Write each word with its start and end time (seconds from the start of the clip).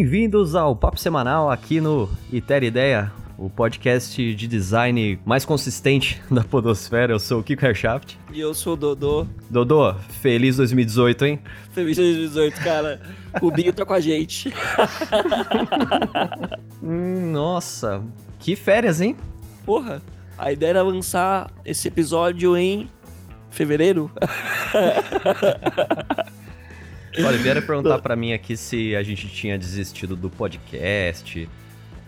Bem-vindos 0.00 0.54
ao 0.54 0.74
Papo 0.74 0.98
Semanal 0.98 1.50
aqui 1.50 1.78
no 1.78 2.08
Iter 2.32 2.62
Ideia, 2.62 3.12
o 3.36 3.50
podcast 3.50 4.34
de 4.34 4.48
design 4.48 5.20
mais 5.26 5.44
consistente 5.44 6.22
da 6.32 6.42
podosfera. 6.42 7.12
Eu 7.12 7.20
sou 7.20 7.40
o 7.40 7.42
Kiko 7.42 7.66
Herschaft. 7.66 8.18
E 8.32 8.40
eu 8.40 8.54
sou 8.54 8.72
o 8.72 8.76
Dodô. 8.76 9.26
Dodô, 9.50 9.94
feliz 10.22 10.56
2018, 10.56 11.24
hein? 11.26 11.38
Feliz 11.72 11.98
2018, 11.98 12.60
cara. 12.62 13.02
O 13.42 13.50
Binho 13.50 13.74
tá 13.74 13.84
com 13.84 13.92
a 13.92 14.00
gente. 14.00 14.50
hum, 16.82 17.32
nossa, 17.32 18.02
que 18.38 18.56
férias, 18.56 19.02
hein? 19.02 19.14
Porra, 19.66 20.00
a 20.38 20.50
ideia 20.50 20.70
era 20.70 20.82
lançar 20.82 21.50
esse 21.62 21.88
episódio 21.88 22.56
em 22.56 22.88
fevereiro. 23.50 24.10
Olha, 27.18 27.38
vieram 27.38 27.62
perguntar 27.62 27.98
para 28.02 28.14
mim 28.14 28.32
aqui 28.32 28.56
se 28.56 28.94
a 28.94 29.02
gente 29.02 29.28
tinha 29.28 29.58
desistido 29.58 30.14
do 30.14 30.30
podcast. 30.30 31.48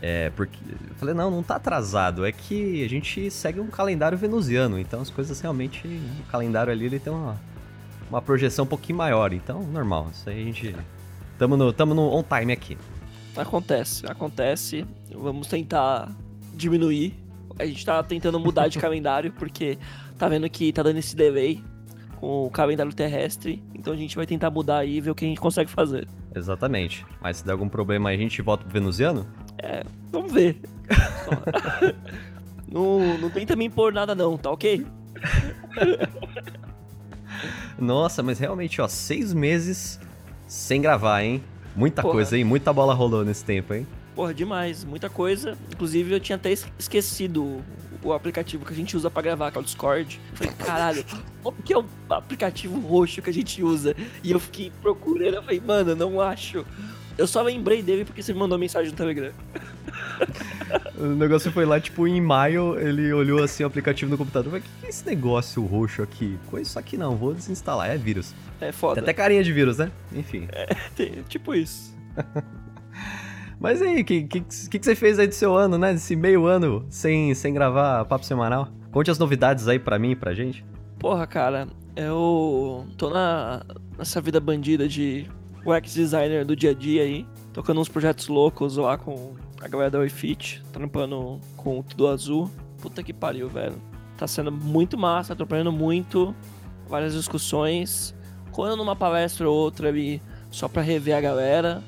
É, 0.00 0.31
porque. 0.31 0.59
Eu 0.70 0.94
falei, 0.97 1.14
não, 1.14 1.31
não 1.31 1.42
tá 1.42 1.56
atrasado. 1.56 2.25
É 2.25 2.33
que 2.33 2.84
a 2.84 2.89
gente 2.89 3.31
segue 3.31 3.61
um 3.61 3.69
calendário 3.69 4.17
venusiano. 4.17 4.78
Então 4.78 5.00
as 5.00 5.11
coisas 5.11 5.41
realmente. 5.41 5.86
O 5.86 6.31
calendário 6.31 6.72
ali 6.72 6.86
ele 6.86 6.98
tem 6.98 7.12
uma, 7.12 7.41
uma 8.11 8.22
projeção 8.22 8.64
um 8.64 8.69
pouquinho 8.69 8.98
maior. 8.98 9.33
Então, 9.33 9.62
normal. 9.62 10.09
Isso 10.12 10.28
aí 10.28 10.41
a 10.41 10.44
gente. 10.44 10.77
Tamo 11.39 11.56
no, 11.56 11.72
tamo 11.72 11.94
no 11.94 12.03
on 12.14 12.22
time 12.22 12.53
aqui. 12.53 12.78
Acontece, 13.37 14.06
acontece. 14.06 14.87
Vamos 15.12 15.47
tentar 15.47 16.11
diminuir. 16.55 17.14
A 17.59 17.64
gente 17.64 17.84
tá 17.84 18.03
tentando 18.03 18.39
mudar 18.39 18.69
de 18.69 18.78
calendário, 18.81 19.33
porque 19.33 19.78
tá 20.19 20.28
vendo 20.28 20.48
que 20.48 20.72
tá 20.72 20.83
dando 20.83 20.98
esse 20.98 21.16
delay 21.16 21.62
com 22.23 22.47
o 22.47 22.51
calendário 22.51 22.92
terrestre. 22.92 23.61
Então 23.75 23.92
a 23.92 23.97
gente 23.97 24.15
vai 24.15 24.25
tentar 24.25 24.48
mudar 24.48 24.78
aí 24.78 24.98
e 24.98 25.01
ver 25.01 25.11
o 25.11 25.15
que 25.15 25.25
a 25.25 25.28
gente 25.28 25.41
consegue 25.41 25.69
fazer. 25.69 26.06
Exatamente. 26.33 27.05
Mas 27.20 27.39
se 27.39 27.45
der 27.45 27.51
algum 27.51 27.69
problema 27.69 28.11
a 28.11 28.17
gente 28.17 28.41
volta 28.41 28.62
pro 28.62 28.73
venusiano? 28.73 29.27
É, 29.59 29.83
vamos 30.12 30.33
ver. 30.33 30.61
não, 32.70 33.19
não 33.19 33.28
tenta 33.28 33.56
me 33.56 33.65
impor 33.65 33.93
nada 33.93 34.15
não, 34.15 34.39
tá 34.39 34.53
ok? 34.53 34.87
Nossa, 37.77 38.23
mas 38.23 38.39
realmente, 38.39 38.81
ó, 38.81 38.87
seis 38.87 39.34
meses 39.34 39.98
sem 40.47 40.81
gravar, 40.81 41.25
hein? 41.25 41.43
Muita 41.75 42.03
Porra. 42.03 42.15
coisa, 42.15 42.39
hein? 42.39 42.45
Muita 42.45 42.73
bola 42.73 42.95
rolou 42.95 43.25
nesse 43.25 43.45
tempo, 43.45 43.75
hein? 43.75 43.84
Porra, 44.15 44.33
demais, 44.33 44.84
muita 44.84 45.11
coisa. 45.11 45.59
Inclusive, 45.73 46.15
eu 46.15 46.20
tinha 46.20 46.37
até 46.37 46.53
esquecido 46.53 47.65
o 48.03 48.12
aplicativo 48.12 48.64
que 48.64 48.72
a 48.72 48.77
gente 48.77 48.97
usa 48.97 49.11
para 49.11 49.22
gravar, 49.22 49.50
que 49.50 49.58
é 49.58 49.61
o 49.61 49.64
Discord. 49.64 50.20
Eu 50.31 50.36
falei, 50.36 50.53
caralho, 50.55 51.05
qual 51.42 51.55
que 51.64 51.72
é 51.72 51.78
o 51.78 51.84
aplicativo 52.11 52.78
roxo 52.81 53.22
que 53.22 53.31
a 53.31 53.33
gente 53.33 53.62
usa? 53.62 53.94
E 54.22 54.33
eu 54.33 54.41
fiquei 54.41 54.72
procurando, 54.83 55.34
eu 55.34 55.42
falei, 55.42 55.61
mano, 55.61 55.94
não 55.94 56.20
acho. 56.20 56.64
Eu 57.17 57.27
só 57.27 57.43
lembrei 57.43 57.82
dele 57.82 58.04
porque 58.04 58.22
você 58.22 58.32
me 58.32 58.38
mandou 58.38 58.59
mensagem 58.59 58.91
no 58.91 58.97
Telegram. 58.97 59.32
o 60.99 61.06
negócio 61.06 61.53
foi 61.53 61.65
lá, 61.65 61.78
tipo, 61.78 62.06
em 62.09 62.21
maio, 62.21 62.78
ele 62.78 63.12
olhou 63.12 63.43
assim 63.43 63.62
o 63.62 63.66
aplicativo 63.66 64.10
no 64.10 64.19
computador 64.19 64.50
falou, 64.50 64.66
o 64.66 64.81
que 64.81 64.87
é 64.87 64.88
esse 64.88 65.04
negócio 65.04 65.65
roxo 65.65 66.03
aqui? 66.03 66.38
Coisa 66.47 66.71
isso 66.71 66.78
aqui 66.78 66.97
não, 66.97 67.16
vou 67.16 67.34
desinstalar, 67.34 67.91
é 67.91 67.98
vírus. 67.98 68.34
É 68.60 68.72
foda. 68.72 68.94
Tem 68.94 69.03
até 69.03 69.12
carinha 69.12 69.44
de 69.44 69.53
vírus, 69.53 69.78
né? 69.78 69.91
Enfim. 70.12 70.48
É, 70.53 70.75
tem, 70.97 71.22
tipo 71.28 71.54
isso. 71.54 71.94
Mas 73.62 73.81
aí, 73.81 74.00
o 74.00 74.05
que, 74.05 74.25
que, 74.25 74.41
que, 74.41 74.84
você 74.84 74.97
fez 74.97 75.21
aí 75.21 75.28
do 75.28 75.34
seu 75.34 75.56
ano, 75.56 75.78
né? 75.78 75.93
Desse 75.93 76.17
meio 76.17 76.47
ano 76.47 76.84
sem, 76.91 77.33
sem 77.33 77.55
gravar 77.55 78.05
papo 78.06 78.25
semanal? 78.25 78.67
Conte 78.91 79.09
as 79.09 79.21
novidades 79.21 79.69
aí 79.69 79.78
pra 79.78 80.00
mim 80.00 80.11
e 80.11 80.17
pra 80.17 80.34
gente. 80.34 80.67
Porra, 80.99 81.28
cara, 81.28 81.69
eu 81.95 82.84
tô 82.99 83.09
na, 83.09 83.65
nessa 83.97 84.21
vida 84.21 84.41
bandida 84.41 84.89
de 84.89 85.31
UX 85.65 85.95
designer 85.95 86.45
do 86.45 86.56
dia 86.56 86.72
a 86.72 86.75
dia 86.75 87.05
aí, 87.05 87.25
tocando 87.53 87.81
uns 87.81 87.89
projetos 87.89 88.27
loucos 88.27 88.78
lá 88.78 88.99
com 88.99 89.34
a 89.61 89.69
galera 89.69 89.93
da 89.93 90.01
WeFit, 90.01 90.61
trampando 90.72 91.39
com 91.56 91.83
tudo 91.83 92.09
azul. 92.09 92.51
Puta 92.81 93.01
que 93.01 93.12
pariu, 93.12 93.49
velho. 93.49 93.77
Tá 94.19 94.27
sendo 94.27 94.51
muito 94.51 94.99
massa, 94.99 95.37
tô 95.37 95.47
muito, 95.71 96.34
várias 96.89 97.15
discussões, 97.15 98.12
quando 98.51 98.77
numa 98.77 98.97
palestra 98.97 99.49
ou 99.49 99.56
outra 99.56 99.89
ali, 99.89 100.21
só 100.51 100.67
pra 100.67 100.83
rever 100.83 101.17
a 101.17 101.21
galera. 101.21 101.81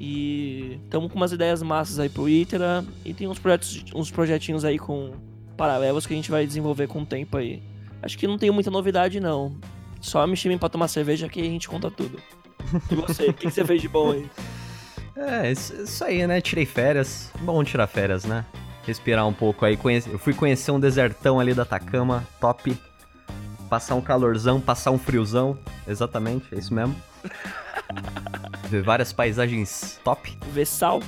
E 0.00 0.80
estamos 0.84 1.12
com 1.12 1.18
umas 1.18 1.30
ideias 1.30 1.62
massas 1.62 1.98
aí 1.98 2.08
pro 2.08 2.26
Itera. 2.26 2.82
E 3.04 3.12
tem 3.12 3.28
uns 3.28 3.38
projetos, 3.38 3.84
uns 3.94 4.10
projetinhos 4.10 4.64
aí 4.64 4.78
com 4.78 5.12
paralelos 5.58 6.06
que 6.06 6.14
a 6.14 6.16
gente 6.16 6.30
vai 6.30 6.46
desenvolver 6.46 6.86
com 6.86 7.02
o 7.02 7.06
tempo 7.06 7.36
aí. 7.36 7.62
Acho 8.02 8.16
que 8.16 8.26
não 8.26 8.38
tem 8.38 8.50
muita 8.50 8.70
novidade, 8.70 9.20
não. 9.20 9.54
Só 10.00 10.26
me 10.26 10.34
chamem 10.34 10.56
pra 10.56 10.70
tomar 10.70 10.88
cerveja 10.88 11.28
que 11.28 11.38
a 11.38 11.44
gente 11.44 11.68
conta 11.68 11.90
tudo. 11.90 12.18
E 12.90 12.94
você, 12.94 13.26
o 13.26 13.34
que, 13.34 13.50
você 13.50 13.62
fez 13.62 13.82
de 13.82 13.88
bom 13.88 14.12
aí? 14.12 14.26
É, 15.16 15.52
isso 15.52 16.02
aí, 16.02 16.26
né? 16.26 16.40
Tirei 16.40 16.64
férias. 16.64 17.30
Bom 17.40 17.62
tirar 17.62 17.86
férias, 17.86 18.24
né? 18.24 18.42
Respirar 18.86 19.26
um 19.26 19.34
pouco 19.34 19.66
aí. 19.66 19.78
Eu 20.10 20.18
fui 20.18 20.32
conhecer 20.32 20.70
um 20.70 20.80
desertão 20.80 21.38
ali 21.38 21.52
da 21.52 21.62
Atacama, 21.62 22.26
top. 22.40 22.74
Passar 23.68 23.96
um 23.96 24.00
calorzão, 24.00 24.62
passar 24.62 24.92
um 24.92 24.98
friozão. 24.98 25.58
Exatamente, 25.86 26.46
é 26.54 26.58
isso 26.58 26.72
mesmo. 26.72 26.96
Ver 28.70 28.82
várias 28.82 29.12
paisagens 29.12 30.00
top. 30.04 30.38
Ver 30.52 30.64
sal. 30.64 31.00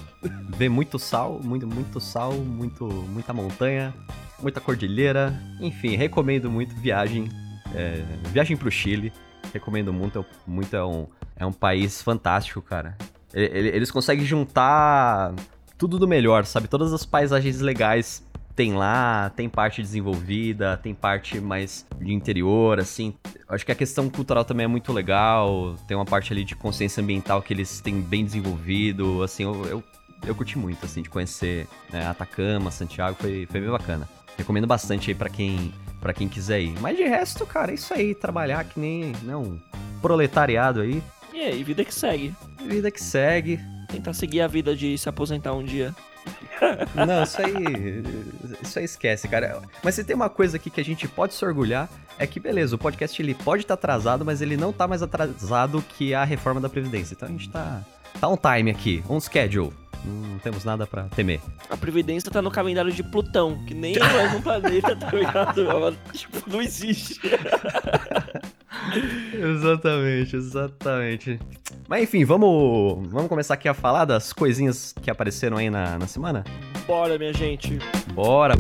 Ver 0.57 0.69
muito 0.69 0.99
sal, 0.99 1.41
muito, 1.43 1.65
muito 1.65 2.01
sal, 2.01 2.33
muito, 2.33 2.85
muita 2.85 3.33
montanha, 3.33 3.95
muita 4.41 4.61
cordilheira. 4.61 5.33
Enfim, 5.61 5.95
recomendo 5.95 6.51
muito 6.51 6.75
viagem. 6.75 7.31
É, 7.73 8.03
viagem 8.33 8.57
pro 8.57 8.69
Chile. 8.69 9.13
Recomendo 9.55 9.93
muito, 9.93 10.27
muito 10.45 10.75
é 10.75 10.85
um, 10.85 11.07
é 11.37 11.47
um 11.47 11.53
país 11.53 12.03
fantástico, 12.03 12.61
cara. 12.61 12.99
Eles 13.33 13.93
conseguem 13.93 14.25
juntar 14.25 15.33
tudo 15.79 16.01
do 16.01 16.09
melhor, 16.09 16.45
sabe? 16.45 16.67
Todas 16.67 16.93
as 16.93 17.07
paisagens 17.07 17.61
legais 17.61 18.25
tem 18.55 18.75
lá, 18.75 19.31
tem 19.31 19.49
parte 19.49 19.81
desenvolvida, 19.81 20.77
tem 20.77 20.95
parte 20.95 21.41
mais 21.41 21.87
de 21.99 22.13
interior, 22.13 22.79
assim. 22.79 23.15
Acho 23.49 23.65
que 23.65 23.73
a 23.73 23.75
questão 23.75 24.09
cultural 24.11 24.45
também 24.45 24.65
é 24.65 24.69
muito 24.69 24.93
legal, 24.93 25.77
tem 25.87 25.97
uma 25.97 26.05
parte 26.05 26.33
ali 26.33 26.45
de 26.45 26.55
consciência 26.55 27.03
ambiental 27.03 27.43
que 27.43 27.53
eles 27.53 27.81
têm 27.81 28.01
bem 28.01 28.25
desenvolvido, 28.25 29.23
assim, 29.23 29.45
eu, 29.45 29.65
eu, 29.67 29.85
eu 30.27 30.35
curti 30.35 30.59
muito, 30.59 30.85
assim, 30.85 31.03
de 31.03 31.09
conhecer 31.09 31.67
né, 31.91 32.07
Atacama, 32.07 32.71
Santiago, 32.71 33.17
foi, 33.21 33.47
foi 33.51 33.61
bem 33.61 33.71
bacana. 33.71 34.09
Recomendo 34.37 34.67
bastante 34.67 35.11
aí 35.11 35.15
para 35.15 35.29
quem 35.29 35.73
para 36.01 36.13
quem 36.13 36.29
quiser 36.29 36.61
ir. 36.61 36.75
Mas 36.81 36.97
de 36.97 37.05
resto, 37.05 37.47
cara, 37.47 37.71
é 37.71 37.75
isso 37.75 37.95
aí, 37.95 38.13
trabalhar 38.13 38.65
que 38.65 38.79
nem 38.79 39.13
né, 39.23 39.35
proletariado 40.03 40.81
aí. 40.81 41.01
E 41.33 41.41
aí, 41.41 41.63
vida 41.63 41.85
que 41.85 41.95
segue. 41.95 42.35
Vida 42.67 42.91
que 42.91 43.01
segue. 43.01 43.61
Tentar 43.89 44.13
seguir 44.13 44.41
a 44.41 44.49
vida 44.49 44.75
de 44.75 44.99
se 44.99 45.09
aposentar 45.09 45.55
um 45.55 45.63
dia. 45.63 45.95
Não, 46.95 47.23
isso 47.23 47.41
aí. 47.41 48.03
Isso 48.63 48.79
aí 48.79 48.85
esquece, 48.85 49.29
cara. 49.29 49.61
Mas 49.83 49.95
se 49.95 50.05
tem 50.05 50.15
uma 50.15 50.29
coisa 50.29 50.57
aqui 50.57 50.71
que 50.71 50.81
a 50.81 50.85
gente 50.85 51.09
pode 51.09 51.35
se 51.35 51.45
orgulhar, 51.45 51.89
é 52.19 52.27
que, 52.27 52.39
beleza, 52.39 52.77
o 52.77 52.79
podcast 52.79 53.21
ele 53.21 53.35
pode 53.35 53.63
estar 53.63 53.77
tá 53.77 53.81
atrasado, 53.81 54.25
mas 54.25 54.41
ele 54.41 54.57
não 54.57 54.73
tá 54.73 54.87
mais 54.87 55.03
atrasado 55.03 55.83
que 55.97 56.15
a 56.15 56.25
reforma 56.25 56.61
da 56.61 56.69
Previdência. 56.69 57.15
Então 57.15 57.29
a 57.29 57.33
gente 57.33 57.49
tá. 57.51 57.83
Tá 58.21 58.29
on 58.29 58.37
time 58.37 58.71
aqui, 58.71 59.03
on 59.09 59.19
schedule. 59.19 59.73
Não 60.05 60.39
temos 60.39 60.65
nada 60.65 60.87
para 60.87 61.05
temer. 61.05 61.41
A 61.71 61.77
Previdência 61.77 62.31
tá 62.31 62.43
no 62.43 62.51
calendário 62.51 62.93
de 62.93 63.03
Plutão, 63.03 63.65
que 63.65 63.75
nem 63.75 63.97
é 63.97 64.01
mais 64.01 64.35
um 64.35 64.43
planeta, 64.43 64.97
tá 64.97 65.11
ligado? 65.11 65.97
Tipo, 66.13 66.51
não 66.51 66.61
existe. 66.61 67.21
exatamente, 69.35 70.37
exatamente. 70.37 71.39
Mas 71.89 72.03
enfim, 72.05 72.25
vamos, 72.25 73.09
vamos 73.11 73.29
começar 73.29 73.55
aqui 73.55 73.69
a 73.69 73.75
falar 73.75 74.05
das 74.05 74.33
coisinhas 74.33 74.95
que 75.03 75.11
apareceram 75.11 75.57
aí 75.57 75.71
na, 75.71 75.99
na 75.99 76.07
semana? 76.07 76.45
Bora, 76.87 77.19
minha 77.19 77.33
gente. 77.33 77.79
Bora. 78.15 78.55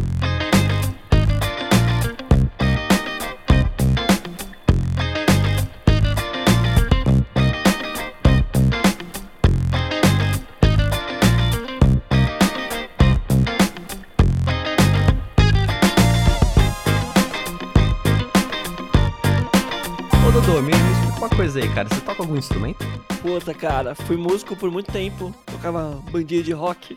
Cara. 21.72 21.88
Você 21.88 22.00
toca 22.00 22.22
algum 22.22 22.36
instrumento? 22.36 22.84
Puta, 23.20 23.54
cara, 23.54 23.94
fui 23.94 24.16
músico 24.16 24.54
por 24.56 24.70
muito 24.70 24.92
tempo. 24.92 25.34
Tocava 25.46 26.02
bandinha 26.10 26.42
de 26.42 26.52
rock. 26.52 26.96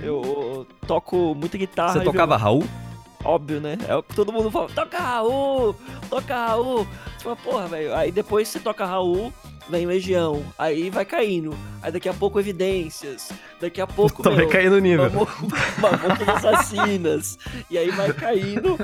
Eu 0.00 0.66
toco 0.86 1.34
muita 1.34 1.58
guitarra. 1.58 1.94
Você 1.94 2.00
tocava 2.00 2.36
Raul? 2.36 2.64
Óbvio, 3.22 3.60
né? 3.60 3.76
É 3.86 3.94
o 3.94 4.02
que 4.02 4.14
todo 4.14 4.32
mundo 4.32 4.50
fala, 4.50 4.68
toca 4.70 4.98
Raul, 4.98 5.76
toca 6.08 6.34
Raul. 6.34 6.86
Você 7.16 7.24
fala, 7.24 7.36
porra, 7.36 7.68
velho. 7.68 7.94
Aí 7.94 8.10
depois 8.10 8.48
você 8.48 8.58
toca 8.58 8.86
Raul, 8.86 9.30
vem 9.70 9.86
Legião, 9.86 10.44
aí 10.58 10.90
vai 10.90 11.04
caindo. 11.04 11.56
Aí 11.82 11.90
daqui 11.90 12.08
a 12.08 12.12
pouco 12.12 12.38
Evidências, 12.38 13.32
daqui 13.60 13.80
a 13.80 13.86
pouco. 13.86 14.22
Também 14.22 14.48
caindo 14.48 14.74
o 14.74 14.78
nível. 14.78 15.10
Mamonas 15.10 16.28
Assassinas. 16.44 17.38
E 17.70 17.78
aí 17.78 17.90
vai 17.90 18.12
caindo 18.12 18.78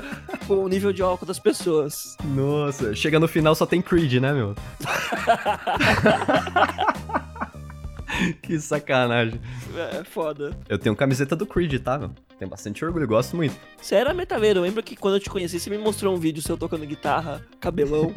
com 0.47 0.63
o 0.63 0.67
nível 0.67 0.91
de 0.91 1.01
álcool 1.01 1.25
das 1.25 1.37
pessoas. 1.37 2.17
Nossa, 2.23 2.95
chega 2.95 3.19
no 3.19 3.27
final 3.27 3.53
só 3.53 3.65
tem 3.65 3.81
Creed, 3.81 4.15
né, 4.15 4.33
meu? 4.33 4.55
que 8.41 8.59
sacanagem. 8.59 9.39
É, 9.75 10.03
foda. 10.03 10.57
Eu 10.69 10.77
tenho 10.77 10.95
camiseta 10.95 11.35
do 11.35 11.45
Creed, 11.45 11.81
tá, 11.81 11.97
meu? 11.97 12.11
Tenho 12.37 12.51
bastante 12.51 12.85
orgulho, 12.85 13.07
gosto 13.07 13.35
muito. 13.35 13.55
Você 13.81 13.95
era 13.95 14.13
metaveiro, 14.13 14.59
eu 14.59 14.63
lembro 14.63 14.83
que 14.83 14.95
quando 14.95 15.15
eu 15.15 15.19
te 15.19 15.27
conheci, 15.27 15.59
você 15.59 15.71
me 15.71 15.77
mostrou 15.79 16.13
um 16.13 16.19
vídeo 16.19 16.39
seu 16.41 16.55
tocando 16.55 16.85
guitarra, 16.85 17.41
cabelão. 17.59 18.13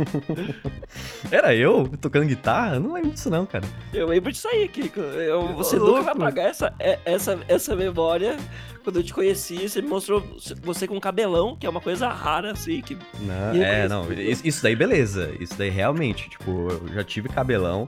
Era 1.32 1.54
eu 1.54 1.88
tocando 2.00 2.26
guitarra? 2.26 2.74
Eu 2.76 2.80
não 2.80 2.92
lembro 2.92 3.10
disso 3.12 3.30
não, 3.30 3.46
cara. 3.46 3.64
eu 3.94 4.06
lembro 4.06 4.30
disso 4.30 4.46
aí, 4.48 4.68
Kiko. 4.68 5.00
Eu, 5.00 5.48
você 5.54 5.76
Ô, 5.76 5.86
nunca 5.86 6.02
vai 6.02 6.12
apagar 6.12 6.46
essa, 6.46 6.74
é- 6.78 6.98
essa, 7.04 7.38
essa 7.48 7.74
memória. 7.74 8.36
Quando 8.84 8.96
eu 8.96 9.02
te 9.02 9.12
conheci, 9.14 9.68
você 9.68 9.80
me 9.80 9.88
mostrou 9.88 10.22
você 10.62 10.86
com 10.86 10.98
cabelão, 11.00 11.56
que 11.56 11.66
é 11.66 11.70
uma 11.70 11.80
coisa 11.80 12.08
rara, 12.08 12.52
assim, 12.52 12.80
que 12.82 12.96
Não, 13.20 13.54
é, 13.62 13.88
não. 13.88 14.06
isso 14.12 14.62
daí, 14.62 14.74
beleza. 14.76 15.30
Isso 15.40 15.54
daí, 15.56 15.70
realmente. 15.70 16.28
Tipo, 16.30 16.68
eu 16.70 16.88
já 16.94 17.04
tive 17.04 17.28
cabelão. 17.28 17.86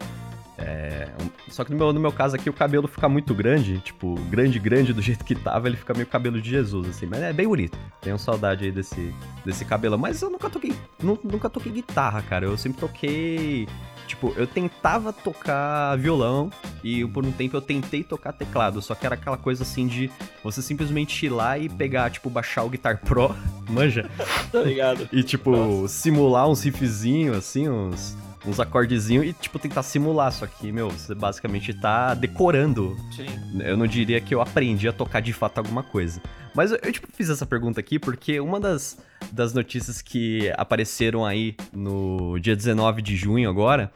É, 0.65 1.09
só 1.49 1.65
que 1.65 1.73
no 1.73 1.77
meu, 1.77 1.93
no 1.93 1.99
meu 2.01 2.13
caso 2.13 2.37
aqui, 2.37 2.49
o 2.49 2.53
cabelo 2.53 2.87
fica 2.87 3.09
muito 3.09 3.35
grande. 3.35 3.79
Tipo, 3.81 4.15
grande, 4.31 4.59
grande 4.59 4.93
do 4.93 5.03
jeito 5.03 5.25
que 5.25 5.35
tava, 5.35 5.69
ele 5.69 5.77
fica 5.77 5.93
meio 5.93 6.07
cabelo 6.07 6.41
de 6.41 6.49
Jesus, 6.49 6.89
assim. 6.89 7.07
Mas 7.07 7.21
é 7.21 7.33
bem 7.33 7.49
bonito. 7.49 7.77
Tenho 8.01 8.19
saudade 8.19 8.65
aí 8.65 8.71
desse, 8.73 9.13
desse 9.45 9.65
cabelão. 9.65 9.99
Mas 9.99 10.23
eu 10.23 10.31
nunca 10.31 10.49
toquei. 10.49 10.75
nu- 11.03 11.19
Nunca 11.25 11.51
toquei 11.51 11.73
guitarra, 11.73 12.23
cara. 12.23 12.47
Eu 12.47 12.57
sempre 12.57 12.81
toquei. 12.81 13.67
Tipo, 14.07 14.33
eu 14.37 14.47
tentava 14.47 15.13
tocar 15.13 15.97
violão 15.97 16.51
e 16.85 17.07
por 17.07 17.25
um 17.25 17.33
tempo 17.33 17.57
eu 17.57 17.61
tentei 17.63 18.03
tocar 18.05 18.33
teclado, 18.33 18.83
só 18.83 18.95
que 18.95 19.07
era 19.07 19.15
aquela 19.15 19.39
coisa 19.39 19.63
assim 19.63 19.87
de 19.87 20.11
você 20.45 20.61
simplesmente 20.61 21.25
ir 21.25 21.31
lá 21.31 21.57
e 21.57 21.69
pegar, 21.69 22.11
tipo, 22.11 22.29
baixar 22.29 22.63
o 22.65 22.69
Guitar 22.69 22.99
Pro, 23.01 23.35
manja, 23.71 24.11
tá 24.51 24.61
ligado? 24.61 25.09
e, 25.13 25.23
tipo, 25.23 25.87
simular 25.89 26.47
uns 26.49 26.63
riffzinhos, 26.63 27.37
assim, 27.39 27.69
uns, 27.71 28.15
uns 28.45 28.61
acordezinhos 28.61 29.27
e, 29.27 29.33
tipo, 29.33 29.59
tentar 29.59 29.83
simular. 29.83 30.33
Só 30.33 30.47
que, 30.47 30.73
meu, 30.73 30.91
você 30.91 31.15
basicamente 31.15 31.73
tá 31.75 32.15
decorando. 32.15 32.97
Sim. 33.15 33.27
Eu 33.61 33.77
não 33.77 33.87
diria 33.87 34.21
que 34.21 34.35
eu 34.35 34.41
aprendi 34.41 34.89
a 34.89 34.93
tocar 34.93 35.21
de 35.21 35.33
fato 35.33 35.59
alguma 35.59 35.83
coisa. 35.83 36.21
Mas 36.55 36.71
eu, 36.71 36.79
eu, 36.83 36.93
tipo, 36.93 37.09
fiz 37.13 37.31
essa 37.31 37.47
pergunta 37.47 37.81
aqui 37.81 37.99
porque 37.99 38.39
uma 38.41 38.61
das, 38.61 38.99
das 39.31 39.55
notícias 39.55 40.03
que 40.03 40.53
apareceram 40.57 41.25
aí 41.25 41.57
no 41.73 42.39
dia 42.39 42.55
19 42.55 43.01
de 43.01 43.17
junho 43.17 43.49
agora 43.49 43.91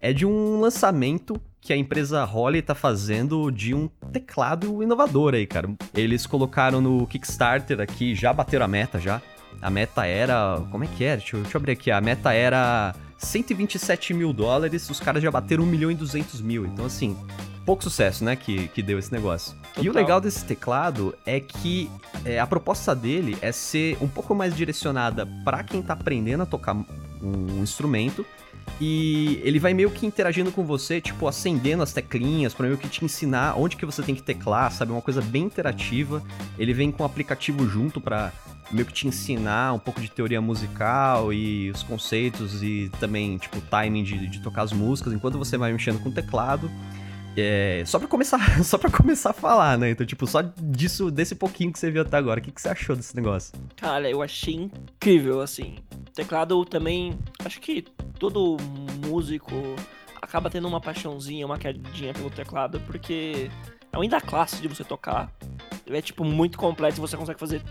é 0.00 0.12
de 0.12 0.26
um 0.26 0.60
lançamento 0.60 1.40
que 1.60 1.72
a 1.72 1.76
empresa 1.76 2.24
Holly 2.24 2.60
tá 2.60 2.74
fazendo 2.74 3.50
de 3.50 3.72
um 3.72 3.86
teclado 4.12 4.82
inovador 4.82 5.32
aí, 5.34 5.46
cara. 5.46 5.70
Eles 5.94 6.26
colocaram 6.26 6.80
no 6.80 7.06
Kickstarter 7.06 7.80
aqui, 7.80 8.14
já 8.14 8.32
bateram 8.32 8.64
a 8.64 8.68
meta 8.68 8.98
já. 8.98 9.22
A 9.60 9.70
meta 9.70 10.04
era. 10.04 10.60
Como 10.72 10.82
é 10.82 10.88
que 10.88 11.04
era? 11.04 11.18
Deixa 11.18 11.36
eu, 11.36 11.42
deixa 11.42 11.56
eu 11.56 11.60
abrir 11.60 11.72
aqui. 11.72 11.90
A 11.92 12.00
meta 12.00 12.32
era 12.32 12.92
127 13.22 14.12
mil 14.12 14.32
dólares, 14.32 14.88
os 14.90 15.00
caras 15.00 15.22
já 15.22 15.30
bateram 15.30 15.64
1 15.64 15.66
milhão 15.66 15.90
e 15.90 15.94
200 15.94 16.40
mil. 16.40 16.66
Então, 16.66 16.84
assim, 16.84 17.16
pouco 17.64 17.82
sucesso, 17.82 18.24
né, 18.24 18.36
que, 18.36 18.68
que 18.68 18.82
deu 18.82 18.98
esse 18.98 19.12
negócio. 19.12 19.54
E 19.76 19.80
o 19.80 19.84
Total. 19.84 20.02
legal 20.02 20.20
desse 20.20 20.44
teclado 20.44 21.14
é 21.24 21.40
que 21.40 21.90
é, 22.24 22.38
a 22.38 22.46
proposta 22.46 22.94
dele 22.94 23.36
é 23.40 23.52
ser 23.52 23.96
um 24.00 24.08
pouco 24.08 24.34
mais 24.34 24.54
direcionada 24.54 25.26
para 25.44 25.62
quem 25.62 25.80
tá 25.80 25.94
aprendendo 25.94 26.42
a 26.42 26.46
tocar 26.46 26.74
um 26.74 27.62
instrumento. 27.62 28.26
E 28.80 29.40
ele 29.44 29.58
vai 29.58 29.72
meio 29.74 29.90
que 29.90 30.04
interagindo 30.06 30.50
com 30.50 30.64
você, 30.64 31.00
tipo, 31.00 31.28
acendendo 31.28 31.82
as 31.82 31.92
teclinhas, 31.92 32.52
pra 32.52 32.66
meio 32.66 32.78
que 32.78 32.88
te 32.88 33.04
ensinar 33.04 33.54
onde 33.56 33.76
que 33.76 33.86
você 33.86 34.02
tem 34.02 34.14
que 34.14 34.22
teclar, 34.22 34.72
sabe? 34.72 34.92
Uma 34.92 35.02
coisa 35.02 35.20
bem 35.20 35.44
interativa. 35.44 36.22
Ele 36.58 36.72
vem 36.72 36.90
com 36.90 37.02
um 37.02 37.06
aplicativo 37.06 37.68
junto 37.68 38.00
pra 38.00 38.32
meio 38.72 38.86
que 38.86 38.92
te 38.92 39.06
ensinar 39.06 39.72
um 39.74 39.78
pouco 39.78 40.00
de 40.00 40.10
teoria 40.10 40.40
musical 40.40 41.32
e 41.32 41.70
os 41.70 41.82
conceitos 41.82 42.62
e 42.62 42.90
também, 42.98 43.36
tipo, 43.36 43.60
timing 43.60 44.02
de, 44.02 44.26
de 44.26 44.40
tocar 44.40 44.62
as 44.62 44.72
músicas 44.72 45.12
enquanto 45.12 45.38
você 45.38 45.56
vai 45.56 45.72
mexendo 45.72 46.00
com 46.00 46.08
o 46.08 46.12
teclado. 46.12 46.70
É, 47.36 47.82
só 47.86 47.98
pra 47.98 48.08
começar, 48.08 48.38
só 48.64 48.76
para 48.76 48.90
começar 48.90 49.30
a 49.30 49.34
falar, 49.34 49.78
né? 49.78 49.90
Então, 49.90 50.06
tipo, 50.06 50.26
só 50.26 50.42
disso, 50.42 51.10
desse 51.10 51.34
pouquinho 51.34 51.72
que 51.72 51.78
você 51.78 51.90
viu 51.90 52.02
até 52.02 52.16
agora, 52.16 52.40
o 52.40 52.42
que, 52.42 52.50
que 52.50 52.60
você 52.60 52.68
achou 52.68 52.94
desse 52.94 53.16
negócio? 53.16 53.52
Cara, 53.76 54.08
eu 54.10 54.22
achei 54.22 54.54
incrível, 54.54 55.40
assim. 55.40 55.76
Teclado 56.14 56.64
também, 56.64 57.18
acho 57.44 57.60
que 57.60 57.82
todo 58.18 58.56
músico 59.06 59.54
acaba 60.20 60.50
tendo 60.50 60.68
uma 60.68 60.80
paixãozinha, 60.80 61.46
uma 61.46 61.58
quedinha 61.58 62.12
pelo 62.12 62.30
teclado, 62.30 62.80
porque 62.80 63.50
é 63.92 63.98
um 63.98 64.08
da 64.08 64.20
classe 64.20 64.60
de 64.60 64.68
você 64.68 64.84
tocar. 64.84 65.32
É, 65.86 66.00
tipo, 66.00 66.24
muito 66.24 66.56
completo 66.58 67.00
você 67.00 67.16
consegue 67.16 67.40
fazer 67.40 67.62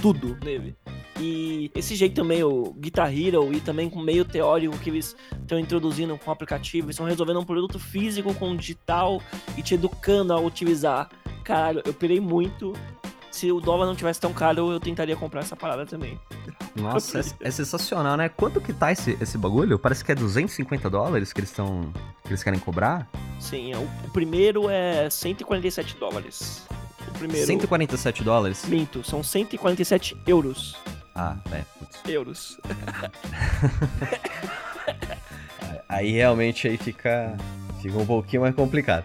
tudo 0.00 0.36
nele. 0.44 0.76
E 1.20 1.70
esse 1.74 1.94
jeito 1.94 2.24
meio 2.24 2.74
Guitar 2.78 3.12
Hero 3.12 3.52
e 3.52 3.60
também 3.60 3.90
com 3.90 4.00
meio 4.00 4.24
teórico 4.24 4.78
que 4.78 4.88
eles 4.88 5.14
estão 5.42 5.58
introduzindo 5.58 6.16
com 6.16 6.30
o 6.30 6.32
aplicativo, 6.32 6.86
eles 6.86 6.94
estão 6.94 7.06
resolvendo 7.06 7.38
um 7.38 7.44
produto 7.44 7.78
físico 7.78 8.32
com 8.34 8.56
digital 8.56 9.20
e 9.56 9.62
te 9.62 9.74
educando 9.74 10.32
a 10.32 10.40
utilizar. 10.40 11.10
Caralho, 11.44 11.82
eu 11.84 11.92
pirei 11.92 12.20
muito. 12.20 12.72
Se 13.30 13.52
o 13.52 13.60
dólar 13.60 13.86
não 13.86 13.94
tivesse 13.94 14.18
tão 14.18 14.32
caro, 14.32 14.72
eu 14.72 14.80
tentaria 14.80 15.14
comprar 15.14 15.40
essa 15.40 15.54
parada 15.54 15.86
também. 15.86 16.18
Nossa, 16.74 17.20
é, 17.20 17.22
é 17.48 17.50
sensacional, 17.50 18.16
né? 18.16 18.28
Quanto 18.28 18.60
que 18.60 18.72
tá 18.72 18.90
esse, 18.90 19.16
esse 19.20 19.36
bagulho? 19.36 19.78
Parece 19.78 20.04
que 20.04 20.10
é 20.10 20.14
250 20.14 20.88
dólares 20.88 21.32
que 21.32 21.40
eles 21.40 21.50
estão. 21.50 21.92
que 22.24 22.30
eles 22.30 22.42
querem 22.42 22.58
cobrar? 22.58 23.08
Sim, 23.38 23.72
é 23.72 23.76
o, 23.76 23.82
o 23.82 24.10
primeiro 24.10 24.68
é 24.68 25.08
147 25.08 25.96
dólares. 25.96 26.66
O 27.08 27.18
primeiro. 27.18 27.46
147 27.46 28.24
dólares? 28.24 28.64
Minto, 28.66 29.04
são 29.04 29.22
147 29.22 30.16
euros. 30.26 30.76
Ah, 31.22 31.36
é, 31.52 31.62
putz. 31.78 32.00
Euros. 32.08 32.58
Aí 35.86 36.12
realmente 36.12 36.66
aí 36.66 36.78
fica, 36.78 37.36
fica 37.82 37.98
um 37.98 38.06
pouquinho 38.06 38.40
mais 38.42 38.54
complicado. 38.54 39.04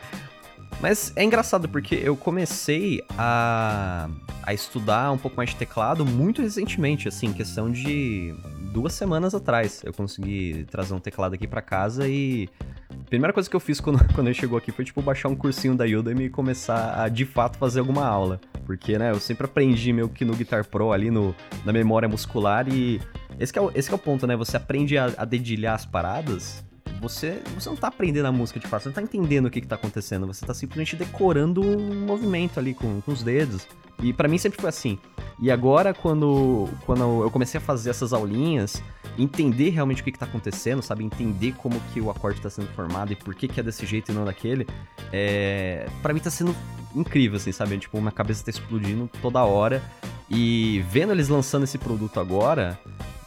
Mas 0.81 1.13
é 1.15 1.23
engraçado 1.23 1.67
porque 1.67 1.95
eu 1.95 2.15
comecei 2.15 3.03
a, 3.17 4.09
a 4.43 4.53
estudar 4.53 5.11
um 5.11 5.17
pouco 5.17 5.37
mais 5.37 5.49
de 5.49 5.55
teclado 5.55 6.05
muito 6.05 6.41
recentemente, 6.41 7.07
assim, 7.07 7.33
questão 7.33 7.71
de 7.71 8.33
duas 8.71 8.93
semanas 8.93 9.33
atrás. 9.33 9.81
Eu 9.83 9.93
consegui 9.93 10.65
trazer 10.69 10.93
um 10.93 10.99
teclado 10.99 11.33
aqui 11.33 11.47
pra 11.47 11.61
casa 11.61 12.07
e 12.07 12.49
a 12.89 13.09
primeira 13.09 13.33
coisa 13.33 13.49
que 13.49 13.55
eu 13.55 13.59
fiz 13.59 13.79
quando, 13.81 14.03
quando 14.13 14.27
ele 14.27 14.33
chegou 14.33 14.57
aqui 14.57 14.71
foi, 14.71 14.85
tipo, 14.85 15.01
baixar 15.01 15.29
um 15.29 15.35
cursinho 15.35 15.75
da 15.75 15.85
Udemy 15.85 16.25
e 16.25 16.29
começar 16.29 17.01
a, 17.01 17.07
de 17.07 17.25
fato, 17.25 17.57
fazer 17.57 17.79
alguma 17.79 18.05
aula. 18.05 18.39
Porque, 18.65 18.97
né, 18.97 19.11
eu 19.11 19.19
sempre 19.19 19.45
aprendi 19.45 19.93
meio 19.93 20.09
que 20.09 20.25
no 20.25 20.35
Guitar 20.35 20.65
Pro 20.65 20.91
ali, 20.91 21.09
no, 21.09 21.33
na 21.63 21.71
memória 21.71 22.09
muscular 22.09 22.67
e 22.67 22.99
esse 23.39 23.57
é 23.57 23.61
o, 23.61 23.71
esse 23.73 23.91
é 23.91 23.95
o 23.95 23.97
ponto, 23.97 24.25
né? 24.27 24.35
Você 24.35 24.57
aprende 24.57 24.97
a, 24.97 25.05
a 25.17 25.25
dedilhar 25.25 25.75
as 25.75 25.85
paradas 25.85 26.63
você, 27.01 27.41
você 27.53 27.69
não 27.69 27.75
tá 27.75 27.87
aprendendo 27.87 28.25
a 28.25 28.31
música 28.31 28.59
de 28.59 28.67
fato, 28.67 28.83
você 28.83 28.89
não 28.89 28.95
tá 28.95 29.01
entendendo 29.01 29.45
o 29.45 29.51
que, 29.51 29.61
que 29.61 29.67
tá 29.67 29.75
acontecendo, 29.75 30.27
você 30.27 30.45
tá 30.45 30.53
simplesmente 30.53 30.95
decorando 30.95 31.61
um 31.61 32.05
movimento 32.05 32.59
ali 32.59 32.73
com, 32.73 33.01
com 33.01 33.11
os 33.11 33.23
dedos. 33.23 33.67
E 34.01 34.11
pra 34.11 34.27
mim 34.27 34.37
sempre 34.37 34.59
foi 34.59 34.69
assim. 34.69 34.99
E 35.39 35.49
agora, 35.49 35.93
quando, 35.93 36.69
quando 36.85 37.23
eu 37.23 37.31
comecei 37.31 37.57
a 37.57 37.61
fazer 37.61 37.89
essas 37.89 38.13
aulinhas, 38.13 38.81
entender 39.17 39.69
realmente 39.69 40.01
o 40.01 40.03
que, 40.03 40.11
que 40.11 40.19
tá 40.19 40.25
acontecendo, 40.25 40.81
sabe? 40.81 41.03
Entender 41.03 41.53
como 41.53 41.79
que 41.93 42.01
o 42.01 42.09
acorde 42.09 42.41
tá 42.41 42.49
sendo 42.49 42.67
formado 42.69 43.13
e 43.13 43.15
por 43.15 43.33
que, 43.35 43.47
que 43.47 43.59
é 43.59 43.63
desse 43.63 43.85
jeito 43.85 44.11
e 44.11 44.15
não 44.15 44.25
daquele, 44.25 44.67
é... 45.11 45.87
para 46.01 46.13
mim 46.13 46.19
tá 46.19 46.29
sendo 46.29 46.55
incrível, 46.93 47.37
assim, 47.37 47.51
sabe? 47.51 47.77
Tipo, 47.77 47.99
minha 47.99 48.11
cabeça 48.11 48.43
tá 48.43 48.49
explodindo 48.49 49.09
toda 49.21 49.43
hora. 49.43 49.81
E 50.29 50.83
vendo 50.89 51.11
eles 51.11 51.29
lançando 51.29 51.63
esse 51.63 51.77
produto 51.77 52.19
agora, 52.19 52.79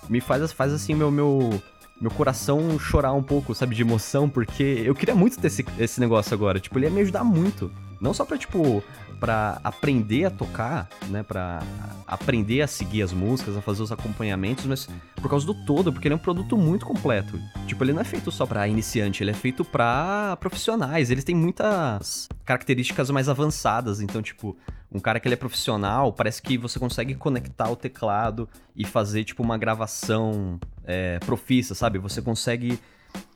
me 0.09 0.21
faz, 0.21 0.51
faz 0.53 0.73
assim, 0.73 0.95
meu, 0.95 1.11
meu, 1.11 1.63
meu 2.01 2.11
coração 2.11 2.79
chorar 2.79 3.13
um 3.13 3.23
pouco, 3.23 3.55
sabe, 3.55 3.75
de 3.75 3.83
emoção, 3.83 4.29
porque 4.29 4.83
eu 4.85 4.95
queria 4.95 5.15
muito 5.15 5.39
ter 5.39 5.49
esse, 5.49 5.65
esse 5.79 6.01
negócio 6.01 6.33
agora. 6.35 6.61
Tipo, 6.61 6.79
ele 6.79 6.87
ia 6.87 6.93
me 6.93 7.01
ajudar 7.01 7.25
muito. 7.25 7.71
Não 8.01 8.15
só 8.15 8.25
pra, 8.25 8.39
tipo, 8.39 8.83
pra 9.19 9.61
aprender 9.65 10.27
a 10.27 10.31
tocar, 10.31 10.89
né, 11.09 11.23
pra 11.23 11.61
aprender 12.07 12.63
a 12.63 12.67
seguir 12.67 13.03
as 13.03 13.13
músicas, 13.13 13.57
a 13.57 13.61
fazer 13.61 13.83
os 13.83 13.91
acompanhamentos, 13.91 14.65
mas 14.67 14.89
por 15.17 15.29
causa 15.29 15.45
do 15.45 15.55
todo, 15.67 15.93
porque 15.93 16.07
ele 16.07 16.15
é 16.15 16.17
um 16.17 16.21
produto 16.21 16.57
muito 16.57 16.87
completo. 16.87 17.39
Tipo, 17.67 17.85
ele 17.85 17.93
não 17.93 18.01
é 18.01 18.05
feito 18.05 18.31
só 18.31 18.47
pra 18.47 18.69
iniciante, 18.69 19.23
ele 19.23 19.33
é 19.33 19.35
feito 19.35 19.65
pra 19.65 20.37
profissionais. 20.41 21.11
Ele 21.11 21.23
tem 21.23 21.35
muitas 21.35 22.29
características 22.45 23.11
mais 23.11 23.29
avançadas, 23.29 24.01
então, 24.01 24.23
tipo, 24.23 24.57
um 24.91 24.99
cara 24.99 25.21
que 25.21 25.29
ele 25.29 25.35
é 25.35 25.37
profissional, 25.37 26.13
parece 26.13 26.41
que 26.41 26.57
você 26.57 26.79
consegue 26.79 27.15
conectar 27.15 27.71
o 27.71 27.77
teclado 27.77 28.49
e 28.75 28.85
fazer, 28.87 29.25
tipo, 29.25 29.43
uma 29.43 29.59
gravação 29.59 30.59
é, 30.85 31.19
profissa, 31.21 31.75
sabe? 31.75 31.99
Você 31.99 32.23
consegue. 32.23 32.79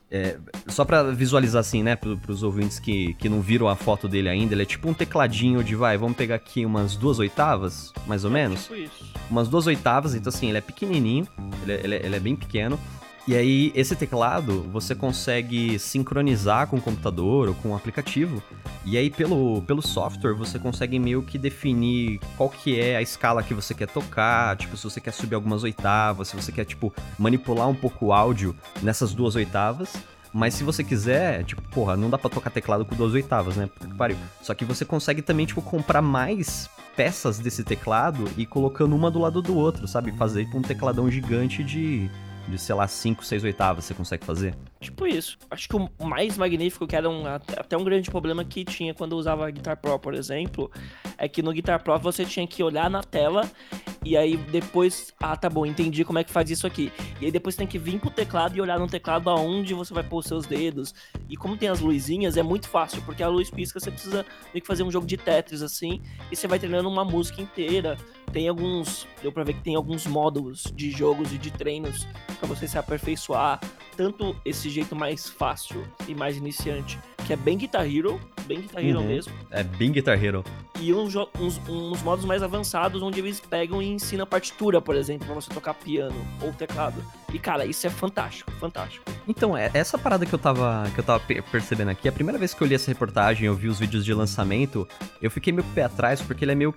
é, 0.09 0.37
só 0.67 0.83
pra 0.85 1.03
visualizar 1.03 1.59
assim, 1.59 1.81
né, 1.83 1.95
pro, 1.95 2.17
pros 2.17 2.43
ouvintes 2.43 2.79
que, 2.79 3.13
que 3.15 3.27
não 3.29 3.41
viram 3.41 3.67
a 3.67 3.75
foto 3.75 4.07
dele 4.07 4.29
ainda, 4.29 4.53
ele 4.53 4.61
é 4.63 4.65
tipo 4.65 4.87
um 4.89 4.93
tecladinho 4.93 5.63
de, 5.63 5.75
vai, 5.75 5.97
vamos 5.97 6.15
pegar 6.15 6.35
aqui 6.35 6.65
umas 6.65 6.95
duas 6.95 7.17
oitavas, 7.19 7.91
mais 8.07 8.23
ou 8.25 8.29
menos 8.31 8.63
Tipo 8.63 8.75
isso. 8.75 9.13
umas 9.29 9.47
duas 9.47 9.65
oitavas, 9.67 10.13
então 10.15 10.29
assim, 10.29 10.49
ele 10.49 10.57
é 10.59 10.61
pequenininho, 10.61 11.27
ele 11.63 11.71
é, 11.71 11.81
ele 11.83 11.95
é- 11.95 12.05
ele 12.05 12.15
é 12.15 12.19
bem 12.19 12.35
pequeno. 12.35 12.79
E 13.25 13.35
aí, 13.35 13.71
esse 13.73 13.95
teclado, 13.95 14.63
você 14.63 14.93
consegue 14.93 15.79
sincronizar 15.79 16.67
com 16.67 16.75
o 16.75 16.81
computador 16.81 17.47
ou 17.47 17.53
com 17.55 17.69
o 17.69 17.75
aplicativo. 17.75 18.43
E 18.83 18.97
aí, 18.97 19.09
pelo, 19.09 19.61
pelo 19.61 19.81
software, 19.81 20.33
você 20.33 20.59
consegue 20.59 20.99
meio 20.99 21.23
que 21.23 21.37
definir 21.37 22.19
qual 22.35 22.49
que 22.49 22.77
é 22.77 22.97
a 22.97 23.01
escala 23.01 23.41
que 23.41 23.53
você 23.53 23.73
quer 23.73 23.87
tocar. 23.87 24.57
Tipo, 24.57 24.75
se 24.75 24.83
você 24.83 24.99
quer 24.99 25.13
subir 25.13 25.35
algumas 25.35 25.63
oitavas, 25.63 26.27
se 26.27 26.35
você 26.35 26.51
quer, 26.51 26.65
tipo, 26.65 26.93
manipular 27.17 27.69
um 27.69 27.75
pouco 27.75 28.07
o 28.07 28.13
áudio 28.13 28.53
nessas 28.81 29.13
duas 29.13 29.35
oitavas. 29.35 29.93
Mas 30.33 30.55
se 30.55 30.65
você 30.65 30.83
quiser, 30.83 31.45
tipo, 31.45 31.61
porra, 31.69 31.95
não 31.95 32.09
dá 32.09 32.17
pra 32.17 32.29
tocar 32.29 32.49
teclado 32.49 32.83
com 32.83 32.93
duas 32.93 33.13
oitavas, 33.13 33.55
né? 33.55 33.67
Puta 33.67 33.87
que 33.87 33.95
pariu. 33.95 34.17
Só 34.41 34.53
que 34.53 34.65
você 34.65 34.83
consegue 34.83 35.21
também, 35.21 35.45
tipo, 35.45 35.61
comprar 35.61 36.01
mais 36.01 36.69
peças 36.93 37.39
desse 37.39 37.63
teclado 37.63 38.29
e 38.35 38.45
colocando 38.45 38.93
uma 38.95 39.09
do 39.09 39.19
lado 39.19 39.41
do 39.41 39.55
outro, 39.55 39.87
sabe? 39.87 40.11
Fazer 40.17 40.43
tipo, 40.43 40.57
um 40.57 40.61
tecladão 40.61 41.09
gigante 41.09 41.63
de 41.63 42.09
de, 42.47 42.57
sei 42.57 42.75
lá, 42.75 42.87
5, 42.87 43.23
6 43.23 43.43
oitavas 43.43 43.85
você 43.85 43.93
consegue 43.93 44.25
fazer? 44.25 44.55
Tipo 44.79 45.07
isso. 45.07 45.37
Acho 45.49 45.69
que 45.69 45.75
o 45.75 45.89
mais 46.05 46.37
magnífico, 46.37 46.85
que 46.85 46.95
era 46.95 47.09
um, 47.09 47.25
até 47.25 47.77
um 47.77 47.83
grande 47.83 48.11
problema 48.11 48.43
que 48.43 48.65
tinha 48.65 48.93
quando 48.93 49.13
eu 49.13 49.17
usava 49.17 49.49
Guitar 49.49 49.77
Pro, 49.77 49.97
por 49.97 50.13
exemplo, 50.13 50.69
é 51.17 51.27
que 51.27 51.41
no 51.41 51.53
Guitar 51.53 51.81
Pro 51.81 51.97
você 51.97 52.25
tinha 52.25 52.45
que 52.45 52.61
olhar 52.61 52.89
na 52.89 53.01
tela 53.01 53.49
e 54.05 54.17
aí 54.17 54.35
depois, 54.35 55.13
ah, 55.19 55.35
tá 55.37 55.49
bom, 55.49 55.65
entendi 55.65 56.03
como 56.03 56.19
é 56.19 56.23
que 56.23 56.31
faz 56.31 56.49
isso 56.49 56.67
aqui. 56.67 56.91
E 57.21 57.25
aí 57.25 57.31
depois 57.31 57.55
tem 57.55 57.65
que 57.65 57.79
vir 57.79 57.99
pro 57.99 58.09
teclado 58.09 58.57
e 58.57 58.61
olhar 58.61 58.77
no 58.77 58.87
teclado 58.87 59.29
aonde 59.29 59.73
você 59.73 59.93
vai 59.93 60.03
pôr 60.03 60.17
os 60.17 60.25
seus 60.25 60.45
dedos. 60.45 60.93
E 61.29 61.37
como 61.37 61.55
tem 61.55 61.69
as 61.69 61.79
luzinhas, 61.79 62.35
é 62.35 62.43
muito 62.43 62.67
fácil, 62.67 63.01
porque 63.03 63.23
a 63.23 63.29
luz 63.29 63.49
pisca, 63.49 63.79
você 63.79 63.89
precisa 63.89 64.25
meio 64.53 64.61
que 64.61 64.67
fazer 64.67 64.83
um 64.83 64.91
jogo 64.91 65.07
de 65.07 65.15
Tetris 65.15 65.61
assim, 65.61 66.01
e 66.29 66.35
você 66.35 66.47
vai 66.47 66.59
treinando 66.59 66.89
uma 66.89 67.05
música 67.05 67.41
inteira. 67.41 67.97
Tem 68.33 68.47
alguns, 68.47 69.07
deu 69.21 69.31
pra 69.31 69.43
ver 69.43 69.53
que 69.53 69.61
tem 69.61 69.75
alguns 69.75 70.07
módulos 70.07 70.63
de 70.73 70.89
jogos 70.89 71.31
e 71.31 71.37
de 71.37 71.51
treinos 71.51 72.07
para 72.39 72.47
você 72.47 72.67
se 72.67 72.79
aperfeiçoar, 72.79 73.59
tanto 73.95 74.35
esse 74.43 74.71
jeito 74.71 74.95
mais 74.95 75.29
fácil 75.29 75.87
e 76.07 76.15
mais 76.15 76.35
iniciante, 76.35 76.97
que 77.27 77.31
é 77.31 77.35
bem 77.35 77.59
Guitar 77.59 77.85
Hero, 77.85 78.19
bem 78.47 78.61
Guitar 78.61 78.83
Hero 78.83 79.01
uhum. 79.01 79.05
mesmo. 79.05 79.31
É 79.51 79.63
bem 79.63 79.91
Guitar 79.91 80.21
Hero. 80.21 80.43
E 80.79 80.91
uns, 80.91 81.15
uns, 81.15 81.61
uns, 81.69 82.01
modos 82.01 82.25
mais 82.25 82.41
avançados 82.41 83.03
onde 83.03 83.19
eles 83.19 83.39
pegam 83.39 83.83
e 83.83 83.87
ensinam 83.87 84.25
partitura, 84.25 84.81
por 84.81 84.95
exemplo, 84.95 85.27
para 85.27 85.35
você 85.35 85.53
tocar 85.53 85.75
piano 85.75 86.19
ou 86.41 86.51
teclado. 86.51 87.05
E 87.31 87.37
cara, 87.37 87.67
isso 87.67 87.85
é 87.85 87.89
fantástico, 87.91 88.51
fantástico. 88.53 89.05
Então, 89.27 89.55
é 89.57 89.71
essa 89.73 89.97
parada 89.97 90.25
que 90.25 90.33
eu 90.33 90.39
tava 90.39 90.89
que 90.93 90.99
eu 90.99 91.03
tava 91.03 91.23
percebendo 91.51 91.89
aqui, 91.89 92.07
a 92.07 92.11
primeira 92.11 92.37
vez 92.37 92.53
que 92.53 92.61
eu 92.61 92.67
li 92.67 92.75
essa 92.75 92.91
reportagem, 92.91 93.45
eu 93.45 93.55
vi 93.55 93.67
os 93.67 93.79
vídeos 93.79 94.03
de 94.03 94.13
lançamento, 94.13 94.87
eu 95.21 95.31
fiquei 95.31 95.53
meio 95.53 95.65
pé 95.73 95.83
atrás 95.83 96.21
porque 96.21 96.43
ele 96.43 96.51
é 96.51 96.55
meio 96.55 96.75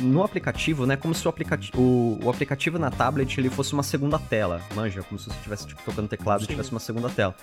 no 0.00 0.22
aplicativo, 0.22 0.84
né, 0.84 0.96
como 0.96 1.14
se 1.14 1.26
o 1.26 1.30
aplicativo 1.30 1.80
o, 1.80 2.18
o 2.22 2.30
aplicativo 2.30 2.78
na 2.78 2.90
tablet 2.90 3.38
ele 3.38 3.48
fosse 3.48 3.72
uma 3.72 3.82
segunda 3.82 4.18
tela, 4.18 4.60
manja, 4.74 5.02
como 5.02 5.18
se 5.18 5.26
você 5.26 5.36
estivesse 5.36 5.66
tipo, 5.66 5.82
tocando 5.82 6.08
teclado 6.08 6.40
Sim. 6.40 6.44
e 6.44 6.48
tivesse 6.48 6.70
uma 6.70 6.80
segunda 6.80 7.08
tela. 7.08 7.34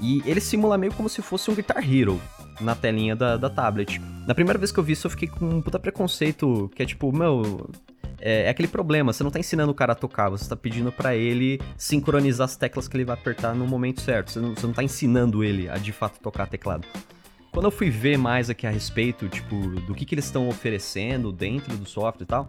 E 0.00 0.22
ele 0.24 0.40
simula 0.40 0.78
meio 0.78 0.92
como 0.94 1.08
se 1.08 1.20
fosse 1.22 1.50
um 1.50 1.54
Guitar 1.54 1.82
Hero 1.82 2.20
na 2.60 2.74
telinha 2.74 3.14
da, 3.14 3.36
da 3.36 3.50
tablet. 3.50 4.00
Na 4.26 4.34
primeira 4.34 4.58
vez 4.58 4.72
que 4.72 4.78
eu 4.78 4.84
vi 4.84 4.92
isso, 4.92 5.06
eu 5.06 5.10
fiquei 5.10 5.28
com 5.28 5.46
um 5.46 5.60
puta 5.60 5.78
preconceito, 5.78 6.70
que 6.74 6.82
é 6.82 6.86
tipo, 6.86 7.12
meu, 7.12 7.68
é, 8.24 8.44
é, 8.44 8.48
aquele 8.48 8.68
problema, 8.68 9.12
você 9.12 9.22
não 9.22 9.30
tá 9.30 9.38
ensinando 9.38 9.70
o 9.70 9.74
cara 9.74 9.92
a 9.92 9.94
tocar, 9.94 10.30
você 10.30 10.48
tá 10.48 10.56
pedindo 10.56 10.90
para 10.90 11.14
ele 11.14 11.60
sincronizar 11.76 12.46
as 12.46 12.56
teclas 12.56 12.88
que 12.88 12.96
ele 12.96 13.04
vai 13.04 13.12
apertar 13.12 13.54
no 13.54 13.66
momento 13.66 14.00
certo. 14.00 14.30
Você 14.30 14.40
não, 14.40 14.54
você 14.54 14.66
não 14.66 14.72
tá 14.72 14.82
ensinando 14.82 15.44
ele 15.44 15.68
a 15.68 15.76
de 15.76 15.92
fato 15.92 16.18
tocar 16.20 16.46
teclado. 16.46 16.88
Quando 17.54 17.66
eu 17.66 17.70
fui 17.70 17.88
ver 17.88 18.18
mais 18.18 18.50
aqui 18.50 18.66
a 18.66 18.70
respeito, 18.70 19.28
tipo, 19.28 19.54
do 19.82 19.94
que, 19.94 20.04
que 20.04 20.16
eles 20.16 20.24
estão 20.24 20.48
oferecendo 20.48 21.30
dentro 21.30 21.76
do 21.76 21.88
software 21.88 22.24
e 22.24 22.26
tal, 22.26 22.48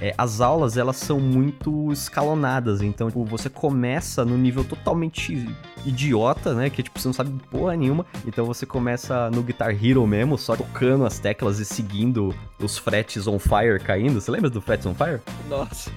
é, 0.00 0.14
as 0.16 0.40
aulas, 0.40 0.78
elas 0.78 0.96
são 0.96 1.20
muito 1.20 1.92
escalonadas. 1.92 2.80
Então, 2.80 3.08
tipo, 3.08 3.26
você 3.26 3.50
começa 3.50 4.24
no 4.24 4.38
nível 4.38 4.64
totalmente 4.64 5.46
idiota, 5.84 6.54
né? 6.54 6.70
Que, 6.70 6.82
tipo, 6.82 6.98
você 6.98 7.08
não 7.08 7.12
sabe 7.12 7.30
porra 7.50 7.76
nenhuma. 7.76 8.06
Então, 8.26 8.46
você 8.46 8.64
começa 8.64 9.30
no 9.30 9.42
Guitar 9.42 9.68
Hero 9.84 10.06
mesmo, 10.06 10.38
só 10.38 10.56
tocando 10.56 11.04
as 11.04 11.18
teclas 11.18 11.58
e 11.58 11.64
seguindo 11.66 12.34
os 12.58 12.78
fretes 12.78 13.26
on 13.26 13.38
fire 13.38 13.78
caindo. 13.78 14.18
Você 14.18 14.30
lembra 14.30 14.48
do 14.48 14.62
fretes 14.62 14.86
on 14.86 14.94
fire? 14.94 15.20
Nossa. 15.46 15.90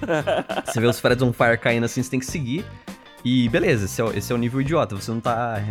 você 0.66 0.78
vê 0.78 0.86
os 0.86 1.00
fretes 1.00 1.22
on 1.22 1.32
fire 1.32 1.56
caindo 1.56 1.84
assim, 1.84 2.02
você 2.02 2.10
tem 2.10 2.20
que 2.20 2.26
seguir. 2.26 2.66
E 3.24 3.48
beleza, 3.48 3.84
esse 3.84 4.02
é, 4.02 4.18
esse 4.18 4.32
é 4.32 4.34
o 4.34 4.38
nível 4.38 4.60
idiota. 4.60 4.96
Você 4.96 5.10
não 5.10 5.20
tá 5.20 5.62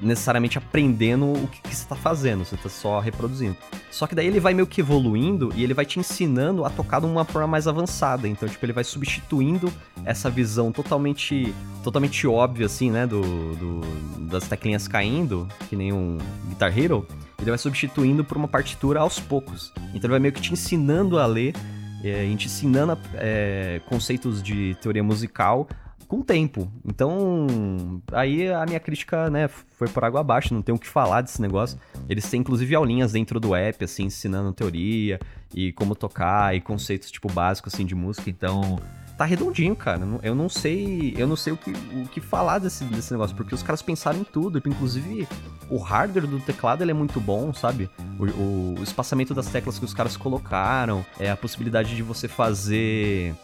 necessariamente 0.00 0.58
aprendendo 0.58 1.32
o 1.32 1.48
que, 1.48 1.60
que 1.62 1.74
você 1.74 1.86
tá 1.86 1.96
fazendo, 1.96 2.44
você 2.44 2.56
tá 2.56 2.68
só 2.68 3.00
reproduzindo. 3.00 3.56
Só 3.90 4.06
que 4.06 4.14
daí 4.14 4.26
ele 4.26 4.38
vai 4.38 4.54
meio 4.54 4.66
que 4.66 4.80
evoluindo 4.80 5.52
e 5.56 5.64
ele 5.64 5.74
vai 5.74 5.84
te 5.84 5.98
ensinando 5.98 6.64
a 6.64 6.70
tocar 6.70 7.00
de 7.00 7.06
uma 7.06 7.24
forma 7.24 7.48
mais 7.48 7.66
avançada. 7.66 8.28
Então, 8.28 8.48
tipo, 8.48 8.64
ele 8.64 8.72
vai 8.72 8.84
substituindo 8.84 9.72
essa 10.04 10.30
visão 10.30 10.70
totalmente 10.70 11.52
totalmente 11.82 12.26
óbvia, 12.26 12.66
assim, 12.66 12.90
né, 12.90 13.06
do, 13.06 13.22
do 13.56 13.80
das 14.26 14.48
teclinhas 14.48 14.88
caindo, 14.88 15.46
que 15.68 15.76
nem 15.76 15.92
um 15.92 16.18
Guitar 16.48 16.76
Hero. 16.76 17.06
Ele 17.38 17.50
vai 17.50 17.58
substituindo 17.58 18.24
por 18.24 18.36
uma 18.36 18.48
partitura 18.48 19.00
aos 19.00 19.18
poucos. 19.18 19.72
Então 19.88 20.02
ele 20.02 20.08
vai 20.08 20.20
meio 20.20 20.32
que 20.32 20.40
te 20.40 20.52
ensinando 20.52 21.18
a 21.18 21.26
ler, 21.26 21.54
é, 22.02 22.24
te 22.36 22.46
ensinando 22.46 22.98
é, 23.14 23.80
conceitos 23.86 24.42
de 24.42 24.76
teoria 24.80 25.02
musical 25.02 25.68
com 26.14 26.20
o 26.20 26.24
tempo. 26.24 26.70
Então, 26.84 28.00
aí 28.12 28.48
a 28.48 28.64
minha 28.64 28.78
crítica, 28.78 29.28
né, 29.28 29.48
foi 29.48 29.88
por 29.88 30.04
água 30.04 30.20
abaixo, 30.20 30.54
não 30.54 30.62
tem 30.62 30.74
o 30.74 30.78
que 30.78 30.86
falar 30.86 31.22
desse 31.22 31.42
negócio. 31.42 31.78
Eles 32.08 32.28
têm 32.30 32.40
inclusive 32.40 32.72
aulinhas 32.74 33.12
dentro 33.12 33.40
do 33.40 33.54
app, 33.54 33.84
assim, 33.84 34.04
ensinando 34.04 34.52
teoria 34.52 35.18
e 35.52 35.72
como 35.72 35.96
tocar 35.96 36.54
e 36.54 36.60
conceitos 36.60 37.10
tipo 37.10 37.32
básicos 37.32 37.74
assim 37.74 37.84
de 37.84 37.94
música. 37.94 38.30
Então, 38.30 38.78
tá 39.16 39.24
redondinho, 39.24 39.74
cara. 39.74 40.00
Eu 40.22 40.34
não 40.34 40.48
sei, 40.48 41.14
eu 41.16 41.26
não 41.26 41.36
sei 41.36 41.52
o 41.52 41.56
que, 41.56 41.70
o 41.70 42.08
que 42.08 42.20
falar 42.20 42.58
desse, 42.58 42.84
desse 42.84 43.12
negócio, 43.12 43.34
porque 43.34 43.54
os 43.54 43.62
caras 43.62 43.82
pensaram 43.82 44.20
em 44.20 44.24
tudo, 44.24 44.62
inclusive 44.64 45.26
o 45.68 45.78
hardware 45.78 46.26
do 46.26 46.38
teclado 46.40 46.82
ele 46.82 46.90
é 46.90 46.94
muito 46.94 47.20
bom, 47.20 47.52
sabe? 47.52 47.88
O, 48.18 48.24
o, 48.24 48.74
o 48.78 48.82
espaçamento 48.82 49.34
das 49.34 49.48
teclas 49.48 49.78
que 49.78 49.84
os 49.84 49.94
caras 49.94 50.16
colocaram, 50.16 51.04
é 51.18 51.30
a 51.30 51.36
possibilidade 51.36 51.96
de 51.96 52.02
você 52.02 52.28
fazer 52.28 53.34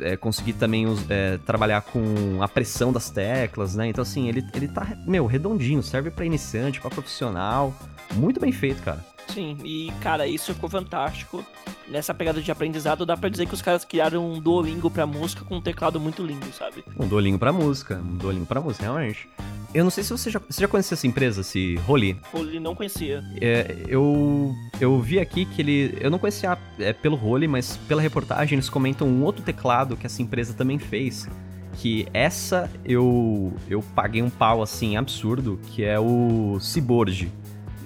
é, 0.00 0.16
conseguir 0.16 0.54
também 0.54 0.86
é, 1.08 1.38
trabalhar 1.38 1.82
com 1.82 2.42
a 2.42 2.48
pressão 2.48 2.92
das 2.92 3.10
teclas, 3.10 3.74
né? 3.74 3.88
Então, 3.88 4.02
assim, 4.02 4.28
ele, 4.28 4.44
ele 4.54 4.68
tá, 4.68 4.86
meu, 5.06 5.26
redondinho, 5.26 5.82
serve 5.82 6.10
para 6.10 6.24
iniciante, 6.24 6.80
para 6.80 6.90
profissional. 6.90 7.74
Muito 8.14 8.40
bem 8.40 8.52
feito, 8.52 8.82
cara. 8.82 9.04
Sim, 9.28 9.58
e 9.64 9.92
cara, 10.00 10.26
isso 10.26 10.52
ficou 10.52 10.68
fantástico. 10.68 11.44
Nessa 11.88 12.12
pegada 12.14 12.40
de 12.40 12.50
aprendizado, 12.50 13.06
dá 13.06 13.16
pra 13.16 13.28
dizer 13.28 13.46
que 13.46 13.54
os 13.54 13.62
caras 13.62 13.84
criaram 13.84 14.32
um 14.32 14.40
Duolingo 14.40 14.90
pra 14.90 15.06
música 15.06 15.44
com 15.44 15.56
um 15.56 15.60
teclado 15.60 16.00
muito 16.00 16.24
lindo, 16.24 16.46
sabe? 16.52 16.84
Um 16.98 17.06
Duolingo 17.06 17.38
pra 17.38 17.52
música, 17.52 17.96
um 17.96 18.16
Duolingo 18.16 18.46
pra 18.46 18.60
música, 18.60 18.84
realmente. 18.84 19.28
Eu 19.72 19.84
não 19.84 19.90
sei 19.90 20.02
se 20.02 20.10
você 20.10 20.30
já, 20.30 20.40
você 20.40 20.60
já 20.60 20.68
conhecia 20.68 20.96
essa 20.96 21.06
empresa, 21.06 21.42
esse 21.42 21.76
Roli. 21.86 22.20
Roli 22.32 22.58
não 22.58 22.74
conhecia. 22.74 23.22
É, 23.40 23.76
eu, 23.86 24.52
eu 24.80 25.00
vi 25.00 25.20
aqui 25.20 25.44
que 25.44 25.62
ele. 25.62 25.96
Eu 26.00 26.10
não 26.10 26.18
conhecia 26.18 26.58
é, 26.78 26.92
pelo 26.92 27.14
Roli, 27.14 27.46
mas 27.46 27.76
pela 27.76 28.02
reportagem 28.02 28.56
eles 28.56 28.68
comentam 28.68 29.06
um 29.06 29.22
outro 29.22 29.42
teclado 29.42 29.96
que 29.96 30.06
essa 30.06 30.20
empresa 30.20 30.54
também 30.54 30.78
fez. 30.78 31.28
Que 31.74 32.08
essa 32.12 32.68
eu, 32.84 33.52
eu 33.68 33.80
paguei 33.94 34.22
um 34.22 34.28
pau 34.28 34.60
assim 34.60 34.96
absurdo, 34.96 35.60
que 35.68 35.84
é 35.84 36.00
o 36.00 36.58
Cyborg. 36.60 37.30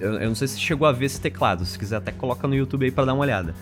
Eu, 0.00 0.14
eu 0.14 0.28
não 0.28 0.34
sei 0.34 0.48
se 0.48 0.58
chegou 0.58 0.88
a 0.88 0.92
ver 0.92 1.04
esse 1.04 1.20
teclado, 1.20 1.66
se 1.66 1.78
quiser 1.78 1.96
até 1.96 2.10
coloca 2.10 2.48
no 2.48 2.54
YouTube 2.54 2.86
aí 2.86 2.90
para 2.90 3.04
dar 3.04 3.12
uma 3.12 3.22
olhada. 3.22 3.54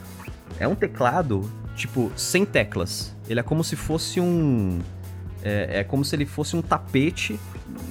É 0.61 0.69
um 0.69 0.77
teclado, 0.77 1.51
tipo, 1.75 2.13
sem 2.15 2.45
teclas. 2.45 3.15
Ele 3.29 3.41
é 3.41 3.43
como 3.43 3.65
se 3.65 3.75
fosse 3.75 4.21
um. 4.21 4.79
É, 5.43 5.81
é 5.81 5.85
como 5.85 6.05
se 6.05 6.15
ele 6.15 6.27
fosse 6.27 6.57
um 6.57 6.63
tapete 6.63 7.39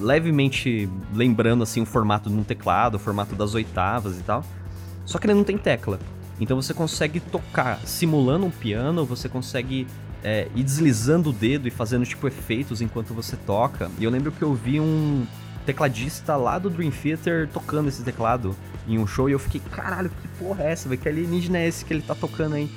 levemente 0.00 0.88
lembrando 1.12 1.62
assim 1.62 1.82
o 1.82 1.86
formato 1.86 2.28
de 2.30 2.36
um 2.36 2.44
teclado, 2.44 2.94
o 2.94 2.98
formato 2.98 3.34
das 3.34 3.54
oitavas 3.54 4.18
e 4.18 4.22
tal. 4.22 4.44
Só 5.04 5.18
que 5.18 5.26
ele 5.26 5.34
não 5.34 5.44
tem 5.44 5.58
tecla. 5.58 5.98
Então 6.40 6.60
você 6.60 6.72
consegue 6.72 7.20
tocar 7.20 7.78
simulando 7.86 8.46
um 8.46 8.50
piano, 8.50 9.04
você 9.04 9.28
consegue 9.28 9.86
é, 10.24 10.48
ir 10.54 10.62
deslizando 10.62 11.30
o 11.30 11.32
dedo 11.32 11.68
e 11.68 11.70
fazendo 11.70 12.04
tipo 12.06 12.26
efeitos 12.26 12.80
enquanto 12.80 13.14
você 13.14 13.36
toca. 13.36 13.90
E 13.98 14.04
eu 14.04 14.10
lembro 14.10 14.32
que 14.32 14.42
eu 14.42 14.54
vi 14.54 14.80
um 14.80 15.26
tecladista 15.66 16.36
lá 16.36 16.58
do 16.58 16.68
Dream 16.68 16.90
Theater 16.90 17.48
tocando 17.52 17.88
esse 17.88 18.02
teclado 18.02 18.56
em 18.88 18.98
um 18.98 19.06
show 19.06 19.28
e 19.28 19.32
eu 19.32 19.38
fiquei, 19.38 19.60
caralho, 19.70 20.10
que 20.10 20.28
porra 20.38 20.64
é 20.64 20.72
essa? 20.72 20.96
Que 20.96 21.08
alienígena 21.08 21.58
é 21.58 21.68
esse 21.68 21.84
que 21.84 21.92
ele 21.92 22.02
tá 22.02 22.14
tocando 22.14 22.56
aí? 22.56 22.70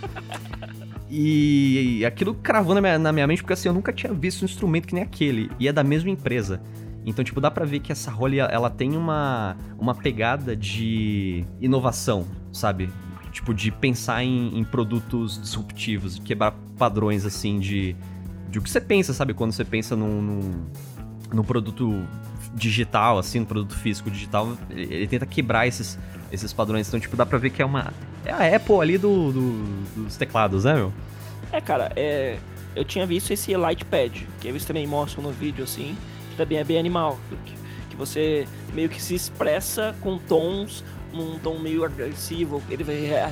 E 1.10 2.04
aquilo 2.06 2.34
cravou 2.34 2.74
na 2.74 2.82
minha, 2.82 2.98
na 2.98 3.12
minha 3.12 3.28
mente, 3.28 3.44
porque 3.44 3.54
assim, 3.54 3.68
eu 3.68 3.74
nunca 3.74 3.94
tinha 3.94 4.12
visto 4.14 4.42
um 4.42 4.46
instrumento 4.46 4.88
que 4.88 4.96
nem 4.96 5.04
aquele. 5.04 5.52
E 5.60 5.68
é 5.68 5.74
da 5.74 5.84
mesma 5.84 6.10
empresa. 6.10 6.62
Então, 7.06 7.24
tipo, 7.24 7.40
dá 7.40 7.52
pra 7.52 7.66
ver 7.66 7.80
que 7.80 7.92
essa 7.92 8.10
Rolly, 8.10 8.40
ela 8.40 8.70
tem 8.70 8.98
uma, 8.98 9.56
uma 9.78 9.94
pegada 9.94 10.56
de 10.56 11.46
inovação, 11.62 12.26
sabe? 12.52 12.90
Tipo, 13.32 13.54
de 13.54 13.72
pensar 13.72 14.24
em, 14.24 14.58
em 14.58 14.64
produtos 14.64 15.40
disruptivos, 15.40 16.18
quebrar 16.18 16.54
padrões, 16.78 17.24
assim, 17.24 17.60
de, 17.60 17.96
de 18.50 18.58
o 18.58 18.62
que 18.62 18.70
você 18.70 18.82
pensa, 18.82 19.14
sabe? 19.14 19.36
Quando 19.36 19.52
você 19.52 19.64
pensa 19.64 19.96
num, 19.96 20.20
num, 20.20 20.66
num 21.32 21.44
produto 21.44 22.04
digital, 22.56 23.20
assim, 23.20 23.42
no 23.42 23.46
produto 23.46 23.76
físico 23.76 24.10
digital, 24.10 24.58
ele, 24.72 24.92
ele, 24.92 25.08
tenta 25.08 25.28
quebrar 25.28 25.68
esses, 25.68 26.00
esses 26.32 26.52
padrões. 26.54 26.88
Então, 26.88 27.00
tipo, 27.00 27.16
dá 27.16 27.26
pra 27.26 27.38
ver 27.38 27.52
que 27.52 27.62
é 27.62 27.66
uma. 27.66 27.94
É 28.26 28.32
a 28.32 28.56
Apple 28.56 28.82
ali 28.82 28.98
do, 28.98 29.32
do 29.32 30.04
dos 30.04 30.18
teclados, 30.18 30.64
né, 30.64 30.74
meu? 30.74 30.94
É, 31.52 31.62
cara, 31.62 31.92
é, 31.96 32.38
eu 32.76 32.84
tinha 32.84 33.06
visto 33.06 33.32
esse 33.32 33.56
Lightpad, 33.56 34.28
que 34.42 34.48
eles 34.48 34.66
também 34.66 34.86
mostram 34.88 35.24
no 35.24 35.32
vídeo, 35.32 35.64
assim 35.64 35.96
também 36.36 36.58
é 36.58 36.64
bem 36.64 36.78
animal. 36.78 37.18
Que, 37.46 37.54
que 37.90 37.96
você 37.96 38.48
meio 38.74 38.90
que 38.90 39.02
se 39.02 39.16
expressa 39.16 39.96
com 40.02 40.18
tons, 40.18 40.84
num 41.14 41.40
tom 41.40 41.58
meio 41.60 41.84
agressivo, 41.84 42.62
ele 42.70 42.84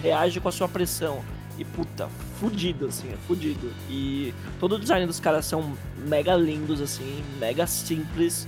reage 0.01 0.39
com 0.39 0.50
a 0.50 0.51
sua 0.51 0.67
pressão. 0.67 1.21
E 1.57 1.63
puta, 1.63 2.09
fudido, 2.39 2.88
assim, 2.88 3.09
é 3.13 3.17
fudido. 3.27 3.71
E 3.89 4.33
todo 4.59 4.75
o 4.75 4.79
design 4.79 5.05
dos 5.05 5.19
caras 5.19 5.45
são 5.45 5.73
mega 6.07 6.35
lindos, 6.35 6.81
assim, 6.81 7.23
mega 7.39 7.67
simples. 7.67 8.47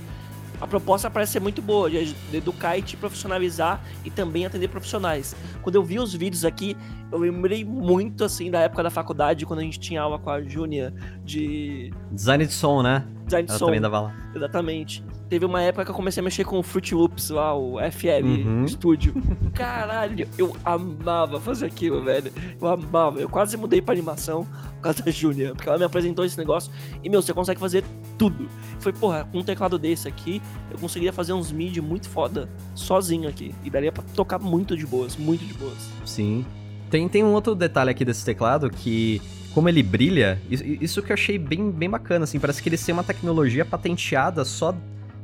A 0.60 0.66
proposta 0.66 1.10
parece 1.10 1.32
ser 1.32 1.40
muito 1.40 1.60
boa, 1.60 1.90
de 1.90 2.14
educar 2.32 2.76
e 2.76 2.82
te 2.82 2.96
profissionalizar 2.96 3.80
e 4.04 4.10
também 4.10 4.46
atender 4.46 4.68
profissionais. 4.68 5.34
Quando 5.62 5.76
eu 5.76 5.82
vi 5.82 5.98
os 5.98 6.14
vídeos 6.14 6.44
aqui, 6.44 6.76
eu 7.12 7.18
lembrei 7.18 7.64
muito, 7.64 8.24
assim, 8.24 8.50
da 8.50 8.60
época 8.60 8.82
da 8.82 8.90
faculdade, 8.90 9.44
quando 9.46 9.60
a 9.60 9.62
gente 9.62 9.78
tinha 9.78 10.00
aula 10.00 10.18
com 10.18 10.30
a 10.30 10.42
Júnia 10.42 10.92
de... 11.24 11.92
Design 12.10 12.46
de 12.46 12.52
som, 12.52 12.82
né? 12.82 13.06
Design 13.24 13.46
de 13.46 13.52
Ela 13.52 13.58
som. 13.58 13.66
também 13.66 13.80
dava 13.80 14.00
lá. 14.00 14.16
Exatamente. 14.34 15.04
Teve 15.28 15.44
uma 15.44 15.60
época 15.60 15.84
que 15.84 15.90
eu 15.90 15.94
comecei 15.94 16.20
a 16.20 16.24
mexer 16.24 16.44
com 16.44 16.56
o 16.58 16.62
Fruit 16.62 16.94
Loops 16.94 17.30
lá, 17.30 17.52
o 17.52 17.78
FM 17.78 18.46
Uhum. 18.46 18.68
Studio. 18.68 19.12
Caralho, 19.52 20.28
eu 20.38 20.56
amava 20.64 21.40
fazer 21.40 21.66
aquilo, 21.66 22.02
velho. 22.04 22.30
Eu 22.60 22.68
amava. 22.68 23.18
Eu 23.20 23.28
quase 23.28 23.56
mudei 23.56 23.82
pra 23.82 23.92
animação 23.92 24.44
por 24.76 24.82
causa 24.82 25.02
da 25.02 25.10
Júnia, 25.10 25.52
porque 25.54 25.68
ela 25.68 25.78
me 25.78 25.84
apresentou 25.84 26.24
esse 26.24 26.38
negócio. 26.38 26.70
E, 27.02 27.08
meu, 27.10 27.20
você 27.20 27.34
consegue 27.34 27.58
fazer 27.58 27.82
tudo. 28.16 28.48
Foi, 28.78 28.92
porra, 28.92 29.24
com 29.24 29.38
um 29.38 29.42
teclado 29.42 29.78
desse 29.78 30.06
aqui, 30.06 30.40
eu 30.70 30.78
conseguiria 30.78 31.12
fazer 31.12 31.32
uns 31.32 31.50
MIDI 31.50 31.80
muito 31.80 32.08
foda, 32.08 32.48
sozinho 32.74 33.28
aqui. 33.28 33.52
E 33.64 33.70
daria 33.70 33.90
pra 33.90 34.04
tocar 34.14 34.38
muito 34.38 34.76
de 34.76 34.86
boas, 34.86 35.16
muito 35.16 35.44
de 35.44 35.54
boas. 35.54 35.90
Sim. 36.04 36.44
Tem, 36.88 37.08
tem 37.08 37.24
um 37.24 37.32
outro 37.32 37.54
detalhe 37.56 37.90
aqui 37.90 38.04
desse 38.04 38.24
teclado 38.24 38.70
que, 38.70 39.20
como 39.52 39.68
ele 39.68 39.82
brilha, 39.82 40.40
isso, 40.48 41.02
que 41.02 41.10
eu 41.10 41.14
achei 41.14 41.36
bem, 41.36 41.68
bem 41.68 41.90
bacana, 41.90 42.22
assim, 42.22 42.38
parece 42.38 42.62
que 42.62 42.68
ele 42.68 42.78
tem 42.78 42.92
uma 42.92 43.02
tecnologia 43.02 43.64
patenteada 43.64 44.44
só, 44.44 44.72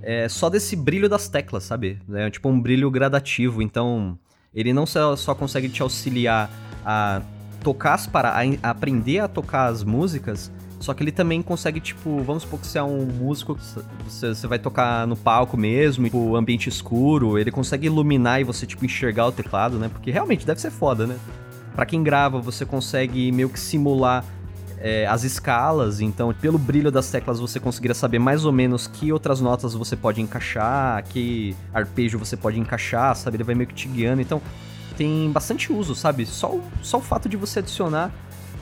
é, 0.02 0.28
só 0.28 0.50
desse 0.50 0.74
brilho 0.74 1.08
das 1.08 1.28
teclas, 1.28 1.64
sabe? 1.64 1.98
É 2.12 2.30
tipo 2.30 2.48
um 2.48 2.60
brilho 2.60 2.90
gradativo, 2.90 3.62
então 3.62 4.18
ele 4.54 4.72
não 4.72 4.84
só, 4.84 5.16
consegue 5.34 5.68
te 5.68 5.82
auxiliar 5.82 6.50
a 6.84 7.22
tocar 7.62 7.94
as 7.94 8.06
para 8.06 8.30
a, 8.30 8.70
aprender 8.70 9.20
a 9.20 9.28
tocar 9.28 9.66
as 9.66 9.84
músicas, 9.84 10.50
só 10.80 10.92
que 10.92 11.02
ele 11.02 11.12
também 11.12 11.40
consegue, 11.40 11.80
tipo, 11.80 12.18
vamos 12.22 12.42
supor 12.42 12.58
que 12.58 12.66
você 12.66 12.78
é 12.78 12.82
um 12.82 13.06
músico, 13.06 13.56
você, 14.04 14.34
você 14.34 14.46
vai 14.48 14.58
tocar 14.58 15.06
no 15.06 15.16
palco 15.16 15.56
mesmo, 15.56 16.06
tipo, 16.06 16.34
ambiente 16.34 16.68
escuro, 16.68 17.38
ele 17.38 17.52
consegue 17.52 17.86
iluminar 17.86 18.40
e 18.40 18.44
você, 18.44 18.66
tipo, 18.66 18.84
enxergar 18.84 19.28
o 19.28 19.32
teclado, 19.32 19.78
né? 19.78 19.88
Porque 19.88 20.10
realmente 20.10 20.44
deve 20.44 20.60
ser 20.60 20.72
foda, 20.72 21.06
né? 21.06 21.16
Pra 21.74 21.86
quem 21.86 22.02
grava, 22.02 22.40
você 22.40 22.66
consegue 22.66 23.30
meio 23.30 23.48
que 23.48 23.60
simular 23.60 24.24
é, 24.84 25.06
as 25.06 25.22
escalas, 25.22 26.00
então 26.00 26.34
pelo 26.34 26.58
brilho 26.58 26.90
das 26.90 27.08
teclas 27.08 27.38
você 27.38 27.60
conseguiria 27.60 27.94
saber 27.94 28.18
mais 28.18 28.44
ou 28.44 28.50
menos 28.50 28.88
que 28.88 29.12
outras 29.12 29.40
notas 29.40 29.74
você 29.74 29.94
pode 29.94 30.20
encaixar, 30.20 31.04
que 31.04 31.54
arpejo 31.72 32.18
você 32.18 32.36
pode 32.36 32.58
encaixar, 32.58 33.14
sabe? 33.14 33.36
Ele 33.36 33.44
vai 33.44 33.54
meio 33.54 33.68
que 33.68 33.74
te 33.74 33.86
guiando, 33.86 34.20
então 34.20 34.42
tem 34.96 35.30
bastante 35.30 35.72
uso, 35.72 35.94
sabe? 35.94 36.26
Só, 36.26 36.48
o- 36.50 36.62
só 36.82 36.98
o 36.98 37.00
fato 37.00 37.28
de 37.28 37.36
você 37.36 37.60
adicionar 37.60 38.10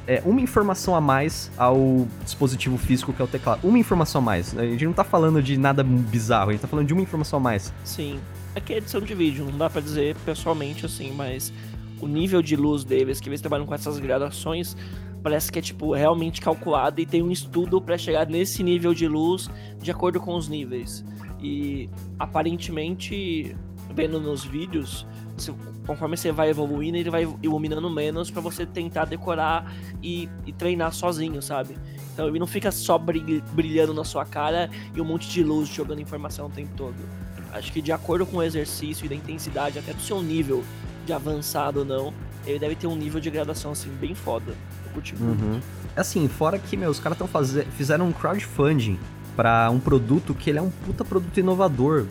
é, 0.06 0.20
uma 0.24 0.40
informação 0.40 0.94
a 0.94 1.00
mais 1.00 1.50
ao 1.56 2.06
dispositivo 2.24 2.76
físico 2.76 3.12
que 3.12 3.22
é 3.22 3.24
o 3.24 3.28
teclado. 3.28 3.60
Uma 3.66 3.78
informação 3.78 4.20
a 4.20 4.24
mais. 4.24 4.56
A 4.58 4.64
gente 4.66 4.84
não 4.84 4.92
tá 4.92 5.04
falando 5.04 5.42
de 5.42 5.56
nada 5.56 5.82
bizarro, 5.84 6.50
a 6.50 6.52
gente 6.52 6.62
tá 6.62 6.68
falando 6.68 6.86
de 6.86 6.92
uma 6.92 7.02
informação 7.02 7.38
a 7.38 7.42
mais. 7.42 7.72
Sim. 7.84 8.18
Aqui 8.54 8.72
é 8.74 8.78
edição 8.78 9.00
de 9.00 9.14
vídeo, 9.14 9.44
não 9.44 9.56
dá 9.56 9.70
pra 9.70 9.80
dizer 9.80 10.16
pessoalmente 10.24 10.84
assim, 10.84 11.12
mas 11.14 11.52
o 12.00 12.08
nível 12.08 12.42
de 12.42 12.56
luz 12.56 12.82
deles, 12.82 13.20
que 13.20 13.28
eles 13.28 13.40
trabalham 13.40 13.64
com 13.66 13.74
essas 13.74 13.98
gradações, 14.00 14.76
parece 15.22 15.50
que 15.52 15.58
é 15.58 15.62
tipo 15.62 15.92
realmente 15.94 16.40
calculado 16.40 17.00
e 17.00 17.06
tem 17.06 17.22
um 17.22 17.30
estudo 17.30 17.80
pra 17.80 17.96
chegar 17.98 18.26
nesse 18.26 18.62
nível 18.62 18.94
de 18.94 19.06
luz 19.08 19.48
de 19.80 19.90
acordo 19.90 20.20
com 20.20 20.34
os 20.36 20.48
níveis. 20.48 21.04
E 21.42 21.88
aparentemente, 22.18 23.54
vendo 23.94 24.20
nos 24.20 24.44
vídeos, 24.44 25.06
você- 25.36 25.54
conforme 25.86 26.16
você 26.16 26.30
vai 26.32 26.50
evoluindo, 26.50 26.96
ele 26.96 27.10
vai 27.10 27.28
iluminando 27.42 27.88
menos 27.90 28.30
pra 28.30 28.40
você 28.40 28.64
tentar 28.66 29.04
decorar 29.04 29.72
e, 30.02 30.28
e 30.46 30.52
treinar 30.52 30.92
sozinho, 30.92 31.40
sabe? 31.40 31.76
Então 32.12 32.28
ele 32.28 32.38
não 32.38 32.46
fica 32.46 32.70
só 32.72 32.98
brilh- 32.98 33.42
brilhando 33.52 33.94
na 33.94 34.04
sua 34.04 34.24
cara 34.24 34.70
e 34.94 35.00
um 35.00 35.04
monte 35.04 35.28
de 35.28 35.42
luz 35.42 35.68
jogando 35.68 36.00
informação 36.00 36.46
o 36.46 36.50
tempo 36.50 36.70
todo. 36.76 36.96
Acho 37.52 37.72
que 37.72 37.80
de 37.82 37.92
acordo 37.92 38.24
com 38.26 38.36
o 38.38 38.42
exercício 38.42 39.04
e 39.06 39.08
da 39.08 39.14
intensidade, 39.14 39.78
até 39.78 39.92
do 39.92 40.00
seu 40.00 40.22
nível 40.22 40.62
de 41.06 41.12
avançado 41.12 41.80
ou 41.80 41.84
não, 41.84 42.12
ele 42.46 42.58
deve 42.58 42.74
ter 42.74 42.86
um 42.86 42.94
nível 42.96 43.20
de 43.20 43.30
gradação 43.30 43.72
assim 43.72 43.90
bem 44.00 44.14
foda. 44.14 44.54
Muito. 44.94 45.14
Uhum. 45.44 45.60
Assim, 45.96 46.28
fora 46.28 46.58
que, 46.58 46.76
meu, 46.76 46.90
os 46.90 47.00
caras 47.00 47.18
fizeram 47.76 48.08
um 48.08 48.12
crowdfunding 48.12 48.98
pra 49.36 49.70
um 49.70 49.78
produto 49.78 50.34
que 50.34 50.50
ele 50.50 50.58
é 50.58 50.62
um 50.62 50.70
puta 50.70 51.04
produto 51.04 51.38
inovador, 51.38 52.04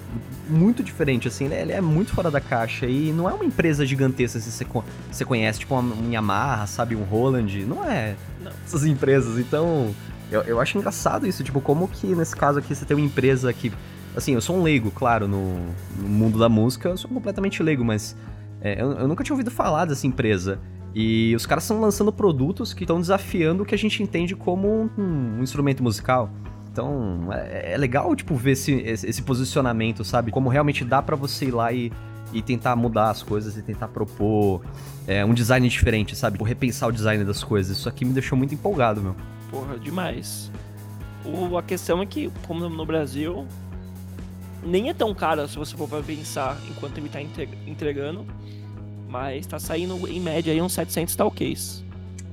muito 0.50 0.82
diferente, 0.82 1.28
assim, 1.28 1.46
ele 1.46 1.54
é, 1.54 1.62
ele 1.62 1.72
é 1.74 1.82
muito 1.82 2.12
fora 2.12 2.32
da 2.32 2.42
caixa 2.42 2.88
e 2.88 3.12
não 3.12 3.30
é 3.30 3.34
uma 3.34 3.46
empresa 3.46 3.86
gigantesca, 3.86 4.40
assim, 4.40 4.50
você, 4.50 4.66
você 5.12 5.26
conhece, 5.26 5.60
tipo 5.60 5.76
uma- 5.76 5.94
um 5.96 6.10
Yamaha, 6.12 6.66
sabe, 6.66 6.96
um 6.96 7.04
Roland, 7.04 7.66
não 7.68 7.86
é 7.86 8.16
Não. 8.42 8.52
essas 8.66 8.84
empresas, 8.86 9.38
então 9.38 9.94
eu, 10.32 10.42
eu 10.42 10.60
acho 10.60 10.78
engraçado 10.78 11.28
isso, 11.28 11.44
tipo, 11.44 11.62
como 11.62 11.88
que 11.88 12.08
nesse 12.16 12.36
caso 12.36 12.60
aqui 12.60 12.74
você 12.74 12.86
tem 12.86 12.98
uma 12.98 13.06
empresa 13.06 13.52
que, 13.54 13.72
assim, 14.16 14.34
eu 14.34 14.42
sou 14.42 14.58
um 14.58 14.64
leigo, 14.64 14.90
claro, 14.90 15.28
no, 15.28 15.56
no 16.00 16.08
mundo 16.10 16.40
da 16.40 16.50
música, 16.50 16.90
eu 16.90 16.98
sou 16.98 17.10
completamente 17.12 17.62
leigo, 17.62 17.84
mas 17.86 18.16
é, 18.62 18.82
eu, 18.82 18.92
eu 18.94 19.08
nunca 19.08 19.24
tinha 19.24 19.34
ouvido 19.36 19.52
falar 19.52 19.86
dessa 19.86 20.08
empresa. 20.08 20.60
E 20.94 21.36
os 21.36 21.46
caras 21.46 21.64
estão 21.64 21.80
lançando 21.80 22.12
produtos 22.12 22.74
que 22.74 22.84
estão 22.84 23.00
desafiando 23.00 23.64
o 23.64 23.66
que 23.66 23.76
a 23.76 23.78
gente 23.78 24.02
entende 24.02 24.36
como 24.36 24.90
um, 24.98 25.38
um 25.38 25.44
instrumento 25.44 25.84
musical. 25.84 26.30
Então, 26.72 27.32
é, 27.32 27.74
é 27.74 27.78
legal, 27.78 28.16
tipo, 28.16 28.36
ver 28.36 28.52
esse, 28.52 28.74
esse, 28.74 29.22
posicionamento, 29.22 30.04
sabe? 30.04 30.32
Como 30.32 30.50
realmente 30.50 30.84
dá 30.86 31.02
pra 31.02 31.16
você 31.16 31.46
ir 31.46 31.52
lá 31.52 31.72
e, 31.72 31.92
e 32.34 32.42
tentar 32.42 32.76
mudar 32.76 33.10
as 33.10 33.22
coisas 33.22 33.58
e 33.58 33.62
tentar 33.62 33.90
propor 33.90 34.62
é, 35.08 35.26
um 35.26 35.34
design 35.34 35.68
diferente, 35.68 36.16
sabe? 36.16 36.36
Tipo, 36.36 36.46
repensar 36.46 36.88
o 36.90 36.92
design 36.92 37.24
das 37.24 37.44
coisas. 37.44 37.78
Isso 37.78 37.90
aqui 37.90 38.06
me 38.06 38.14
deixou 38.14 38.38
muito 38.38 38.54
empolgado, 38.54 39.02
meu. 39.02 39.16
Porra, 39.52 39.78
demais. 39.78 40.52
O, 41.26 41.58
a 41.58 41.64
questão 41.64 42.02
é 42.02 42.06
que, 42.06 42.32
como 42.48 42.68
no 42.70 42.86
Brasil, 42.86 43.46
nem 44.64 44.90
é 44.90 44.94
tão 44.94 45.14
caro 45.14 45.48
se 45.48 45.58
você 45.58 45.76
for 45.76 45.88
pensar 46.04 46.58
enquanto 46.70 46.98
ele 46.98 47.10
tá 47.10 47.22
entre- 47.22 47.50
entregando. 47.68 48.26
Mas 49.10 49.48
tá 49.48 49.58
saindo 49.60 50.08
em 50.08 50.20
média 50.20 50.54
aí 50.54 50.62
uns 50.62 50.74
700 50.74 51.16
talks. 51.16 51.84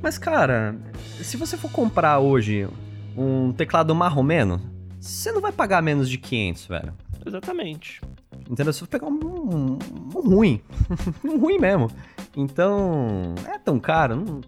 Mas, 0.03 0.19
cara, 0.19 0.77
se 1.23 1.37
você 1.37 1.57
for 1.57 1.71
comprar 1.71 2.19
hoje 2.19 2.69
um 3.17 3.51
teclado 3.53 3.95
marromeno, 3.95 4.61
você 5.01 5.33
não 5.33 5.41
vai 5.41 5.51
pagar 5.53 5.83
menos 5.83 6.09
de 6.09 6.19
500, 6.19 6.67
velho. 6.67 6.93
Exatamente. 7.25 8.01
Entendeu? 8.49 8.73
Se 8.73 8.81
você 8.81 8.87
pegar 8.87 9.07
um, 9.07 9.19
um, 9.19 9.79
um 10.15 10.21
ruim, 10.21 10.61
um 11.25 11.39
ruim 11.39 11.59
mesmo. 11.59 11.91
Então, 12.37 13.35
é 13.47 13.59
tão 13.59 13.81
caro? 13.81 14.17
Não, 14.17 14.25
não 14.35 14.43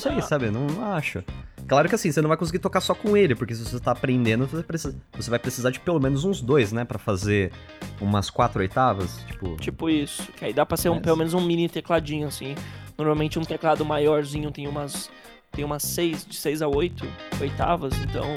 sei, 0.00 0.12
Ah. 0.18 0.22
sabe? 0.22 0.50
Não, 0.50 0.66
não 0.66 0.92
acho. 0.92 1.22
Claro 1.70 1.88
que 1.88 1.94
assim, 1.94 2.10
você 2.10 2.20
não 2.20 2.26
vai 2.26 2.36
conseguir 2.36 2.58
tocar 2.58 2.80
só 2.80 2.96
com 2.96 3.16
ele, 3.16 3.32
porque 3.32 3.54
se 3.54 3.64
você 3.64 3.78
tá 3.78 3.92
aprendendo, 3.92 4.44
você, 4.44 4.60
precisa, 4.60 4.96
você 5.12 5.30
vai 5.30 5.38
precisar 5.38 5.70
de 5.70 5.78
pelo 5.78 6.00
menos 6.00 6.24
uns 6.24 6.42
dois, 6.42 6.72
né? 6.72 6.84
Pra 6.84 6.98
fazer 6.98 7.52
umas 8.00 8.28
quatro 8.28 8.60
oitavas, 8.60 9.20
tipo... 9.28 9.56
Tipo 9.56 9.88
isso. 9.88 10.32
Que 10.32 10.46
aí 10.46 10.52
dá 10.52 10.66
pra 10.66 10.76
ser 10.76 10.88
um, 10.88 10.94
Mas- 10.94 11.04
pelo 11.04 11.16
menos 11.16 11.32
um 11.32 11.40
mini 11.40 11.68
tecladinho, 11.68 12.26
assim. 12.26 12.56
Normalmente 12.98 13.38
um 13.38 13.42
teclado 13.42 13.84
maiorzinho 13.84 14.50
tem 14.50 14.66
umas. 14.66 15.08
Tem 15.52 15.64
umas 15.64 15.84
6, 15.84 16.26
de 16.26 16.34
6 16.34 16.60
a 16.60 16.66
8 16.66 17.06
oitavas, 17.40 17.94
então 18.02 18.34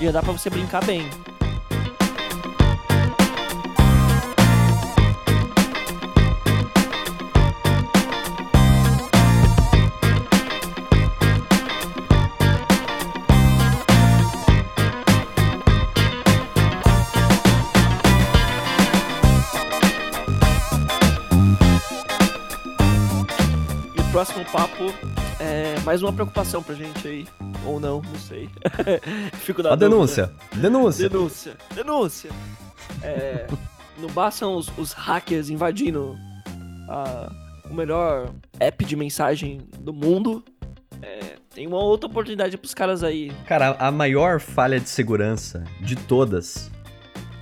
já 0.00 0.10
dá 0.10 0.20
pra 0.20 0.32
você 0.32 0.50
brincar 0.50 0.84
bem. 0.84 1.08
Próximo 24.24 24.44
papo 24.52 24.84
é 25.40 25.80
mais 25.80 26.00
uma 26.00 26.12
preocupação 26.12 26.62
pra 26.62 26.76
gente 26.76 27.08
aí. 27.08 27.26
Ou 27.66 27.80
não, 27.80 28.00
não 28.00 28.14
sei. 28.20 28.48
Fico 29.42 29.64
na 29.64 29.72
a 29.72 29.76
denúncia! 29.76 30.30
Denúncia! 30.54 31.08
Denúncia. 31.08 31.56
Denúncia. 31.74 32.30
É, 33.02 33.48
não 33.98 34.08
bastam 34.10 34.54
os, 34.54 34.70
os 34.78 34.92
hackers 34.92 35.50
invadindo 35.50 36.16
a- 36.88 37.32
o 37.68 37.74
melhor 37.74 38.30
app 38.60 38.84
de 38.84 38.94
mensagem 38.94 39.66
do 39.80 39.92
mundo. 39.92 40.44
É, 41.02 41.34
tem 41.52 41.66
uma 41.66 41.78
outra 41.82 42.08
oportunidade 42.08 42.56
pros 42.56 42.74
caras 42.74 43.02
aí. 43.02 43.32
Cara, 43.48 43.74
a 43.76 43.90
maior 43.90 44.38
falha 44.38 44.78
de 44.78 44.88
segurança 44.88 45.64
de 45.80 45.96
todas 45.96 46.70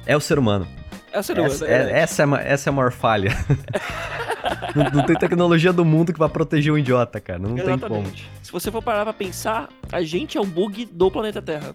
é 0.07 0.16
o 0.16 0.21
ser 0.21 0.38
humano. 0.38 0.66
Essa 1.12 1.35
não 1.35 1.46
Essa, 1.46 1.66
é, 1.66 1.70
é, 1.70 1.99
essa, 2.01 2.23
é, 2.23 2.25
a 2.25 2.27
ma- 2.27 2.40
essa 2.40 2.68
é 2.68 2.70
a 2.70 2.75
maior 2.75 2.92
falha. 2.92 3.31
não, 4.75 4.85
não 5.01 5.07
tem 5.07 5.16
tecnologia 5.16 5.73
do 5.73 5.85
mundo 5.85 6.12
que 6.12 6.18
vai 6.18 6.29
proteger 6.29 6.73
o 6.73 6.79
idiota, 6.79 7.20
cara. 7.20 7.38
Não 7.38 7.55
tem 7.57 7.64
como. 7.64 7.75
Exatamente. 7.75 8.31
Se 8.42 8.53
você 8.53 8.70
for 8.70 8.83
parar 8.83 9.05
pra 9.05 9.12
pensar, 9.12 9.68
a 9.92 10.03
gente 10.03 10.38
é 10.38 10.40
um 10.40 10.46
bug 10.46 10.87
do 10.87 11.11
planeta 11.11 11.42
Terra. 11.42 11.75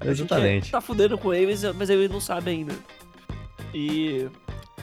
A 0.00 0.06
gente 0.06 0.20
Exatamente. 0.32 0.70
tá 0.72 0.80
fudendo 0.80 1.16
com 1.16 1.32
eles, 1.32 1.62
mas 1.74 1.88
eles 1.90 2.10
não 2.10 2.20
sabem 2.20 2.58
ainda. 2.60 2.74
E. 3.74 4.28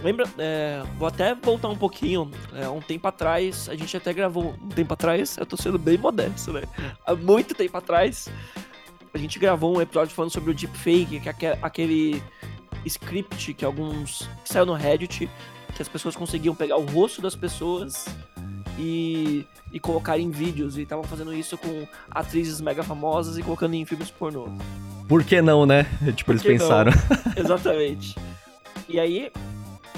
Lembra, 0.01 0.25
é, 0.37 0.81
vou 0.97 1.09
até 1.09 1.35
voltar 1.35 1.67
um 1.67 1.75
pouquinho. 1.75 2.31
é, 2.55 2.69
um 2.69 2.79
tempo 2.79 3.05
atrás, 3.05 3.67
a 3.69 3.75
gente 3.75 3.95
até 3.97 4.13
gravou. 4.13 4.55
Um 4.63 4.69
tempo 4.69 4.93
atrás, 4.93 5.35
eu 5.37 5.45
tô 5.45 5.57
sendo 5.57 5.77
bem 5.77 5.97
modesto, 5.97 6.53
né? 6.53 6.61
Há 7.05 7.13
muito 7.15 7.53
tempo 7.53 7.75
atrás, 7.77 8.29
a 9.13 9.17
gente 9.17 9.37
gravou 9.37 9.75
um 9.77 9.81
episódio 9.81 10.15
falando 10.15 10.31
sobre 10.31 10.51
o 10.51 10.53
deepfake, 10.53 11.19
que 11.19 11.27
é 11.27 11.31
aque- 11.31 11.59
aquele 11.61 12.23
script 12.85 13.53
que 13.53 13.65
alguns. 13.65 14.29
que 14.43 14.49
saiu 14.49 14.65
no 14.65 14.73
Reddit, 14.73 15.29
que 15.75 15.81
as 15.81 15.87
pessoas 15.87 16.15
conseguiam 16.15 16.55
pegar 16.55 16.77
o 16.77 16.85
rosto 16.85 17.21
das 17.21 17.35
pessoas 17.35 18.05
e, 18.77 19.45
e 19.71 19.79
colocar 19.79 20.17
em 20.17 20.31
vídeos. 20.31 20.77
E 20.77 20.81
estavam 20.81 21.03
fazendo 21.03 21.33
isso 21.33 21.57
com 21.57 21.87
atrizes 22.09 22.61
mega 22.61 22.83
famosas 22.83 23.37
e 23.37 23.43
colocando 23.43 23.73
em 23.73 23.85
filmes 23.85 24.09
pornô. 24.09 24.47
Por 25.07 25.23
que 25.23 25.41
não, 25.41 25.65
né? 25.65 25.85
Tipo, 26.15 26.31
eles 26.31 26.43
pensaram. 26.43 26.91
Exatamente. 27.35 28.15
E 28.87 28.99
aí, 28.99 29.31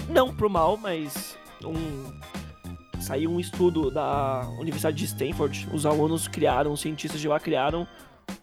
não 0.09 0.33
pro 0.33 0.49
mal, 0.49 0.77
mas 0.77 1.37
um. 1.63 2.11
Saiu 2.99 3.31
um 3.31 3.39
estudo 3.39 3.89
da 3.89 4.47
Universidade 4.59 4.95
de 4.95 5.05
Stanford. 5.05 5.67
Os 5.73 5.87
alunos 5.87 6.27
criaram, 6.27 6.71
os 6.71 6.81
cientistas 6.81 7.19
de 7.19 7.27
lá 7.27 7.39
criaram 7.39 7.87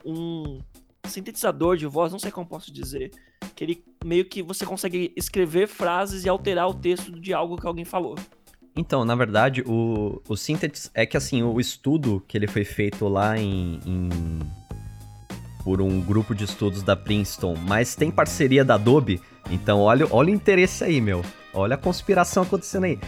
um 0.05 0.61
sintetizador 1.09 1.77
de 1.77 1.87
voz, 1.87 2.13
não 2.13 2.19
sei 2.19 2.31
como 2.31 2.47
posso 2.47 2.73
dizer, 2.73 3.11
que 3.55 3.65
ele 3.65 3.85
meio 4.05 4.25
que 4.25 4.43
você 4.43 4.65
consegue 4.65 5.13
escrever 5.17 5.67
frases 5.67 6.25
e 6.25 6.29
alterar 6.29 6.69
o 6.69 6.75
texto 6.75 7.13
de 7.13 7.33
algo 7.33 7.57
que 7.57 7.67
alguém 7.67 7.85
falou. 7.85 8.17
Então, 8.77 9.05
na 9.05 9.15
verdade, 9.15 9.63
o, 9.67 10.23
o 10.29 10.37
síntese 10.37 10.91
é 10.95 11.05
que 11.05 11.17
assim, 11.17 11.43
o 11.43 11.59
estudo 11.59 12.23
que 12.29 12.39
ele 12.39 12.47
foi 12.47 12.65
feito 12.65 13.09
lá 13.09 13.37
em, 13.37 13.81
em, 13.85 14.09
por 15.65 15.83
um 15.83 16.01
grupo 16.01 16.35
de 16.35 16.45
estudos 16.45 16.83
da 16.83 16.95
Princeton, 16.95 17.57
mas 17.57 17.97
tem 17.97 18.11
parceria 18.11 18.65
da 18.65 18.75
Adobe, 18.75 19.21
então 19.51 19.81
olha, 19.81 20.07
olha 20.11 20.31
o 20.31 20.35
interesse 20.35 20.85
aí, 20.85 21.01
meu. 21.01 21.25
Olha 21.53 21.75
a 21.75 21.79
conspiração 21.79 22.45
acontecendo 22.45 22.85
aí. 22.85 23.01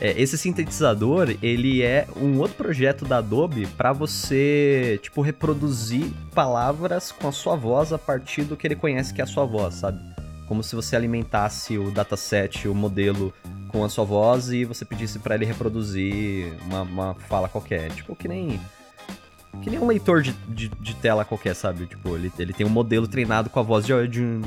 É, 0.00 0.20
esse 0.20 0.36
sintetizador, 0.36 1.36
ele 1.40 1.82
é 1.82 2.06
um 2.16 2.38
outro 2.38 2.56
projeto 2.56 3.04
da 3.04 3.18
Adobe 3.18 3.66
para 3.66 3.92
você, 3.92 4.98
tipo, 5.02 5.20
reproduzir 5.20 6.10
palavras 6.34 7.12
com 7.12 7.28
a 7.28 7.32
sua 7.32 7.54
voz 7.54 7.92
a 7.92 7.98
partir 7.98 8.42
do 8.42 8.56
que 8.56 8.66
ele 8.66 8.74
conhece 8.74 9.14
que 9.14 9.20
é 9.20 9.24
a 9.24 9.26
sua 9.26 9.44
voz, 9.44 9.74
sabe? 9.74 10.00
Como 10.48 10.62
se 10.62 10.74
você 10.74 10.96
alimentasse 10.96 11.78
o 11.78 11.90
dataset, 11.90 12.66
o 12.66 12.74
modelo 12.74 13.32
com 13.68 13.84
a 13.84 13.88
sua 13.88 14.04
voz 14.04 14.50
e 14.50 14.64
você 14.64 14.84
pedisse 14.84 15.18
para 15.18 15.34
ele 15.34 15.44
reproduzir 15.44 16.52
uma, 16.64 16.82
uma 16.82 17.14
fala 17.14 17.48
qualquer. 17.48 17.90
Tipo, 17.92 18.14
que 18.14 18.28
nem 18.28 18.60
que 19.62 19.70
nem 19.70 19.78
um 19.78 19.86
leitor 19.86 20.22
de, 20.22 20.32
de, 20.48 20.68
de, 20.68 20.94
tela 20.96 21.24
qualquer, 21.24 21.54
sabe? 21.54 21.86
Tipo, 21.86 22.16
ele, 22.16 22.32
ele 22.38 22.52
tem 22.52 22.66
um 22.66 22.70
modelo 22.70 23.08
treinado 23.08 23.48
com 23.50 23.60
a 23.60 23.62
voz 23.62 23.86
de, 23.86 24.08
de, 24.08 24.22
um, 24.22 24.42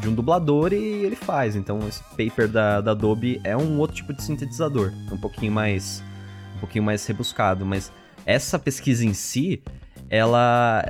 de 0.00 0.08
um 0.08 0.14
dublador 0.14 0.72
e 0.72 1.04
ele 1.04 1.16
faz. 1.16 1.56
Então, 1.56 1.80
esse 1.86 2.02
paper 2.16 2.48
da, 2.48 2.80
da 2.80 2.92
Adobe 2.92 3.40
é 3.44 3.56
um 3.56 3.78
outro 3.78 3.96
tipo 3.96 4.12
de 4.12 4.22
sintetizador. 4.22 4.92
Um 5.12 5.16
pouquinho 5.16 5.52
mais. 5.52 6.02
Um 6.56 6.60
pouquinho 6.60 6.84
mais 6.84 7.06
rebuscado. 7.06 7.64
Mas 7.64 7.92
essa 8.24 8.58
pesquisa 8.58 9.04
em 9.04 9.14
si, 9.14 9.62
ela. 10.08 10.82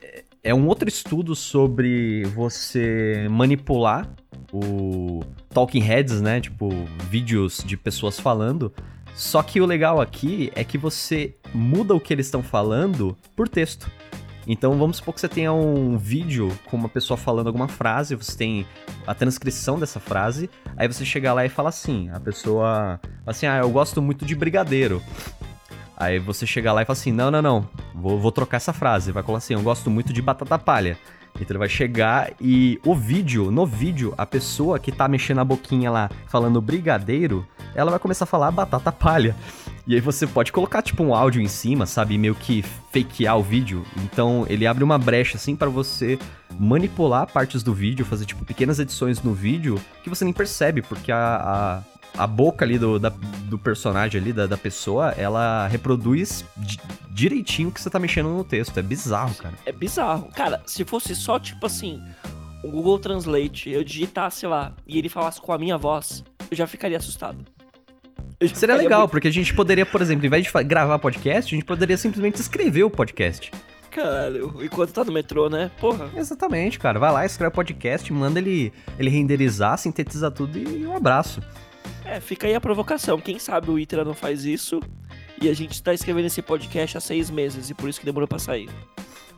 É, 0.00 0.24
é 0.44 0.54
um 0.54 0.66
outro 0.66 0.88
estudo 0.88 1.34
sobre 1.34 2.24
você 2.34 3.26
manipular 3.30 4.08
o 4.52 5.22
talking 5.50 5.80
heads, 5.80 6.20
né? 6.20 6.40
Tipo, 6.40 6.68
vídeos 7.10 7.62
de 7.64 7.76
pessoas 7.76 8.18
falando 8.20 8.72
só 9.16 9.42
que 9.42 9.62
o 9.62 9.66
legal 9.66 9.98
aqui 9.98 10.52
é 10.54 10.62
que 10.62 10.76
você 10.76 11.34
muda 11.56 11.94
o 11.94 12.00
que 12.00 12.12
eles 12.12 12.26
estão 12.26 12.42
falando 12.42 13.16
por 13.34 13.48
texto. 13.48 13.90
Então 14.46 14.78
vamos 14.78 14.98
supor 14.98 15.12
que 15.14 15.20
você 15.20 15.28
tenha 15.28 15.52
um 15.52 15.98
vídeo 15.98 16.56
com 16.66 16.76
uma 16.76 16.88
pessoa 16.88 17.16
falando 17.16 17.48
alguma 17.48 17.66
frase, 17.66 18.14
você 18.14 18.36
tem 18.36 18.66
a 19.04 19.12
transcrição 19.12 19.76
dessa 19.78 19.98
frase, 19.98 20.48
aí 20.76 20.86
você 20.86 21.04
chega 21.04 21.32
lá 21.32 21.44
e 21.44 21.48
fala 21.48 21.70
assim, 21.70 22.08
a 22.10 22.20
pessoa 22.20 23.00
assim, 23.26 23.46
ah, 23.46 23.58
eu 23.58 23.70
gosto 23.70 24.00
muito 24.00 24.24
de 24.24 24.36
brigadeiro. 24.36 25.02
Aí 25.96 26.18
você 26.18 26.46
chega 26.46 26.72
lá 26.72 26.82
e 26.82 26.84
fala 26.84 26.96
assim, 26.96 27.10
não, 27.10 27.30
não, 27.30 27.42
não, 27.42 27.68
vou, 27.92 28.20
vou 28.20 28.30
trocar 28.30 28.58
essa 28.58 28.72
frase, 28.72 29.10
vai 29.10 29.22
colocar 29.22 29.38
assim, 29.38 29.54
eu 29.54 29.62
gosto 29.62 29.90
muito 29.90 30.12
de 30.12 30.22
batata 30.22 30.58
palha. 30.58 30.96
Então 31.40 31.46
ele 31.50 31.58
vai 31.58 31.68
chegar 31.68 32.32
e 32.40 32.80
o 32.84 32.94
vídeo, 32.94 33.50
no 33.50 33.66
vídeo, 33.66 34.14
a 34.16 34.26
pessoa 34.26 34.78
que 34.78 34.90
tá 34.90 35.06
mexendo 35.08 35.40
a 35.40 35.44
boquinha 35.44 35.90
lá 35.90 36.10
falando 36.28 36.60
brigadeiro, 36.60 37.46
ela 37.74 37.90
vai 37.90 38.00
começar 38.00 38.24
a 38.24 38.26
falar 38.26 38.50
batata 38.50 38.90
palha. 38.90 39.36
E 39.86 39.94
aí 39.94 40.00
você 40.00 40.26
pode 40.26 40.50
colocar 40.50 40.82
tipo 40.82 41.04
um 41.04 41.14
áudio 41.14 41.40
em 41.40 41.46
cima, 41.46 41.86
sabe, 41.86 42.18
meio 42.18 42.34
que 42.34 42.62
fakear 42.92 43.38
o 43.38 43.42
vídeo. 43.42 43.84
Então 43.98 44.44
ele 44.48 44.66
abre 44.66 44.82
uma 44.82 44.98
brecha 44.98 45.36
assim 45.36 45.54
para 45.54 45.68
você 45.68 46.18
manipular 46.58 47.30
partes 47.30 47.62
do 47.62 47.72
vídeo, 47.72 48.04
fazer 48.04 48.24
tipo 48.24 48.44
pequenas 48.44 48.78
edições 48.78 49.22
no 49.22 49.32
vídeo 49.32 49.80
que 50.02 50.10
você 50.10 50.24
nem 50.24 50.32
percebe, 50.32 50.82
porque 50.82 51.12
a, 51.12 51.36
a 51.36 51.95
a 52.16 52.26
boca 52.26 52.64
ali 52.64 52.78
do, 52.78 52.98
da, 52.98 53.10
do 53.48 53.58
personagem 53.58 54.20
ali, 54.20 54.32
da, 54.32 54.46
da 54.46 54.56
pessoa, 54.56 55.10
ela 55.16 55.66
reproduz 55.68 56.44
direitinho 57.10 57.68
o 57.68 57.72
que 57.72 57.80
você 57.80 57.90
tá 57.90 57.98
mexendo 57.98 58.28
no 58.28 58.44
texto. 58.44 58.78
É 58.78 58.82
bizarro, 58.82 59.34
cara. 59.34 59.54
É 59.64 59.72
bizarro. 59.72 60.28
Cara, 60.34 60.62
se 60.66 60.84
fosse 60.84 61.14
só, 61.14 61.38
tipo 61.38 61.66
assim, 61.66 62.02
o 62.62 62.70
Google 62.70 62.98
Translate, 62.98 63.70
eu 63.70 63.84
digitasse 63.84 64.46
lá 64.46 64.72
e 64.86 64.98
ele 64.98 65.08
falasse 65.08 65.40
com 65.40 65.52
a 65.52 65.58
minha 65.58 65.76
voz, 65.76 66.24
eu 66.50 66.56
já 66.56 66.66
ficaria 66.66 66.96
assustado. 66.96 67.38
Já 68.40 68.48
Seria 68.48 68.54
ficaria 68.54 68.76
legal, 68.76 69.00
muito... 69.00 69.10
porque 69.12 69.28
a 69.28 69.32
gente 69.32 69.54
poderia, 69.54 69.86
por 69.86 70.02
exemplo, 70.02 70.26
em 70.26 70.28
vez 70.28 70.44
de 70.44 70.64
gravar 70.64 70.98
podcast, 70.98 71.54
a 71.54 71.56
gente 71.56 71.66
poderia 71.66 71.96
simplesmente 71.96 72.36
escrever 72.36 72.84
o 72.84 72.90
podcast. 72.90 73.50
Caralho, 73.90 74.62
enquanto 74.62 74.92
tá 74.92 75.02
no 75.04 75.12
metrô, 75.12 75.48
né? 75.48 75.70
Porra. 75.80 76.10
Exatamente, 76.14 76.78
cara. 76.78 76.98
Vai 76.98 77.10
lá, 77.10 77.24
escreve 77.24 77.48
o 77.48 77.54
podcast, 77.54 78.12
manda 78.12 78.38
ele, 78.38 78.70
ele 78.98 79.08
renderizar, 79.08 79.78
sintetizar 79.78 80.30
tudo 80.30 80.58
e 80.58 80.86
um 80.86 80.94
abraço. 80.94 81.40
É, 82.06 82.20
fica 82.20 82.46
aí 82.46 82.54
a 82.54 82.60
provocação. 82.60 83.20
Quem 83.20 83.38
sabe 83.38 83.70
o 83.70 83.78
Itra 83.78 84.04
não 84.04 84.14
faz 84.14 84.44
isso 84.44 84.80
e 85.42 85.48
a 85.48 85.54
gente 85.54 85.82
tá 85.82 85.92
escrevendo 85.92 86.26
esse 86.26 86.40
podcast 86.40 86.96
há 86.96 87.00
seis 87.00 87.28
meses 87.30 87.68
e 87.68 87.74
por 87.74 87.88
isso 87.88 87.98
que 87.98 88.06
demorou 88.06 88.28
pra 88.28 88.38
sair. 88.38 88.70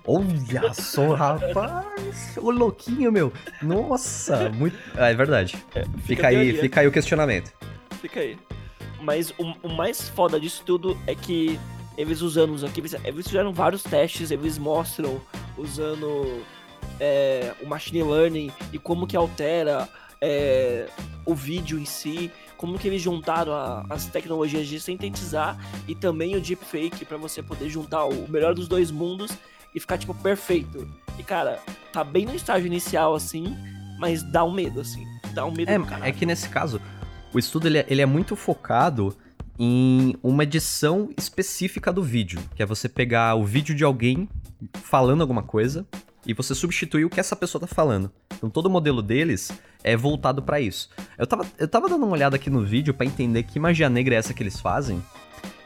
Olha 0.04 0.72
só, 0.72 1.14
rapaz! 1.14 2.36
O 2.36 2.50
louquinho, 2.50 3.10
meu! 3.10 3.32
Nossa, 3.62 4.48
muito. 4.50 4.76
Ah, 4.96 5.10
é 5.10 5.14
verdade. 5.14 5.56
É, 5.74 5.82
fica, 5.84 5.98
fica 6.06 6.28
aí, 6.28 6.52
fica 6.56 6.80
aí 6.80 6.86
o 6.86 6.92
questionamento. 6.92 7.52
Fica 8.00 8.20
aí. 8.20 8.38
Mas 9.00 9.30
o, 9.38 9.54
o, 9.62 9.68
mais 9.68 10.08
foda 10.08 10.38
disso 10.38 10.62
tudo 10.64 10.96
é 11.06 11.14
que 11.14 11.58
eles 11.96 12.20
usando 12.20 12.64
aqui, 12.64 12.82
eles 13.04 13.26
fizeram 13.26 13.52
vários 13.52 13.82
testes, 13.82 14.30
eles 14.30 14.58
mostram 14.58 15.20
usando 15.56 16.42
é, 17.00 17.52
o 17.60 17.66
machine 17.66 18.02
learning 18.02 18.50
e 18.72 18.78
como 18.78 19.06
que 19.06 19.16
altera 19.16 19.88
é, 20.20 20.86
o 21.24 21.34
vídeo 21.34 21.78
em 21.78 21.84
si, 21.84 22.30
como 22.58 22.78
que 22.78 22.88
eles 22.88 23.00
juntaram 23.00 23.54
a, 23.54 23.86
as 23.88 24.06
tecnologias 24.06 24.66
de 24.66 24.78
sintetizar 24.78 25.56
e 25.86 25.94
também 25.94 26.36
o 26.36 26.40
deepfake 26.40 27.04
para 27.04 27.16
você 27.16 27.42
poder 27.42 27.70
juntar 27.70 28.04
o 28.04 28.28
melhor 28.28 28.52
dos 28.52 28.68
dois 28.68 28.90
mundos 28.90 29.30
e 29.74 29.80
ficar 29.80 29.96
tipo 29.96 30.12
perfeito. 30.12 30.86
E 31.18 31.22
cara, 31.22 31.60
tá 31.92 32.02
bem 32.04 32.26
no 32.26 32.34
estágio 32.34 32.66
inicial 32.66 33.14
assim, 33.14 33.56
mas 33.98 34.22
dá 34.22 34.44
um 34.44 34.52
medo 34.52 34.80
assim, 34.80 35.06
dá 35.32 35.46
um 35.46 35.52
medo. 35.52 35.70
É, 35.70 36.08
é 36.08 36.12
que 36.12 36.26
nesse 36.26 36.48
caso 36.48 36.80
o 37.32 37.38
estudo 37.38 37.68
ele 37.68 37.78
é, 37.78 37.86
ele 37.88 38.02
é 38.02 38.06
muito 38.06 38.34
focado 38.34 39.16
em 39.58 40.16
uma 40.22 40.42
edição 40.42 41.10
específica 41.16 41.92
do 41.92 42.02
vídeo, 42.02 42.40
que 42.54 42.62
é 42.62 42.66
você 42.66 42.88
pegar 42.88 43.34
o 43.36 43.44
vídeo 43.44 43.74
de 43.74 43.84
alguém 43.84 44.28
falando 44.72 45.20
alguma 45.20 45.42
coisa 45.42 45.86
e 46.26 46.34
você 46.34 46.54
substituir 46.54 47.04
o 47.04 47.10
que 47.10 47.20
essa 47.20 47.36
pessoa 47.36 47.60
tá 47.60 47.66
falando. 47.68 48.10
Então 48.36 48.50
todo 48.50 48.66
o 48.66 48.70
modelo 48.70 49.00
deles 49.00 49.52
é 49.82 49.96
voltado 49.96 50.42
para 50.42 50.60
isso. 50.60 50.88
Eu 51.16 51.26
tava, 51.26 51.46
eu 51.58 51.68
tava 51.68 51.88
dando 51.88 52.04
uma 52.04 52.12
olhada 52.12 52.36
aqui 52.36 52.50
no 52.50 52.64
vídeo 52.64 52.94
para 52.94 53.06
entender 53.06 53.42
que 53.42 53.58
magia 53.58 53.88
negra 53.88 54.14
é 54.14 54.18
essa 54.18 54.34
que 54.34 54.42
eles 54.42 54.60
fazem. 54.60 55.02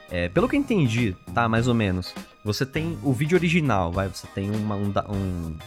É, 0.09 0.29
pelo 0.29 0.47
que 0.47 0.55
eu 0.55 0.59
entendi, 0.59 1.15
tá, 1.33 1.49
mais 1.49 1.67
ou 1.67 1.73
menos, 1.73 2.13
você 2.45 2.65
tem 2.65 2.97
o 3.01 3.11
vídeo 3.11 3.35
original, 3.35 3.91
vai, 3.91 4.07
você 4.07 4.27
tem 4.27 4.51
uma, 4.51 4.75
um, 4.75 4.93
um, 5.09 5.57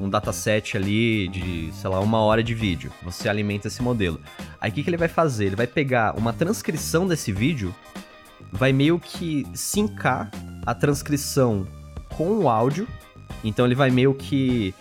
um 0.00 0.10
dataset 0.10 0.76
ali 0.76 1.28
de, 1.28 1.72
sei 1.72 1.88
lá, 1.88 2.00
uma 2.00 2.18
hora 2.18 2.42
de 2.42 2.54
vídeo. 2.54 2.92
Você 3.02 3.28
alimenta 3.28 3.68
esse 3.68 3.82
modelo. 3.82 4.20
Aí 4.60 4.70
o 4.70 4.74
que, 4.74 4.82
que 4.82 4.90
ele 4.90 4.96
vai 4.98 5.08
fazer? 5.08 5.46
Ele 5.46 5.56
vai 5.56 5.66
pegar 5.66 6.16
uma 6.18 6.32
transcrição 6.32 7.06
desse 7.06 7.32
vídeo, 7.32 7.74
vai 8.52 8.72
meio 8.72 8.98
que 8.98 9.46
sincar 9.54 10.30
a 10.66 10.74
transcrição 10.74 11.66
com 12.10 12.38
o 12.38 12.48
áudio 12.48 12.86
então 13.44 13.66
ele 13.66 13.74
vai 13.74 13.90
meio 13.90 14.14
que. 14.14 14.74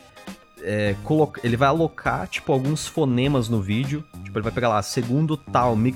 É, 0.65 0.95
coloca, 1.03 1.41
ele 1.43 1.57
vai 1.57 1.67
alocar, 1.67 2.27
tipo, 2.27 2.51
alguns 2.51 2.87
fonemas 2.87 3.49
no 3.49 3.61
vídeo. 3.61 4.03
Tipo, 4.23 4.39
ele 4.39 4.43
vai 4.43 4.51
pegar 4.51 4.69
lá, 4.69 4.81
segundo 4.81 5.35
tal, 5.35 5.75
mi, 5.75 5.93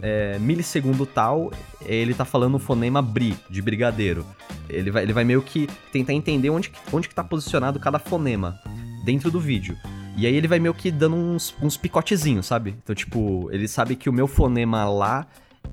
é, 0.00 0.38
milissegundo 0.38 1.04
tal, 1.04 1.52
ele 1.82 2.14
tá 2.14 2.24
falando 2.24 2.54
o 2.54 2.58
fonema 2.58 3.02
bri, 3.02 3.36
de 3.48 3.60
brigadeiro. 3.60 4.26
Ele 4.68 4.90
vai, 4.90 5.02
ele 5.02 5.12
vai 5.12 5.24
meio 5.24 5.42
que 5.42 5.68
tentar 5.92 6.12
entender 6.12 6.50
onde, 6.50 6.72
onde 6.92 7.08
que 7.08 7.14
tá 7.14 7.22
posicionado 7.22 7.78
cada 7.78 7.98
fonema 7.98 8.58
dentro 9.04 9.30
do 9.30 9.38
vídeo. 9.38 9.76
E 10.16 10.26
aí 10.26 10.34
ele 10.34 10.48
vai 10.48 10.58
meio 10.58 10.72
que 10.72 10.90
dando 10.90 11.14
uns, 11.14 11.54
uns 11.60 11.76
picotezinhos, 11.76 12.46
sabe? 12.46 12.74
Então, 12.82 12.94
tipo, 12.94 13.48
ele 13.52 13.68
sabe 13.68 13.94
que 13.94 14.08
o 14.08 14.12
meu 14.12 14.26
fonema 14.26 14.84
lá 14.88 15.26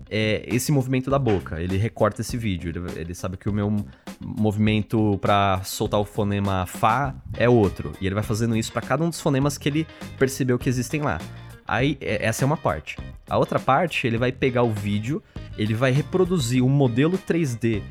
é 0.10 0.43
esse 0.47 0.71
movimento 0.71 1.10
da 1.10 1.19
boca. 1.19 1.62
Ele 1.62 1.77
recorta 1.77 2.21
esse 2.21 2.38
vídeo. 2.38 2.69
Ele, 2.69 2.99
ele 2.99 3.15
sabe 3.15 3.38
que 3.38 3.49
o 3.49 3.53
meu 3.53 3.73
movimento 4.19 5.17
para 5.19 5.62
soltar 5.63 5.99
o 5.99 6.06
fonema 6.06 6.65
Fá 6.65 7.15
é 7.38 7.49
outro. 7.49 7.91
E 7.99 8.06
ele 8.06 8.15
vai 8.15 8.23
fazendo 8.23 8.56
isso 8.56 8.71
para 8.71 8.82
cada 8.82 9.03
um 9.03 9.10
dos 9.10 9.21
fonemas 9.21 9.58
que 9.58 9.69
ele 9.69 9.88
percebeu 10.17 10.58
que 10.60 10.69
existem 10.69 11.01
lá. 11.01 11.19
Aí, 11.67 11.97
é, 12.01 12.25
essa 12.25 12.43
é 12.43 12.45
uma 12.45 12.58
parte. 12.58 12.97
A 13.29 13.38
outra 13.38 13.60
parte, 13.60 14.06
ele 14.06 14.17
vai 14.17 14.32
pegar 14.32 14.63
o 14.63 14.71
vídeo, 14.71 15.23
ele 15.58 15.74
vai 15.74 15.92
reproduzir 15.92 16.63
um 16.63 16.70
modelo 16.70 17.18
3D 17.18 17.82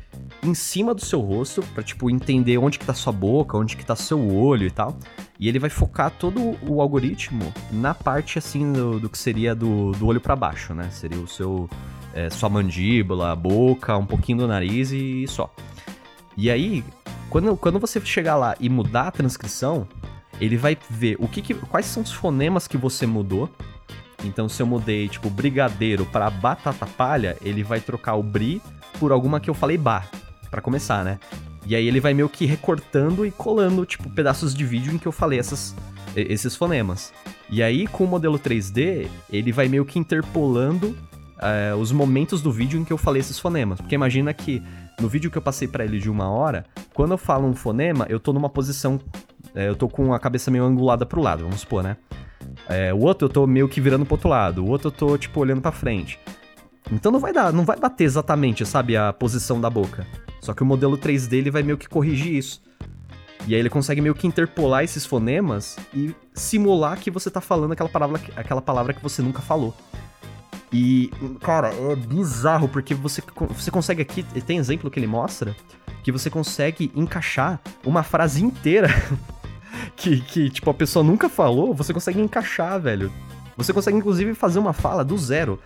em 0.43 0.53
cima 0.53 0.93
do 0.93 1.03
seu 1.03 1.21
rosto, 1.21 1.63
pra, 1.73 1.81
tipo, 1.81 2.09
entender 2.09 2.57
onde 2.57 2.77
que 2.77 2.85
tá 2.85 2.93
sua 2.93 3.13
boca, 3.13 3.57
onde 3.57 3.77
que 3.77 3.85
tá 3.85 3.95
seu 3.95 4.33
olho 4.33 4.67
e 4.67 4.71
tal. 4.71 4.97
E 5.39 5.47
ele 5.47 5.59
vai 5.59 5.69
focar 5.69 6.11
todo 6.11 6.57
o 6.67 6.81
algoritmo 6.81 7.53
na 7.71 7.93
parte, 7.93 8.37
assim, 8.37 8.71
do, 8.71 8.99
do 8.99 9.09
que 9.09 9.17
seria 9.17 9.55
do, 9.55 9.91
do 9.91 10.05
olho 10.07 10.19
para 10.19 10.35
baixo, 10.35 10.73
né? 10.73 10.89
Seria 10.91 11.19
o 11.19 11.27
seu... 11.27 11.69
É, 12.15 12.29
sua 12.29 12.47
mandíbula, 12.47 13.35
boca, 13.35 13.97
um 13.97 14.05
pouquinho 14.05 14.37
do 14.39 14.47
nariz 14.47 14.91
e 14.91 15.25
só. 15.27 15.51
E 16.37 16.51
aí, 16.51 16.83
quando, 17.27 17.57
quando 17.57 17.79
você 17.79 17.99
chegar 18.01 18.35
lá 18.35 18.55
e 18.59 18.69
mudar 18.69 19.07
a 19.07 19.11
transcrição, 19.11 19.87
ele 20.39 20.57
vai 20.57 20.77
ver 20.89 21.15
o 21.19 21.27
que, 21.27 21.41
que 21.41 21.53
quais 21.53 21.87
são 21.87 22.03
os 22.03 22.11
fonemas 22.11 22.67
que 22.67 22.77
você 22.77 23.07
mudou. 23.07 23.49
Então, 24.23 24.47
se 24.47 24.61
eu 24.61 24.65
mudei, 24.65 25.07
tipo, 25.07 25.29
brigadeiro 25.29 26.05
para 26.05 26.29
batata 26.29 26.85
palha, 26.85 27.37
ele 27.41 27.63
vai 27.63 27.79
trocar 27.79 28.15
o 28.15 28.23
bri 28.23 28.61
por 28.99 29.11
alguma 29.11 29.39
que 29.39 29.49
eu 29.49 29.53
falei 29.53 29.77
ba, 29.77 30.05
para 30.49 30.61
começar, 30.61 31.03
né? 31.03 31.19
E 31.65 31.75
aí 31.75 31.87
ele 31.87 31.99
vai 31.99 32.13
meio 32.13 32.27
que 32.27 32.45
recortando 32.45 33.25
e 33.25 33.31
colando, 33.31 33.85
tipo, 33.85 34.09
pedaços 34.09 34.53
de 34.53 34.65
vídeo 34.65 34.93
em 34.93 34.97
que 34.97 35.07
eu 35.07 35.11
falei 35.11 35.39
essas, 35.39 35.75
esses 36.15 36.55
fonemas. 36.55 37.13
E 37.49 37.63
aí, 37.63 37.87
com 37.87 38.03
o 38.03 38.07
modelo 38.07 38.37
3D, 38.37 39.07
ele 39.29 39.51
vai 39.51 39.67
meio 39.67 39.85
que 39.85 39.97
interpolando 39.97 40.95
é, 41.39 41.73
os 41.75 41.91
momentos 41.91 42.41
do 42.41 42.51
vídeo 42.51 42.79
em 42.79 42.83
que 42.83 42.91
eu 42.91 42.97
falei 42.97 43.19
esses 43.19 43.39
fonemas. 43.39 43.79
Porque 43.79 43.95
imagina 43.95 44.33
que 44.33 44.61
no 44.99 45.07
vídeo 45.07 45.31
que 45.31 45.37
eu 45.37 45.41
passei 45.41 45.67
para 45.67 45.83
ele 45.83 45.99
de 45.99 46.09
uma 46.09 46.29
hora, 46.29 46.65
quando 46.93 47.11
eu 47.11 47.17
falo 47.17 47.47
um 47.47 47.53
fonema, 47.53 48.05
eu 48.09 48.19
tô 48.19 48.33
numa 48.33 48.49
posição. 48.49 48.99
É, 49.55 49.69
eu 49.69 49.75
tô 49.75 49.87
com 49.87 50.13
a 50.13 50.19
cabeça 50.19 50.49
meio 50.49 50.63
angulada 50.63 51.05
pro 51.05 51.21
lado, 51.21 51.43
vamos 51.43 51.61
supor, 51.61 51.83
né? 51.83 51.97
É, 52.67 52.93
o 52.93 52.99
outro 52.99 53.27
eu 53.27 53.29
tô 53.29 53.45
meio 53.47 53.67
que 53.67 53.81
virando 53.81 54.05
pro 54.05 54.15
outro 54.15 54.29
lado, 54.29 54.63
o 54.63 54.67
outro 54.67 54.87
eu 54.87 54.91
tô, 54.91 55.17
tipo, 55.17 55.39
olhando 55.39 55.61
pra 55.61 55.71
frente. 55.71 56.19
Então 56.91 57.11
não 57.11 57.19
vai 57.19 57.33
dar, 57.33 57.53
não 57.53 57.65
vai 57.65 57.77
bater 57.77 58.03
exatamente, 58.03 58.65
sabe, 58.65 58.95
a 58.97 59.11
posição 59.13 59.59
da 59.59 59.69
boca. 59.69 60.05
Só 60.41 60.53
que 60.53 60.61
o 60.61 60.65
modelo 60.65 60.97
3D 60.97 61.33
ele 61.33 61.51
vai 61.51 61.63
meio 61.63 61.77
que 61.77 61.87
corrigir 61.87 62.35
isso. 62.35 62.61
E 63.47 63.53
aí 63.53 63.59
ele 63.59 63.69
consegue 63.69 64.01
meio 64.01 64.15
que 64.15 64.27
interpolar 64.27 64.83
esses 64.83 65.05
fonemas 65.05 65.77
e 65.93 66.15
simular 66.33 66.97
que 66.97 67.11
você 67.11 67.29
tá 67.29 67.41
falando 67.41 67.73
aquela 67.73 67.89
palavra, 67.89 68.21
aquela 68.35 68.61
palavra 68.61 68.93
que 68.93 69.03
você 69.03 69.21
nunca 69.21 69.41
falou. 69.41 69.75
E, 70.71 71.11
cara, 71.41 71.71
é 71.73 71.95
bizarro, 71.95 72.67
porque 72.67 72.95
você, 72.95 73.21
você 73.49 73.69
consegue 73.69 74.01
aqui, 74.01 74.23
tem 74.41 74.57
exemplo 74.57 74.89
que 74.89 74.97
ele 74.99 75.05
mostra, 75.05 75.55
que 76.03 76.11
você 76.11 76.29
consegue 76.29 76.91
encaixar 76.95 77.61
uma 77.85 78.01
frase 78.01 78.43
inteira 78.43 78.87
que, 79.95 80.21
que, 80.21 80.49
tipo, 80.49 80.69
a 80.69 80.73
pessoa 80.73 81.03
nunca 81.03 81.29
falou, 81.29 81.73
você 81.73 81.93
consegue 81.93 82.21
encaixar, 82.21 82.79
velho. 82.79 83.11
Você 83.55 83.71
consegue, 83.71 83.97
inclusive, 83.97 84.33
fazer 84.33 84.59
uma 84.59 84.73
fala 84.73 85.03
do 85.03 85.17
zero. 85.17 85.59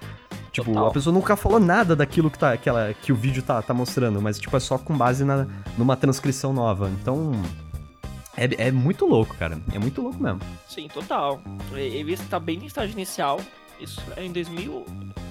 Tipo, 0.51 0.71
Total. 0.71 0.87
a 0.87 0.91
pessoa 0.91 1.13
nunca 1.13 1.35
falou 1.35 1.59
nada 1.59 1.95
daquilo 1.95 2.31
que, 2.31 2.39
tá, 2.39 2.57
que, 2.57 2.67
ela, 2.67 2.93
que 2.93 3.11
o 3.11 3.15
vídeo 3.15 3.43
tá, 3.43 3.61
tá 3.61 3.73
mostrando, 3.73 4.21
mas, 4.21 4.39
tipo, 4.39 4.55
é 4.57 4.59
só 4.59 4.77
com 4.77 4.97
base 4.97 5.23
na, 5.23 5.47
numa 5.77 5.95
transcrição 5.95 6.51
nova. 6.51 6.89
Então, 7.01 7.31
é, 8.35 8.67
é 8.67 8.71
muito 8.71 9.05
louco, 9.05 9.35
cara. 9.35 9.59
É 9.73 9.79
muito 9.79 10.01
louco 10.01 10.21
mesmo. 10.21 10.39
Sim, 10.67 10.87
total. 10.87 11.41
Ele 11.73 12.13
está 12.13 12.39
bem 12.39 12.57
no 12.57 12.65
estágio 12.65 12.93
inicial, 12.93 13.39
isso 13.79 14.01
é 14.15 14.23
em 14.23 14.31
2000. 14.31 14.85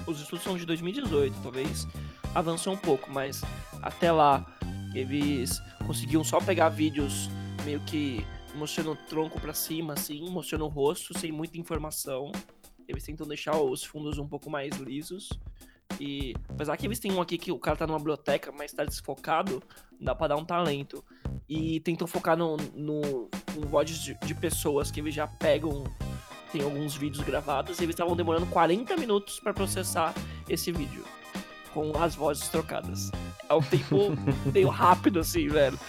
Os 0.05 0.21
estudos 0.21 0.43
são 0.43 0.57
de 0.57 0.65
2018, 0.65 1.35
talvez 1.43 1.87
avançou 2.33 2.73
um 2.73 2.77
pouco, 2.77 3.09
mas 3.11 3.41
até 3.81 4.11
lá 4.11 4.45
eles 4.93 5.61
conseguiam 5.85 6.23
só 6.23 6.39
pegar 6.39 6.69
vídeos 6.69 7.29
meio 7.65 7.79
que 7.81 8.25
mostrando 8.57 8.91
o 8.91 8.95
tronco 8.95 9.39
para 9.39 9.53
cima, 9.53 9.93
assim, 9.93 10.29
mostrando 10.29 10.65
o 10.65 10.67
rosto, 10.67 11.17
sem 11.17 11.31
muita 11.31 11.57
informação. 11.57 12.31
Eles 12.87 13.03
tentam 13.03 13.27
deixar 13.27 13.57
os 13.57 13.83
fundos 13.83 14.17
um 14.17 14.27
pouco 14.27 14.49
mais 14.49 14.75
lisos. 14.77 15.29
E 15.99 16.33
apesar 16.49 16.75
que 16.77 16.85
eles 16.85 16.99
têm 16.99 17.11
um 17.11 17.21
aqui 17.21 17.37
que 17.37 17.51
o 17.51 17.59
cara 17.59 17.77
tá 17.77 17.87
numa 17.87 17.97
biblioteca, 17.97 18.51
mas 18.51 18.73
tá 18.73 18.83
desfocado, 18.83 19.63
dá 19.99 20.13
pra 20.13 20.27
dar 20.27 20.35
um 20.35 20.45
talento. 20.45 21.03
E 21.47 21.79
tentam 21.81 22.07
focar 22.07 22.35
no, 22.35 22.57
no, 22.75 23.29
no 23.55 23.67
VODs 23.67 24.03
de, 24.03 24.17
de 24.25 24.35
pessoas 24.35 24.91
que 24.91 24.99
eles 24.99 25.13
já 25.13 25.27
pegam 25.27 25.83
tem 26.51 26.61
alguns 26.61 26.95
vídeos 26.95 27.23
gravados 27.23 27.79
e 27.79 27.83
eles 27.83 27.93
estavam 27.93 28.15
demorando 28.15 28.45
40 28.47 28.95
minutos 28.95 29.39
para 29.39 29.53
processar 29.53 30.13
esse 30.49 30.71
vídeo. 30.71 31.03
Com 31.73 31.91
as 32.01 32.15
vozes 32.15 32.47
trocadas. 32.49 33.11
É 33.49 33.53
um 33.53 33.61
tempo 33.61 34.13
meio 34.53 34.69
rápido, 34.69 35.19
assim, 35.19 35.47
velho. 35.47 35.79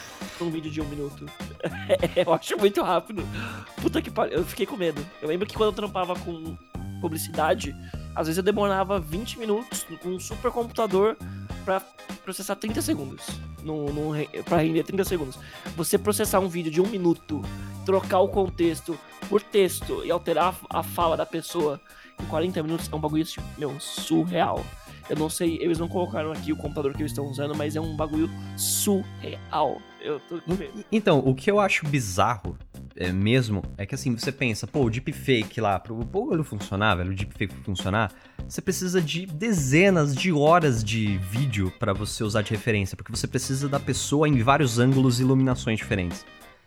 Um 0.41 0.51
vídeo 0.51 0.71
de 0.71 0.81
um 0.81 0.85
minuto. 0.85 1.27
eu 2.15 2.33
acho 2.33 2.57
muito 2.57 2.83
rápido. 2.83 3.23
Puta 3.81 4.01
que 4.01 4.11
pariu. 4.11 4.39
Eu 4.39 4.45
fiquei 4.45 4.67
com 4.67 4.77
medo. 4.77 5.05
Eu 5.21 5.29
lembro 5.29 5.47
que 5.47 5.55
quando 5.55 5.71
eu 5.71 5.73
trampava 5.75 6.15
com 6.15 6.57
publicidade, 7.01 7.75
às 8.15 8.27
vezes 8.27 8.39
eu 8.39 8.43
demorava 8.43 9.01
20 9.01 9.39
minutos 9.39 9.87
com 10.03 10.11
um 10.11 10.21
super 10.21 10.51
computador 10.51 11.17
para 11.65 11.81
processar 12.25 12.57
30 12.57 12.81
segundos. 12.83 13.27
No, 13.63 13.93
no, 13.93 14.13
pra 14.45 14.59
render 14.59 14.85
30 14.85 15.05
segundos. 15.05 15.39
Você 15.77 15.99
processar 15.99 16.39
um 16.39 16.49
vídeo 16.49 16.71
de 16.71 16.81
um 16.81 16.87
minuto, 16.87 17.43
trocar 17.85 18.21
o 18.21 18.29
contexto, 18.29 18.99
por 19.29 19.43
texto 19.43 20.05
e 20.05 20.11
alterar 20.11 20.55
a 20.71 20.83
fala 20.83 21.17
da 21.17 21.27
pessoa 21.27 21.81
em 22.21 22.27
40 22.27 22.63
minutos 22.63 22.89
é 22.91 22.97
um 22.97 23.01
bagulho, 23.01 23.25
tipo, 23.25 23.45
meu, 23.57 23.79
surreal. 23.79 24.65
Eu 25.09 25.17
não 25.17 25.31
sei, 25.31 25.59
eles 25.61 25.79
não 25.79 25.89
colocaram 25.89 26.33
aqui 26.33 26.53
o 26.53 26.57
computador 26.57 26.93
que 26.93 27.01
eles 27.01 27.13
estão 27.13 27.27
usando, 27.27 27.55
mas 27.55 27.77
é 27.77 27.81
um 27.81 27.97
bagulho 27.97 28.31
surreal. 28.57 29.81
Eu 30.01 30.21
tô 30.21 30.41
com 30.41 30.55
medo. 30.55 30.85
Então, 30.93 31.19
o 31.21 31.35
que 31.35 31.51
eu 31.51 31.59
acho 31.59 31.87
bizarro 31.87 32.57
é, 32.95 33.11
mesmo 33.11 33.63
é 33.77 33.87
que 33.87 33.95
assim, 33.95 34.15
você 34.15 34.31
pensa, 34.31 34.67
pô, 34.67 34.85
o 34.85 34.91
deepfake 34.91 35.61
lá, 35.61 35.79
pro 35.79 35.95
bagulho 35.95 36.45
funcionar, 36.45 36.97
velho, 36.97 37.13
o 37.13 37.15
deepfake 37.15 37.55
funcionar, 37.65 38.13
você 38.47 38.61
precisa 38.61 39.01
de 39.01 39.25
dezenas 39.27 40.15
de 40.15 40.33
horas 40.33 40.85
de 40.85 41.19
vídeo 41.19 41.73
para 41.79 41.93
você 41.93 42.23
usar 42.23 42.43
de 42.43 42.51
referência, 42.51 42.97
porque 42.97 43.11
você 43.11 43.27
precisa 43.27 43.69
da 43.69 43.81
pessoa 43.81 44.29
em 44.29 44.43
vários 44.43 44.79
ângulos 44.79 45.21
e 45.21 45.23
iluminações 45.23 45.79
diferentes. 45.79 46.25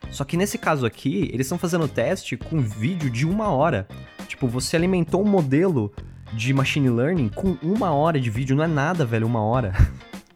Só 0.10 0.24
que 0.24 0.36
nesse 0.36 0.58
caso 0.58 0.86
aqui, 0.86 1.30
eles 1.32 1.46
estão 1.46 1.58
fazendo 1.58 1.88
teste 1.88 2.36
com 2.36 2.60
vídeo 2.60 3.10
de 3.10 3.26
uma 3.26 3.50
hora. 3.50 3.88
Tipo, 4.28 4.48
você 4.48 4.76
alimentou 4.76 5.22
um 5.22 5.30
modelo 5.30 5.94
de 6.34 6.54
machine 6.54 6.90
learning 6.90 7.30
com 7.30 7.58
uma 7.62 7.92
hora 7.92 8.20
de 8.20 8.30
vídeo. 8.30 8.56
Não 8.56 8.64
é 8.64 8.68
nada, 8.68 9.06
velho, 9.06 9.28
uma 9.28 9.42
hora. 9.42 9.74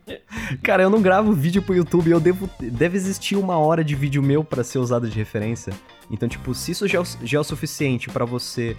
Cara, 0.61 0.83
eu 0.83 0.89
não 0.89 1.01
gravo 1.01 1.33
vídeo 1.33 1.61
pro 1.61 1.75
YouTube, 1.75 2.11
eu 2.11 2.19
devo. 2.19 2.49
Deve 2.59 2.97
existir 2.97 3.35
uma 3.35 3.57
hora 3.57 3.83
de 3.83 3.95
vídeo 3.95 4.21
meu 4.21 4.43
para 4.43 4.63
ser 4.63 4.79
usado 4.79 5.09
de 5.09 5.17
referência. 5.17 5.73
Então, 6.09 6.29
tipo, 6.29 6.53
se 6.53 6.71
isso 6.71 6.87
já, 6.87 7.01
é 7.01 7.03
já 7.23 7.37
é 7.37 7.41
o 7.41 7.43
suficiente 7.43 8.09
para 8.09 8.25
você 8.25 8.77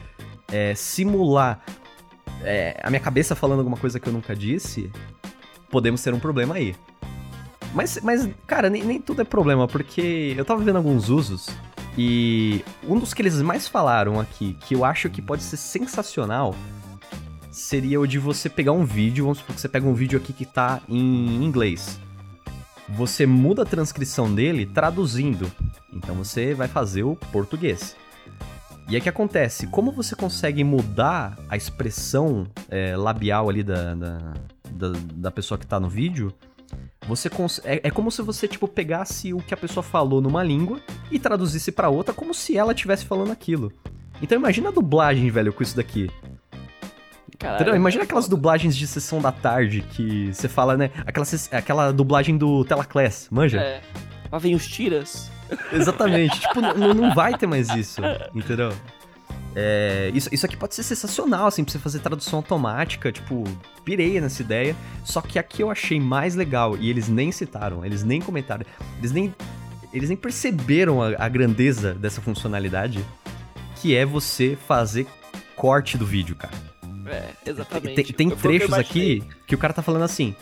é, 0.53 0.75
simular 0.75 1.61
é, 2.43 2.79
a 2.83 2.91
minha 2.91 3.01
cabeça 3.01 3.35
falando 3.35 3.61
alguma 3.61 3.77
coisa 3.77 3.99
que 3.99 4.09
eu 4.09 4.13
nunca 4.13 4.35
disse, 4.35 4.91
podemos 5.71 6.03
ter 6.03 6.15
um 6.15 6.21
problema 6.21 6.55
aí. 6.55 6.75
Mas, 7.75 7.99
mas 8.03 8.29
cara, 8.47 8.71
nem, 8.71 8.83
nem 8.85 9.01
tudo 9.01 9.23
é 9.23 9.25
problema, 9.25 9.67
porque 9.67 10.35
eu 10.37 10.45
tava 10.45 10.63
vendo 10.63 10.77
alguns 10.77 11.09
usos 11.09 11.51
e 11.99 12.65
um 12.87 12.99
dos 12.99 13.13
que 13.13 13.23
eles 13.23 13.41
mais 13.43 13.67
falaram 13.67 14.21
aqui, 14.21 14.55
que 14.61 14.75
eu 14.75 14.85
acho 14.85 15.11
que 15.11 15.21
pode 15.21 15.43
ser 15.43 15.57
sensacional, 15.57 16.55
seria 17.57 17.99
o 17.99 18.07
de 18.07 18.19
você 18.19 18.51
pegar 18.51 18.73
um 18.73 18.85
vídeo, 18.85 19.25
vamos 19.25 19.39
supor 19.39 19.55
que 19.55 19.61
você 19.63 19.69
pega 19.69 19.89
um 19.89 19.95
vídeo 19.95 20.19
aqui 20.19 20.31
que 20.31 20.45
tá 20.45 20.83
em 20.87 21.43
inglês. 21.43 21.99
Você 22.91 23.25
muda 23.25 23.63
a 23.63 23.67
transcrição 23.67 24.33
dele 24.33 24.67
traduzindo. 24.67 25.51
Então 25.91 26.15
você 26.15 26.53
vai 26.53 26.69
fazer 26.69 27.03
o 27.03 27.17
português. 27.17 27.97
E 28.91 28.95
aí 28.95 29.01
o 29.01 29.03
que 29.03 29.09
acontece? 29.09 29.67
Como 29.69 29.91
você 29.91 30.15
consegue 30.15 30.63
mudar 30.63 31.37
a 31.49 31.57
expressão 31.57 32.47
é, 32.69 32.95
labial 32.95 33.49
ali 33.49 33.63
da, 33.63 33.95
da, 33.95 34.19
da, 34.71 34.93
da 35.15 35.31
pessoa 35.31 35.57
que 35.57 35.67
tá 35.67 35.81
no 35.81 35.89
vídeo, 35.89 36.33
você 37.09 37.31
é, 37.65 37.89
é 37.89 37.91
como 37.91 38.11
se 38.11 38.21
você, 38.21 38.47
tipo, 38.47 38.69
pegasse 38.69 39.33
o 39.33 39.39
que 39.39 39.55
a 39.55 39.57
pessoa 39.57 39.83
falou 39.83 40.21
numa 40.21 40.43
língua 40.43 40.79
e 41.11 41.19
traduzisse 41.19 41.73
para 41.73 41.89
outra 41.89 42.13
como 42.13 42.35
se 42.35 42.57
ela 42.57 42.73
estivesse 42.73 43.07
falando 43.07 43.33
aquilo. 43.33 43.73
Então 44.21 44.39
imagina 44.39 44.69
a 44.69 44.73
dublagem, 44.73 45.31
velho, 45.31 45.55
com 45.55 45.63
isso 45.63 45.75
daqui. 45.75 46.11
Caralho, 47.39 47.77
Imagina 47.77 48.05
aquelas 48.05 48.29
dublagens 48.29 48.77
de 48.77 48.87
sessão 48.87 49.21
da 49.21 49.33
tarde 49.33 49.83
que 49.83 50.33
você 50.33 50.49
fala, 50.49 50.77
né? 50.77 50.91
Aquela, 51.05 51.27
aquela 51.53 51.93
dublagem 51.93 52.37
do 52.37 52.65
Telaclass, 52.65 53.29
manja? 53.31 53.61
É. 53.61 53.81
Lá 54.31 54.39
vem 54.39 54.55
os 54.55 54.67
tiras. 54.67 55.31
Exatamente. 55.73 56.41
tipo, 56.41 56.61
não, 56.61 56.95
não 56.95 57.15
vai 57.15 57.37
ter 57.37 57.47
mais 57.47 57.69
isso, 57.71 58.01
entendeu? 58.35 58.73
É, 59.59 60.11
isso, 60.13 60.29
isso 60.31 60.45
aqui 60.45 60.55
pode 60.55 60.75
ser 60.75 60.83
sensacional, 60.83 61.47
assim, 61.47 61.65
pra 61.65 61.73
você 61.73 61.79
fazer 61.79 62.01
tradução 62.01 62.39
automática, 62.41 63.11
tipo, 63.11 63.43
pirei 63.85 64.21
nessa 64.21 64.43
ideia. 64.43 64.77
Só 65.03 65.23
que 65.23 65.39
aqui 65.39 65.63
eu 65.63 65.71
achei 65.71 65.99
mais 65.99 66.35
legal, 66.35 66.77
e 66.77 66.91
eles 66.91 67.09
nem 67.09 67.33
citaram, 67.33 67.85
eles 67.85 68.05
nem 68.05 68.21
comentaram, 68.21 68.67
eles 68.99 69.13
nem, 69.13 69.35
eles 69.95 70.11
nem 70.11 70.17
perceberam 70.17 71.03
a, 71.03 71.15
a 71.19 71.29
grandeza 71.29 71.95
dessa 71.95 72.21
funcionalidade, 72.21 73.03
que 73.77 73.97
é 73.97 74.05
você 74.05 74.59
fazer 74.69 75.07
corte 75.57 75.97
do 75.97 76.05
vídeo, 76.05 76.37
cara. 76.37 76.53
É, 77.09 77.31
exatamente. 77.45 77.95
Tem, 77.95 78.05
tem 78.05 78.31
trechos 78.31 78.73
aqui 78.73 79.23
que 79.47 79.55
o 79.55 79.59
cara 79.59 79.73
tá 79.73 79.83
falando 79.83 80.03
assim. 80.03 80.35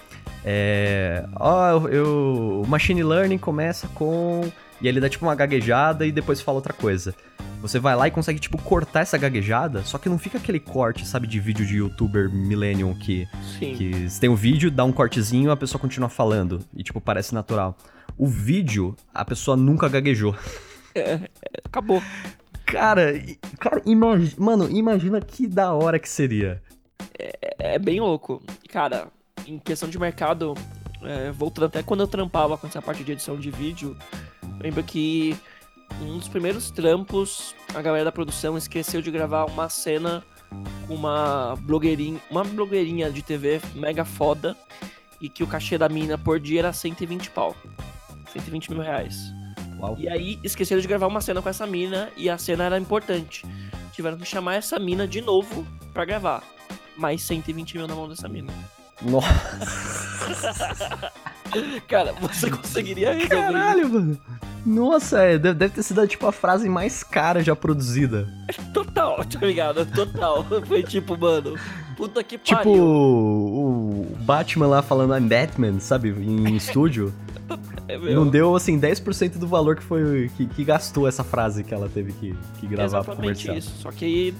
É. 0.45 1.27
Ó, 1.37 1.89
eu, 1.89 2.63
o 2.65 2.69
machine 2.69 3.03
learning 3.03 3.39
começa 3.39 3.89
com. 3.89 4.43
E 4.81 4.89
ele 4.89 5.01
dá 5.01 5.09
tipo 5.09 5.25
uma 5.25 5.35
gaguejada 5.35 6.07
e 6.07 6.13
depois 6.13 6.41
fala 6.41 6.57
outra 6.57 6.73
coisa. 6.73 7.15
Você 7.63 7.79
vai 7.79 7.97
lá 7.97 8.07
e 8.07 8.11
consegue, 8.11 8.39
tipo, 8.39 8.59
cortar 8.59 9.01
essa 9.01 9.17
gaguejada, 9.17 9.83
só 9.85 9.97
que 9.97 10.07
não 10.07 10.19
fica 10.19 10.37
aquele 10.37 10.61
corte, 10.61 11.07
sabe, 11.07 11.27
de 11.27 11.41
vídeo 11.41 11.65
de 11.65 11.77
youtuber 11.77 12.31
millennium 12.31 12.93
que, 12.93 13.27
Sim. 13.59 13.75
que 13.75 14.11
você 14.11 14.21
tem 14.21 14.29
um 14.29 14.35
vídeo, 14.35 14.71
dá 14.71 14.85
um 14.85 14.93
cortezinho 14.93 15.51
a 15.51 15.57
pessoa 15.57 15.81
continua 15.81 16.11
falando. 16.11 16.61
E, 16.77 16.83
tipo, 16.83 17.01
parece 17.01 17.33
natural. 17.33 17.75
O 18.19 18.27
vídeo, 18.27 18.95
a 19.15 19.25
pessoa 19.25 19.57
nunca 19.57 19.89
gaguejou. 19.89 20.37
É, 20.95 21.01
é, 21.01 21.29
acabou. 21.65 22.03
Cara, 22.67 23.13
cara 23.59 23.83
mano, 24.39 24.71
imagina 24.71 25.21
que 25.21 25.47
da 25.47 25.73
hora 25.73 25.99
que 25.99 26.09
seria. 26.09 26.63
É, 27.19 27.75
é 27.75 27.79
bem 27.79 28.01
louco. 28.01 28.43
Cara, 28.69 29.09
em 29.47 29.59
questão 29.59 29.89
de 29.89 29.99
mercado, 29.99 30.55
é, 31.03 31.31
voltando 31.31 31.67
até 31.67 31.83
quando 31.83 32.01
eu 32.01 32.09
trampava 32.09 32.57
com 32.57 32.67
essa 32.67 32.81
parte 32.81 33.05
de 33.05 33.13
edição 33.13 33.37
de 33.37 33.51
vídeo, 33.51 33.97
lembro 34.61 34.83
que 34.83 35.37
um 36.01 36.19
dos 36.19 36.29
primeiros 36.29 36.71
trampos, 36.71 37.55
a 37.75 37.83
galera 37.83 38.07
da 38.07 38.13
produção 38.13 38.57
esqueceu 38.57 39.01
de 39.01 39.11
gravar 39.11 39.45
uma 39.45 39.69
cena 39.69 40.25
com 40.87 40.95
uma 40.95 41.57
blogueirinha, 41.61 42.21
uma 42.31 42.45
blogueirinha 42.45 43.11
de 43.11 43.23
TV 43.23 43.61
mega 43.75 44.05
foda 44.05 44.57
e 45.21 45.29
que 45.29 45.43
o 45.43 45.47
cachê 45.47 45.79
da 45.79 45.89
mina 45.89 46.19
por 46.19 46.41
dia 46.41 46.61
era 46.61 46.73
120 46.73 47.31
pau. 47.31 47.55
120 48.33 48.71
mil 48.71 48.81
reais. 48.81 49.17
Uau. 49.89 49.97
E 49.99 50.09
aí 50.09 50.39
esqueceram 50.43 50.81
de 50.81 50.89
gravar 50.89 51.07
uma 51.07 51.21
cena 51.21 51.41
com 51.43 51.49
essa 51.49 51.67
mina 51.67 52.11
e 52.17 52.29
a 52.31 52.39
cena 52.39 52.65
era 52.65 52.79
importante. 52.79 53.45
Tiveram 53.93 54.17
que 54.19 54.25
chamar 54.25 54.55
essa 54.55 54.79
mina 54.79 55.07
de 55.07 55.21
novo 55.21 55.67
pra 55.93 56.05
gravar. 56.05 56.43
Mais 56.97 57.23
120 57.23 57.77
mil 57.79 57.87
na 57.87 57.95
mão 57.95 58.09
dessa 58.09 58.29
mina. 58.29 58.53
Nossa, 59.03 59.29
Cara, 61.89 62.13
você 62.21 62.51
conseguiria 62.51 63.13
resolver 63.13 63.29
caralho, 63.37 63.89
mano. 63.89 64.19
Nossa, 64.65 65.23
é, 65.23 65.39
deve, 65.39 65.69
ter 65.69 65.83
sido, 65.83 66.07
tipo, 66.07 66.27
a 66.27 66.33
frase 66.33 66.69
mais 66.69 67.03
cara 67.03 67.43
já 67.43 67.55
produzida. 67.55 68.27
Total, 68.73 69.23
tá 69.25 69.41
ligado? 69.47 69.85
Total. 69.87 70.45
Foi 70.67 70.83
tipo, 70.83 71.19
mano, 71.19 71.55
puta 71.97 72.25
que 72.25 72.39
Tipo, 72.39 72.57
pariu. 72.63 72.83
o 72.83 74.17
Batman 74.21 74.67
lá 74.67 74.83
falando 74.83 75.15
I'm 75.15 75.29
Batman, 75.29 75.79
sabe, 75.81 76.09
em 76.11 76.57
estúdio. 76.57 77.13
É, 77.89 77.99
Não 77.99 78.27
deu, 78.27 78.55
assim, 78.57 78.79
10% 78.79 79.39
do 79.39 79.47
valor 79.47 79.77
que 79.77 79.83
foi 79.83 80.31
que, 80.37 80.47
que 80.47 80.65
gastou 80.65 81.07
essa 81.07 81.23
frase 81.23 81.63
que 81.63 81.75
ela 81.75 81.89
teve 81.89 82.13
que, 82.13 82.35
que 82.59 82.67
gravar 82.67 83.03
pro 83.03 83.13
exatamente 83.13 83.47
comercial. 83.47 83.57
isso. 83.57 83.73
Só 83.79 83.91
que 83.91 84.05
aí, 84.05 84.35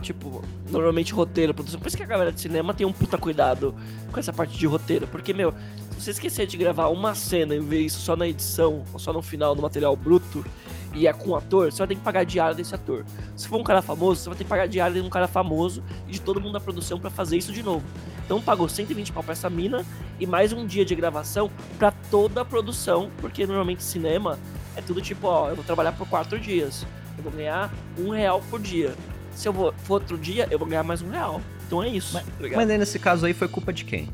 tipo, 0.00 0.42
normalmente 0.70 1.12
roteiro, 1.12 1.52
produção. 1.52 1.78
Por 1.78 1.88
isso 1.88 1.96
que 1.96 2.02
a 2.02 2.06
galera 2.06 2.32
de 2.32 2.40
cinema 2.40 2.72
tem 2.72 2.86
um 2.86 2.92
puta 2.92 3.18
cuidado 3.18 3.74
com 4.10 4.18
essa 4.18 4.32
parte 4.32 4.58
de 4.58 4.66
roteiro. 4.66 5.06
Porque, 5.06 5.32
meu, 5.34 5.52
se 5.98 6.04
você 6.04 6.10
esquecer 6.12 6.46
de 6.46 6.56
gravar 6.56 6.88
uma 6.88 7.14
cena 7.14 7.54
e 7.54 7.60
ver 7.60 7.80
isso 7.80 8.00
só 8.00 8.16
na 8.16 8.26
edição, 8.26 8.82
ou 8.92 8.98
só 8.98 9.12
no 9.12 9.20
final, 9.20 9.54
no 9.54 9.62
material 9.62 9.94
bruto, 9.94 10.44
e 10.94 11.06
é 11.06 11.12
com 11.12 11.30
o 11.30 11.36
ator, 11.36 11.70
você 11.70 11.78
vai 11.78 11.88
ter 11.88 11.94
que 11.94 12.00
pagar 12.00 12.20
a 12.20 12.24
diária 12.24 12.54
desse 12.54 12.74
ator. 12.74 13.04
Se 13.36 13.46
for 13.46 13.60
um 13.60 13.64
cara 13.64 13.80
famoso, 13.80 14.22
você 14.22 14.28
vai 14.28 14.38
ter 14.38 14.44
que 14.44 14.50
pagar 14.50 14.64
a 14.64 14.66
diária 14.66 15.00
de 15.00 15.06
um 15.06 15.10
cara 15.10 15.28
famoso 15.28 15.82
e 16.08 16.12
de 16.12 16.20
todo 16.20 16.40
mundo 16.40 16.52
da 16.52 16.60
produção 16.60 16.98
pra 16.98 17.10
fazer 17.10 17.36
isso 17.36 17.52
de 17.52 17.62
novo. 17.62 17.84
Então 18.24 18.40
pagou 18.40 18.68
120 18.68 19.12
pau 19.12 19.22
pra 19.22 19.32
essa 19.32 19.48
mina 19.48 19.84
e 20.18 20.26
mais 20.26 20.52
um 20.52 20.66
dia 20.66 20.84
de 20.84 20.94
gravação 20.94 21.50
pra 21.78 21.90
toda 21.90 22.42
a 22.42 22.44
produção, 22.44 23.10
porque 23.18 23.46
normalmente 23.46 23.82
cinema 23.82 24.38
é 24.76 24.80
tudo 24.80 25.00
tipo, 25.00 25.26
ó, 25.26 25.48
eu 25.48 25.56
vou 25.56 25.64
trabalhar 25.64 25.92
por 25.92 26.08
quatro 26.08 26.38
dias, 26.38 26.86
eu 27.16 27.24
vou 27.24 27.32
ganhar 27.32 27.72
um 27.98 28.10
real 28.10 28.42
por 28.50 28.60
dia. 28.60 28.94
Se 29.32 29.48
eu 29.48 29.52
vou, 29.52 29.72
for 29.84 29.94
outro 29.94 30.18
dia, 30.18 30.48
eu 30.50 30.58
vou 30.58 30.66
ganhar 30.66 30.82
mais 30.82 31.02
um 31.02 31.10
real. 31.10 31.40
Então 31.66 31.82
é 31.82 31.88
isso. 31.88 32.14
tá 32.14 32.24
ligado? 32.40 32.58
Mas 32.58 32.70
aí, 32.70 32.78
nesse 32.78 32.98
caso 32.98 33.26
aí 33.26 33.32
foi 33.32 33.48
culpa 33.48 33.72
de 33.72 33.84
quem? 33.84 34.08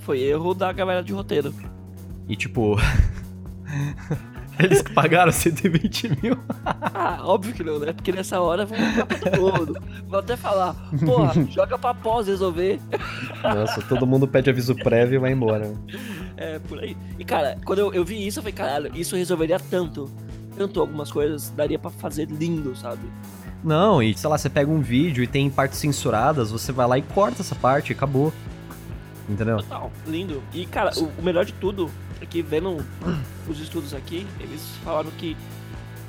Foi 0.00 0.20
erro 0.20 0.52
da 0.52 0.72
galera 0.72 1.02
de 1.02 1.12
roteiro. 1.12 1.54
E 2.28 2.34
tipo. 2.36 2.76
Eles 4.62 4.82
que 4.82 4.92
pagaram 4.92 5.30
120 5.30 6.20
mil. 6.22 6.36
Ah, 6.64 7.20
óbvio 7.22 7.54
que 7.54 7.62
não, 7.62 7.78
né? 7.78 7.92
Porque 7.92 8.10
nessa 8.12 8.40
hora 8.40 8.66
vão 8.66 8.76
ficar 8.76 9.06
pra 9.06 9.18
todo 9.18 9.40
mundo. 9.40 9.82
Vão 10.08 10.20
até 10.20 10.36
falar, 10.36 10.74
porra, 11.04 11.32
joga 11.48 11.78
pra 11.78 11.94
pós 11.94 12.26
resolver. 12.26 12.80
Nossa, 13.42 13.80
todo 13.82 14.06
mundo 14.06 14.26
pede 14.26 14.50
aviso 14.50 14.74
prévio 14.74 15.16
e 15.16 15.18
vai 15.18 15.32
embora. 15.32 15.72
É, 16.36 16.58
por 16.58 16.80
aí. 16.80 16.96
E 17.18 17.24
cara, 17.24 17.56
quando 17.64 17.78
eu, 17.78 17.94
eu 17.94 18.04
vi 18.04 18.26
isso, 18.26 18.40
eu 18.40 18.42
falei, 18.42 18.54
caralho, 18.54 18.90
isso 18.94 19.16
resolveria 19.16 19.60
tanto. 19.60 20.10
Tanto 20.56 20.80
algumas 20.80 21.12
coisas, 21.12 21.50
daria 21.50 21.78
pra 21.78 21.90
fazer 21.90 22.28
lindo, 22.28 22.74
sabe? 22.74 23.02
Não, 23.62 24.02
e 24.02 24.16
sei 24.16 24.28
lá, 24.28 24.38
você 24.38 24.48
pega 24.48 24.70
um 24.70 24.80
vídeo 24.80 25.22
e 25.22 25.26
tem 25.26 25.48
partes 25.50 25.78
censuradas, 25.78 26.50
você 26.50 26.72
vai 26.72 26.86
lá 26.86 26.98
e 26.98 27.02
corta 27.02 27.42
essa 27.42 27.54
parte 27.54 27.90
e 27.90 27.92
acabou. 27.92 28.32
Entendeu? 29.28 29.58
Total, 29.58 29.92
lindo. 30.06 30.42
E, 30.54 30.64
cara, 30.64 30.90
o, 30.96 31.04
o 31.20 31.22
melhor 31.22 31.44
de 31.44 31.52
tudo 31.52 31.90
que 32.26 32.42
vendo 32.42 32.84
os 33.48 33.60
estudos 33.60 33.94
aqui, 33.94 34.26
eles 34.40 34.60
falaram 34.84 35.10
que 35.12 35.36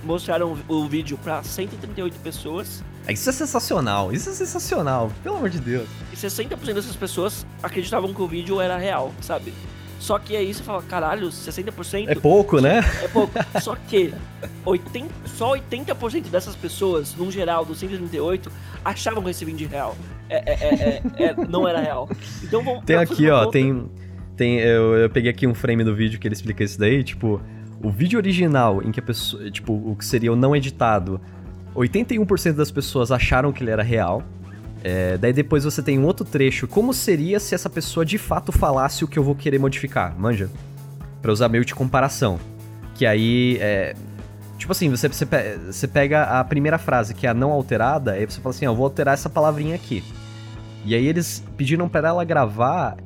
mostraram 0.04 0.58
o 0.68 0.88
vídeo 0.88 1.18
pra 1.22 1.44
138 1.44 2.18
pessoas 2.20 2.82
Isso 3.10 3.30
é 3.30 3.34
sensacional, 3.34 4.14
isso 4.14 4.30
é 4.30 4.34
sensacional, 4.34 5.12
pelo 5.24 5.36
amor 5.38 5.50
de 5.50 5.60
Deus. 5.60 5.88
e 6.14 6.16
60% 6.16 6.74
dessas 6.74 6.96
pessoas 6.96 7.46
acreditavam 7.62 8.14
que 8.14 8.22
o 8.22 8.28
vídeo 8.28 8.62
era 8.62 8.78
real, 8.78 9.14
sabe? 9.22 9.54
Só 10.00 10.18
que 10.18 10.34
aí 10.38 10.54
você 10.54 10.64
fala, 10.64 10.82
caralho, 10.84 11.28
60% 11.28 12.08
É 12.08 12.16
pouco, 12.16 12.62
né? 12.62 12.80
é 13.04 13.08
pouco. 13.10 13.34
Só 13.62 13.76
que 13.76 14.14
80, 14.66 15.14
só 15.26 15.52
80% 15.58 16.30
dessas 16.30 16.56
pessoas, 16.56 17.14
num 17.16 17.30
geral, 17.30 17.66
dos 17.66 17.80
138, 17.80 18.50
achavam 18.86 19.22
que 19.22 19.30
esse 19.32 19.44
vídeo 19.44 19.68
real. 19.68 19.98
É, 20.30 20.38
é, 20.38 20.54
é, 20.54 21.02
é- 21.18 21.24
é- 21.26 21.34
não 21.50 21.68
era 21.68 21.82
real. 21.82 22.08
Então 22.42 22.64
vamos. 22.64 22.86
Tem 22.86 22.96
aqui, 22.96 23.30
ó, 23.30 23.40
conta. 23.40 23.52
tem. 23.52 23.92
Tem 24.40 24.60
eu, 24.60 24.96
eu 24.96 25.10
peguei 25.10 25.30
aqui 25.30 25.46
um 25.46 25.54
frame 25.54 25.84
do 25.84 25.94
vídeo 25.94 26.18
que 26.18 26.26
ele 26.26 26.34
explica 26.34 26.64
isso 26.64 26.80
daí, 26.80 27.04
tipo, 27.04 27.42
o 27.84 27.92
vídeo 27.92 28.18
original 28.18 28.82
em 28.82 28.90
que 28.90 29.00
a 29.02 29.04
pessoa. 29.04 29.52
Tipo, 29.52 29.74
o 29.74 29.96
que 29.98 30.06
seria 30.06 30.32
o 30.32 30.36
não 30.36 30.56
editado, 30.56 31.20
81% 31.76 32.54
das 32.54 32.72
pessoas 32.72 33.12
acharam 33.12 33.52
que 33.52 33.62
ele 33.62 33.70
era 33.70 33.84
real. 33.84 34.24
É, 34.82 35.18
daí 35.18 35.34
depois 35.34 35.66
você 35.66 35.84
tem 35.84 36.00
um 36.00 36.06
outro 36.06 36.26
trecho. 36.26 36.68
Como 36.68 36.94
seria 36.94 37.38
se 37.38 37.54
essa 37.54 37.70
pessoa 37.70 38.06
de 38.06 38.18
fato 38.18 38.54
falasse 38.54 39.04
o 39.04 39.08
que 39.10 39.20
eu 39.20 39.24
vou 39.24 39.36
querer 39.36 39.60
modificar? 39.60 40.18
Manja? 40.18 40.50
Pra 41.22 41.34
usar 41.34 41.50
meio 41.50 41.66
de 41.66 41.76
comparação. 41.76 42.40
Que 42.96 43.06
aí 43.06 43.58
é. 43.60 43.94
Tipo 44.58 44.72
assim, 44.72 44.90
você, 44.90 45.10
você, 45.10 45.26
você 45.26 45.88
pega 45.88 46.24
a 46.24 46.44
primeira 46.46 46.78
frase, 46.78 47.14
que 47.14 47.28
é 47.28 47.30
a 47.30 47.34
não 47.34 47.52
alterada, 47.52 48.14
aí 48.14 48.26
você 48.26 48.42
fala 48.42 48.56
assim, 48.56 48.66
ó, 48.68 48.72
eu 48.72 48.76
vou 48.76 48.86
alterar 48.86 49.14
essa 49.14 49.30
palavrinha 49.30 49.76
aqui. 49.76 50.04
E 50.86 50.96
aí 50.96 51.08
eles 51.08 51.44
pediram 51.58 51.88
pra 51.90 52.08
ela 52.08 52.24
gravar 52.24 52.98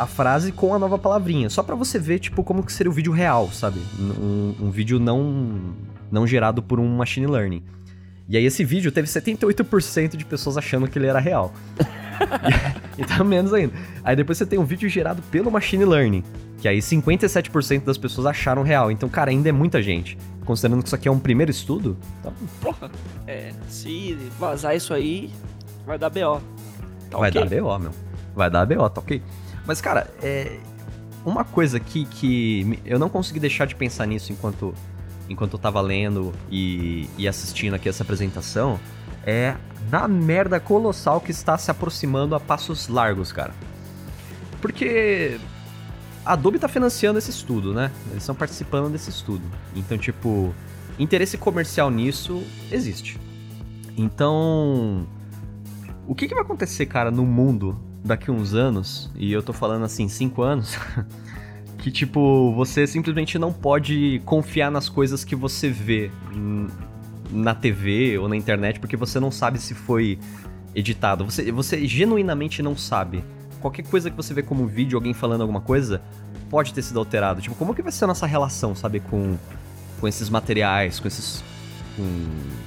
a 0.00 0.06
frase 0.06 0.50
com 0.50 0.74
a 0.74 0.78
nova 0.78 0.98
palavrinha, 0.98 1.50
só 1.50 1.62
pra 1.62 1.74
você 1.74 1.98
ver, 1.98 2.18
tipo, 2.20 2.42
como 2.42 2.62
que 2.62 2.72
seria 2.72 2.90
o 2.90 2.94
vídeo 2.94 3.12
real, 3.12 3.50
sabe? 3.52 3.80
Um, 3.98 4.54
um 4.58 4.70
vídeo 4.70 4.98
não, 4.98 5.74
não 6.10 6.26
gerado 6.26 6.62
por 6.62 6.80
um 6.80 6.96
machine 6.96 7.26
learning. 7.26 7.62
E 8.26 8.34
aí 8.34 8.46
esse 8.46 8.64
vídeo 8.64 8.90
teve 8.90 9.06
78% 9.06 10.16
de 10.16 10.24
pessoas 10.24 10.56
achando 10.56 10.88
que 10.88 10.98
ele 10.98 11.06
era 11.06 11.18
real. 11.18 11.52
e, 12.96 13.02
e 13.02 13.04
tá 13.04 13.22
menos 13.22 13.52
ainda. 13.52 13.74
Aí 14.02 14.16
depois 14.16 14.38
você 14.38 14.46
tem 14.46 14.58
um 14.58 14.64
vídeo 14.64 14.88
gerado 14.88 15.20
pelo 15.30 15.50
machine 15.50 15.84
learning, 15.84 16.24
que 16.58 16.66
aí 16.66 16.78
57% 16.78 17.84
das 17.84 17.98
pessoas 17.98 18.26
acharam 18.26 18.62
real. 18.62 18.90
Então, 18.90 19.06
cara, 19.06 19.30
ainda 19.30 19.50
é 19.50 19.52
muita 19.52 19.82
gente. 19.82 20.16
Considerando 20.46 20.80
que 20.80 20.88
isso 20.88 20.94
aqui 20.94 21.08
é 21.08 21.12
um 21.12 21.18
primeiro 21.18 21.50
estudo, 21.50 21.98
tá 22.22 22.32
Porra, 22.62 22.90
é, 23.26 23.52
se 23.68 24.16
vazar 24.38 24.74
isso 24.74 24.94
aí, 24.94 25.30
vai 25.84 25.98
dar 25.98 26.08
BO. 26.08 26.40
Tá 27.10 27.18
Vai 27.18 27.28
ok? 27.28 27.44
dar 27.44 27.60
BO, 27.60 27.78
meu. 27.78 27.90
Vai 28.34 28.50
dar 28.50 28.64
BO, 28.64 28.88
tá 28.88 29.00
ok? 29.02 29.22
Mas, 29.70 29.80
cara, 29.80 30.12
é. 30.20 30.58
Uma 31.24 31.44
coisa 31.44 31.76
aqui 31.76 32.04
que 32.04 32.80
eu 32.84 32.98
não 32.98 33.08
consegui 33.08 33.38
deixar 33.38 33.66
de 33.66 33.76
pensar 33.76 34.04
nisso 34.04 34.32
enquanto, 34.32 34.74
enquanto 35.28 35.52
eu 35.52 35.60
tava 35.60 35.80
lendo 35.80 36.32
e, 36.50 37.08
e 37.16 37.28
assistindo 37.28 37.74
aqui 37.74 37.88
essa 37.88 38.02
apresentação 38.02 38.80
é 39.24 39.54
na 39.88 40.08
merda 40.08 40.58
colossal 40.58 41.20
que 41.20 41.30
está 41.30 41.56
se 41.56 41.70
aproximando 41.70 42.34
a 42.34 42.40
passos 42.40 42.88
largos, 42.88 43.30
cara. 43.30 43.54
Porque 44.60 45.38
a 46.26 46.32
Adobe 46.32 46.58
tá 46.58 46.66
financiando 46.66 47.20
esse 47.20 47.30
estudo, 47.30 47.72
né? 47.72 47.92
Eles 48.10 48.24
estão 48.24 48.34
participando 48.34 48.90
desse 48.90 49.10
estudo. 49.10 49.44
Então, 49.76 49.96
tipo, 49.96 50.52
interesse 50.98 51.38
comercial 51.38 51.92
nisso 51.92 52.42
existe. 52.72 53.20
Então, 53.96 55.06
o 56.08 56.14
que, 56.16 56.26
que 56.26 56.34
vai 56.34 56.42
acontecer, 56.42 56.86
cara, 56.86 57.12
no 57.12 57.24
mundo 57.24 57.88
daqui 58.04 58.30
uns 58.30 58.54
anos, 58.54 59.10
e 59.14 59.32
eu 59.32 59.42
tô 59.42 59.52
falando 59.52 59.84
assim, 59.84 60.08
cinco 60.08 60.42
anos, 60.42 60.78
que 61.78 61.90
tipo, 61.90 62.52
você 62.54 62.86
simplesmente 62.86 63.38
não 63.38 63.52
pode 63.52 64.20
confiar 64.24 64.70
nas 64.70 64.88
coisas 64.88 65.24
que 65.24 65.34
você 65.34 65.70
vê 65.70 66.10
na 67.30 67.54
TV 67.54 68.18
ou 68.18 68.28
na 68.28 68.36
internet, 68.36 68.80
porque 68.80 68.96
você 68.96 69.20
não 69.20 69.30
sabe 69.30 69.58
se 69.58 69.74
foi 69.74 70.18
editado. 70.74 71.24
Você, 71.24 71.50
você 71.50 71.86
genuinamente 71.86 72.62
não 72.62 72.76
sabe. 72.76 73.24
Qualquer 73.60 73.84
coisa 73.84 74.10
que 74.10 74.16
você 74.16 74.32
vê 74.32 74.42
como 74.42 74.66
vídeo, 74.66 74.96
alguém 74.96 75.12
falando 75.12 75.42
alguma 75.42 75.60
coisa, 75.60 76.02
pode 76.48 76.72
ter 76.72 76.82
sido 76.82 76.98
alterado. 76.98 77.40
Tipo, 77.40 77.54
como 77.54 77.74
que 77.74 77.82
vai 77.82 77.92
ser 77.92 78.04
a 78.04 78.08
nossa 78.08 78.26
relação, 78.26 78.74
sabe, 78.74 79.00
com, 79.00 79.36
com 80.00 80.08
esses 80.08 80.28
materiais, 80.28 80.98
com 80.98 81.06
esses 81.06 81.42
com, 81.96 82.26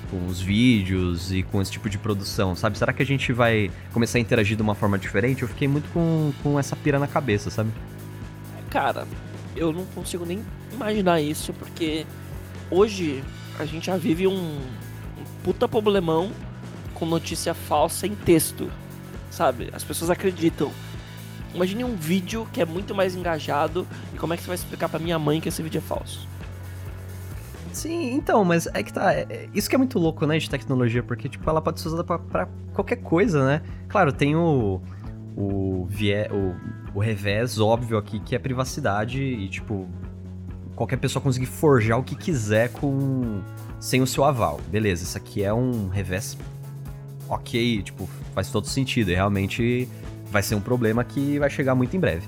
com 0.09 0.27
os 0.27 0.41
vídeos 0.41 1.31
e 1.31 1.43
com 1.43 1.61
esse 1.61 1.71
tipo 1.71 1.89
de 1.89 1.97
produção, 1.97 2.55
sabe? 2.55 2.77
Será 2.77 2.93
que 2.93 3.01
a 3.01 3.05
gente 3.05 3.31
vai 3.33 3.71
começar 3.91 4.17
a 4.17 4.21
interagir 4.21 4.55
de 4.55 4.61
uma 4.61 4.75
forma 4.75 4.97
diferente? 4.97 5.41
Eu 5.41 5.47
fiquei 5.47 5.67
muito 5.67 5.89
com, 5.91 6.31
com 6.41 6.59
essa 6.59 6.75
pira 6.75 6.99
na 6.99 7.07
cabeça, 7.07 7.49
sabe? 7.49 7.71
Cara, 8.69 9.07
eu 9.55 9.71
não 9.71 9.85
consigo 9.87 10.25
nem 10.25 10.43
imaginar 10.71 11.21
isso, 11.21 11.53
porque 11.53 12.05
hoje 12.69 13.23
a 13.59 13.65
gente 13.65 13.87
já 13.87 13.97
vive 13.97 14.27
um, 14.27 14.33
um 14.33 15.23
puta 15.43 15.67
problemão 15.67 16.31
com 16.93 17.05
notícia 17.05 17.53
falsa 17.53 18.07
em 18.07 18.15
texto, 18.15 18.71
sabe? 19.29 19.69
As 19.73 19.83
pessoas 19.83 20.09
acreditam. 20.09 20.71
Imagine 21.53 21.83
um 21.83 21.95
vídeo 21.95 22.47
que 22.51 22.61
é 22.61 22.65
muito 22.65 22.95
mais 22.95 23.15
engajado 23.15 23.87
e 24.13 24.17
como 24.17 24.33
é 24.33 24.37
que 24.37 24.43
você 24.43 24.47
vai 24.47 24.55
explicar 24.55 24.89
para 24.89 24.99
minha 24.99 25.19
mãe 25.19 25.39
que 25.39 25.49
esse 25.49 25.61
vídeo 25.61 25.77
é 25.77 25.81
falso? 25.81 26.27
Sim, 27.73 28.13
então, 28.13 28.45
mas 28.45 28.67
é 28.67 28.83
que 28.83 28.93
tá. 28.93 29.13
É, 29.13 29.25
é, 29.29 29.49
isso 29.53 29.67
que 29.67 29.75
é 29.75 29.77
muito 29.77 29.97
louco, 29.99 30.25
né, 30.25 30.37
de 30.37 30.49
tecnologia, 30.49 31.01
porque, 31.01 31.27
tipo, 31.27 31.49
ela 31.49 31.61
pode 31.61 31.81
ser 31.81 31.87
usada 31.87 32.03
pra, 32.03 32.19
pra 32.19 32.47
qualquer 32.73 32.97
coisa, 32.97 33.45
né? 33.45 33.61
Claro, 33.89 34.13
tem 34.13 34.35
o. 34.35 34.81
O, 35.35 35.87
vie, 35.89 36.27
o, 36.31 36.55
o 36.93 36.99
revés 36.99 37.59
óbvio 37.59 37.97
aqui, 37.97 38.19
que 38.19 38.35
é 38.35 38.39
privacidade 38.39 39.19
e, 39.19 39.49
tipo, 39.49 39.89
qualquer 40.75 40.97
pessoa 40.97 41.23
conseguir 41.23 41.47
forjar 41.47 41.97
o 41.97 42.03
que 42.03 42.15
quiser 42.15 42.69
com 42.69 43.41
sem 43.79 43.99
o 43.99 44.05
seu 44.05 44.23
aval. 44.23 44.61
Beleza, 44.69 45.03
isso 45.03 45.17
aqui 45.17 45.43
é 45.43 45.51
um 45.51 45.89
revés 45.89 46.37
ok, 47.27 47.81
tipo, 47.81 48.07
faz 48.35 48.49
todo 48.51 48.67
sentido. 48.67 49.09
E 49.09 49.15
realmente 49.15 49.89
vai 50.31 50.43
ser 50.43 50.53
um 50.53 50.61
problema 50.61 51.03
que 51.03 51.39
vai 51.39 51.49
chegar 51.49 51.73
muito 51.73 51.97
em 51.97 51.99
breve. 51.99 52.27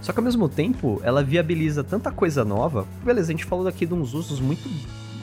Só 0.00 0.12
que 0.12 0.18
ao 0.18 0.24
mesmo 0.24 0.48
tempo, 0.48 1.00
ela 1.04 1.22
viabiliza 1.22 1.84
tanta 1.84 2.10
coisa 2.10 2.44
nova. 2.44 2.86
Beleza, 3.04 3.28
a 3.28 3.32
gente 3.32 3.44
falou 3.44 3.66
aqui 3.68 3.84
de 3.84 3.94
uns 3.94 4.14
usos 4.14 4.40
muito, 4.40 4.68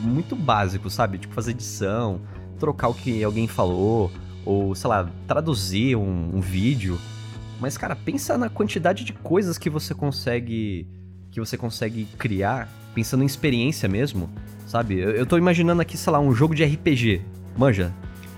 muito 0.02 0.36
básicos, 0.36 0.94
sabe? 0.94 1.18
Tipo, 1.18 1.34
fazer 1.34 1.52
edição, 1.52 2.22
trocar 2.60 2.90
o 2.90 2.94
que 2.94 3.24
alguém 3.24 3.48
falou, 3.48 4.12
ou, 4.46 4.76
sei 4.76 4.90
lá, 4.90 5.10
traduzir 5.28 5.96
um, 5.96 6.36
um 6.36 6.42
vídeo. 6.42 7.00
Mas, 7.60 7.78
cara, 7.78 7.96
pensa 7.96 8.38
na 8.38 8.50
quantidade 8.50 9.04
de 9.04 9.14
coisas 9.14 9.58
que 9.58 9.70
você 9.70 9.94
consegue. 9.96 10.88
que 11.32 11.40
você 11.40 11.58
consegue 11.58 12.06
criar, 12.18 12.70
pensando 12.94 13.24
em 13.24 13.26
experiência 13.26 13.90
mesmo, 13.90 14.30
sabe? 14.68 15.00
Eu, 15.00 15.12
eu 15.12 15.26
tô 15.26 15.38
imaginando 15.38 15.82
aqui, 15.82 15.98
sei 15.98 16.14
lá, 16.14 16.20
um 16.20 16.34
jogo 16.34 16.54
de 16.54 16.64
RPG. 16.64 17.22
Manja, 17.58 17.92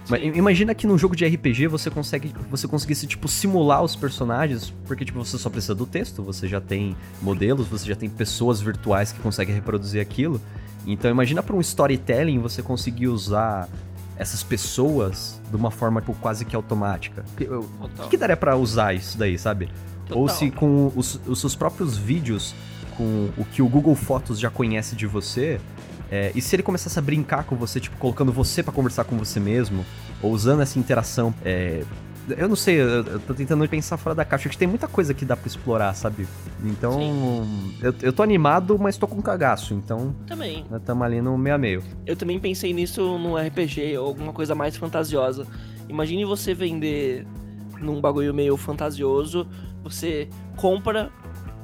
mas 0.09 0.21
imagina 0.35 0.73
que 0.73 0.87
num 0.87 0.97
jogo 0.97 1.15
de 1.15 1.25
RPG 1.25 1.67
você 1.67 1.89
consegue 1.89 2.33
você 2.49 2.67
conseguisse 2.67 3.05
tipo 3.05 3.27
simular 3.27 3.83
os 3.83 3.95
personagens, 3.95 4.73
porque 4.85 5.05
tipo 5.05 5.23
você 5.23 5.37
só 5.37 5.49
precisa 5.49 5.75
do 5.75 5.85
texto, 5.85 6.23
você 6.23 6.47
já 6.47 6.59
tem 6.59 6.97
modelos, 7.21 7.67
você 7.67 7.87
já 7.87 7.95
tem 7.95 8.09
pessoas 8.09 8.59
virtuais 8.59 9.11
que 9.11 9.19
conseguem 9.19 9.53
reproduzir 9.53 10.01
aquilo. 10.01 10.41
Então 10.85 11.11
imagina 11.11 11.43
para 11.43 11.55
um 11.55 11.61
storytelling 11.61 12.39
você 12.39 12.63
conseguir 12.63 13.07
usar 13.07 13.69
essas 14.17 14.43
pessoas 14.43 15.39
de 15.49 15.55
uma 15.55 15.71
forma 15.71 16.01
tipo, 16.01 16.13
quase 16.15 16.43
que 16.43 16.55
automática. 16.55 17.23
O 17.35 17.87
que, 18.03 18.09
que 18.09 18.17
daria 18.17 18.35
para 18.35 18.55
usar 18.57 18.93
isso 18.93 19.17
daí, 19.17 19.37
sabe? 19.37 19.69
Total. 20.07 20.21
Ou 20.21 20.27
se 20.27 20.49
com 20.49 20.91
os, 20.95 21.19
os 21.27 21.39
seus 21.39 21.55
próprios 21.55 21.95
vídeos, 21.97 22.53
com 22.97 23.29
o 23.37 23.45
que 23.45 23.61
o 23.61 23.69
Google 23.69 23.95
Fotos 23.95 24.39
já 24.39 24.49
conhece 24.49 24.95
de 24.95 25.05
você, 25.05 25.61
é, 26.11 26.31
e 26.33 26.41
se 26.41 26.55
ele 26.55 26.63
começasse 26.63 26.97
a 26.97 27.01
brincar 27.01 27.43
com 27.43 27.55
você, 27.55 27.79
tipo, 27.79 27.97
colocando 27.97 28.31
você 28.31 28.63
para 28.63 28.73
conversar 28.73 29.03
com 29.03 29.17
você 29.17 29.39
mesmo, 29.39 29.85
ou 30.21 30.31
usando 30.31 30.61
essa 30.61 30.79
interação, 30.79 31.33
é, 31.45 31.83
eu 32.37 32.47
não 32.47 32.55
sei, 32.55 32.79
eu, 32.81 33.03
eu 33.05 33.19
tô 33.19 33.33
tentando 33.33 33.67
pensar 33.67 33.97
fora 33.97 34.15
da 34.15 34.25
caixa, 34.25 34.47
acho 34.47 34.55
que 34.55 34.57
tem 34.57 34.67
muita 34.67 34.87
coisa 34.87 35.13
que 35.13 35.23
dá 35.23 35.35
para 35.35 35.47
explorar, 35.47 35.93
sabe? 35.93 36.27
Então, 36.63 36.99
eu, 37.81 37.93
eu 38.01 38.13
tô 38.13 38.23
animado, 38.23 38.77
mas 38.79 38.97
tô 38.97 39.07
com 39.07 39.21
cagaço, 39.21 39.73
então... 39.73 40.15
Também. 40.27 40.65
Nós 40.69 40.81
tamo 40.83 41.03
ali 41.03 41.21
no 41.21 41.37
meio 41.37 41.55
a 41.55 41.59
meio. 41.59 41.83
Eu 42.05 42.15
também 42.15 42.39
pensei 42.39 42.73
nisso 42.73 43.17
no 43.17 43.37
RPG, 43.37 43.97
ou 43.97 44.07
alguma 44.07 44.33
coisa 44.33 44.55
mais 44.55 44.75
fantasiosa. 44.75 45.45
Imagine 45.87 46.25
você 46.25 46.53
vender 46.53 47.25
num 47.79 48.01
bagulho 48.01 48.33
meio 48.33 48.57
fantasioso, 48.57 49.47
você 49.83 50.27
compra 50.55 51.11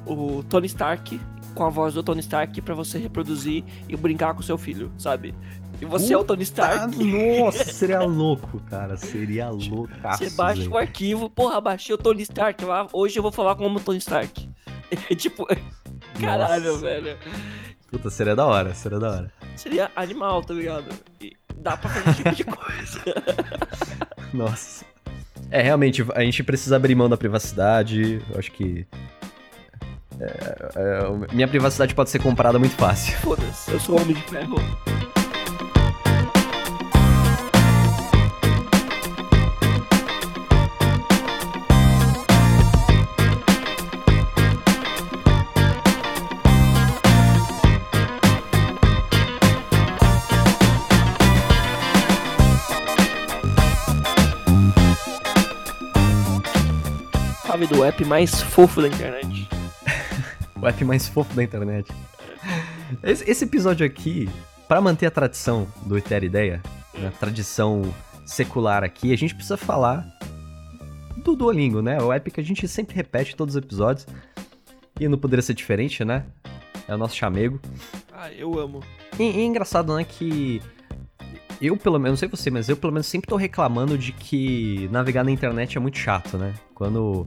o 0.06 0.42
Tony 0.44 0.66
Stark 0.66 1.20
com 1.56 1.64
a 1.64 1.70
voz 1.70 1.94
do 1.94 2.02
Tony 2.02 2.20
Stark 2.20 2.60
para 2.60 2.74
você 2.74 2.98
reproduzir 2.98 3.64
e 3.88 3.96
brincar 3.96 4.34
com 4.34 4.42
seu 4.42 4.58
filho, 4.58 4.92
sabe? 4.98 5.34
E 5.80 5.84
você 5.84 6.04
Puta, 6.04 6.14
é 6.14 6.16
o 6.18 6.24
Tony 6.24 6.42
Stark. 6.42 7.04
Nossa, 7.04 7.64
seria 7.72 8.00
louco, 8.00 8.60
cara. 8.70 8.96
Seria 8.96 9.50
louco. 9.50 9.88
Você 10.12 10.30
baixa 10.30 10.60
véio. 10.60 10.72
o 10.72 10.78
arquivo, 10.78 11.28
porra, 11.28 11.60
baixei 11.60 11.94
o 11.94 11.98
Tony 11.98 12.22
Stark 12.22 12.64
lá. 12.64 12.86
Hoje 12.92 13.18
eu 13.18 13.22
vou 13.22 13.32
falar 13.32 13.56
como 13.56 13.78
o 13.78 13.80
Tony 13.80 13.98
Stark. 13.98 14.48
É 15.10 15.14
tipo. 15.16 15.46
Caralho, 16.20 16.72
Nossa. 16.72 16.80
velho. 16.80 17.16
Puta, 17.90 18.10
seria 18.10 18.36
da 18.36 18.46
hora, 18.46 18.74
seria 18.74 18.98
da 18.98 19.10
hora. 19.10 19.32
Seria 19.56 19.90
animal, 19.96 20.42
tá 20.42 20.54
ligado? 20.54 20.86
E 21.20 21.32
dá 21.56 21.76
pra 21.76 21.88
fazer 21.90 22.10
esse 22.10 22.22
tipo 22.22 22.36
de 22.36 22.44
coisa. 22.44 23.00
Nossa. 24.32 24.84
É, 25.50 25.62
realmente, 25.62 26.04
a 26.14 26.20
gente 26.22 26.42
precisa 26.42 26.76
abrir 26.76 26.94
mão 26.94 27.08
da 27.08 27.16
privacidade. 27.16 28.22
Eu 28.30 28.38
acho 28.38 28.50
que 28.52 28.86
é, 30.20 30.70
é, 30.76 31.34
minha 31.34 31.48
privacidade 31.48 31.94
pode 31.94 32.10
ser 32.10 32.20
comprada 32.20 32.58
muito 32.58 32.74
fácil. 32.74 33.16
Foda-se, 33.20 33.70
eu 33.70 33.80
sou 33.80 34.00
homem 34.00 34.14
de 34.14 34.22
ferro. 34.22 34.56
do 57.66 57.82
app 57.82 58.04
mais 58.04 58.40
fofo 58.40 58.80
da 58.80 58.86
internet 58.86 59.45
o 60.66 60.68
app 60.68 60.84
mais 60.84 61.08
fofo 61.08 61.32
da 61.34 61.44
internet. 61.44 61.92
Esse, 63.02 63.30
esse 63.30 63.44
episódio 63.44 63.86
aqui, 63.86 64.28
para 64.66 64.80
manter 64.80 65.06
a 65.06 65.10
tradição 65.10 65.68
do 65.84 65.96
Eter 65.96 66.24
Ideia, 66.24 66.60
né, 66.94 67.08
a 67.08 67.12
tradição 67.12 67.82
secular 68.24 68.82
aqui, 68.82 69.12
a 69.12 69.16
gente 69.16 69.32
precisa 69.32 69.56
falar 69.56 70.04
do 71.18 71.36
Duolingo, 71.36 71.80
né? 71.80 72.02
O 72.02 72.12
app 72.12 72.30
que 72.30 72.40
a 72.40 72.44
gente 72.44 72.66
sempre 72.66 72.96
repete 72.96 73.36
todos 73.36 73.54
os 73.54 73.62
episódios. 73.62 74.06
E 74.98 75.06
não 75.06 75.18
poderia 75.18 75.42
ser 75.42 75.54
diferente, 75.54 76.04
né? 76.04 76.24
É 76.88 76.94
o 76.94 76.98
nosso 76.98 77.14
chamego. 77.14 77.60
Ah, 78.12 78.32
eu 78.32 78.58
amo. 78.58 78.82
E, 79.18 79.22
e 79.22 79.40
é 79.40 79.44
engraçado, 79.44 79.94
né, 79.94 80.04
que 80.04 80.60
eu, 81.60 81.76
pelo 81.76 81.98
menos, 81.98 82.12
não 82.12 82.16
sei 82.16 82.28
você, 82.28 82.50
mas 82.50 82.68
eu, 82.68 82.76
pelo 82.76 82.92
menos, 82.92 83.06
sempre 83.06 83.28
tô 83.28 83.36
reclamando 83.36 83.96
de 83.96 84.12
que 84.12 84.88
navegar 84.90 85.24
na 85.24 85.30
internet 85.30 85.76
é 85.76 85.80
muito 85.80 85.98
chato, 85.98 86.36
né? 86.36 86.54
Quando 86.74 87.26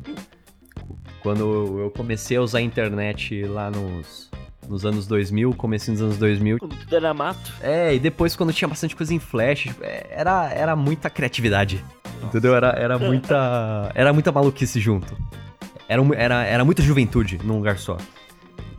quando 1.29 1.79
eu 1.81 1.91
comecei 1.91 2.37
a 2.37 2.41
usar 2.41 2.57
a 2.57 2.61
internet 2.61 3.43
lá 3.43 3.69
nos, 3.69 4.31
nos 4.67 4.83
anos 4.83 5.05
2000, 5.05 5.53
comecinho 5.53 5.95
dos 5.95 6.03
anos 6.03 6.17
2000. 6.17 6.57
Quando 6.57 6.75
tudo 6.75 6.95
era 6.95 7.13
mato. 7.13 7.53
É, 7.61 7.93
e 7.93 7.99
depois 7.99 8.35
quando 8.35 8.51
tinha 8.51 8.67
bastante 8.67 8.95
coisa 8.95 9.13
em 9.13 9.19
flash, 9.19 9.67
é, 9.79 10.07
era, 10.09 10.51
era 10.51 10.75
muita 10.75 11.07
criatividade. 11.07 11.85
Nossa. 12.15 12.25
Entendeu? 12.25 12.55
Era, 12.55 12.69
era 12.69 12.97
muita. 12.97 13.91
era 13.93 14.11
muita 14.11 14.31
maluquice 14.31 14.79
junto. 14.79 15.15
Era, 15.87 16.01
era, 16.15 16.43
era 16.45 16.65
muita 16.65 16.81
juventude 16.81 17.39
num 17.43 17.57
lugar 17.57 17.77
só. 17.77 17.97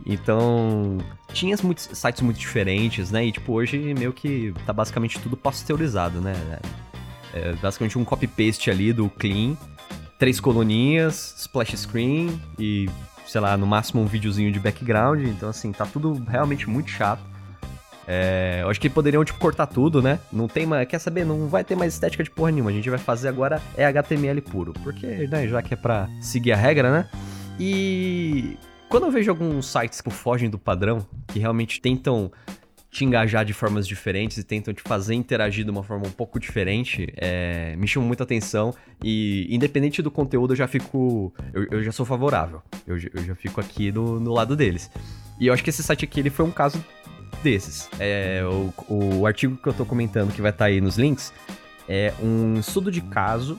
Então, 0.05 0.97
tinha 1.31 1.55
muitos 1.63 1.89
sites 1.93 2.21
muito 2.21 2.37
diferentes, 2.37 3.11
né? 3.11 3.27
E 3.27 3.31
tipo, 3.31 3.53
hoje 3.53 3.77
meio 3.93 4.11
que 4.11 4.53
tá 4.65 4.73
basicamente 4.73 5.17
tudo 5.19 5.37
pasteurizado, 5.37 6.19
né? 6.19 6.33
É 7.33 7.53
basicamente 7.61 7.97
um 7.97 8.03
copy-paste 8.03 8.69
ali 8.69 8.91
do 8.91 9.09
clean 9.09 9.55
três 10.21 10.39
coluninhas, 10.39 11.33
splash 11.35 11.75
screen 11.75 12.39
e, 12.59 12.87
sei 13.25 13.41
lá, 13.41 13.57
no 13.57 13.65
máximo 13.65 14.03
um 14.03 14.05
videozinho 14.05 14.51
de 14.51 14.59
background. 14.59 15.25
Então, 15.25 15.49
assim, 15.49 15.71
tá 15.71 15.83
tudo 15.83 16.13
realmente 16.29 16.69
muito 16.69 16.91
chato. 16.91 17.23
É, 18.07 18.59
eu 18.61 18.69
acho 18.69 18.79
que 18.79 18.87
poderiam, 18.87 19.25
tipo, 19.25 19.39
cortar 19.39 19.65
tudo, 19.65 19.99
né? 19.99 20.19
Não 20.31 20.47
tem 20.47 20.63
mais. 20.63 20.87
Quer 20.87 20.99
saber? 20.99 21.25
Não 21.25 21.47
vai 21.47 21.63
ter 21.63 21.75
mais 21.75 21.93
estética 21.93 22.23
de 22.23 22.29
porra 22.29 22.51
nenhuma. 22.51 22.69
A 22.69 22.73
gente 22.73 22.87
vai 22.87 22.99
fazer 22.99 23.29
agora 23.29 23.59
é 23.75 23.83
HTML 23.83 24.39
puro. 24.41 24.73
Porque, 24.83 25.07
né, 25.07 25.47
já 25.47 25.59
que 25.63 25.73
é 25.73 25.77
pra 25.77 26.07
seguir 26.21 26.51
a 26.51 26.55
regra, 26.55 26.91
né? 26.91 27.09
E. 27.59 28.59
Quando 28.89 29.07
eu 29.07 29.11
vejo 29.11 29.31
alguns 29.31 29.65
sites 29.65 30.01
que 30.01 30.11
fogem 30.11 30.51
do 30.51 30.59
padrão, 30.59 31.03
que 31.29 31.39
realmente 31.39 31.81
tentam 31.81 32.31
te 32.91 33.05
engajar 33.05 33.45
de 33.45 33.53
formas 33.53 33.87
diferentes 33.87 34.37
e 34.37 34.43
tentam 34.43 34.73
te 34.73 34.81
fazer 34.81 35.15
interagir 35.15 35.63
de 35.63 35.71
uma 35.71 35.81
forma 35.81 36.05
um 36.05 36.11
pouco 36.11 36.37
diferente, 36.37 37.11
é, 37.15 37.73
me 37.77 37.87
chamam 37.87 38.05
muita 38.05 38.23
atenção 38.23 38.75
e 39.01 39.47
independente 39.49 40.01
do 40.01 40.11
conteúdo 40.11 40.51
eu 40.51 40.57
já 40.57 40.67
fico, 40.67 41.33
eu, 41.53 41.67
eu 41.71 41.83
já 41.83 41.91
sou 41.93 42.05
favorável, 42.05 42.61
eu, 42.85 42.97
eu 43.13 43.23
já 43.23 43.33
fico 43.33 43.61
aqui 43.61 43.93
no, 43.93 44.19
no, 44.19 44.33
lado 44.33 44.57
deles. 44.57 44.91
E 45.39 45.47
eu 45.47 45.53
acho 45.53 45.63
que 45.63 45.69
esse 45.69 45.81
site 45.81 46.03
aqui 46.03 46.19
ele 46.19 46.29
foi 46.29 46.45
um 46.45 46.51
caso 46.51 46.83
desses. 47.41 47.89
É, 47.97 48.43
o, 48.43 49.19
o 49.19 49.25
artigo 49.25 49.55
que 49.55 49.67
eu 49.67 49.73
tô 49.73 49.85
comentando 49.85 50.33
que 50.33 50.41
vai 50.41 50.51
estar 50.51 50.65
tá 50.65 50.69
aí 50.69 50.81
nos 50.81 50.97
links 50.97 51.33
é 51.87 52.13
um 52.21 52.59
estudo 52.59 52.91
de 52.91 52.99
caso 52.99 53.57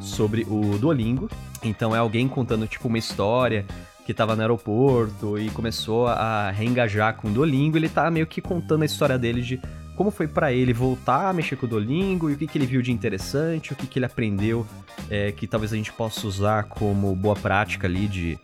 sobre 0.00 0.44
o 0.48 0.76
Duolingo. 0.78 1.30
Então 1.62 1.94
é 1.94 1.98
alguém 1.98 2.28
contando 2.28 2.66
tipo 2.66 2.88
uma 2.88 2.98
história 2.98 3.64
que 4.08 4.14
tava 4.14 4.34
no 4.34 4.40
aeroporto 4.40 5.38
e 5.38 5.50
começou 5.50 6.06
a 6.06 6.50
reengajar 6.50 7.14
com 7.16 7.28
o 7.28 7.30
Duolingo, 7.30 7.76
ele 7.76 7.90
tá 7.90 8.10
meio 8.10 8.26
que 8.26 8.40
contando 8.40 8.80
a 8.80 8.86
história 8.86 9.18
dele 9.18 9.42
de 9.42 9.60
como 9.94 10.10
foi 10.10 10.26
para 10.26 10.50
ele 10.50 10.72
voltar 10.72 11.28
a 11.28 11.32
mexer 11.34 11.56
com 11.56 11.66
o 11.66 11.68
Duolingo 11.68 12.30
e 12.30 12.32
o 12.32 12.36
que, 12.38 12.46
que 12.46 12.56
ele 12.56 12.64
viu 12.64 12.80
de 12.80 12.90
interessante, 12.90 13.74
o 13.74 13.76
que, 13.76 13.86
que 13.86 13.98
ele 13.98 14.06
aprendeu 14.06 14.66
é, 15.10 15.30
que 15.30 15.46
talvez 15.46 15.74
a 15.74 15.76
gente 15.76 15.92
possa 15.92 16.26
usar 16.26 16.64
como 16.64 17.14
boa 17.14 17.36
prática 17.36 17.86
ali 17.86 18.08
de, 18.08 18.38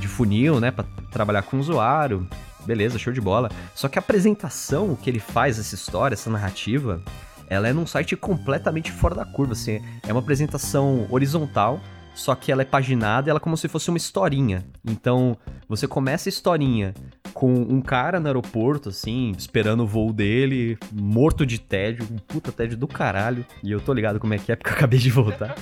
de 0.00 0.08
funil, 0.08 0.58
né, 0.58 0.70
para 0.70 0.86
trabalhar 1.10 1.42
com 1.42 1.58
o 1.58 1.60
usuário. 1.60 2.26
Beleza, 2.64 2.98
show 2.98 3.12
de 3.12 3.20
bola. 3.20 3.50
Só 3.74 3.88
que 3.88 3.98
a 3.98 4.00
apresentação 4.00 4.96
que 4.96 5.10
ele 5.10 5.20
faz 5.20 5.58
essa 5.58 5.74
história, 5.74 6.14
essa 6.14 6.30
narrativa, 6.30 6.98
ela 7.46 7.68
é 7.68 7.74
num 7.74 7.86
site 7.86 8.16
completamente 8.16 8.90
fora 8.90 9.16
da 9.16 9.26
curva, 9.26 9.52
assim, 9.52 9.82
é 10.06 10.10
uma 10.10 10.20
apresentação 10.20 11.06
horizontal, 11.10 11.78
só 12.18 12.34
que 12.34 12.50
ela 12.50 12.62
é 12.62 12.64
paginada, 12.64 13.30
ela 13.30 13.36
é 13.36 13.40
como 13.40 13.56
se 13.56 13.68
fosse 13.68 13.88
uma 13.90 13.96
historinha. 13.96 14.64
Então, 14.84 15.36
você 15.68 15.86
começa 15.86 16.28
a 16.28 16.30
historinha 16.30 16.92
com 17.32 17.52
um 17.52 17.80
cara 17.80 18.18
no 18.18 18.26
aeroporto, 18.26 18.88
assim, 18.88 19.32
esperando 19.38 19.84
o 19.84 19.86
voo 19.86 20.12
dele, 20.12 20.76
morto 20.92 21.46
de 21.46 21.60
tédio, 21.60 22.04
um 22.10 22.18
puta 22.18 22.50
tédio 22.50 22.76
do 22.76 22.88
caralho. 22.88 23.46
E 23.62 23.70
eu 23.70 23.80
tô 23.80 23.92
ligado 23.92 24.18
como 24.18 24.34
é 24.34 24.38
que 24.38 24.50
é, 24.50 24.56
porque 24.56 24.68
eu 24.68 24.74
acabei 24.74 24.98
de 24.98 25.12
voltar. 25.12 25.54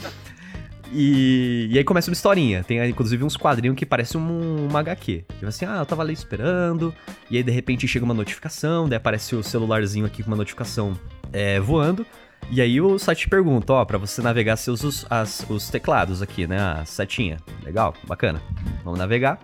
E, 0.91 1.69
e 1.71 1.77
aí 1.77 1.85
começa 1.85 2.09
uma 2.09 2.15
historinha. 2.15 2.65
Tem 2.65 2.83
inclusive 2.89 3.23
uns 3.23 3.37
quadrinhos 3.37 3.77
que 3.77 3.85
parecem 3.85 4.19
um, 4.19 4.67
uma 4.67 4.81
HQ. 4.81 5.27
Tipo 5.35 5.47
assim, 5.47 5.67
ah, 5.67 5.81
eu 5.81 5.87
tava 5.87 6.01
ali 6.01 6.15
esperando, 6.15 6.95
e 7.31 7.37
aí 7.37 7.43
de 7.43 7.53
repente 7.53 7.87
chega 7.87 8.05
uma 8.05 8.15
notificação, 8.15 8.89
daí 8.89 8.97
aparece 8.97 9.37
o 9.37 9.43
celularzinho 9.43 10.07
aqui 10.07 10.23
com 10.23 10.31
uma 10.31 10.39
notificação 10.39 10.99
é, 11.35 11.61
voando. 11.61 12.07
E 12.51 12.61
aí 12.61 12.80
o 12.80 12.99
site 12.99 13.28
pergunta, 13.28 13.72
ó, 13.72 13.84
para 13.84 13.99
você 13.99 14.22
navegar 14.22 14.57
seus 14.57 14.84
os, 14.84 15.07
as, 15.11 15.45
os 15.49 15.68
teclados 15.68 16.22
aqui, 16.22 16.47
né? 16.47 16.59
A 16.59 16.84
setinha. 16.84 17.39
Legal, 17.64 17.95
bacana. 18.07 18.41
Vamos 18.84 18.99
navegar. 18.99 19.41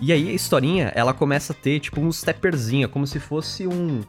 E 0.00 0.12
aí 0.12 0.28
a 0.28 0.32
historinha, 0.32 0.92
ela 0.94 1.12
começa 1.12 1.52
a 1.52 1.56
ter 1.56 1.80
tipo 1.80 2.00
um 2.00 2.12
stepperzinho, 2.12 2.88
como 2.88 3.06
se 3.06 3.18
fosse 3.18 3.66
um, 3.66 4.02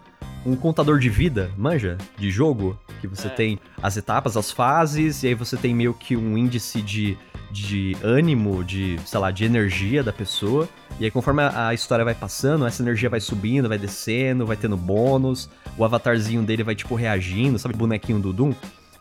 um 0.46 0.56
contador 0.56 1.00
de 1.00 1.10
vida, 1.10 1.52
manja? 1.58 1.98
De 2.18 2.30
jogo. 2.30 2.78
Que 3.02 3.08
você 3.08 3.28
é. 3.28 3.32
tem 3.32 3.60
as 3.82 3.96
etapas, 3.96 4.36
as 4.36 4.52
fases, 4.52 5.22
e 5.24 5.28
aí 5.28 5.34
você 5.36 5.56
tem 5.56 5.74
meio 5.74 5.94
que 5.94 6.16
um 6.16 6.38
índice 6.38 6.82
de, 6.82 7.18
de 7.52 7.96
ânimo, 8.04 8.64
de, 8.64 9.00
sei 9.06 9.20
lá, 9.20 9.32
de 9.32 9.46
energia 9.46 10.04
da 10.04 10.14
pessoa. 10.14 10.68
E 11.00 11.06
aí, 11.06 11.12
conforme 11.12 11.44
a, 11.44 11.74
história 11.74 12.04
vai 12.04 12.16
passando, 12.16 12.66
essa 12.66 12.82
energia 12.82 13.10
vai 13.10 13.20
subindo, 13.20 13.70
vai 13.70 13.78
descendo, 13.78 14.46
vai 14.46 14.58
tendo 14.58 14.76
bônus, 14.76 15.50
o 15.78 15.86
avatarzinho 15.86 16.44
dele 16.44 16.64
vai, 16.64 16.76
tipo, 16.76 16.96
reagindo, 16.96 17.60
sabe, 17.60 17.76
bonequinho 17.76 18.20
do 18.20 18.34
Doom? 18.34 18.54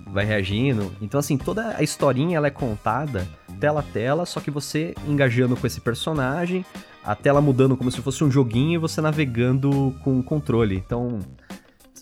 vai 0.09 0.25
reagindo. 0.25 0.93
Então, 1.01 1.19
assim, 1.19 1.37
toda 1.37 1.77
a 1.77 1.83
historinha 1.83 2.37
ela 2.37 2.47
é 2.47 2.51
contada 2.51 3.27
tela 3.59 3.81
a 3.81 3.83
tela, 3.83 4.27
só 4.27 4.39
que 4.39 4.51
você 4.51 4.95
engajando 5.09 5.57
com 5.57 5.67
esse 5.67 5.81
personagem, 5.81 6.65
a 7.05 7.15
tela 7.15 7.41
mudando 7.41 7.77
como 7.77 7.91
se 7.91 8.01
fosse 8.01 8.23
um 8.23 8.31
joguinho 8.31 8.75
e 8.75 8.79
você 8.79 9.01
navegando 9.01 9.95
com 10.03 10.19
o 10.19 10.23
controle. 10.23 10.77
Então, 10.77 11.21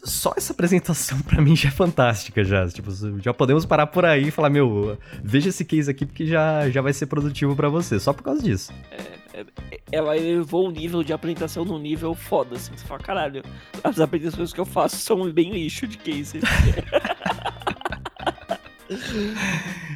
só 0.05 0.35
essa 0.37 0.53
apresentação 0.53 1.19
para 1.21 1.41
mim 1.41 1.57
já 1.57 1.69
é 1.69 1.73
fantástica 1.73 2.45
já. 2.45 2.67
Tipo, 2.69 2.91
já 3.21 3.33
podemos 3.33 3.65
parar 3.65 3.87
por 3.87 4.05
aí 4.05 4.29
e 4.29 4.31
falar, 4.31 4.51
meu, 4.51 4.99
veja 5.23 5.49
esse 5.49 5.65
case 5.65 5.91
aqui 5.91 6.07
porque 6.07 6.27
já, 6.27 6.69
já 6.71 6.81
vai 6.81 6.93
ser 6.93 7.07
produtivo 7.07 7.57
para 7.57 7.69
você, 7.69 7.99
só 7.99 8.13
por 8.13 8.23
causa 8.23 8.43
disso. 8.43 8.73
É, 8.91 9.41
é, 9.41 9.81
ela 9.91 10.17
elevou 10.17 10.69
o 10.69 10.71
nível 10.71 11.03
de 11.03 11.13
apresentação 11.13 11.65
num 11.65 11.79
nível 11.79 12.15
foda, 12.15 12.57
assim. 12.57 12.73
Você 12.77 12.85
fala, 12.85 13.01
caralho, 13.01 13.43
as 13.83 13.99
apresentações 13.99 14.53
que 14.53 14.61
eu 14.61 14.67
faço 14.67 14.97
são 14.97 15.31
bem 15.33 15.51
lixo 15.51 15.87
de 15.87 15.99
case. 15.99 16.41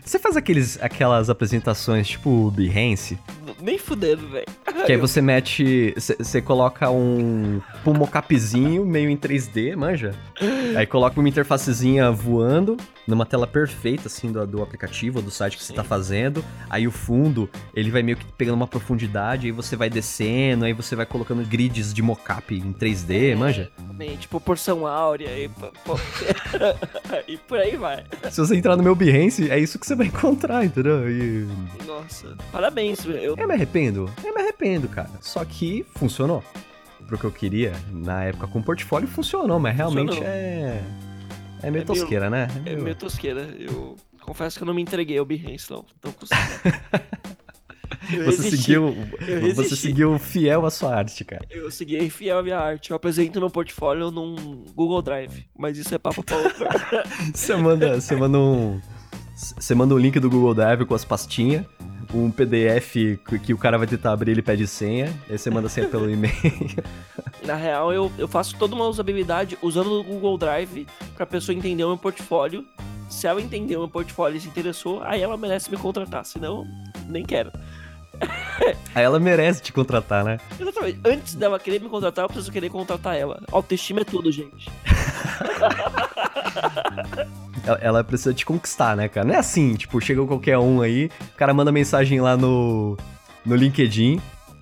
Você 0.04 0.18
faz 0.18 0.36
aqueles, 0.36 0.78
aquelas 0.80 1.28
apresentações 1.28 2.08
tipo 2.08 2.50
Behance? 2.50 3.18
Nem 3.60 3.78
fudendo, 3.78 4.28
velho. 4.28 4.46
Que 4.86 4.92
aí 4.92 4.98
você 4.98 5.20
mete. 5.20 5.94
Você 5.96 6.40
coloca 6.40 6.90
um, 6.90 7.60
mocapzinho 7.84 8.84
meio 8.84 9.10
em 9.10 9.16
3D, 9.16 9.74
manja? 9.76 10.14
Aí 10.76 10.86
coloca 10.86 11.18
uma 11.18 11.28
interfacezinha 11.28 12.10
voando 12.10 12.76
numa 13.06 13.24
tela 13.24 13.46
perfeita, 13.46 14.06
assim, 14.06 14.30
do, 14.30 14.46
do 14.46 14.62
aplicativo, 14.62 15.22
do 15.22 15.30
site 15.30 15.56
que 15.56 15.62
Sim. 15.62 15.68
você 15.68 15.74
tá 15.74 15.84
fazendo. 15.84 16.44
Aí 16.68 16.86
o 16.86 16.90
fundo, 16.90 17.48
ele 17.74 17.90
vai 17.90 18.02
meio 18.02 18.16
que 18.16 18.26
pegando 18.32 18.54
uma 18.54 18.66
profundidade, 18.66 19.46
aí 19.46 19.52
você 19.52 19.76
vai 19.76 19.88
descendo, 19.88 20.64
aí 20.66 20.72
você 20.72 20.94
vai 20.94 21.06
colocando 21.06 21.44
grids 21.44 21.92
de 21.92 22.02
mocap 22.02 22.54
em 22.54 22.72
3D, 22.72 23.32
é, 23.32 23.34
manja? 23.34 23.70
Tipo 24.20 24.38
porção 24.40 24.86
áurea 24.86 25.30
e, 25.30 25.50
e 27.26 27.36
por 27.38 27.58
aí 27.58 27.76
vai. 27.76 28.04
Se 28.30 28.40
você 28.40 28.56
entrar 28.56 28.76
no 28.78 28.84
meu 28.84 28.94
Behance, 28.94 29.50
é 29.50 29.58
isso 29.58 29.78
que 29.78 29.86
você 29.86 29.94
vai 29.94 30.06
encontrar, 30.08 30.64
entendeu? 30.64 31.10
E... 31.10 31.46
Nossa, 31.86 32.36
parabéns. 32.50 33.04
Eu... 33.04 33.36
eu 33.36 33.48
me 33.48 33.54
arrependo, 33.54 34.10
eu 34.24 34.32
me 34.32 34.40
arrependo, 34.40 34.88
cara. 34.88 35.10
Só 35.20 35.44
que 35.44 35.84
funcionou. 35.96 36.42
Pro 37.06 37.18
que 37.18 37.24
eu 37.24 37.32
queria, 37.32 37.72
na 37.90 38.24
época 38.24 38.46
com 38.46 38.58
o 38.58 38.62
portfólio 38.62 39.08
funcionou, 39.08 39.58
mas 39.58 39.74
realmente 39.74 40.08
funcionou. 40.08 40.30
é 40.30 40.82
é 41.62 41.70
meio 41.70 41.82
é 41.82 41.84
tosqueira, 41.84 42.30
meio, 42.30 42.46
né? 42.46 42.62
É 42.66 42.76
meio... 42.76 42.94
tosqueira. 42.94 43.40
Eu 43.58 43.96
confesso 44.20 44.58
que 44.58 44.62
eu 44.62 44.66
não 44.66 44.74
me 44.74 44.82
entreguei 44.82 45.18
ao 45.18 45.24
Behance, 45.24 45.70
não. 45.70 45.84
Então, 48.10 48.24
você 48.26 48.50
seguiu, 48.50 48.94
você 49.54 49.76
seguiu 49.76 50.18
fiel 50.18 50.64
à 50.66 50.70
sua 50.70 50.94
arte, 50.94 51.24
cara. 51.24 51.44
Eu 51.50 51.70
segui 51.70 52.08
fiel 52.10 52.38
à 52.38 52.42
minha 52.42 52.58
arte. 52.58 52.90
Eu 52.90 52.96
apresento 52.96 53.38
meu 53.40 53.50
portfólio 53.50 54.10
num 54.10 54.64
Google 54.74 55.02
Drive, 55.02 55.46
mas 55.56 55.78
isso 55.78 55.94
é 55.94 55.98
papo 55.98 56.22
pra 56.22 56.36
outro. 56.36 56.66
você 57.34 57.56
manda, 57.56 58.00
você 58.00 58.16
manda 58.16 58.38
um, 58.38 58.80
você 59.34 59.74
manda 59.74 59.94
um 59.94 59.98
link 59.98 60.18
do 60.18 60.28
Google 60.28 60.54
Drive 60.54 60.84
com 60.84 60.94
as 60.94 61.04
pastinhas, 61.04 61.64
um 62.12 62.30
PDF 62.30 63.20
que 63.44 63.52
o 63.52 63.58
cara 63.58 63.78
vai 63.78 63.86
tentar 63.86 64.12
abrir, 64.12 64.32
ele 64.32 64.42
pede 64.42 64.66
senha, 64.66 65.14
aí 65.28 65.38
você 65.38 65.48
manda 65.48 65.68
senha 65.68 65.88
pelo 65.88 66.10
e-mail. 66.10 66.34
Na 67.46 67.54
real, 67.54 67.92
eu, 67.92 68.10
eu 68.18 68.26
faço 68.26 68.56
toda 68.56 68.74
uma 68.74 68.86
usabilidade 68.86 69.56
usando 69.62 69.92
o 69.92 70.02
Google 70.02 70.36
Drive 70.36 70.86
pra 71.14 71.24
pessoa 71.24 71.56
entender 71.56 71.84
o 71.84 71.88
meu 71.88 71.98
portfólio. 71.98 72.66
Se 73.08 73.26
ela 73.26 73.40
entender 73.40 73.76
o 73.76 73.80
meu 73.80 73.88
portfólio 73.88 74.36
e 74.36 74.40
se 74.40 74.48
interessou, 74.48 75.02
aí 75.02 75.22
ela 75.22 75.36
merece 75.36 75.70
me 75.70 75.76
contratar, 75.76 76.24
senão, 76.24 76.66
nem 77.08 77.24
quero. 77.24 77.50
Aí 78.94 79.04
ela 79.04 79.18
merece 79.18 79.62
te 79.62 79.72
contratar, 79.72 80.24
né? 80.24 80.38
Exatamente. 80.58 81.00
Antes 81.04 81.34
dela 81.34 81.58
querer 81.58 81.80
me 81.80 81.88
contratar, 81.88 82.24
eu 82.24 82.28
preciso 82.28 82.52
querer 82.52 82.70
contratar 82.70 83.16
ela. 83.16 83.40
Autoestima 83.50 84.00
é 84.00 84.04
tudo, 84.04 84.30
gente. 84.32 84.70
ela, 87.64 87.78
ela, 87.80 88.04
precisa 88.04 88.34
te 88.34 88.44
conquistar, 88.44 88.96
né, 88.96 89.08
cara? 89.08 89.26
Não 89.26 89.34
é 89.34 89.38
assim, 89.38 89.74
tipo, 89.74 90.00
chega 90.00 90.24
qualquer 90.26 90.58
um 90.58 90.80
aí, 90.80 91.06
o 91.06 91.36
cara 91.36 91.54
manda 91.54 91.70
mensagem 91.70 92.20
lá 92.20 92.36
no, 92.36 92.96
no 93.44 93.54
LinkedIn. 93.54 94.20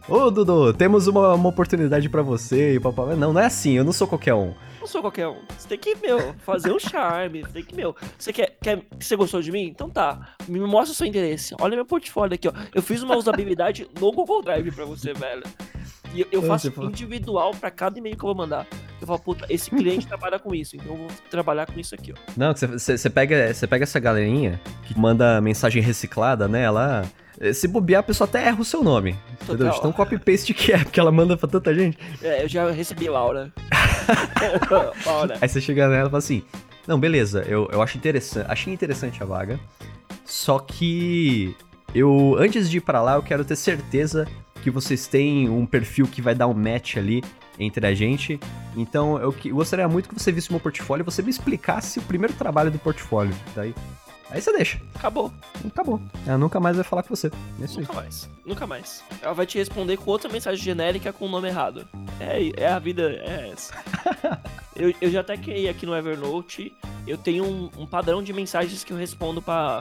Ô, 0.09 0.31
Dudu, 0.31 0.73
temos 0.73 1.09
uma, 1.09 1.35
uma 1.35 1.49
oportunidade 1.49 2.09
para 2.09 2.23
você 2.23 2.75
e 2.75 2.81
papai. 2.81 3.17
Não, 3.17 3.33
não 3.33 3.41
é 3.41 3.47
assim, 3.47 3.73
eu 3.73 3.83
não 3.83 3.93
sou 3.93 4.07
qualquer 4.07 4.35
um. 4.35 4.55
Não 4.79 4.87
sou 4.87 5.01
qualquer 5.01 5.27
um. 5.27 5.39
Você 5.59 5.67
tem 5.67 5.79
que, 5.79 5.97
meu, 5.97 6.33
fazer 6.39 6.71
um 6.71 6.79
charme. 6.79 7.43
Você 7.43 7.53
tem 7.53 7.65
que, 7.65 7.75
meu, 7.75 7.95
você 8.17 8.33
quer, 8.33 8.57
quer. 8.63 8.83
Você 9.01 9.17
gostou 9.17 9.43
de 9.43 9.51
mim? 9.51 9.65
Então 9.65 9.91
tá. 9.91 10.37
Me 10.47 10.61
mostra 10.61 10.93
o 10.93 10.95
seu 10.95 11.09
interesse. 11.09 11.57
Olha 11.61 11.75
meu 11.75 11.85
portfólio 11.85 12.37
aqui, 12.37 12.47
ó. 12.47 12.53
Eu 12.73 12.83
fiz 12.83 13.03
uma 13.03 13.17
usabilidade 13.17 13.89
no 13.99 14.13
Google 14.13 14.43
Drive 14.43 14.71
pra 14.71 14.85
você, 14.85 15.13
velho. 15.13 15.43
E 16.15 16.21
eu, 16.21 16.29
eu 16.31 16.43
faço 16.43 16.73
individual 16.85 17.51
para 17.51 17.69
cada 17.73 17.99
e-mail 17.99 18.17
que 18.17 18.23
eu 18.23 18.29
vou 18.29 18.37
mandar. 18.37 18.65
Eu 19.01 19.09
falo, 19.09 19.19
puta, 19.19 19.45
esse 19.51 19.71
cliente 19.71 20.07
trabalha 20.09 20.39
com 20.39 20.55
isso, 20.55 20.77
então 20.77 20.93
eu 20.93 20.97
vou 20.99 21.09
trabalhar 21.29 21.67
com 21.67 21.79
isso 21.81 21.97
aqui, 21.97 22.13
ó. 22.13 22.33
Não, 22.37 22.55
você 22.55 23.11
pega, 23.11 23.53
pega 23.69 23.83
essa 23.83 23.99
galerinha 23.99 24.61
que 24.85 24.97
manda 24.97 25.41
mensagem 25.41 25.83
reciclada, 25.83 26.47
né? 26.47 26.63
Ela. 26.63 27.03
Eh, 27.41 27.53
se 27.53 27.69
bobear, 27.69 28.01
a 28.01 28.03
pessoa 28.03 28.29
até 28.29 28.45
erra 28.45 28.61
o 28.61 28.65
seu 28.65 28.83
nome. 28.83 29.13
Total. 29.41 29.55
Entendeu? 29.55 29.73
De 29.73 29.83
tão 29.83 29.93
copy-paste 29.93 30.55
que 30.55 30.73
é, 30.73 30.79
porque 30.79 30.99
ela 30.99 31.13
manda 31.13 31.37
pra 31.37 31.49
tanta 31.49 31.75
gente. 31.75 31.99
É, 32.23 32.45
eu 32.45 32.49
já 32.49 32.71
recebi 32.71 33.09
Laura. 33.09 33.53
Laura. 35.07 35.39
Aí 35.41 35.49
você 35.49 35.61
chega 35.61 35.89
nela 35.89 36.09
e 36.09 36.11
fala 36.11 36.19
assim: 36.19 36.43
Não, 36.87 36.99
beleza, 36.99 37.45
eu, 37.47 37.69
eu 37.73 37.83
acho 37.83 37.97
interessante. 37.97 38.47
Achei 38.51 38.73
interessante 38.73 39.23
a 39.23 39.27
vaga. 39.27 39.61
Só 40.25 40.59
que 40.59 41.55
eu, 41.95 42.37
antes 42.39 42.69
de 42.69 42.79
ir 42.79 42.81
para 42.81 43.01
lá, 43.01 43.15
eu 43.15 43.23
quero 43.23 43.45
ter 43.45 43.57
certeza 43.57 44.27
que 44.63 44.71
vocês 44.71 45.07
têm 45.07 45.49
um 45.49 45.65
perfil 45.65 46.07
que 46.07 46.21
vai 46.21 46.35
dar 46.35 46.49
um 46.49 46.55
match 46.55 46.97
ali 46.97 47.23
entre 47.59 47.87
a 47.87 47.95
gente. 47.95 48.41
Então 48.77 49.19
eu, 49.19 49.35
eu 49.45 49.55
gostaria 49.55 49.89
muito 49.89 50.09
que 50.09 50.15
você 50.15 50.33
visse 50.33 50.49
o 50.51 50.53
meu 50.53 50.61
portfólio 50.61 51.03
e 51.03 51.05
você 51.05 51.23
me 51.23 51.31
explicasse 51.31 51.99
o 51.99 52.03
primeiro 52.03 52.35
trabalho 52.35 52.71
do 52.71 52.79
portfólio. 52.79 53.35
Daí 53.55 53.75
Aí 54.31 54.41
você 54.41 54.53
deixa. 54.53 54.81
Acabou. 54.95 55.33
Acabou. 55.67 56.01
Ela 56.27 56.39
nunca 56.39 56.59
mais 56.59 56.77
vai 56.77 56.85
falar 56.85 57.03
com 57.03 57.15
você. 57.15 57.29
É 57.29 57.67
nunca 57.79 57.93
aí. 57.93 57.97
mais. 57.97 58.31
Nunca 58.45 58.67
mais. 58.67 59.05
Ela 59.23 59.33
vai 59.33 59.47
te 59.47 59.59
responder 59.59 59.97
com 59.97 60.11
outra 60.11 60.31
mensagem 60.31 60.63
genérica 60.63 61.13
com 61.13 61.27
o 61.27 61.29
nome 61.29 61.49
errado. 61.49 61.87
É, 62.19 62.65
é 62.65 62.69
a 62.69 62.79
vida, 62.79 63.13
é 63.25 63.51
essa. 63.53 63.75
eu, 64.75 64.93
eu 65.01 65.11
já 65.11 65.21
até 65.21 65.37
criei 65.37 65.69
aqui 65.69 65.87
no 65.87 65.95
Evernote. 65.95 66.73
Eu 67.07 67.17
tenho 67.17 67.45
um, 67.45 67.71
um 67.79 67.87
padrão 67.87 68.23
de 68.23 68.33
mensagens 68.33 68.83
que 68.83 68.93
eu 68.93 68.97
respondo 68.97 69.41
pra 69.41 69.81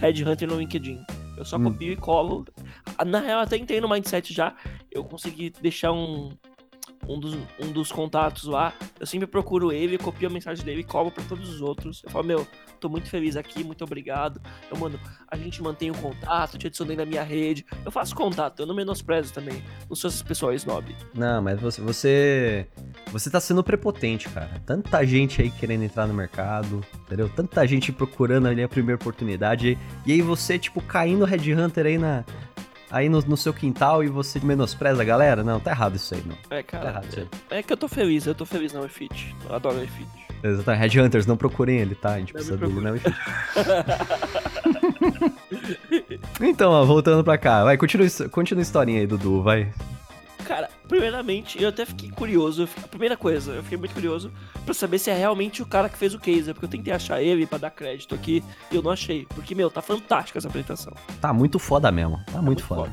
Red 0.00 0.24
Hunter 0.24 0.48
no 0.48 0.58
LinkedIn. 0.58 1.04
Eu 1.36 1.44
só 1.44 1.56
hum. 1.56 1.64
copio 1.64 1.92
e 1.92 1.96
colo. 1.96 2.46
Na 3.06 3.20
real, 3.20 3.40
até 3.40 3.56
entrei 3.56 3.80
no 3.80 3.88
mindset 3.88 4.32
já. 4.32 4.54
Eu 4.90 5.04
consegui 5.04 5.50
deixar 5.60 5.92
um, 5.92 6.30
um 7.08 7.18
dos, 7.18 7.36
um 7.58 7.72
dos 7.72 7.90
contatos 7.90 8.44
lá. 8.44 8.72
Eu 8.98 9.06
sempre 9.06 9.26
procuro 9.26 9.72
ele, 9.72 9.98
copio 9.98 10.28
a 10.28 10.32
mensagem 10.32 10.64
dele 10.64 10.80
e 10.80 10.84
colo 10.84 11.10
pra 11.10 11.24
todos 11.24 11.48
os 11.48 11.60
outros. 11.60 12.02
Eu 12.04 12.10
falo, 12.10 12.24
meu, 12.24 12.46
tô 12.80 12.88
muito 12.88 13.08
feliz 13.08 13.36
aqui, 13.36 13.62
muito 13.64 13.84
obrigado. 13.84 14.40
Eu, 14.70 14.78
mano, 14.78 14.98
a 15.28 15.36
gente 15.36 15.62
mantém 15.62 15.90
o 15.90 15.94
contato, 15.94 16.58
te 16.58 16.66
adicionei 16.66 16.96
na 16.96 17.04
minha 17.04 17.22
rede. 17.22 17.64
Eu 17.84 17.90
faço 17.90 18.14
contato, 18.14 18.60
eu 18.60 18.66
não 18.66 18.74
menosprezo 18.74 19.32
também. 19.32 19.62
Não 19.88 19.96
sou 19.96 20.08
esse 20.08 20.24
pessoal 20.24 20.52
snob. 20.54 20.94
Não, 21.14 21.42
mas 21.42 21.60
você, 21.60 21.80
você. 21.80 22.66
Você 23.12 23.30
tá 23.30 23.40
sendo 23.40 23.62
prepotente, 23.62 24.28
cara. 24.28 24.60
Tanta 24.66 25.04
gente 25.04 25.40
aí 25.40 25.50
querendo 25.50 25.84
entrar 25.84 26.06
no 26.06 26.14
mercado, 26.14 26.84
entendeu? 27.00 27.28
Tanta 27.28 27.66
gente 27.66 27.92
procurando 27.92 28.48
ali 28.48 28.62
a 28.62 28.68
primeira 28.68 28.96
oportunidade. 28.96 29.78
E 30.04 30.12
aí 30.12 30.22
você, 30.22 30.58
tipo, 30.58 30.80
caindo 30.80 31.24
Red 31.24 31.54
Hunter 31.54 31.86
aí 31.86 31.98
na, 31.98 32.24
aí 32.90 33.08
no, 33.08 33.20
no, 33.20 33.36
seu 33.36 33.52
quintal 33.52 34.02
e 34.02 34.08
você 34.08 34.40
menospreza 34.40 35.02
a 35.02 35.04
galera? 35.04 35.42
Não, 35.42 35.60
tá 35.60 35.70
errado 35.70 35.96
isso 35.96 36.14
aí, 36.14 36.22
não. 36.24 36.36
É, 36.50 36.62
cara. 36.62 36.84
Tá 36.84 36.90
errado, 36.90 37.28
é, 37.50 37.58
é 37.58 37.62
que 37.62 37.72
eu 37.72 37.76
tô 37.76 37.88
feliz, 37.88 38.26
eu 38.26 38.34
tô 38.34 38.44
feliz 38.44 38.72
na 38.72 38.84
iFit. 38.84 39.34
Eu 39.48 39.54
adoro 39.54 39.82
iFit. 39.82 40.06
Exatamente. 40.42 40.80
Headhunters, 40.80 41.26
não 41.26 41.36
procurem 41.36 41.78
ele, 41.78 41.94
tá? 41.94 42.14
A 42.14 42.18
gente 42.18 42.34
Não 42.34 42.40
precisa 42.40 42.56
dele 42.56 42.80
na 42.80 42.90
Witch. 42.92 43.04
Então, 46.40 46.70
ó, 46.70 46.84
voltando 46.84 47.24
pra 47.24 47.38
cá. 47.38 47.64
Vai, 47.64 47.76
continua, 47.76 48.06
continua 48.30 48.60
a 48.60 48.62
historinha 48.62 49.00
aí, 49.00 49.06
Dudu, 49.06 49.42
vai. 49.42 49.72
Primeiramente, 50.88 51.60
eu 51.60 51.68
até 51.68 51.84
fiquei 51.84 52.10
curioso. 52.10 52.68
A 52.82 52.88
primeira 52.88 53.16
coisa, 53.16 53.52
eu 53.52 53.62
fiquei 53.62 53.78
muito 53.78 53.94
curioso 53.94 54.32
pra 54.64 54.72
saber 54.72 54.98
se 54.98 55.10
é 55.10 55.14
realmente 55.14 55.62
o 55.62 55.66
cara 55.66 55.88
que 55.88 55.98
fez 55.98 56.14
o 56.14 56.18
case. 56.18 56.52
Porque 56.52 56.66
eu 56.66 56.70
tentei 56.70 56.92
achar 56.92 57.22
ele 57.22 57.46
pra 57.46 57.58
dar 57.58 57.70
crédito 57.70 58.14
aqui 58.14 58.42
e 58.70 58.76
eu 58.76 58.82
não 58.82 58.90
achei. 58.90 59.26
Porque, 59.26 59.54
meu, 59.54 59.70
tá 59.70 59.82
fantástica 59.82 60.38
essa 60.38 60.48
apresentação. 60.48 60.94
Tá 61.20 61.32
muito 61.32 61.58
foda 61.58 61.90
mesmo. 61.90 62.18
Tá 62.32 62.40
muito 62.40 62.62
foda. 62.62 62.92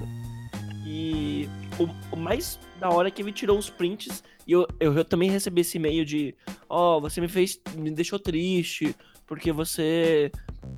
E 0.86 1.48
o, 1.80 2.16
o 2.16 2.18
mais 2.18 2.60
da 2.80 2.90
hora 2.90 3.08
é 3.08 3.12
que 3.12 3.22
ele 3.22 3.32
tirou 3.32 3.58
uns 3.58 3.70
prints. 3.70 4.24
E 4.48 4.52
eu, 4.52 4.68
eu, 4.80 4.94
eu 4.98 5.06
também 5.06 5.30
recebi 5.30 5.62
esse 5.62 5.78
e-mail 5.78 6.04
de: 6.04 6.36
Ó, 6.68 7.00
você 7.00 7.22
me 7.22 7.28
fez. 7.28 7.60
me 7.76 7.92
deixou 7.92 8.20
triste 8.20 8.96
porque 9.26 9.52
você 9.52 10.32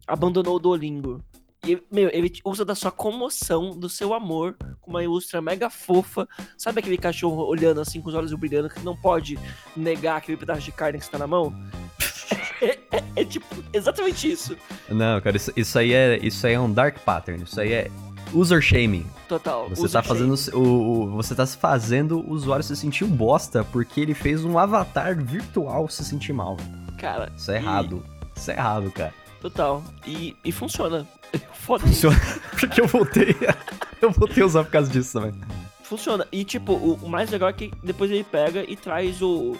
abandonou 0.08 0.56
o 0.56 0.60
Duolingo. 0.60 1.24
E, 1.66 1.82
meu, 1.92 2.10
ele 2.14 2.32
usa 2.46 2.64
da 2.64 2.76
sua 2.76 2.92
comoção, 2.92 3.72
do 3.78 3.90
seu 3.90 4.14
amor, 4.14 4.56
com 4.82 4.92
uma 4.92 5.04
ilustra 5.04 5.42
mega 5.42 5.70
fofa. 5.70 6.28
Sabe 6.58 6.80
aquele 6.80 6.98
cachorro 6.98 7.44
olhando 7.46 7.82
assim 7.82 8.00
com 8.02 8.10
os 8.10 8.16
olhos 8.16 8.34
brilhando 8.34 8.70
que 8.70 8.80
não 8.82 8.96
pode 8.96 9.38
negar 9.76 10.18
aquele 10.18 10.38
pedaço 10.38 10.62
de 10.62 10.72
carne 10.72 11.00
que 11.00 11.06
está 11.06 11.18
na 11.18 11.26
mão? 11.28 11.54
é, 12.62 12.78
é- 12.92 13.04
é 13.18 13.26
tipo 13.26 13.46
exatamente 13.74 14.30
isso. 14.32 14.56
Não, 14.90 15.20
cara, 15.22 15.36
isso, 15.38 15.52
isso 15.56 15.80
aí 15.80 15.94
é, 15.94 16.18
isso 16.22 16.46
aí 16.46 16.54
é 16.54 16.60
um 16.60 16.72
dark 16.72 17.00
pattern. 17.00 17.44
Isso 17.44 17.60
aí 17.60 17.72
é 17.74 17.92
user 18.34 18.62
shaming. 18.62 19.06
Total. 19.28 19.70
Você 19.70 19.88
tá 19.90 20.04
fazendo 20.04 20.36
o, 20.54 20.60
o- 20.60 21.10
você 21.12 21.34
tá 21.34 21.48
fazendo 21.48 22.20
o 22.20 22.32
usuário 22.34 22.64
se 22.64 22.76
sentir 22.76 23.04
um 23.06 23.10
bosta 23.10 23.64
porque 23.64 24.02
ele 24.02 24.14
fez 24.14 24.44
um 24.46 24.60
avatar 24.60 25.18
virtual 25.18 25.88
se 25.90 26.04
sentir 26.06 26.34
mal. 26.34 26.58
Cara. 26.98 27.32
Isso 27.38 27.52
é 27.52 27.56
e- 27.56 27.58
errado. 27.58 28.04
Isso 28.36 28.52
é 28.52 28.56
errado, 28.56 28.92
cara. 28.92 29.14
Total. 29.46 29.84
E, 30.08 30.36
e 30.44 30.52
funciona. 30.52 31.06
Foda 31.54 31.86
Funciona. 31.86 32.18
Porque 32.60 32.82
eu 32.82 32.88
voltei. 32.88 33.36
eu 34.02 34.10
voltei 34.10 34.42
a 34.42 34.46
usar 34.48 34.64
por 34.64 34.72
causa 34.72 34.92
disso 34.92 35.14
também. 35.14 35.40
Funciona. 35.84 36.28
E, 36.32 36.44
tipo, 36.44 36.74
o, 36.74 36.96
o 36.96 37.08
mais 37.08 37.30
legal 37.30 37.50
é 37.50 37.54
que 37.54 37.72
depois 37.84 38.10
ele 38.10 38.24
pega 38.24 38.66
e 38.68 38.76
traz 38.76 39.22
o. 39.22 39.56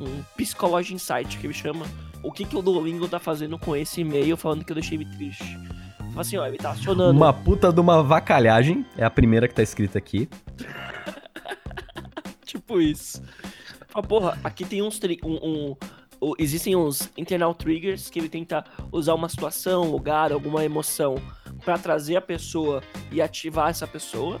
Um 0.00 0.22
Psychology 0.36 0.94
Insight, 0.94 1.38
que 1.38 1.46
ele 1.46 1.54
chama. 1.54 1.84
O 2.22 2.30
que, 2.30 2.44
que 2.44 2.56
o 2.56 2.62
Duolingo 2.62 3.08
tá 3.08 3.18
fazendo 3.18 3.58
com 3.58 3.74
esse 3.74 4.02
e-mail 4.02 4.36
falando 4.36 4.64
que 4.64 4.70
eu 4.70 4.76
deixei 4.76 4.96
ele 4.96 5.06
triste. 5.16 5.58
Fala 5.98 6.20
assim, 6.20 6.36
ó, 6.36 6.46
ele 6.46 6.58
tá 6.58 6.70
acionando. 6.70 7.18
Uma 7.18 7.32
puta 7.32 7.72
de 7.72 7.80
uma 7.80 8.04
vacalhagem. 8.04 8.86
É 8.96 9.04
a 9.04 9.10
primeira 9.10 9.48
que 9.48 9.54
tá 9.54 9.62
escrita 9.62 9.98
aqui. 9.98 10.28
Tipo 12.44 12.80
isso. 12.80 13.20
Fala, 13.88 14.06
porra, 14.06 14.38
aqui 14.44 14.64
tem 14.64 14.82
uns. 14.82 15.00
Um, 15.24 15.34
um- 15.42 15.76
existem 16.38 16.76
uns 16.76 17.10
internal 17.16 17.54
triggers 17.54 18.10
que 18.10 18.18
ele 18.18 18.28
tenta 18.28 18.64
usar 18.90 19.14
uma 19.14 19.28
situação, 19.28 19.90
lugar, 19.90 20.32
alguma 20.32 20.64
emoção 20.64 21.16
pra 21.64 21.78
trazer 21.78 22.16
a 22.16 22.20
pessoa 22.20 22.82
e 23.10 23.20
ativar 23.20 23.70
essa 23.70 23.86
pessoa. 23.86 24.40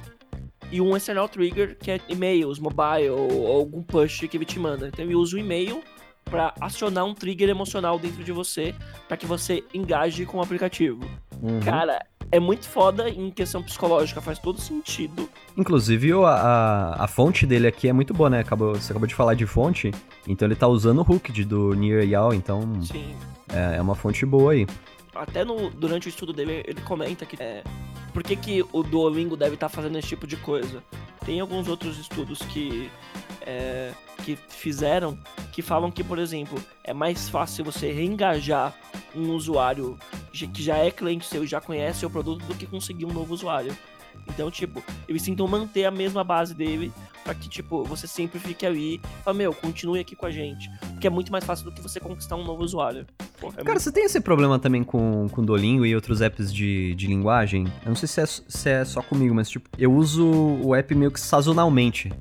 E 0.70 0.80
um 0.80 0.96
external 0.96 1.28
trigger 1.28 1.76
que 1.78 1.92
é 1.92 2.00
e-mails, 2.08 2.58
mobile 2.58 3.10
ou 3.10 3.46
algum 3.46 3.82
push 3.82 4.26
que 4.28 4.36
ele 4.36 4.44
te 4.44 4.58
manda. 4.58 4.88
Então 4.88 5.04
ele 5.04 5.14
usa 5.14 5.36
o 5.36 5.38
e-mail 5.38 5.82
pra 6.24 6.52
acionar 6.60 7.04
um 7.04 7.14
trigger 7.14 7.48
emocional 7.48 7.98
dentro 7.98 8.24
de 8.24 8.32
você 8.32 8.74
pra 9.06 9.16
que 9.16 9.26
você 9.26 9.62
engaje 9.72 10.26
com 10.26 10.38
o 10.38 10.42
aplicativo. 10.42 11.08
Uhum. 11.40 11.60
Cara, 11.60 12.04
é 12.30 12.40
muito 12.40 12.68
foda 12.68 13.08
em 13.08 13.30
questão 13.30 13.62
psicológica, 13.62 14.20
faz 14.20 14.38
todo 14.38 14.60
sentido. 14.60 15.28
Inclusive, 15.56 16.12
a, 16.12 16.28
a, 16.28 17.04
a 17.04 17.08
fonte 17.08 17.46
dele 17.46 17.66
aqui 17.66 17.88
é 17.88 17.92
muito 17.92 18.12
boa, 18.12 18.28
né? 18.28 18.40
Acabou, 18.40 18.74
você 18.74 18.92
acabou 18.92 19.06
de 19.06 19.14
falar 19.14 19.34
de 19.34 19.46
fonte. 19.46 19.92
Então 20.26 20.46
ele 20.46 20.56
tá 20.56 20.66
usando 20.66 20.98
o 20.98 21.12
hooked 21.12 21.44
do 21.44 21.74
Near 21.74 22.04
Yao, 22.04 22.34
então 22.34 22.82
Sim. 22.82 23.14
é, 23.52 23.76
é 23.76 23.82
uma 23.82 23.94
fonte 23.94 24.24
boa 24.26 24.52
aí. 24.52 24.66
até 25.14 25.44
no, 25.44 25.70
durante 25.70 26.08
o 26.08 26.10
estudo 26.10 26.32
dele, 26.32 26.62
ele 26.66 26.80
comenta 26.82 27.24
que 27.24 27.40
é, 27.42 27.62
por 28.12 28.22
que, 28.22 28.36
que 28.36 28.64
o 28.72 28.82
Duolingo 28.82 29.36
deve 29.36 29.54
estar 29.54 29.68
fazendo 29.68 29.98
esse 29.98 30.08
tipo 30.08 30.26
de 30.26 30.36
coisa. 30.36 30.82
Tem 31.24 31.40
alguns 31.40 31.68
outros 31.68 31.98
estudos 31.98 32.38
que, 32.38 32.90
é, 33.42 33.92
que 34.24 34.36
fizeram 34.48 35.18
que 35.56 35.62
falam 35.62 35.90
que, 35.90 36.04
por 36.04 36.18
exemplo, 36.18 36.62
é 36.84 36.92
mais 36.92 37.30
fácil 37.30 37.64
você 37.64 37.90
reengajar 37.90 38.74
um 39.14 39.30
usuário 39.30 39.98
que 40.30 40.62
já 40.62 40.76
é 40.76 40.90
cliente 40.90 41.24
seu 41.24 41.44
e 41.44 41.46
já 41.46 41.62
conhece 41.62 42.04
o 42.04 42.10
produto 42.10 42.44
do 42.44 42.54
que 42.54 42.66
conseguir 42.66 43.06
um 43.06 43.10
novo 43.10 43.32
usuário. 43.32 43.74
Então, 44.28 44.50
tipo, 44.50 44.84
eles 45.08 45.22
tentam 45.22 45.48
manter 45.48 45.86
a 45.86 45.90
mesma 45.90 46.22
base 46.22 46.54
dele 46.54 46.92
pra 47.24 47.34
que, 47.34 47.48
tipo, 47.48 47.84
você 47.84 48.06
sempre 48.06 48.38
fique 48.38 48.66
ali 48.66 48.96
e 48.96 49.00
fala, 49.24 49.34
meu, 49.34 49.54
continue 49.54 49.98
aqui 49.98 50.14
com 50.14 50.26
a 50.26 50.30
gente. 50.30 50.70
Porque 50.92 51.06
é 51.06 51.10
muito 51.10 51.32
mais 51.32 51.42
fácil 51.42 51.64
do 51.64 51.72
que 51.72 51.80
você 51.80 51.98
conquistar 51.98 52.36
um 52.36 52.44
novo 52.44 52.62
usuário. 52.62 53.06
É 53.58 53.64
Cara, 53.64 53.80
você 53.80 53.90
tem 53.90 54.04
esse 54.04 54.20
problema 54.20 54.58
também 54.58 54.84
com, 54.84 55.26
com 55.30 55.42
Duolingo 55.42 55.86
e 55.86 55.94
outros 55.94 56.20
apps 56.20 56.52
de, 56.52 56.94
de 56.94 57.06
linguagem? 57.06 57.64
Eu 57.82 57.88
não 57.88 57.96
sei 57.96 58.08
se 58.08 58.20
é, 58.20 58.26
se 58.26 58.68
é 58.68 58.84
só 58.84 59.00
comigo, 59.00 59.34
mas 59.34 59.48
tipo, 59.48 59.70
eu 59.78 59.90
uso 59.90 60.28
o 60.62 60.74
app 60.74 60.94
meio 60.94 61.10
que 61.10 61.20
sazonalmente. 61.20 62.12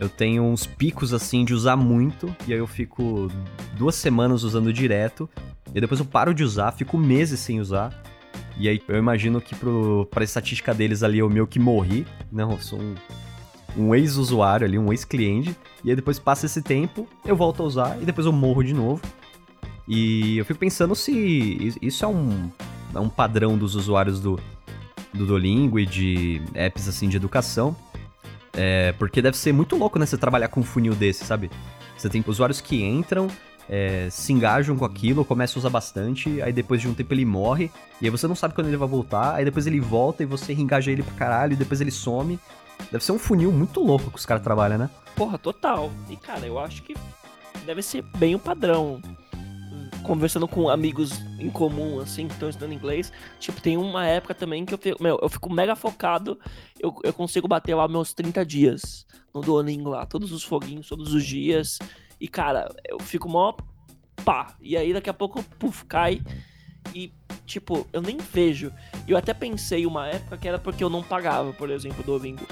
Eu 0.00 0.08
tenho 0.08 0.44
uns 0.44 0.66
picos 0.66 1.12
assim 1.12 1.44
de 1.44 1.52
usar 1.52 1.76
muito, 1.76 2.34
e 2.46 2.52
aí 2.52 2.58
eu 2.58 2.66
fico 2.66 3.28
duas 3.76 3.96
semanas 3.96 4.42
usando 4.44 4.72
direto, 4.72 5.28
e 5.74 5.80
depois 5.80 6.00
eu 6.00 6.06
paro 6.06 6.32
de 6.32 6.44
usar, 6.44 6.72
fico 6.72 6.96
meses 6.96 7.40
sem 7.40 7.60
usar. 7.60 7.92
E 8.56 8.68
aí 8.68 8.80
eu 8.88 8.96
imagino 8.96 9.40
que 9.40 9.54
pro, 9.54 10.06
pra 10.10 10.24
estatística 10.24 10.74
deles 10.74 11.02
ali 11.02 11.18
eu 11.18 11.30
meio 11.30 11.46
que 11.46 11.60
morri. 11.60 12.06
Não, 12.30 12.52
eu 12.52 12.60
sou 12.60 12.80
um, 12.80 12.94
um 13.76 13.94
ex-usuário 13.94 14.66
ali, 14.66 14.78
um 14.78 14.92
ex-cliente. 14.92 15.56
E 15.84 15.90
aí 15.90 15.96
depois 15.96 16.18
passa 16.18 16.46
esse 16.46 16.60
tempo, 16.60 17.06
eu 17.24 17.36
volto 17.36 17.62
a 17.62 17.66
usar 17.66 18.02
e 18.02 18.04
depois 18.04 18.26
eu 18.26 18.32
morro 18.32 18.64
de 18.64 18.74
novo. 18.74 19.00
E 19.86 20.36
eu 20.38 20.44
fico 20.44 20.58
pensando 20.58 20.94
se 20.94 21.72
isso 21.80 22.04
é 22.04 22.08
um, 22.08 22.50
é 22.94 22.98
um 22.98 23.08
padrão 23.08 23.56
dos 23.56 23.74
usuários 23.74 24.20
do, 24.20 24.38
do 25.14 25.24
Duolingo 25.24 25.78
e 25.78 25.86
de 25.86 26.42
apps 26.54 26.88
assim 26.88 27.08
de 27.08 27.16
educação. 27.16 27.76
É, 28.60 28.90
porque 28.98 29.22
deve 29.22 29.36
ser 29.36 29.52
muito 29.52 29.76
louco, 29.76 30.00
né? 30.00 30.04
Você 30.04 30.18
trabalhar 30.18 30.48
com 30.48 30.58
um 30.58 30.64
funil 30.64 30.92
desse, 30.92 31.24
sabe? 31.24 31.48
Você 31.96 32.08
tem 32.08 32.24
usuários 32.26 32.60
que 32.60 32.82
entram, 32.82 33.28
é, 33.68 34.08
se 34.10 34.32
engajam 34.32 34.76
com 34.76 34.84
aquilo, 34.84 35.24
começam 35.24 35.58
a 35.58 35.60
usar 35.60 35.70
bastante, 35.70 36.42
aí 36.42 36.52
depois 36.52 36.80
de 36.80 36.88
um 36.88 36.94
tempo 36.94 37.14
ele 37.14 37.24
morre, 37.24 37.70
e 38.02 38.06
aí 38.06 38.10
você 38.10 38.26
não 38.26 38.34
sabe 38.34 38.54
quando 38.54 38.66
ele 38.66 38.76
vai 38.76 38.88
voltar, 38.88 39.36
aí 39.36 39.44
depois 39.44 39.68
ele 39.68 39.78
volta 39.78 40.24
e 40.24 40.26
você 40.26 40.52
reengaja 40.52 40.90
ele 40.90 41.04
pra 41.04 41.14
caralho, 41.14 41.52
e 41.52 41.56
depois 41.56 41.80
ele 41.80 41.92
some. 41.92 42.36
Deve 42.90 43.04
ser 43.04 43.12
um 43.12 43.18
funil 43.18 43.52
muito 43.52 43.80
louco 43.80 44.10
que 44.10 44.18
os 44.18 44.26
caras 44.26 44.42
trabalham, 44.42 44.76
né? 44.76 44.90
Porra, 45.14 45.38
total. 45.38 45.92
E, 46.10 46.16
cara, 46.16 46.44
eu 46.44 46.58
acho 46.58 46.82
que 46.82 46.96
deve 47.64 47.80
ser 47.80 48.02
bem 48.16 48.34
o 48.34 48.40
padrão. 48.40 49.00
Conversando 50.02 50.48
com 50.48 50.68
amigos 50.68 51.20
em 51.38 51.50
comum, 51.50 52.00
assim, 52.00 52.26
que 52.26 52.34
estão 52.34 52.48
estudando 52.48 52.72
inglês. 52.72 53.12
Tipo, 53.38 53.60
tem 53.60 53.76
uma 53.76 54.06
época 54.06 54.34
também 54.34 54.64
que 54.64 54.72
eu 54.72 54.78
fico, 54.78 55.02
meu, 55.02 55.18
eu 55.20 55.28
fico 55.28 55.52
mega 55.52 55.76
focado. 55.76 56.38
Eu, 56.78 56.94
eu 57.04 57.12
consigo 57.12 57.46
bater 57.46 57.74
lá 57.74 57.86
meus 57.86 58.12
30 58.14 58.44
dias 58.44 59.06
no 59.34 59.40
Duolingo 59.40 59.90
lá. 59.90 60.06
Todos 60.06 60.32
os 60.32 60.42
foguinhos, 60.42 60.88
todos 60.88 61.12
os 61.12 61.24
dias. 61.24 61.78
E, 62.20 62.26
cara, 62.26 62.68
eu 62.88 62.98
fico 63.00 63.28
mó 63.28 63.54
pá. 64.24 64.54
E 64.60 64.76
aí 64.76 64.92
daqui 64.92 65.10
a 65.10 65.14
pouco, 65.14 65.42
puf, 65.58 65.84
cai. 65.84 66.20
E, 66.94 67.12
tipo, 67.46 67.86
eu 67.92 68.00
nem 68.00 68.16
vejo. 68.16 68.72
Eu 69.06 69.16
até 69.16 69.32
pensei 69.32 69.86
uma 69.86 70.06
época 70.08 70.36
que 70.36 70.48
era 70.48 70.58
porque 70.58 70.82
eu 70.82 70.90
não 70.90 71.02
pagava, 71.02 71.52
por 71.52 71.70
exemplo, 71.70 72.00
o 72.00 72.04
Duolingo. 72.04 72.46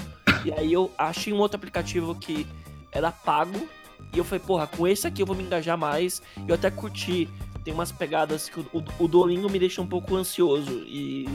E 0.44 0.52
aí 0.52 0.72
eu 0.72 0.90
achei 0.96 1.32
um 1.32 1.38
outro 1.38 1.56
aplicativo 1.56 2.14
que 2.14 2.46
era 2.92 3.10
pago. 3.10 3.68
E 4.12 4.18
eu 4.18 4.24
falei, 4.24 4.42
porra, 4.44 4.66
com 4.66 4.86
esse 4.86 5.06
aqui 5.06 5.22
eu 5.22 5.26
vou 5.26 5.36
me 5.36 5.42
engajar 5.42 5.76
mais. 5.76 6.22
Eu 6.46 6.54
até 6.54 6.70
curti. 6.70 7.28
Tem 7.64 7.74
umas 7.74 7.90
pegadas 7.90 8.48
que 8.48 8.60
o, 8.60 8.66
o, 8.72 8.84
o 9.04 9.08
Duolingo 9.08 9.50
me 9.50 9.58
deixa 9.58 9.82
um 9.82 9.86
pouco 9.86 10.14
ansioso. 10.14 10.70
E, 10.86 11.28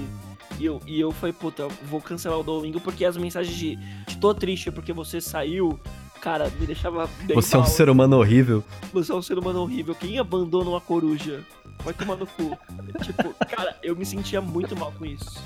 e, 0.57 0.65
eu, 0.65 0.82
e 0.88 0.99
eu 0.99 1.11
falei, 1.11 1.34
puta, 1.34 1.63
eu 1.63 1.72
vou 1.84 1.99
cancelar 2.01 2.39
o 2.39 2.43
Duolingo 2.43 2.80
porque 2.80 3.03
as 3.03 3.17
mensagens 3.17 3.55
de, 3.55 3.76
de 4.07 4.17
tô 4.17 4.34
triste 4.34 4.72
porque 4.72 4.93
você 4.93 5.19
saiu, 5.19 5.78
cara, 6.22 6.49
me 6.57 6.65
deixava 6.65 7.09
bem 7.24 7.36
Você 7.36 7.55
é 7.55 7.57
um 7.57 7.61
mal. 7.63 7.69
ser 7.69 7.89
humano 7.89 8.17
horrível. 8.17 8.63
Você 8.93 9.11
é 9.11 9.15
um 9.15 9.22
ser 9.22 9.38
humano 9.38 9.59
horrível. 9.61 9.93
Quem 9.93 10.19
abandona 10.19 10.69
uma 10.69 10.80
coruja? 10.80 11.43
Vai 11.84 11.93
tomar 11.93 12.15
no 12.15 12.26
cu. 12.28 12.57
tipo, 13.03 13.34
cara, 13.49 13.76
eu 13.84 13.95
me 13.95 14.05
sentia 14.05 14.39
muito 14.39 14.76
mal 14.76 14.93
com 14.97 15.05
isso. 15.05 15.43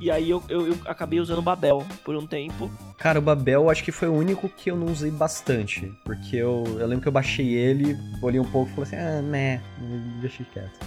E 0.00 0.10
aí 0.10 0.28
eu, 0.30 0.42
eu, 0.48 0.66
eu 0.68 0.78
acabei 0.86 1.20
usando 1.20 1.38
o 1.38 1.42
Babel 1.42 1.84
por 2.04 2.14
um 2.16 2.26
tempo. 2.26 2.70
Cara, 2.96 3.18
o 3.18 3.22
Babel 3.22 3.62
eu 3.62 3.70
acho 3.70 3.82
que 3.84 3.92
foi 3.92 4.08
o 4.08 4.12
único 4.14 4.48
que 4.48 4.70
eu 4.70 4.76
não 4.76 4.86
usei 4.86 5.10
bastante. 5.10 5.92
Porque 6.04 6.36
eu, 6.36 6.64
eu 6.78 6.86
lembro 6.86 7.02
que 7.02 7.08
eu 7.08 7.12
baixei 7.12 7.48
ele, 7.54 7.96
olhei 8.22 8.40
um 8.40 8.44
pouco 8.44 8.70
e 8.70 8.74
falei 8.74 9.00
assim, 9.00 9.18
ah, 9.18 9.22
né, 9.22 9.60
deixei 10.20 10.46
quieto. 10.52 10.78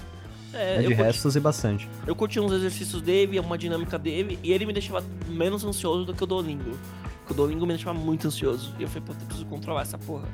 É, 0.54 0.82
de 0.82 0.94
resto, 0.94 1.28
usei 1.30 1.42
bastante. 1.42 1.88
eu 2.06 2.14
curti 2.14 2.38
uns 2.38 2.52
exercícios 2.52 3.02
dele, 3.02 3.40
uma 3.40 3.58
dinâmica 3.58 3.98
dele, 3.98 4.38
e 4.44 4.52
ele 4.52 4.66
me 4.66 4.74
deixava 4.74 5.02
menos 5.30 5.64
ansioso 5.64 6.04
do 6.04 6.14
que 6.14 6.22
o 6.24 6.28
Duolingo. 6.28 6.78
Porque 7.20 7.32
o 7.32 7.36
Duolingo 7.36 7.66
me 7.66 7.74
deixava 7.74 7.98
muito 7.98 8.28
ansioso. 8.28 8.74
E 8.78 8.84
eu 8.84 8.90
falei, 8.90 9.04
puta, 9.06 9.20
eu 9.22 9.26
preciso 9.28 9.46
controlar 9.46 9.84
essa 9.84 9.98
porra. 9.98 10.28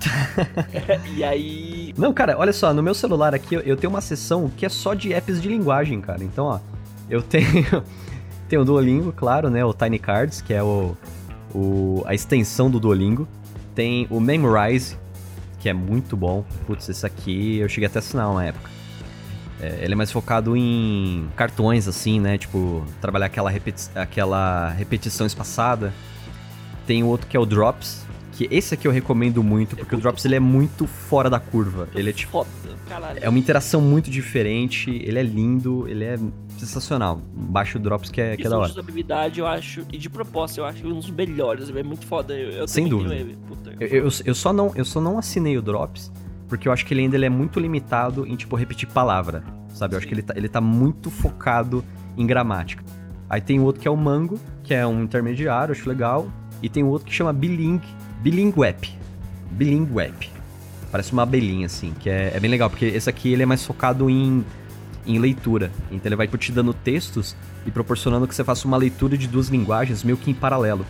e 1.16 1.24
aí. 1.24 1.92
Não, 1.98 2.12
cara, 2.12 2.38
olha 2.38 2.52
só, 2.52 2.72
no 2.72 2.82
meu 2.82 2.94
celular 2.94 3.34
aqui 3.34 3.54
eu- 3.56 3.60
eu 3.62 3.76
tenho 3.76 3.90
uma 3.92 4.00
seção 4.00 4.48
que 4.56 4.64
é 4.64 4.68
só 4.68 4.94
de 4.94 5.12
apps 5.12 5.40
de 5.42 5.48
linguagem, 5.48 6.00
cara. 6.00 6.22
Então, 6.22 6.44
ó, 6.46 6.60
eu 7.10 7.20
tenho, 7.22 7.82
tenho 8.48 8.62
o 8.62 8.64
Duolingo, 8.64 9.12
claro, 9.12 9.50
né? 9.50 9.64
O 9.64 9.72
Tiny 9.72 9.98
Cards, 9.98 10.40
que 10.40 10.52
é 10.52 10.62
o, 10.62 10.96
o, 11.54 12.02
a 12.06 12.14
extensão 12.14 12.70
do 12.70 12.78
Duolingo. 12.78 13.26
Tem 13.74 14.06
o 14.10 14.20
Memrise, 14.20 14.96
que 15.58 15.68
é 15.68 15.72
muito 15.72 16.16
bom. 16.16 16.44
Putz, 16.66 16.88
esse 16.88 17.04
aqui 17.06 17.58
eu 17.58 17.68
cheguei 17.68 17.86
até 17.86 17.98
a 17.98 18.00
assinar 18.00 18.30
uma 18.30 18.44
época. 18.44 18.70
É, 19.60 19.80
ele 19.82 19.94
é 19.94 19.96
mais 19.96 20.12
focado 20.12 20.56
em 20.56 21.28
cartões, 21.36 21.88
assim, 21.88 22.20
né? 22.20 22.36
Tipo, 22.36 22.84
trabalhar 23.00 23.26
aquela, 23.26 23.50
repeti 23.50 23.88
aquela 23.94 24.68
repetição 24.70 25.26
espaçada. 25.26 25.92
Tem 26.86 27.02
outro 27.02 27.26
que 27.26 27.36
é 27.36 27.40
o 27.40 27.46
Drops, 27.46 28.03
que 28.34 28.48
esse 28.50 28.74
aqui 28.74 28.86
eu 28.86 28.92
recomendo 28.92 29.42
muito, 29.42 29.76
porque 29.76 29.94
é 29.94 29.98
o 29.98 30.00
Drops 30.00 30.24
ele 30.24 30.34
é 30.34 30.40
muito 30.40 30.86
fora 30.86 31.30
da 31.30 31.38
curva. 31.38 31.88
Ele 31.94 32.10
é 32.10 32.12
tipo. 32.12 32.32
Foda, 32.32 32.48
caralho. 32.88 33.18
É 33.22 33.28
uma 33.28 33.38
interação 33.38 33.80
muito 33.80 34.10
diferente, 34.10 34.90
ele 34.90 35.18
é 35.18 35.22
lindo, 35.22 35.88
ele 35.88 36.04
é 36.04 36.18
sensacional. 36.58 37.20
Baixa 37.32 37.78
o 37.78 37.80
Drops 37.80 38.10
que 38.10 38.20
é, 38.20 38.36
que 38.36 38.46
é 38.46 38.50
da 38.50 38.58
hora. 38.58 38.66
de 38.66 38.72
usabilidade, 38.72 39.40
eu 39.40 39.46
acho, 39.46 39.86
e 39.92 39.96
de 39.96 40.10
proposta, 40.10 40.60
eu 40.60 40.64
acho 40.64 40.86
um 40.86 40.94
dos 40.94 41.10
melhores. 41.10 41.70
É 41.70 41.82
muito 41.82 42.06
foda. 42.06 42.34
Eu, 42.34 42.50
eu 42.50 42.68
Sem 42.68 42.88
dúvida. 42.88 43.14
eu, 43.80 43.88
eu, 43.88 44.08
eu, 44.24 44.34
só 44.34 44.52
não, 44.52 44.72
eu 44.74 44.84
só 44.84 45.00
não 45.00 45.16
assinei 45.16 45.56
o 45.56 45.62
Drops, 45.62 46.12
porque 46.48 46.66
eu 46.66 46.72
acho 46.72 46.84
que 46.84 46.92
ele 46.92 47.02
ainda 47.02 47.16
ele 47.16 47.26
é 47.26 47.30
muito 47.30 47.60
limitado 47.60 48.26
em, 48.26 48.34
tipo, 48.34 48.56
repetir 48.56 48.88
palavra, 48.88 49.44
sabe? 49.72 49.94
Eu 49.94 49.98
acho 49.98 50.08
que 50.08 50.14
ele 50.14 50.22
tá, 50.22 50.34
ele 50.36 50.48
tá 50.48 50.60
muito 50.60 51.08
focado 51.08 51.84
em 52.16 52.26
gramática. 52.26 52.82
Aí 53.30 53.40
tem 53.40 53.60
outro 53.60 53.80
que 53.80 53.88
é 53.88 53.90
o 53.90 53.96
Mango, 53.96 54.40
que 54.64 54.74
é 54.74 54.84
um 54.84 55.04
intermediário, 55.04 55.72
acho 55.72 55.88
legal. 55.88 56.28
E 56.62 56.68
tem 56.68 56.82
outro 56.82 57.06
que 57.06 57.12
chama 57.12 57.32
Biling, 57.32 57.80
Bilinguep. 58.24 58.90
Bilinguep. 59.50 60.30
Parece 60.90 61.12
uma 61.12 61.24
abelhinha, 61.24 61.66
assim, 61.66 61.92
que 62.00 62.08
é, 62.08 62.32
é, 62.34 62.40
bem 62.40 62.50
legal, 62.50 62.70
porque 62.70 62.86
esse 62.86 63.10
aqui 63.10 63.30
ele 63.30 63.42
é 63.42 63.46
mais 63.46 63.66
focado 63.66 64.08
em, 64.08 64.42
em 65.06 65.18
leitura. 65.18 65.70
Então 65.90 66.08
ele 66.08 66.16
vai 66.16 66.26
te 66.26 66.50
dando 66.50 66.72
textos 66.72 67.36
e 67.66 67.70
proporcionando 67.70 68.26
que 68.26 68.34
você 68.34 68.42
faça 68.42 68.66
uma 68.66 68.78
leitura 68.78 69.18
de 69.18 69.28
duas 69.28 69.48
linguagens 69.48 70.02
meio 70.02 70.16
que 70.16 70.30
em 70.30 70.34
paralelo. 70.34 70.86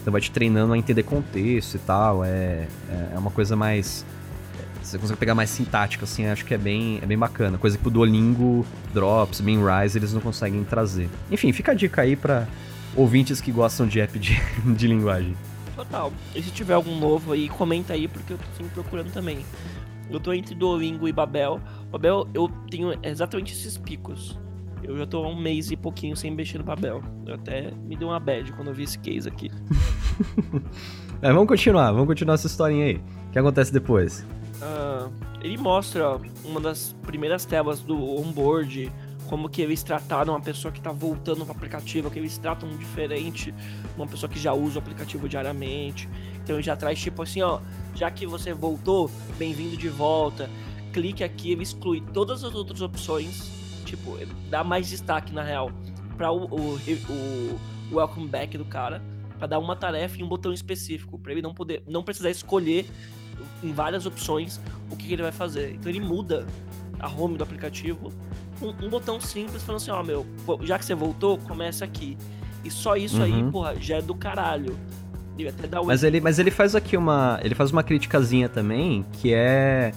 Então 0.00 0.10
vai 0.10 0.22
te 0.22 0.30
treinando 0.30 0.72
a 0.72 0.78
entender 0.78 1.02
contexto 1.02 1.74
e 1.74 1.78
tal. 1.78 2.24
É, 2.24 2.66
é, 2.88 3.12
é 3.16 3.18
uma 3.18 3.30
coisa 3.30 3.54
mais. 3.54 4.06
Você 4.82 4.96
consegue 4.96 5.20
pegar 5.20 5.34
mais 5.34 5.50
sintática, 5.50 6.04
assim, 6.04 6.24
acho 6.24 6.42
que 6.42 6.54
é 6.54 6.58
bem, 6.58 7.00
é 7.02 7.06
bem 7.06 7.18
bacana. 7.18 7.58
Coisa 7.58 7.76
que 7.76 7.86
o 7.86 7.90
Duolingo, 7.90 8.64
Drops, 8.94 9.40
Rise 9.40 9.98
eles 9.98 10.14
não 10.14 10.22
conseguem 10.22 10.64
trazer. 10.64 11.10
Enfim, 11.30 11.52
fica 11.52 11.72
a 11.72 11.74
dica 11.74 12.00
aí 12.00 12.16
para 12.16 12.48
ouvintes 12.96 13.42
que 13.42 13.52
gostam 13.52 13.86
de 13.86 14.00
app 14.00 14.18
de, 14.18 14.40
de 14.74 14.86
linguagem. 14.86 15.36
Total. 15.92 16.10
E 16.34 16.42
se 16.42 16.50
tiver 16.50 16.72
algum 16.72 16.98
novo 16.98 17.32
aí, 17.32 17.50
comenta 17.50 17.92
aí, 17.92 18.08
porque 18.08 18.32
eu 18.32 18.38
tô 18.38 18.44
sempre 18.56 18.72
procurando 18.72 19.12
também. 19.12 19.44
Eu 20.10 20.18
tô 20.18 20.32
entre 20.32 20.54
Duolingo 20.54 21.06
e 21.06 21.12
Babel. 21.12 21.60
Babel, 21.90 22.26
eu 22.32 22.48
tenho 22.70 22.98
exatamente 23.02 23.52
esses 23.52 23.76
picos. 23.76 24.38
Eu 24.82 24.96
já 24.96 25.06
tô 25.06 25.22
há 25.22 25.28
um 25.28 25.38
mês 25.38 25.70
e 25.70 25.76
pouquinho 25.76 26.16
sem 26.16 26.30
mexer 26.30 26.56
no 26.56 26.64
Babel. 26.64 27.02
Eu 27.26 27.34
até 27.34 27.70
me 27.84 27.94
deu 27.94 28.08
uma 28.08 28.18
bad 28.18 28.50
quando 28.54 28.68
eu 28.68 28.74
vi 28.74 28.84
esse 28.84 28.98
case 28.98 29.28
aqui. 29.28 29.50
é, 31.20 31.30
vamos 31.30 31.46
continuar, 31.46 31.92
vamos 31.92 32.06
continuar 32.06 32.34
essa 32.34 32.46
historinha 32.46 32.86
aí. 32.86 32.96
O 33.28 33.30
que 33.30 33.38
acontece 33.38 33.70
depois? 33.70 34.26
Uh, 34.62 35.12
ele 35.42 35.58
mostra 35.58 36.18
uma 36.42 36.58
das 36.58 36.96
primeiras 37.02 37.44
telas 37.44 37.80
do 37.80 37.96
onboard 38.18 38.90
como 39.32 39.48
que 39.48 39.62
eles 39.62 39.82
trataram 39.82 40.34
uma 40.34 40.42
pessoa 40.42 40.70
que 40.70 40.78
está 40.78 40.92
voltando 40.92 41.46
para 41.46 41.54
o 41.54 41.56
aplicativo, 41.56 42.10
que 42.10 42.18
eles 42.18 42.36
tratam 42.36 42.68
diferente 42.76 43.54
uma 43.96 44.06
pessoa 44.06 44.28
que 44.28 44.38
já 44.38 44.52
usa 44.52 44.78
o 44.78 44.82
aplicativo 44.82 45.26
diariamente. 45.26 46.06
Então 46.34 46.56
ele 46.56 46.62
já 46.62 46.76
traz 46.76 47.00
tipo 47.00 47.22
assim, 47.22 47.40
ó, 47.40 47.58
já 47.94 48.10
que 48.10 48.26
você 48.26 48.52
voltou, 48.52 49.10
bem-vindo 49.38 49.74
de 49.74 49.88
volta. 49.88 50.50
Clique 50.92 51.24
aqui, 51.24 51.50
ele 51.50 51.62
exclui 51.62 52.02
todas 52.12 52.44
as 52.44 52.54
outras 52.54 52.82
opções, 52.82 53.50
tipo, 53.86 54.18
dá 54.50 54.62
mais 54.62 54.90
destaque 54.90 55.32
na 55.32 55.42
real 55.42 55.72
para 56.14 56.30
o, 56.30 56.44
o, 56.54 56.78
o, 57.08 57.58
welcome 57.90 58.28
back 58.28 58.58
do 58.58 58.66
cara, 58.66 59.02
para 59.38 59.46
dar 59.46 59.58
uma 59.58 59.74
tarefa 59.74 60.18
e 60.18 60.22
um 60.22 60.28
botão 60.28 60.52
específico, 60.52 61.18
para 61.18 61.32
ele 61.32 61.40
não 61.40 61.54
poder, 61.54 61.82
não 61.86 62.02
precisar 62.02 62.28
escolher 62.28 62.86
em 63.64 63.72
várias 63.72 64.04
opções 64.04 64.60
o 64.90 64.96
que, 64.96 65.06
que 65.06 65.14
ele 65.14 65.22
vai 65.22 65.32
fazer. 65.32 65.72
Então 65.72 65.88
ele 65.88 66.00
muda 66.00 66.46
a 67.00 67.08
home 67.08 67.38
do 67.38 67.44
aplicativo 67.44 68.12
um, 68.62 68.86
um 68.86 68.88
botão 68.88 69.20
simples 69.20 69.62
falando 69.62 69.80
assim, 69.80 69.90
ó, 69.90 70.02
meu, 70.02 70.26
já 70.62 70.78
que 70.78 70.84
você 70.84 70.94
voltou, 70.94 71.38
começa 71.38 71.84
aqui. 71.84 72.16
E 72.64 72.70
só 72.70 72.96
isso 72.96 73.18
uhum. 73.18 73.22
aí, 73.22 73.50
porra, 73.50 73.74
já 73.80 73.96
é 73.96 74.02
do 74.02 74.14
caralho. 74.14 74.76
mas 75.84 76.04
ele, 76.04 76.20
mas 76.20 76.38
ele 76.38 76.50
faz 76.50 76.74
aqui 76.74 76.96
uma. 76.96 77.40
Ele 77.42 77.54
faz 77.54 77.70
uma 77.70 77.82
criticazinha 77.82 78.48
também, 78.48 79.04
que 79.14 79.32
é. 79.32 79.92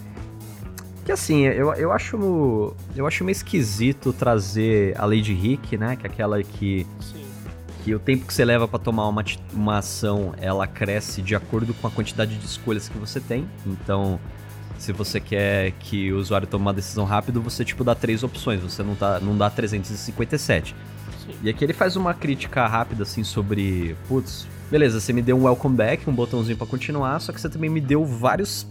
Que 1.06 1.12
assim, 1.12 1.44
eu, 1.44 1.74
eu 1.74 1.92
acho. 1.92 2.76
Eu 2.96 3.06
acho 3.06 3.24
meio 3.24 3.34
esquisito 3.34 4.12
trazer 4.12 5.00
a 5.00 5.06
Lady 5.06 5.34
Rick, 5.34 5.78
né? 5.78 5.96
Que 5.96 6.08
é 6.08 6.10
aquela 6.10 6.42
que. 6.42 6.88
Sim. 7.00 7.24
Que 7.84 7.94
o 7.94 8.00
tempo 8.00 8.26
que 8.26 8.34
você 8.34 8.44
leva 8.44 8.68
para 8.68 8.80
tomar 8.80 9.08
uma, 9.08 9.24
uma 9.54 9.78
ação, 9.78 10.34
ela 10.42 10.66
cresce 10.66 11.22
de 11.22 11.36
acordo 11.36 11.72
com 11.76 11.86
a 11.86 11.92
quantidade 11.92 12.36
de 12.36 12.44
escolhas 12.44 12.90
que 12.90 12.98
você 12.98 13.20
tem. 13.20 13.48
Então, 13.64 14.20
se 14.78 14.92
você 14.92 15.20
quer 15.20 15.72
que 15.80 16.12
o 16.12 16.18
usuário 16.18 16.48
tome 16.48 16.64
uma 16.64 16.74
decisão 16.74 17.06
rápido, 17.06 17.42
você 17.42 17.64
tipo 17.64 17.84
dá 17.84 17.96
três 17.96 18.24
opções, 18.24 18.62
você 18.62 18.84
não, 18.84 18.96
tá, 18.96 19.20
não 19.20 19.38
dá 19.38 19.50
357. 19.50 20.76
Sim. 21.26 21.36
E 21.44 21.50
aqui 21.50 21.64
ele 21.64 21.74
faz 21.74 21.96
uma 21.96 22.14
crítica 22.14 22.66
rápida 22.68 23.04
assim 23.04 23.24
sobre, 23.24 23.96
putz, 24.08 24.48
beleza, 24.70 25.00
você 25.00 25.14
me 25.14 25.22
deu 25.22 25.38
um 25.38 25.46
welcome 25.46 25.76
back, 25.76 26.10
um 26.10 26.14
botãozinho 26.14 26.58
para 26.58 26.68
continuar, 26.68 27.20
só 27.20 27.32
que 27.32 27.40
você 27.40 27.50
também 27.50 27.70
me 27.70 27.82
deu 27.82 28.06
vários 28.06 28.68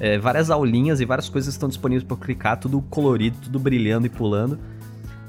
é, 0.00 0.18
várias 0.18 0.50
aulinhas 0.50 1.00
e 1.00 1.04
várias 1.04 1.28
coisas 1.28 1.54
estão 1.54 1.68
disponíveis 1.68 2.06
para 2.06 2.16
clicar, 2.16 2.58
tudo 2.58 2.82
colorido, 2.82 3.36
tudo 3.42 3.58
brilhando 3.58 4.06
e 4.06 4.10
pulando. 4.10 4.58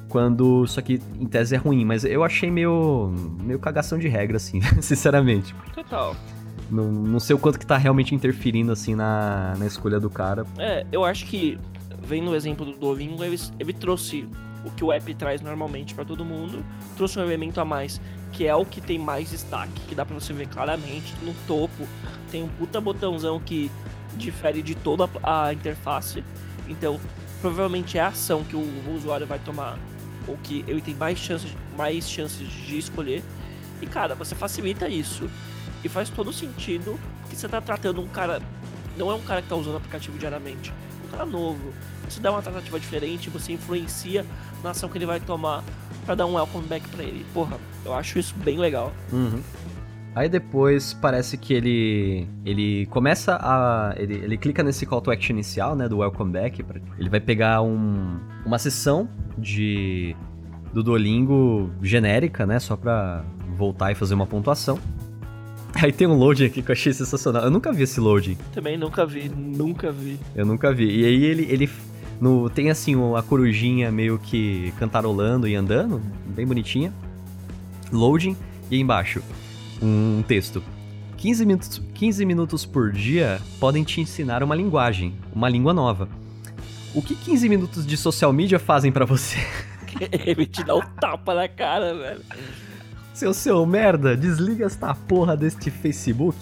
Quando 0.09 0.63
isso 0.63 0.80
aqui 0.80 1.01
em 1.19 1.26
tese 1.26 1.55
é 1.55 1.57
ruim, 1.57 1.84
mas 1.84 2.05
eu 2.05 2.23
achei 2.23 2.49
meio 2.49 3.13
meio 3.43 3.59
cagação 3.59 3.97
de 3.97 4.07
regra 4.07 4.38
assim, 4.38 4.61
sinceramente. 4.82 5.53
Total. 5.73 6.15
Não, 6.70 6.91
não 6.91 7.20
sei 7.20 7.36
o 7.36 7.39
quanto 7.39 7.59
que 7.59 7.66
tá 7.66 7.78
realmente 7.78 8.16
interferindo, 8.16 8.72
assim, 8.72 8.95
na, 8.95 9.55
na 9.57 9.66
escolha 9.66 9.99
do 9.99 10.09
cara. 10.09 10.45
É, 10.57 10.86
eu 10.91 11.03
acho 11.03 11.26
que, 11.26 11.59
vendo 12.01 12.32
o 12.32 12.36
exemplo 12.36 12.66
do 12.66 12.74
Duolingo, 12.74 13.24
ele, 13.24 13.39
ele 13.59 13.74
trouxe 13.74 14.28
o 14.66 14.72
que 14.72 14.84
o 14.84 14.91
app 14.91 15.13
traz 15.13 15.41
normalmente 15.41 15.93
para 15.93 16.03
todo 16.03 16.26
mundo, 16.26 16.66
trouxe 16.97 17.20
um 17.20 17.24
elemento 17.24 17.61
a 17.61 17.66
mais, 17.66 18.01
que 18.32 18.47
é 18.47 18.55
o 18.55 18.66
que 18.66 18.82
tem 18.82 18.97
mais 18.97 19.30
destaque, 19.30 19.80
que 19.88 19.93
dá 19.93 20.03
para 20.03 20.16
você 20.16 20.34
ver 20.34 20.47
claramente 20.47 21.13
no 21.22 21.34
topo. 21.47 21.88
Tem 22.32 22.43
um 22.43 22.47
puta 22.47 22.82
botãozão 22.82 23.39
que 23.39 23.72
difere 24.18 24.61
de 24.61 24.74
toda 24.74 25.07
a 25.24 25.53
interface. 25.53 26.24
Então, 26.68 26.99
provavelmente 27.41 27.97
é 27.97 28.01
a 28.01 28.07
ação 28.07 28.43
que 28.43 28.55
o 28.55 28.95
usuário 28.95 29.28
vai 29.28 29.38
tomar, 29.38 29.78
ou 30.28 30.36
que 30.38 30.66
ele 30.68 30.82
tem 30.82 30.95
mais 30.95 31.20
chances, 31.20 31.55
mais 31.78 32.09
chances 32.09 32.47
de 32.49 32.78
escolher. 32.78 33.24
E 33.82 33.86
cara, 33.86 34.16
você 34.16 34.34
facilita 34.34 34.89
isso. 34.89 35.30
E 35.86 35.88
faz 35.88 36.09
todo 36.09 36.33
sentido 36.33 36.99
que 37.29 37.36
você 37.36 37.47
tá 37.47 37.61
tratando 37.61 38.01
um 38.01 38.07
cara. 38.07 38.41
Não 38.97 39.11
é 39.11 39.13
um 39.13 39.21
cara 39.21 39.43
que 39.43 39.47
tá 39.47 39.55
usando 39.55 39.75
o 39.75 39.77
aplicativo 39.77 40.17
diariamente. 40.17 40.73
É 41.03 41.07
um 41.07 41.11
cara 41.11 41.25
novo. 41.27 41.71
Você 42.09 42.19
dá 42.19 42.31
uma 42.31 42.41
tratativa 42.41 42.79
diferente, 42.79 43.29
você 43.29 43.53
influencia 43.53 44.25
na 44.63 44.71
ação 44.71 44.89
que 44.89 44.97
ele 44.97 45.05
vai 45.05 45.19
tomar 45.19 45.63
para 46.03 46.15
dar 46.15 46.25
um 46.25 46.33
welcome 46.33 46.65
back 46.67 46.89
pra 46.89 47.03
ele. 47.03 47.23
Porra, 47.31 47.59
eu 47.86 47.93
acho 47.93 48.17
isso 48.17 48.33
bem 48.43 48.57
legal. 48.57 48.91
Uhum. 49.13 49.39
Aí 50.15 50.27
depois 50.27 50.91
parece 50.95 51.38
que 51.38 51.53
ele 51.53 52.27
ele 52.43 52.88
começa 52.88 53.38
a 53.39 53.93
ele, 53.95 54.15
ele 54.15 54.38
clica 54.39 54.63
nesse 54.63 54.88
call 54.88 55.01
to 55.01 55.11
action 55.11 55.33
inicial, 55.33 55.75
né, 55.75 55.88
do 55.88 55.97
welcome 55.97 56.31
back, 56.31 56.65
ele 56.97 57.09
vai 57.09 57.19
pegar 57.19 57.61
um, 57.61 58.17
uma 58.45 58.57
sessão 58.57 59.09
de 59.38 60.15
do 60.73 60.81
Duolingo 60.81 61.69
genérica, 61.81 62.45
né, 62.45 62.59
só 62.59 62.77
para 62.77 63.25
voltar 63.57 63.91
e 63.91 63.95
fazer 63.95 64.13
uma 64.13 64.25
pontuação. 64.25 64.79
Aí 65.82 65.91
tem 65.91 66.07
um 66.07 66.13
loading 66.13 66.45
aqui 66.45 66.61
que 66.61 66.71
eu 66.71 66.73
achei 66.73 66.93
sensacional. 66.93 67.43
Eu 67.43 67.51
nunca 67.51 67.71
vi 67.71 67.84
esse 67.84 67.99
loading. 67.99 68.38
Também 68.53 68.78
nunca 68.78 69.05
vi, 69.05 69.30
nunca 69.30 69.91
vi. 69.91 70.19
Eu 70.36 70.45
nunca 70.45 70.73
vi. 70.73 71.01
E 71.01 71.05
aí 71.05 71.23
ele, 71.26 71.47
ele 71.49 71.69
no, 72.19 72.49
tem 72.49 72.69
assim 72.69 72.95
a 73.15 73.21
corujinha 73.21 73.91
meio 73.91 74.17
que 74.17 74.73
cantarolando 74.80 75.47
e 75.47 75.55
andando, 75.55 76.01
bem 76.26 76.45
bonitinha. 76.45 76.93
Loading 77.91 78.38
e 78.71 78.76
aí 78.76 78.82
embaixo 78.82 79.21
um 79.82 80.23
texto. 80.26 80.63
15 81.17 81.45
minutos, 81.45 81.82
15 81.93 82.26
minutos 82.26 82.65
por 82.65 82.91
dia 82.91 83.41
podem 83.59 83.84
te 83.84 83.99
ensinar 83.99 84.43
uma 84.43 84.55
linguagem, 84.55 85.13
uma 85.34 85.49
língua 85.49 85.73
nova. 85.73 86.07
O 86.93 87.01
que 87.01 87.15
15 87.15 87.49
minutos 87.49 87.86
de 87.86 87.97
social 87.97 88.32
media 88.32 88.59
fazem 88.59 88.91
para 88.91 89.05
você? 89.05 89.38
Ele 90.26 90.45
te 90.45 90.63
dá 90.63 90.76
um 90.76 90.82
tapa 90.99 91.34
na 91.34 91.47
cara, 91.47 91.93
velho. 91.93 92.21
Seu 93.16 93.34
seu 93.34 93.66
merda, 93.66 94.16
desliga 94.18 94.66
esta 94.66 94.93
porra 94.93 95.38
deste 95.38 95.72
Facebook 95.72 96.38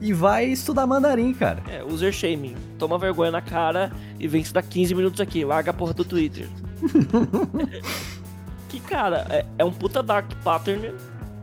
e 0.00 0.12
vai 0.12 0.46
estudar 0.46 0.86
mandarim, 0.86 1.34
cara. 1.34 1.60
É, 1.68 1.82
user 1.82 2.12
shaming. 2.12 2.54
Toma 2.78 2.96
vergonha 2.96 3.32
na 3.32 3.42
cara 3.42 3.90
e 4.16 4.28
vem 4.28 4.40
estudar 4.40 4.62
15 4.62 4.94
minutos 4.94 5.20
aqui. 5.20 5.44
Larga 5.44 5.72
a 5.72 5.74
porra 5.74 5.92
do 5.92 6.04
Twitter. 6.04 6.48
que, 8.70 8.78
cara, 8.78 9.26
é, 9.28 9.44
é, 9.58 9.64
um 9.64 9.72
puta 9.72 10.00
dark 10.00 10.32
pattern 10.44 10.94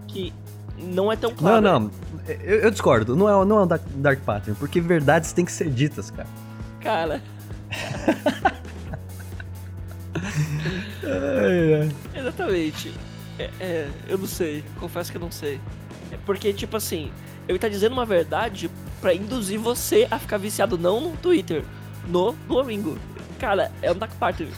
que 0.07 0.33
não 0.77 1.11
é 1.11 1.17
tão 1.17 1.35
claro. 1.35 1.59
Não, 1.59 1.79
não. 1.81 1.91
Eu, 2.25 2.61
eu 2.61 2.71
discordo. 2.71 3.13
Não 3.13 3.27
é, 3.27 3.45
não 3.45 3.59
é 3.59 3.63
um 3.63 3.67
dark, 3.67 3.83
dark 3.95 4.21
pattern, 4.21 4.57
porque 4.57 4.79
verdades 4.79 5.33
têm 5.33 5.43
que 5.43 5.51
ser 5.51 5.69
ditas, 5.69 6.11
cara. 6.11 6.29
Cara. 6.79 7.21
Exatamente. 12.15 12.93
É, 13.37 13.49
é, 13.59 13.89
eu 14.07 14.17
não 14.17 14.27
sei. 14.27 14.63
Confesso 14.79 15.11
que 15.11 15.17
eu 15.17 15.21
não 15.21 15.31
sei. 15.31 15.59
É 16.11 16.17
porque, 16.25 16.53
tipo 16.53 16.77
assim, 16.77 17.11
ele 17.47 17.59
tá 17.59 17.67
dizendo 17.67 17.93
uma 17.93 18.05
verdade 18.05 18.69
pra 19.01 19.13
induzir 19.13 19.59
você 19.59 20.07
a 20.09 20.17
ficar 20.17 20.37
viciado 20.37 20.77
não 20.77 21.01
no 21.01 21.17
Twitter, 21.17 21.63
no 22.07 22.33
Duolingo. 22.47 22.97
Cara, 23.39 23.71
é 23.81 23.91
um 23.91 23.97
dark 23.97 24.13
party. 24.15 24.47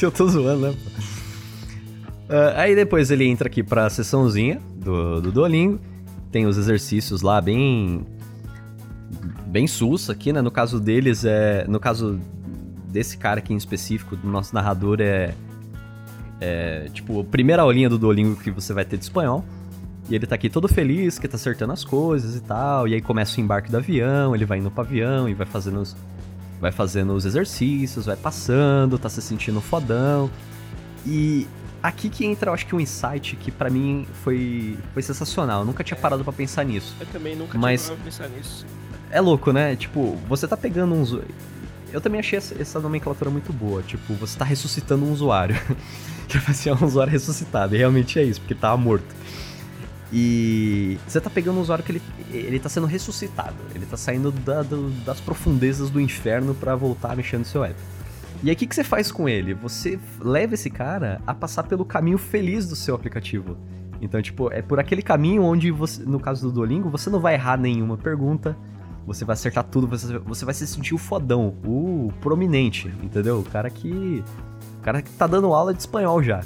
Eu 0.00 0.10
tô 0.10 0.28
zoando, 0.28 0.68
né? 0.68 0.76
Uh, 2.28 2.56
aí 2.56 2.74
depois 2.74 3.10
ele 3.10 3.24
entra 3.24 3.48
aqui 3.48 3.62
pra 3.62 3.88
sessãozinha 3.88 4.60
do, 4.76 5.20
do 5.20 5.32
Duolingo. 5.32 5.80
Tem 6.30 6.46
os 6.46 6.58
exercícios 6.58 7.22
lá 7.22 7.40
bem. 7.40 8.06
bem 9.46 9.66
sus 9.66 10.10
aqui, 10.10 10.32
né? 10.32 10.42
No 10.42 10.50
caso 10.50 10.78
deles, 10.78 11.24
é. 11.24 11.64
No 11.66 11.80
caso 11.80 12.20
desse 12.88 13.16
cara 13.16 13.38
aqui 13.38 13.54
em 13.54 13.56
específico, 13.56 14.14
do 14.14 14.28
nosso 14.28 14.54
narrador, 14.54 14.98
é. 15.00 15.34
É. 16.40 16.88
Tipo, 16.92 17.20
a 17.20 17.24
primeira 17.24 17.62
aulinha 17.62 17.88
do 17.88 17.98
Duolingo 17.98 18.36
que 18.36 18.50
você 18.50 18.72
vai 18.72 18.84
ter 18.84 18.96
de 18.96 19.04
espanhol. 19.04 19.44
E 20.08 20.14
ele 20.14 20.26
tá 20.26 20.36
aqui 20.36 20.48
todo 20.48 20.66
feliz, 20.68 21.18
que 21.18 21.28
tá 21.28 21.36
acertando 21.36 21.72
as 21.72 21.84
coisas 21.84 22.34
e 22.34 22.40
tal. 22.40 22.88
E 22.88 22.94
aí 22.94 23.00
começa 23.00 23.38
o 23.38 23.44
embarque 23.44 23.70
do 23.70 23.76
avião, 23.76 24.34
ele 24.34 24.46
vai 24.46 24.58
indo 24.58 24.70
pro 24.70 24.80
avião 24.82 25.28
e 25.28 25.34
vai 25.34 25.46
fazendo 25.46 25.80
os, 25.80 25.94
vai 26.60 26.72
fazendo 26.72 27.12
os 27.12 27.26
exercícios, 27.26 28.06
vai 28.06 28.16
passando, 28.16 28.98
tá 28.98 29.08
se 29.08 29.20
sentindo 29.20 29.60
fodão. 29.60 30.30
E 31.06 31.46
aqui 31.82 32.08
que 32.08 32.24
entra, 32.24 32.50
eu 32.50 32.54
acho 32.54 32.66
que 32.66 32.74
um 32.74 32.80
insight 32.80 33.36
que 33.36 33.50
para 33.50 33.68
mim 33.68 34.06
foi, 34.24 34.78
foi 34.94 35.02
sensacional. 35.02 35.60
Eu 35.60 35.66
nunca 35.66 35.84
tinha 35.84 35.98
parado 35.98 36.24
para 36.24 36.32
pensar 36.32 36.64
nisso. 36.64 36.94
Eu 36.98 37.06
também 37.06 37.36
nunca 37.36 37.58
Mas 37.58 37.84
tinha 37.84 37.96
parado 37.96 38.10
pra 38.16 38.26
pensar 38.26 38.36
nisso. 38.36 38.66
É 39.10 39.20
louco, 39.20 39.52
né? 39.52 39.76
Tipo, 39.76 40.16
você 40.28 40.48
tá 40.48 40.56
pegando 40.56 40.94
uns. 40.94 41.18
Eu 41.92 42.00
também 42.00 42.20
achei 42.20 42.36
essa, 42.36 42.60
essa 42.60 42.80
nomenclatura 42.80 43.30
muito 43.30 43.52
boa. 43.52 43.82
Tipo, 43.82 44.14
você 44.14 44.38
tá 44.38 44.44
ressuscitando 44.44 45.04
um 45.04 45.12
usuário. 45.12 45.56
que 46.38 46.38
vai 46.38 46.54
ser 46.54 46.72
um 46.72 46.84
usuário 46.84 47.12
ressuscitado. 47.12 47.74
E 47.74 47.78
realmente 47.78 48.18
é 48.18 48.22
isso, 48.22 48.40
porque 48.40 48.54
tava 48.54 48.76
morto. 48.76 49.16
E 50.12 50.98
você 51.06 51.20
tá 51.20 51.28
pegando 51.28 51.58
um 51.58 51.62
usuário 51.62 51.84
que 51.84 51.92
ele, 51.92 52.02
ele 52.30 52.58
tá 52.58 52.68
sendo 52.68 52.86
ressuscitado. 52.86 53.56
Ele 53.74 53.84
tá 53.86 53.96
saindo 53.96 54.30
da, 54.30 54.62
do, 54.62 54.90
das 55.04 55.20
profundezas 55.20 55.90
do 55.90 56.00
inferno 56.00 56.54
para 56.54 56.74
voltar 56.74 57.16
mexendo 57.16 57.40
no 57.40 57.46
seu 57.46 57.64
app. 57.64 57.76
E 58.42 58.48
aí 58.48 58.54
o 58.54 58.58
que, 58.58 58.66
que 58.66 58.74
você 58.74 58.84
faz 58.84 59.10
com 59.10 59.28
ele? 59.28 59.52
Você 59.54 59.98
leva 60.20 60.54
esse 60.54 60.70
cara 60.70 61.20
a 61.26 61.34
passar 61.34 61.64
pelo 61.64 61.84
caminho 61.84 62.18
feliz 62.18 62.68
do 62.68 62.76
seu 62.76 62.94
aplicativo. 62.94 63.56
Então, 64.00 64.22
tipo, 64.22 64.50
é 64.52 64.62
por 64.62 64.78
aquele 64.78 65.02
caminho 65.02 65.42
onde 65.42 65.70
você, 65.70 66.04
no 66.04 66.20
caso 66.20 66.46
do 66.46 66.52
Duolingo, 66.52 66.88
você 66.88 67.10
não 67.10 67.18
vai 67.18 67.34
errar 67.34 67.58
nenhuma 67.58 67.96
pergunta, 67.96 68.56
você 69.04 69.24
vai 69.24 69.34
acertar 69.34 69.64
tudo, 69.64 69.88
você, 69.88 70.18
você 70.18 70.44
vai 70.44 70.54
se 70.54 70.66
sentir 70.66 70.94
o 70.94 70.98
fodão, 70.98 71.54
o 71.64 72.12
prominente, 72.20 72.92
entendeu? 73.02 73.40
O 73.40 73.44
cara 73.44 73.68
que. 73.70 74.22
Cara 74.88 75.02
que 75.02 75.10
tá 75.10 75.26
dando 75.26 75.52
aula 75.52 75.74
de 75.74 75.80
espanhol 75.80 76.22
já. 76.22 76.38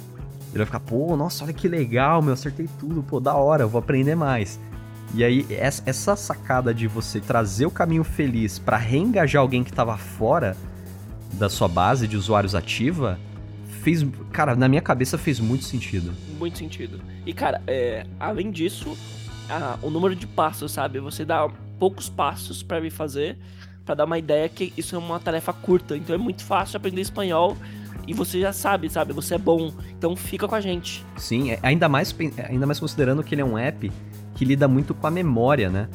Ele 0.48 0.56
vai 0.56 0.66
ficar, 0.66 0.80
pô, 0.80 1.16
nossa, 1.16 1.44
olha 1.44 1.52
que 1.52 1.68
legal, 1.68 2.20
meu, 2.20 2.32
acertei 2.32 2.68
tudo, 2.76 3.00
pô, 3.00 3.20
da 3.20 3.36
hora, 3.36 3.62
eu 3.62 3.68
vou 3.68 3.78
aprender 3.78 4.16
mais. 4.16 4.58
E 5.14 5.22
aí, 5.22 5.46
essa 5.48 6.16
sacada 6.16 6.74
de 6.74 6.88
você 6.88 7.20
trazer 7.20 7.66
o 7.66 7.70
caminho 7.70 8.02
feliz 8.02 8.58
para 8.58 8.76
reengajar 8.76 9.40
alguém 9.40 9.62
que 9.62 9.72
tava 9.72 9.96
fora 9.96 10.56
da 11.34 11.48
sua 11.48 11.68
base 11.68 12.08
de 12.08 12.16
usuários 12.16 12.56
ativa, 12.56 13.16
fez. 13.80 14.04
Cara, 14.32 14.56
na 14.56 14.66
minha 14.66 14.82
cabeça 14.82 15.16
fez 15.16 15.38
muito 15.38 15.62
sentido. 15.62 16.12
Muito 16.36 16.58
sentido. 16.58 17.00
E, 17.24 17.32
cara, 17.32 17.62
é, 17.64 18.04
além 18.18 18.50
disso, 18.50 18.98
a, 19.48 19.78
o 19.80 19.88
número 19.88 20.16
de 20.16 20.26
passos, 20.26 20.72
sabe? 20.72 20.98
Você 20.98 21.24
dá 21.24 21.48
poucos 21.78 22.08
passos 22.08 22.60
para 22.60 22.80
me 22.80 22.90
fazer, 22.90 23.38
para 23.84 23.94
dar 23.94 24.04
uma 24.04 24.18
ideia 24.18 24.48
que 24.48 24.72
isso 24.76 24.96
é 24.96 24.98
uma 24.98 25.20
tarefa 25.20 25.52
curta. 25.52 25.96
Então 25.96 26.12
é 26.12 26.18
muito 26.18 26.42
fácil 26.42 26.76
aprender 26.76 27.02
espanhol 27.02 27.56
e 28.06 28.14
você 28.14 28.40
já 28.40 28.52
sabe, 28.52 28.90
sabe? 28.90 29.12
Você 29.12 29.34
é 29.34 29.38
bom. 29.38 29.72
Então 29.96 30.14
fica 30.16 30.48
com 30.48 30.54
a 30.54 30.60
gente. 30.60 31.04
Sim, 31.16 31.52
é, 31.52 31.58
ainda 31.62 31.88
mais, 31.88 32.14
ainda 32.48 32.66
mais 32.66 32.80
considerando 32.80 33.22
que 33.22 33.34
ele 33.34 33.42
é 33.42 33.44
um 33.44 33.56
app 33.56 33.90
que 34.34 34.44
lida 34.44 34.66
muito 34.66 34.94
com 34.94 35.06
a 35.06 35.10
memória, 35.10 35.70
né? 35.70 35.88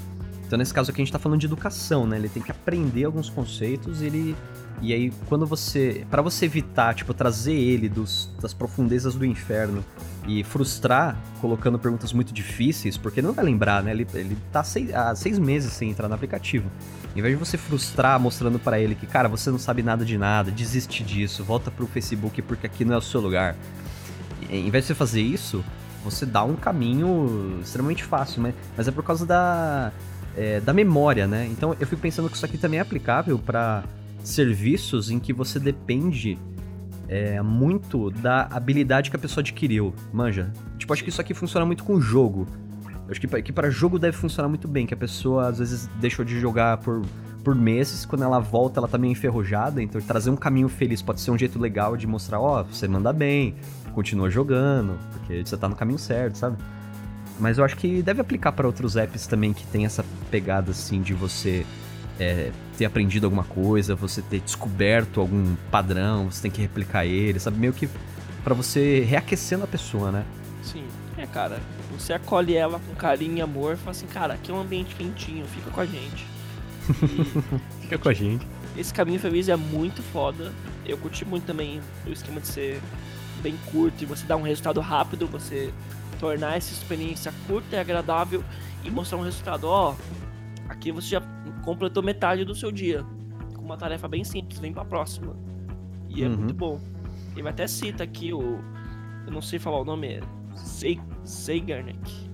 Então 0.46 0.58
nesse 0.58 0.74
caso 0.74 0.92
aqui 0.92 1.02
a 1.02 1.04
gente 1.04 1.12
tá 1.12 1.20
falando 1.20 1.40
de 1.40 1.46
educação, 1.46 2.08
né? 2.08 2.18
Ele 2.18 2.30
tem 2.30 2.42
que 2.42 2.52
aprender 2.52 3.04
alguns 3.06 3.30
conceitos 3.30 4.02
ele. 4.02 4.36
E 4.82 4.94
aí, 4.94 5.12
quando 5.28 5.46
você. 5.46 6.06
para 6.10 6.22
você 6.22 6.46
evitar, 6.46 6.94
tipo, 6.94 7.14
trazer 7.14 7.56
ele 7.56 7.90
dos, 7.90 8.30
das 8.40 8.54
profundezas 8.54 9.16
do 9.16 9.26
inferno 9.26 9.84
e 10.28 10.44
frustrar 10.44 11.18
colocando 11.40 11.80
perguntas 11.80 12.12
muito 12.12 12.34
difíceis, 12.34 12.98
porque 12.98 13.22
não 13.22 13.32
vai 13.32 13.46
lembrar, 13.46 13.82
né? 13.82 13.92
Ele, 13.92 14.06
ele 14.14 14.38
tá 14.52 14.62
seis, 14.64 14.94
há 14.94 15.16
seis 15.16 15.40
meses 15.40 15.72
sem 15.72 15.90
entrar 15.90 16.10
no 16.10 16.14
aplicativo. 16.14 16.70
Em 17.16 17.22
vez 17.22 17.34
de 17.34 17.40
você 17.40 17.58
frustrar 17.58 18.20
mostrando 18.20 18.60
para 18.60 18.78
ele 18.80 18.94
que, 18.94 19.08
cara, 19.08 19.30
você 19.30 19.50
não 19.50 19.58
sabe 19.58 19.82
nada 19.82 20.04
de 20.04 20.18
nada, 20.18 20.52
desiste 20.52 21.04
disso, 21.04 21.44
volta 21.44 21.72
pro 21.72 21.88
Facebook 21.88 22.42
porque 22.42 22.68
aqui 22.68 22.84
não 22.84 22.96
é 22.96 22.98
o 22.98 23.02
seu 23.02 23.22
lugar. 23.22 23.56
Em 24.50 24.70
vez 24.70 24.84
de 24.84 24.90
você 24.90 24.96
fazer 24.96 25.22
isso, 25.22 25.64
você 26.04 26.26
dá 26.26 26.44
um 26.44 26.56
caminho 26.56 27.60
extremamente 27.62 28.04
fácil, 28.04 28.42
mas, 28.42 28.54
mas 28.76 28.88
é 28.88 28.92
por 28.92 29.04
causa 29.04 29.26
da, 29.26 29.92
é, 30.36 30.60
da 30.60 30.74
memória, 30.74 31.26
né? 31.26 31.48
Então 31.48 31.76
eu 31.80 31.88
fico 31.88 32.02
pensando 32.02 32.30
que 32.30 32.36
isso 32.36 32.46
aqui 32.46 32.58
também 32.58 32.80
é 32.80 32.82
aplicável 32.82 33.40
para 33.40 33.84
serviços 34.24 35.10
em 35.10 35.20
que 35.20 35.32
você 35.32 35.58
depende 35.58 36.38
é, 37.08 37.42
muito 37.42 38.12
da 38.12 38.48
habilidade 38.52 39.10
que 39.10 39.16
a 39.16 39.20
pessoa 39.20 39.42
adquiriu. 39.42 39.94
Manja? 40.12 40.52
Tipo, 40.78 40.94
acho 40.94 41.04
que 41.04 41.10
isso 41.10 41.22
aqui 41.22 41.34
funciona 41.34 41.66
muito 41.66 41.84
com 41.84 42.00
jogo. 42.00 42.48
Eu 43.08 43.12
acho 43.12 43.22
que, 43.22 43.42
que 43.42 43.54
para 43.54 43.70
jogo 43.70 43.98
deve 43.98 44.18
funcionar 44.18 44.50
muito 44.50 44.68
bem, 44.68 44.86
que 44.86 44.94
a 44.94 44.98
pessoa 44.98 45.48
às 45.48 45.60
vezes 45.60 45.90
deixou 46.00 46.26
de 46.26 46.40
jogar 46.40 46.78
por, 46.78 47.04
por 47.44 47.56
meses, 47.56 48.06
quando 48.06 48.24
ela 48.24 48.40
volta 48.40 48.80
ela 48.82 48.88
tá 48.88 48.98
meio 48.98 49.12
enferrujada, 49.12 49.82
então 49.82 50.02
trazer 50.02 50.30
um 50.30 50.36
caminho 50.36 50.68
feliz 50.68 51.02
pode 51.02 51.22
ser 51.22 51.32
um 51.32 51.38
jeito 51.38 51.58
legal 51.58 51.96
de 51.96 52.06
mostrar, 52.06 52.42
ó, 52.42 52.60
oh, 52.60 52.64
você 52.66 52.86
manda 52.86 53.14
bem, 53.14 53.56
continua 53.94 54.30
jogando, 54.30 55.00
porque 55.14 55.46
você 55.46 55.56
tá 55.56 55.70
no 55.70 55.76
caminho 55.76 55.98
certo, 55.98 56.38
sabe? 56.38 56.58
Mas 57.40 57.58
eu 57.58 57.64
acho 57.64 57.78
que 57.78 58.02
deve 58.02 58.20
aplicar 58.20 58.52
para 58.52 58.68
outros 58.68 58.98
apps 58.98 59.26
também 59.28 59.54
que 59.54 59.66
tem 59.68 59.86
essa 59.86 60.04
pegada 60.30 60.72
assim 60.72 61.02
de 61.02 61.14
você 61.14 61.66
é, 62.20 62.52
ter 62.78 62.86
aprendido 62.86 63.26
alguma 63.26 63.44
coisa, 63.44 63.96
você 63.96 64.22
ter 64.22 64.40
descoberto 64.40 65.20
algum 65.20 65.56
padrão, 65.72 66.32
você 66.32 66.44
tem 66.44 66.52
que 66.52 66.62
replicar 66.62 67.06
ele, 67.06 67.40
sabe? 67.40 67.58
Meio 67.58 67.74
que 67.74 67.90
para 68.44 68.54
você 68.54 69.02
reaquecendo 69.02 69.64
a 69.64 69.68
pessoa, 69.68 70.12
né? 70.12 70.24
Sim, 70.62 70.86
é, 71.18 71.26
cara. 71.26 71.60
Você 71.98 72.14
acolhe 72.14 72.56
ela 72.56 72.80
com 72.80 72.94
carinho 72.94 73.38
e 73.38 73.42
amor 73.42 73.74
e 73.74 73.78
fala 73.78 73.92
assim, 73.92 74.06
cara, 74.06 74.36
aqui 74.36 74.52
é 74.52 74.54
um 74.54 74.62
ambiente 74.62 74.96
quentinho, 74.96 75.46
fica 75.48 75.72
com 75.72 75.82
a 75.82 75.86
gente. 75.86 76.26
E, 76.88 77.82
fica 77.82 77.98
com 77.98 78.08
a 78.08 78.14
gente. 78.14 78.48
Esse 78.78 78.94
caminho 78.94 79.20
feliz 79.20 79.50
é 79.50 79.56
muito 79.58 80.02
foda. 80.02 80.54
Eu 80.86 80.98
curti 80.98 81.26
muito 81.26 81.46
também 81.46 81.82
o 82.06 82.12
esquema 82.12 82.40
de 82.40 82.48
ser 82.48 82.82
bem 83.42 83.58
curto 83.72 84.02
e 84.02 84.06
você 84.06 84.26
dar 84.26 84.38
um 84.38 84.42
resultado 84.42 84.80
rápido, 84.80 85.28
você 85.28 85.74
tornar 86.18 86.56
essa 86.56 86.72
experiência 86.72 87.34
curta 87.46 87.76
e 87.76 87.80
agradável 87.80 88.44
e 88.84 88.90
mostrar 88.90 89.18
um 89.18 89.22
resultado. 89.22 89.66
Ó, 89.68 89.96
aqui 90.70 90.92
você 90.92 91.10
já 91.10 91.22
completou 91.68 92.02
metade 92.02 92.46
do 92.46 92.56
seu 92.56 92.72
dia. 92.72 93.06
Com 93.54 93.62
uma 93.62 93.76
tarefa 93.76 94.08
bem 94.08 94.24
simples, 94.24 94.58
vem 94.58 94.72
pra 94.72 94.86
próxima. 94.86 95.36
E 96.08 96.24
é 96.24 96.28
uhum. 96.28 96.38
muito 96.38 96.54
bom. 96.54 96.80
Ele 97.36 97.50
até 97.50 97.68
cita 97.68 98.06
aqui 98.06 98.34
o. 98.34 98.60
Eu 99.26 99.34
não 99.34 99.42
sei 99.42 99.60
falar 99.60 99.82
o 99.82 99.84
nome, 99.84 100.22
Zeigarnik. 101.26 102.30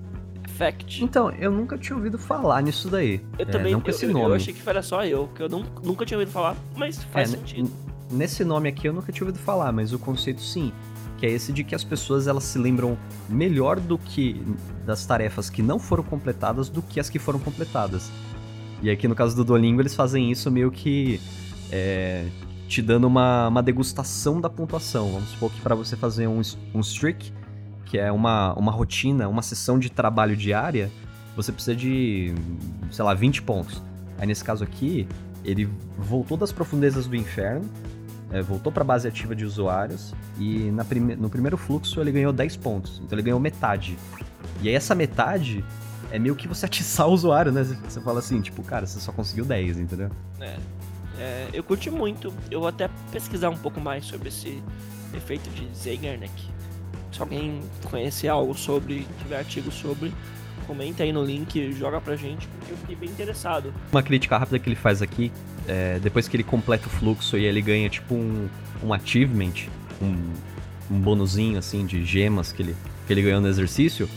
Effect. 0.46 1.04
Então, 1.04 1.32
eu 1.32 1.52
nunca 1.52 1.76
tinha 1.80 1.96
ouvido 1.96 2.20
falar 2.20 2.62
nisso 2.62 2.88
daí. 2.88 3.26
Eu 3.40 3.48
é, 3.48 3.50
também, 3.50 3.74
não 3.74 3.82
com 3.82 3.90
esse 3.90 4.06
eu, 4.06 4.14
nome. 4.14 4.26
Eu 4.26 4.34
achei 4.36 4.54
que 4.54 4.70
era 4.70 4.84
só 4.84 5.04
eu, 5.04 5.28
que 5.30 5.42
eu 5.42 5.50
não, 5.50 5.66
nunca 5.84 6.06
tinha 6.06 6.20
ouvido 6.20 6.32
falar, 6.32 6.56
mas 6.76 7.04
faz 7.06 7.34
é, 7.34 7.38
sentido. 7.38 7.72
Nesse 8.12 8.46
nome 8.46 8.70
aqui 8.70 8.88
eu 8.88 8.94
nunca 8.94 9.12
tinha 9.12 9.26
ouvido 9.26 9.44
falar, 9.44 9.72
mas 9.72 9.94
o 9.94 9.98
conceito 9.98 10.42
sim, 10.42 10.72
que 11.18 11.26
é 11.26 11.32
esse 11.32 11.52
de 11.52 11.64
que 11.64 11.74
as 11.74 11.84
pessoas 11.84 12.28
elas 12.28 12.44
se 12.44 12.60
lembram 12.60 12.96
melhor 13.28 13.80
do 13.80 13.98
que 13.98 14.40
das 14.86 15.04
tarefas 15.08 15.50
que 15.50 15.64
não 15.64 15.80
foram 15.80 16.04
completadas 16.04 16.70
do 16.70 16.84
que 16.84 17.00
as 17.00 17.10
que 17.10 17.18
foram 17.18 17.40
completadas. 17.40 18.12
E 18.84 18.92
aqui 18.92 19.08
no 19.08 19.16
caso 19.16 19.34
do 19.34 19.46
Duolingo 19.46 19.82
eles 19.82 19.96
fazem 19.96 20.30
isso 20.30 20.52
meio 20.52 20.70
que 20.70 21.22
é, 21.72 22.26
te 22.68 22.82
dando 22.82 23.08
uma, 23.08 23.48
uma 23.48 23.64
degustação 23.64 24.42
da 24.42 24.50
pontuação. 24.50 25.10
Vamos 25.14 25.30
supor 25.30 25.50
que 25.52 25.62
para 25.62 25.74
você 25.74 25.96
fazer 25.96 26.28
um, 26.28 26.42
um 26.76 26.82
streak, 26.82 27.32
que 27.86 27.98
é 27.98 28.12
uma, 28.12 28.54
uma 28.56 28.74
rotina, 28.74 29.30
uma 29.30 29.42
sessão 29.42 29.80
de 29.80 29.90
trabalho 29.90 30.36
diária, 30.36 30.92
você 31.34 31.50
precisa 31.54 31.74
de, 31.74 32.36
sei 32.92 33.06
lá, 33.06 33.14
20 33.14 33.42
pontos. 33.44 33.82
Aí 34.18 34.28
nesse 34.28 34.44
caso 34.44 34.66
aqui, 34.66 35.08
ele 35.46 35.70
voltou 35.98 36.36
das 36.36 36.52
profundezas 36.52 37.08
do 37.08 37.16
inferno, 37.16 37.70
é, 38.32 38.42
voltou 38.42 38.70
para 38.70 38.82
a 38.82 38.86
base 38.86 39.08
ativa 39.08 39.34
de 39.34 39.46
usuários 39.46 40.14
e 40.38 40.70
prime 40.90 41.16
no 41.16 41.30
primeiro 41.30 41.56
fluxo 41.56 42.02
ele 42.02 42.12
ganhou 42.12 42.34
10 42.34 42.58
pontos. 42.58 43.02
Então 43.02 43.16
ele 43.16 43.24
ganhou 43.24 43.40
metade. 43.40 43.98
E 44.62 44.68
aí 44.68 44.76
essa 44.76 44.94
metade 44.94 45.64
é 46.14 46.20
meio 46.20 46.36
que 46.36 46.48
você 46.48 46.68
atiçar 46.68 47.08
o 47.08 47.12
usuário, 47.12 47.52
né? 47.52 47.64
Você 47.64 48.00
fala 48.00 48.20
assim, 48.20 48.40
tipo, 48.40 48.62
cara, 48.62 48.86
você 48.86 49.00
só 49.00 49.12
conseguiu 49.12 49.44
10, 49.46 49.80
entendeu? 49.80 50.12
É. 50.40 50.56
é 51.18 51.50
eu 51.52 51.64
curti 51.64 51.90
muito. 51.90 52.32
Eu 52.52 52.60
vou 52.60 52.70
até 52.70 52.88
pesquisar 53.12 53.50
um 53.50 53.58
pouco 53.58 53.82
mais 53.82 54.06
sobre 54.06 54.30
esse 54.30 54.62
efeito 55.12 55.50
de 55.50 55.68
Zeigarnik. 55.76 56.32
Se 57.12 57.20
alguém 57.20 57.62
conhecer 57.90 58.28
algo 58.28 58.54
sobre, 58.54 59.08
tiver 59.24 59.40
artigo 59.40 59.72
sobre, 59.72 60.14
comenta 60.68 61.02
aí 61.02 61.12
no 61.12 61.24
link, 61.24 61.74
joga 61.74 62.00
pra 62.00 62.16
gente, 62.16 62.48
porque 62.48 62.74
eu 62.74 62.78
fiquei 62.78 62.96
bem 62.96 63.10
interessado. 63.10 63.74
Uma 63.92 64.04
crítica 64.04 64.38
rápida 64.38 64.60
que 64.60 64.70
ele 64.70 64.76
faz 64.76 65.02
aqui, 65.02 65.32
é, 65.68 65.98
depois 65.98 66.28
que 66.28 66.38
ele 66.38 66.44
completa 66.44 66.86
o 66.86 66.92
fluxo 66.92 67.40
e 67.40 67.46
ele 67.46 67.60
ganha 67.60 67.90
tipo 67.90 68.14
um, 68.14 68.48
um 68.84 68.94
achievement, 68.94 69.66
um, 70.00 70.16
um 70.92 71.00
bonuzinho 71.00 71.58
assim 71.58 71.88
de 71.88 72.06
gemas 72.06 72.52
que 72.52 72.62
ele, 72.62 72.76
que 73.08 73.14
ele 73.14 73.24
ganhou 73.24 73.42
no 73.42 73.48
exercício, 73.48 74.08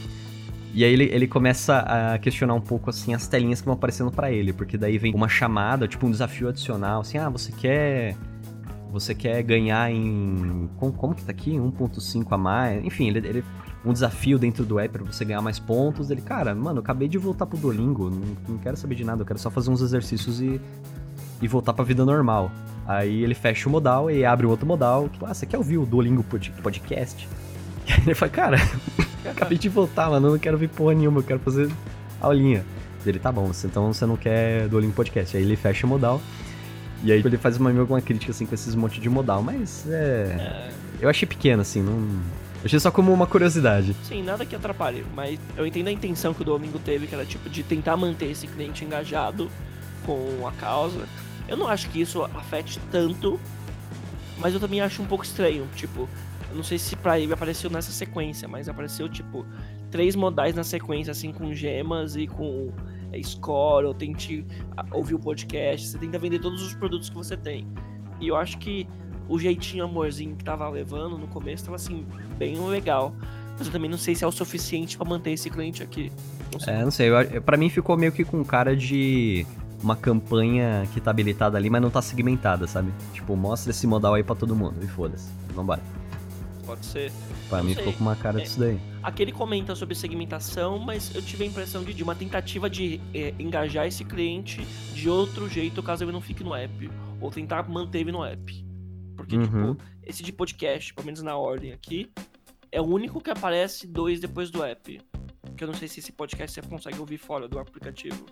E 0.77 0.85
aí 0.85 0.93
ele, 0.93 1.05
ele 1.05 1.27
começa 1.27 1.79
a 1.79 2.19
questionar 2.19 2.53
um 2.53 2.61
pouco, 2.61 2.91
assim, 2.91 3.15
as 3.15 3.27
telinhas 3.27 3.63
que 3.63 3.65
vão 3.65 3.73
aparecendo 3.73 4.11
para 4.11 4.31
ele. 4.31 4.53
Porque 4.53 4.77
daí 4.77 4.99
vem 4.99 5.15
uma 5.15 5.27
chamada, 5.27 5.89
tipo 5.89 6.07
um 6.07 6.11
desafio 6.11 6.51
adicional, 6.51 7.01
assim, 7.01 7.17
ah, 7.17 7.31
você 7.31 7.51
quer... 7.51 8.15
Você 8.93 9.15
quer 9.15 9.43
ganhar 9.43 9.91
em... 9.91 10.69
Como, 10.77 10.93
como 10.93 11.15
que 11.15 11.25
tá 11.25 11.33
aqui? 11.33 11.53
1.5 11.53 12.27
a 12.31 12.37
mais? 12.37 12.85
Enfim, 12.85 13.09
ele, 13.09 13.27
ele 13.27 13.45
um 13.87 13.93
desafio 13.93 14.39
dentro 14.39 14.67
do 14.67 14.79
app 14.79 14.99
para 14.99 15.05
você 15.05 15.25
ganhar 15.25 15.41
mais 15.41 15.59
pontos. 15.59 16.11
Ele, 16.11 16.21
cara, 16.21 16.55
mano, 16.55 16.79
eu 16.79 16.83
acabei 16.83 17.09
de 17.09 17.17
voltar 17.17 17.47
pro 17.47 17.57
Duolingo, 17.57 18.11
não, 18.11 18.37
não 18.47 18.59
quero 18.59 18.77
saber 18.77 18.97
de 18.97 19.05
nada, 19.05 19.23
eu 19.23 19.27
quero 19.27 19.39
só 19.39 19.51
fazer 19.51 19.71
uns 19.71 19.81
exercícios 19.81 20.43
e, 20.43 20.61
e 21.41 21.49
voltar 21.49 21.73
pra 21.73 21.87
vida 21.87 22.05
normal. 22.05 22.51
Aí 22.87 23.25
ele 23.25 23.35
fecha 23.35 23.67
o 23.67 23.73
modal 23.73 24.11
e 24.11 24.27
abre 24.27 24.45
o 24.45 24.51
outro 24.51 24.67
modal. 24.67 25.09
Tipo, 25.09 25.25
ah, 25.25 25.33
você 25.33 25.47
quer 25.47 25.57
ouvir 25.57 25.79
o 25.79 25.87
Duolingo 25.87 26.23
podcast? 26.63 27.27
E 27.89 27.93
aí 27.93 28.01
ele 28.05 28.15
fala, 28.15 28.33
cara, 28.33 28.57
acabei 29.31 29.57
de 29.57 29.69
voltar, 29.69 30.11
mano, 30.11 30.27
eu 30.27 30.33
não 30.33 30.39
quero 30.39 30.57
ouvir 30.57 30.69
porra 30.69 30.95
nenhuma, 30.95 31.21
eu 31.21 31.25
quero 31.25 31.39
fazer 31.41 31.71
aulinha. 32.21 32.65
Ele, 33.05 33.19
tá 33.21 33.31
bom, 33.31 33.51
então 33.65 33.93
você 33.93 34.05
não 34.05 34.17
quer 34.17 34.69
Duolingo 34.69 34.93
podcast. 34.93 35.37
Aí 35.37 35.43
ele 35.43 35.55
fecha 35.55 35.87
o 35.87 35.89
modal. 35.89 36.21
E 37.05 37.13
aí 37.13 37.23
ele 37.25 37.39
faz 37.39 37.57
uma, 37.57 37.71
uma 37.71 38.01
crítica, 38.01 38.33
assim, 38.33 38.47
com 38.47 38.55
esses 38.55 38.75
monte 38.75 39.01
de 39.01 39.09
modal. 39.09 39.43
Mas 39.43 39.87
é... 39.89 39.93
é... 39.93 40.71
Eu 41.01 41.09
achei 41.09 41.27
pequeno, 41.27 41.63
assim, 41.63 41.83
não... 41.83 41.93
Eu 41.93 42.67
achei 42.67 42.81
só 42.81 42.91
como 42.91 43.13
uma 43.13 43.27
curiosidade. 43.27 43.95
Sim, 44.03 44.25
nada 44.25 44.45
que 44.45 44.57
atrapalhe, 44.57 45.05
mas 45.15 45.39
eu 45.57 45.65
entendo 45.65 45.87
a 45.87 45.93
intenção 45.93 46.35
que 46.35 46.43
o 46.43 46.45
Duolingo 46.45 46.81
teve, 46.81 47.07
que 47.07 47.15
era 47.15 47.25
tipo 47.25 47.49
de 47.49 47.63
tentar 47.63 47.97
manter 47.97 48.31
esse 48.31 48.49
cliente 48.49 48.85
engajado 48.85 49.49
com 50.05 50.45
a 50.47 50.53
causa. 50.53 51.07
Eu 51.47 51.57
não 51.57 51.69
acho 51.69 51.89
que 51.91 52.01
isso 52.01 52.25
afete 52.25 52.81
tanto, 52.91 53.39
mas 54.39 54.53
eu 54.53 54.59
também 54.59 54.81
acho 54.81 55.01
um 55.01 55.07
pouco 55.07 55.23
estranho. 55.23 55.69
Tipo, 55.77 56.09
eu 56.51 56.57
não 56.57 56.63
sei 56.63 56.79
se 56.79 56.97
pra 56.97 57.19
ele 57.19 57.33
apareceu 57.33 57.71
nessa 57.71 57.93
sequência, 57.93 58.47
mas 58.47 58.69
apareceu 58.69 59.09
tipo 59.09 59.45
três 59.91 60.15
modais 60.15 60.55
na 60.55 60.65
sequência, 60.65 61.11
assim, 61.11 61.33
com 61.33 61.53
gemas 61.53 62.17
e 62.17 62.27
com 62.27 62.73
é, 63.13 63.23
score, 63.23 63.87
ou 63.87 63.95
tente 63.95 64.45
ouvir 64.93 65.15
o 65.15 65.19
podcast, 65.19 65.89
você 65.89 65.99
tenta 65.99 66.19
vender 66.19 66.39
todos 66.39 66.63
os 66.63 66.75
produtos 66.75 67.09
que 67.09 67.17
você 67.17 67.37
tem. 67.37 67.67
E 68.21 68.29
eu 68.29 68.37
acho 68.37 68.59
que 68.59 68.89
o 69.29 69.39
jeitinho 69.39 69.85
amorzinho 69.85 70.37
que 70.37 70.45
tava 70.45 70.69
levando 70.69 71.19
no 71.19 71.27
começo 71.29 71.65
tava 71.65 71.77
assim, 71.77 72.07
bem 72.39 72.57
legal. 72.69 73.15
Mas 73.59 73.67
eu 73.67 73.73
também 73.73 73.91
não 73.91 73.99
sei 73.99 74.15
se 74.15 74.23
é 74.23 74.27
o 74.27 74.33
suficiente 74.33 74.99
para 74.99 75.09
manter 75.09 75.31
esse 75.31 75.49
cliente 75.49 75.83
aqui. 75.83 76.13
Não 76.53 76.61
sei. 76.61 76.75
É, 76.75 76.85
não 76.85 76.91
sei. 76.91 77.11
Pra 77.45 77.57
mim 77.57 77.71
ficou 77.71 77.97
meio 77.97 78.13
que 78.13 78.23
com 78.23 78.45
cara 78.45 78.77
de 78.77 79.47
uma 79.83 79.97
campanha 79.97 80.87
que 80.93 81.01
tá 81.01 81.11
habilitada 81.11 81.57
ali, 81.57 81.71
mas 81.71 81.81
não 81.81 81.91
tá 81.91 82.03
segmentada, 82.03 82.67
sabe? 82.67 82.93
Tipo, 83.15 83.35
mostra 83.35 83.71
esse 83.71 83.87
modal 83.87 84.15
aí 84.15 84.23
pra 84.23 84.35
todo 84.35 84.55
mundo 84.55 84.77
e 84.83 84.87
foda-se. 84.87 85.31
Vambora. 85.55 85.81
Pode 86.67 86.85
ser. 86.85 87.13
Pra 87.49 87.63
mim 87.63 87.75
sei. 87.75 87.85
ficou 87.85 87.93
com 87.93 88.01
uma 88.01 88.17
cara 88.17 88.41
é, 88.41 88.43
disso 88.43 88.59
daí. 88.59 88.79
Aqui 89.03 89.23
ele 89.23 89.33
comenta 89.33 89.75
sobre 89.77 89.95
segmentação, 89.95 90.79
mas 90.79 91.15
eu 91.15 91.23
tive 91.23 91.45
a 91.45 91.47
impressão 91.47 91.85
de, 91.85 91.95
de 91.95 92.03
uma 92.03 92.15
tentativa 92.15 92.69
de 92.69 93.01
é, 93.15 93.33
engajar 93.39 93.87
esse 93.87 94.05
cliente 94.05 94.63
de 94.93 95.09
outro 95.09 95.49
jeito 95.49 95.81
caso 95.83 96.03
ele 96.05 96.13
não 96.13 96.21
fique 96.21 96.43
no 96.43 96.55
app. 96.55 96.91
Ou 97.21 97.31
tentar 97.31 97.69
manter 97.69 98.01
ele 98.01 98.13
no 98.13 98.25
app. 98.25 98.67
Porque, 99.17 99.39
tipo, 99.39 99.57
uhum. 99.57 99.75
tipo, 99.75 99.85
esse 100.03 100.23
de 100.23 100.33
podcast, 100.33 100.93
pelo 100.93 101.07
menos 101.07 101.23
na 101.23 101.37
ordem 101.37 101.73
aqui, 101.73 102.11
é 102.71 102.81
o 102.81 102.85
único 102.85 103.21
que 103.21 103.31
aparece 103.31 103.87
dois 103.87 104.21
depois 104.21 104.51
do 104.51 104.63
app. 104.63 105.01
Que 105.57 105.65
eu 105.65 105.69
não 105.69 105.75
sei 105.75 105.89
se 105.89 106.01
esse 106.01 106.13
podcast 106.13 106.61
você 106.61 106.69
consegue 106.69 106.99
ouvir 106.99 107.17
fora 107.17 107.49
do 107.49 107.59
aplicativo. 107.59 108.27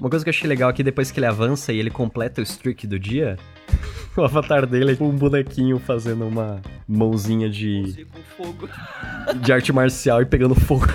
Uma 0.00 0.08
coisa 0.08 0.24
que 0.24 0.28
eu 0.28 0.32
achei 0.32 0.48
legal 0.48 0.70
aqui, 0.70 0.82
depois 0.82 1.10
que 1.10 1.18
ele 1.18 1.26
avança 1.26 1.72
e 1.72 1.78
ele 1.78 1.90
completa 1.90 2.40
o 2.40 2.44
streak 2.44 2.86
do 2.86 2.98
dia, 2.98 3.36
o 4.16 4.22
avatar 4.22 4.64
dele 4.66 4.90
é 4.90 4.92
tipo 4.92 5.04
um 5.06 5.16
bonequinho 5.16 5.78
fazendo 5.78 6.26
uma 6.26 6.62
mãozinha 6.86 7.50
de. 7.50 8.06
Com 8.12 8.22
fogo. 8.22 8.68
de 9.42 9.52
arte 9.52 9.72
marcial 9.72 10.22
e 10.22 10.26
pegando 10.26 10.54
fogo. 10.54 10.86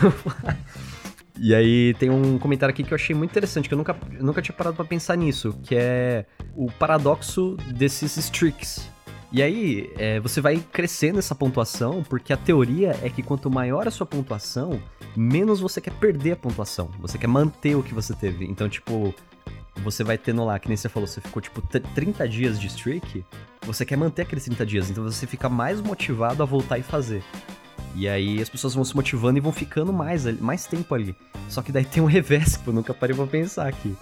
E 1.39 1.54
aí 1.54 1.93
tem 1.95 2.10
um 2.10 2.38
comentário 2.38 2.72
aqui 2.72 2.84
que 2.84 2.93
eu 2.93 2.95
achei 2.95 3.14
muito 3.14 3.32
interessante, 3.32 3.68
que 3.68 3.74
eu 3.74 3.78
nunca, 3.78 3.95
eu 4.14 4.24
nunca 4.24 4.41
tinha 4.41 4.56
parado 4.56 4.76
para 4.78 4.86
pensar 4.86 5.18
nisso, 5.18 5.54
que 5.64 5.76
é 5.76 6.26
o 6.56 6.72
paradoxo 6.72 7.58
desses 7.76 8.16
streaks. 8.16 8.92
E 9.34 9.41
aí, 9.41 9.91
é, 9.97 10.19
você 10.19 10.39
vai 10.39 10.63
crescendo 10.71 11.17
essa 11.17 11.34
pontuação, 11.34 12.03
porque 12.03 12.31
a 12.31 12.38
teoria 12.38 12.95
é 13.01 13.09
que 13.09 13.23
quanto 13.23 13.49
maior 13.49 13.88
a 13.88 13.91
sua 13.91 14.05
pontuação, 14.05 14.79
menos 15.17 15.59
você 15.59 15.81
quer 15.81 15.91
perder 15.93 16.34
a 16.34 16.36
pontuação. 16.36 16.91
Você 16.99 17.17
quer 17.17 17.25
manter 17.25 17.75
o 17.75 17.81
que 17.81 17.95
você 17.95 18.13
teve. 18.13 18.45
Então, 18.45 18.69
tipo, 18.69 19.11
você 19.77 20.03
vai 20.03 20.19
tendo 20.19 20.45
lá, 20.45 20.59
que 20.59 20.67
nem 20.67 20.77
você 20.77 20.88
falou, 20.88 21.07
você 21.07 21.19
ficou 21.19 21.41
tipo 21.41 21.63
30 21.63 22.29
dias 22.29 22.59
de 22.59 22.67
streak, 22.67 23.25
você 23.65 23.84
quer 23.84 23.97
manter 23.97 24.21
aqueles 24.21 24.43
30 24.45 24.65
dias, 24.67 24.89
então 24.91 25.03
você 25.03 25.25
fica 25.25 25.49
mais 25.49 25.81
motivado 25.81 26.43
a 26.43 26.45
voltar 26.45 26.77
e 26.77 26.84
fazer. 26.84 27.23
E 27.95 28.07
aí 28.07 28.39
as 28.39 28.49
pessoas 28.49 28.75
vão 28.75 28.86
se 28.86 28.95
motivando 28.95 29.39
e 29.39 29.41
vão 29.41 29.51
ficando 29.51 29.91
mais, 29.91 30.25
mais 30.39 30.67
tempo 30.67 30.93
ali. 30.93 31.15
Só 31.49 31.63
que 31.63 31.71
daí 31.71 31.86
tem 31.89 32.03
um 32.03 32.07
revés 32.07 32.55
que 32.55 32.67
eu 32.67 32.73
nunca 32.73 32.93
parei 32.93 33.15
pra 33.15 33.25
pensar 33.25 33.67
aqui. 33.67 33.95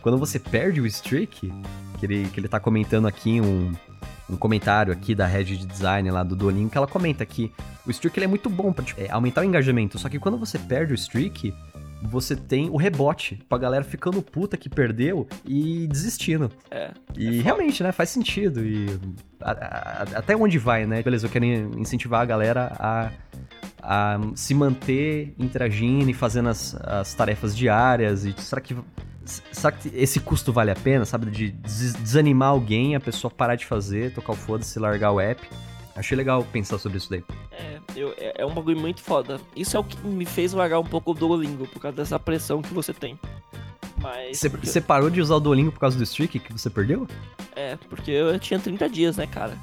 Quando 0.00 0.16
você 0.16 0.38
perde 0.38 0.80
o 0.80 0.86
streak, 0.86 1.52
que 1.98 2.06
ele, 2.06 2.28
que 2.30 2.40
ele 2.40 2.48
tá 2.48 2.58
comentando 2.58 3.06
aqui 3.06 3.38
um, 3.38 3.72
um 4.28 4.36
comentário 4.36 4.92
aqui 4.92 5.14
da 5.14 5.26
head 5.26 5.56
de 5.56 5.66
design 5.66 6.10
lá 6.10 6.22
do 6.22 6.36
Duolingo, 6.36 6.70
que 6.70 6.78
ela 6.78 6.86
comenta 6.86 7.24
que 7.24 7.52
o 7.86 7.90
streak 7.90 8.18
ele 8.18 8.24
é 8.24 8.28
muito 8.28 8.50
bom 8.50 8.72
pra 8.72 8.84
tipo, 8.84 9.00
é, 9.00 9.10
aumentar 9.10 9.40
o 9.40 9.44
engajamento, 9.44 9.98
só 9.98 10.08
que 10.08 10.18
quando 10.18 10.36
você 10.36 10.58
perde 10.58 10.92
o 10.92 10.94
streak, 10.94 11.54
você 12.02 12.36
tem 12.36 12.70
o 12.70 12.76
rebote 12.76 13.40
pra 13.48 13.58
galera 13.58 13.84
ficando 13.84 14.22
puta 14.22 14.56
que 14.56 14.68
perdeu 14.68 15.26
e 15.44 15.86
desistindo. 15.88 16.50
É. 16.70 16.90
E 17.16 17.38
é 17.38 17.42
realmente, 17.42 17.82
né, 17.82 17.90
faz 17.92 18.10
sentido. 18.10 18.64
E 18.64 18.86
a, 19.40 19.50
a, 19.50 20.02
até 20.18 20.36
onde 20.36 20.58
vai, 20.58 20.86
né? 20.86 21.02
Beleza, 21.02 21.26
eu 21.26 21.30
quero 21.30 21.44
incentivar 21.44 22.20
a 22.20 22.24
galera 22.24 22.72
a, 22.78 23.10
a 23.82 24.20
se 24.34 24.54
manter 24.54 25.34
interagindo 25.38 26.08
e 26.08 26.14
fazendo 26.14 26.48
as, 26.48 26.76
as 26.76 27.14
tarefas 27.14 27.56
diárias. 27.56 28.24
E 28.24 28.32
será 28.38 28.60
que 28.60 28.76
Será 29.52 29.72
que 29.72 29.90
esse 29.94 30.20
custo 30.20 30.52
vale 30.52 30.70
a 30.70 30.74
pena, 30.74 31.04
sabe? 31.04 31.30
De 31.30 31.50
desanimar 31.50 32.50
alguém, 32.50 32.94
a 32.94 33.00
pessoa 33.00 33.30
parar 33.30 33.56
de 33.56 33.66
fazer, 33.66 34.12
tocar 34.14 34.32
o 34.32 34.36
foda-se, 34.36 34.78
largar 34.78 35.12
o 35.12 35.20
app. 35.20 35.46
Achei 35.94 36.16
legal 36.16 36.44
pensar 36.52 36.78
sobre 36.78 36.98
isso 36.98 37.10
daí. 37.10 37.24
É, 37.50 37.78
eu, 37.96 38.14
é, 38.16 38.42
é 38.42 38.46
um 38.46 38.54
bagulho 38.54 38.78
muito 38.78 39.02
foda. 39.02 39.40
Isso 39.56 39.76
é 39.76 39.80
o 39.80 39.84
que 39.84 39.98
me 40.06 40.24
fez 40.24 40.52
largar 40.52 40.78
um 40.78 40.84
pouco 40.84 41.10
o 41.10 41.14
Duolingo, 41.14 41.66
por 41.66 41.80
causa 41.80 41.96
dessa 41.96 42.18
pressão 42.20 42.62
que 42.62 42.72
você 42.72 42.94
tem. 42.94 43.18
Mas. 44.00 44.38
Você 44.38 44.48
porque... 44.48 44.80
parou 44.80 45.10
de 45.10 45.20
usar 45.20 45.34
o 45.34 45.40
Duolingo 45.40 45.72
por 45.72 45.80
causa 45.80 45.98
do 45.98 46.04
streak 46.04 46.38
que 46.38 46.52
você 46.52 46.70
perdeu? 46.70 47.06
É, 47.56 47.76
porque 47.88 48.12
eu 48.12 48.38
tinha 48.38 48.60
30 48.60 48.88
dias, 48.88 49.16
né, 49.16 49.26
cara? 49.26 49.58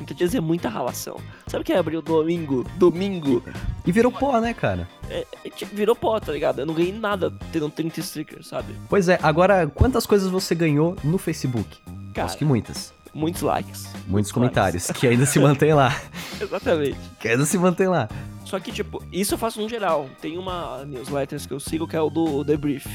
30 0.00 0.14
dias 0.14 0.34
é 0.34 0.40
muita 0.40 0.68
ralação. 0.68 1.18
Sabe 1.46 1.62
o 1.62 1.64
que 1.64 1.72
é 1.72 1.78
abrir 1.78 1.96
o 1.96 2.02
domingo? 2.02 2.64
Domingo. 2.76 3.42
E 3.84 3.92
virou 3.92 4.10
pó, 4.10 4.40
né, 4.40 4.54
cara? 4.54 4.88
É, 5.08 5.26
é, 5.44 5.64
virou 5.72 5.94
pó, 5.94 6.18
tá 6.18 6.32
ligado? 6.32 6.60
Eu 6.60 6.66
não 6.66 6.74
ganhei 6.74 6.92
nada 6.92 7.32
tendo 7.52 7.68
30 7.68 8.02
stickers, 8.02 8.46
sabe? 8.48 8.74
Pois 8.88 9.08
é, 9.08 9.18
agora 9.22 9.66
quantas 9.66 10.06
coisas 10.06 10.30
você 10.30 10.54
ganhou 10.54 10.96
no 11.04 11.18
Facebook? 11.18 11.78
Cara, 12.14 12.26
Acho 12.26 12.38
que 12.38 12.44
muitas. 12.44 12.92
Muitos 13.12 13.42
likes. 13.42 13.84
Muitos, 13.84 14.06
muitos 14.06 14.32
comentários, 14.32 14.86
likes. 14.86 15.00
que 15.00 15.06
ainda 15.06 15.26
se 15.26 15.38
mantém 15.38 15.74
lá. 15.74 16.00
Exatamente. 16.40 16.98
Que 17.18 17.28
ainda 17.28 17.44
se 17.44 17.58
mantém 17.58 17.88
lá. 17.88 18.08
Só 18.44 18.58
que, 18.58 18.72
tipo, 18.72 19.02
isso 19.12 19.34
eu 19.34 19.38
faço 19.38 19.60
no 19.60 19.68
geral. 19.68 20.08
Tem 20.20 20.38
uma 20.38 20.84
newsletter 20.84 21.40
que 21.46 21.52
eu 21.52 21.60
sigo 21.60 21.86
que 21.86 21.96
é 21.96 22.00
o 22.00 22.10
do 22.10 22.44
The 22.44 22.56
Brief. 22.56 22.86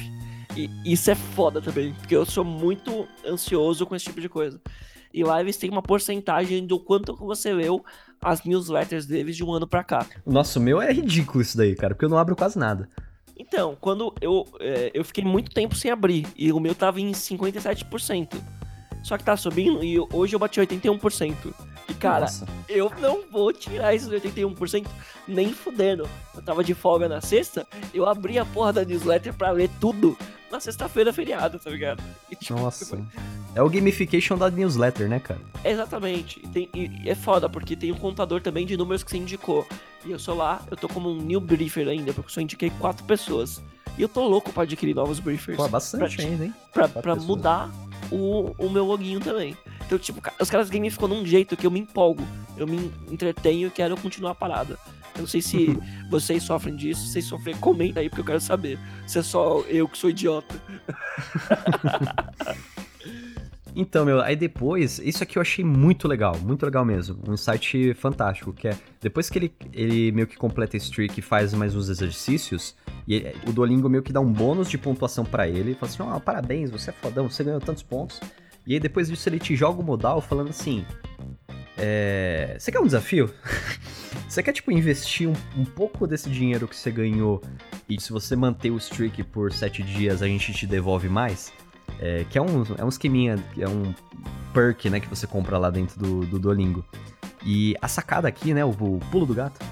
E 0.55 0.69
isso 0.85 1.11
é 1.11 1.15
foda 1.15 1.61
também, 1.61 1.93
porque 1.93 2.15
eu 2.15 2.25
sou 2.25 2.43
muito 2.45 3.07
ansioso 3.27 3.85
com 3.85 3.95
esse 3.95 4.05
tipo 4.05 4.21
de 4.21 4.29
coisa. 4.29 4.59
E 5.15 5.23
lá 5.23 5.39
eles 5.39 5.55
têm 5.55 5.69
uma 5.69 5.81
porcentagem 5.81 6.67
do 6.67 6.77
quanto 6.77 7.15
que 7.15 7.23
você 7.23 7.53
leu 7.53 7.81
as 8.21 8.43
newsletters 8.43 9.05
deles 9.05 9.37
de 9.37 9.45
um 9.45 9.53
ano 9.53 9.65
pra 9.65 9.81
cá. 9.81 10.05
Nossa, 10.25 10.59
o 10.59 10.61
meu 10.61 10.81
é 10.81 10.91
ridículo 10.91 11.41
isso 11.41 11.55
daí, 11.55 11.73
cara, 11.73 11.95
porque 11.95 12.03
eu 12.03 12.09
não 12.09 12.17
abro 12.17 12.35
quase 12.35 12.59
nada. 12.59 12.89
Então, 13.37 13.77
quando 13.79 14.13
eu, 14.19 14.45
é, 14.59 14.91
eu 14.93 15.05
fiquei 15.05 15.23
muito 15.23 15.51
tempo 15.51 15.73
sem 15.73 15.89
abrir, 15.89 16.27
e 16.35 16.51
o 16.51 16.59
meu 16.59 16.75
tava 16.75 16.99
em 16.99 17.13
57%. 17.13 18.33
Só 19.03 19.17
que 19.17 19.23
tá 19.23 19.37
subindo 19.37 19.81
e 19.83 19.97
hoje 20.11 20.35
eu 20.35 20.39
bati 20.39 20.59
81%. 20.59 21.53
E 21.87 21.93
cara, 21.93 22.21
Nossa. 22.21 22.45
eu 22.67 22.91
não 22.99 23.21
vou 23.31 23.53
tirar 23.53 23.95
esses 23.95 24.09
81% 24.09 24.85
nem 25.25 25.53
fudendo. 25.53 26.09
Eu 26.33 26.41
tava 26.41 26.61
de 26.61 26.73
folga 26.73 27.07
na 27.07 27.21
sexta, 27.21 27.65
eu 27.93 28.05
abri 28.05 28.37
a 28.37 28.43
porra 28.43 28.73
da 28.73 28.83
newsletter 28.83 29.33
pra 29.33 29.51
ler 29.51 29.69
tudo 29.79 30.17
na 30.51 30.59
sexta-feira 30.59 31.11
feriado, 31.11 31.59
tá 31.59 31.69
ligado? 31.69 32.03
E, 32.29 32.35
tipo, 32.35 32.59
Nossa. 32.59 32.97
É 33.53 33.61
o 33.61 33.69
gamification 33.69 34.37
da 34.37 34.49
newsletter, 34.49 35.07
né, 35.07 35.19
cara? 35.19 35.39
Exatamente. 35.63 36.39
E, 36.43 36.47
tem, 36.47 36.69
e, 36.73 37.09
é 37.09 37.15
foda, 37.15 37.49
porque 37.49 37.75
tem 37.75 37.91
um 37.91 37.97
contador 37.97 38.41
também 38.41 38.65
de 38.65 38.77
números 38.77 39.03
que 39.03 39.11
você 39.11 39.17
indicou. 39.17 39.67
E 40.05 40.11
eu 40.11 40.19
sou 40.19 40.35
lá, 40.35 40.61
eu 40.69 40.77
tô 40.77 40.87
como 40.87 41.09
um 41.09 41.21
new 41.21 41.39
briefer 41.39 41.87
ainda, 41.87 42.13
porque 42.13 42.29
eu 42.29 42.33
só 42.33 42.41
indiquei 42.41 42.69
quatro 42.69 43.03
pessoas. 43.05 43.61
E 43.97 44.01
eu 44.01 44.09
tô 44.09 44.27
louco 44.27 44.51
pra 44.51 44.63
adquirir 44.63 44.93
novos 44.93 45.19
briefers. 45.19 45.57
Pô, 45.57 45.67
bastante 45.67 46.17
pra, 46.17 46.25
ainda, 46.25 46.45
hein? 46.45 46.53
Pra, 46.73 46.87
pra 46.87 47.15
mudar 47.15 47.71
o, 48.11 48.53
o 48.57 48.69
meu 48.69 48.85
loginho 48.85 49.19
também. 49.21 49.57
Então, 49.85 49.97
tipo, 49.97 50.21
os 50.39 50.49
caras 50.49 50.69
gamificam 50.69 51.07
num 51.07 51.25
jeito 51.25 51.55
que 51.55 51.65
eu 51.65 51.71
me 51.71 51.79
empolgo. 51.79 52.23
Eu 52.57 52.67
me 52.67 52.91
entretenho 53.09 53.67
e 53.67 53.71
quero 53.71 53.95
continuar 53.95 54.31
a 54.31 54.35
parada. 54.35 54.77
Eu 55.15 55.21
não 55.21 55.27
sei 55.27 55.41
se 55.41 55.77
vocês 56.09 56.43
sofrem 56.43 56.75
disso, 56.75 57.01
se 57.05 57.13
vocês 57.13 57.25
sofrem, 57.25 57.55
comenta 57.55 57.99
aí, 58.01 58.09
porque 58.09 58.21
eu 58.21 58.25
quero 58.25 58.41
saber. 58.41 58.77
Se 59.07 59.19
é 59.19 59.23
só 59.23 59.61
eu 59.61 59.87
que 59.87 59.97
sou 59.97 60.09
idiota. 60.09 60.55
Então, 63.77 64.05
meu, 64.05 64.21
aí 64.21 64.37
depois, 64.37 64.99
isso 64.99 65.21
aqui 65.21 65.37
eu 65.37 65.41
achei 65.41 65.63
muito 65.65 66.07
legal, 66.07 66.37
muito 66.39 66.63
legal 66.65 66.85
mesmo. 66.85 67.19
Um 67.27 67.33
insight 67.33 67.93
fantástico, 67.95 68.53
que 68.53 68.69
é, 68.69 68.77
depois 69.01 69.29
que 69.29 69.37
ele, 69.37 69.53
ele 69.73 70.13
meio 70.13 70.25
que 70.25 70.37
completa 70.37 70.77
a 70.77 70.79
streak 70.79 71.19
e 71.19 71.21
faz 71.21 71.53
mais 71.53 71.75
uns 71.75 71.89
exercícios, 71.89 72.73
E 73.05 73.15
ele- 73.15 73.35
o 73.45 73.51
Duolingo 73.51 73.89
meio 73.89 74.01
que 74.01 74.13
dá 74.13 74.21
um 74.21 74.31
bônus 74.31 74.69
de 74.69 74.77
pontuação 74.77 75.25
pra 75.25 75.45
ele. 75.47 75.75
Fala 75.75 75.91
assim, 75.91 76.01
ó, 76.03 76.19
parabéns, 76.21 76.71
você 76.71 76.89
é 76.89 76.93
fodão, 76.93 77.29
você 77.29 77.43
ganhou 77.43 77.59
tantos 77.59 77.83
pontos. 77.83 78.19
E 78.65 78.73
aí 78.75 78.79
depois 78.79 79.09
disso 79.09 79.27
ele 79.27 79.39
te 79.39 79.55
joga 79.57 79.81
o 79.81 79.83
modal 79.85 80.21
falando 80.21 80.49
assim, 80.51 80.85
é, 81.77 82.55
você 82.59 82.71
quer 82.71 82.79
um 82.79 82.85
desafio? 82.85 83.33
você 84.27 84.41
quer, 84.41 84.53
tipo, 84.53 84.71
investir 84.71 85.27
um, 85.27 85.33
um 85.57 85.65
pouco 85.65 86.07
desse 86.07 86.29
dinheiro 86.29 86.67
que 86.67 86.75
você 86.75 86.91
ganhou 86.91 87.41
e 87.87 87.99
se 87.99 88.11
você 88.11 88.35
manter 88.35 88.71
o 88.71 88.77
streak 88.77 89.23
por 89.25 89.51
sete 89.51 89.83
dias, 89.83 90.21
a 90.21 90.27
gente 90.27 90.53
te 90.53 90.65
devolve 90.65 91.09
mais? 91.09 91.51
É, 91.99 92.25
que 92.29 92.37
é 92.37 92.41
um, 92.41 92.63
é 92.77 92.83
um 92.83 92.89
esqueminha, 92.89 93.37
é 93.57 93.67
um 93.67 93.93
perk, 94.53 94.89
né, 94.89 94.99
que 94.99 95.07
você 95.07 95.25
compra 95.27 95.57
lá 95.57 95.69
dentro 95.69 95.99
do, 95.99 96.25
do 96.25 96.39
Duolingo. 96.39 96.83
E 97.45 97.75
a 97.81 97.87
sacada 97.87 98.27
aqui, 98.27 98.53
né, 98.53 98.65
o, 98.65 98.69
o 98.69 98.99
pulo 99.11 99.25
do 99.25 99.33
gato 99.33 99.63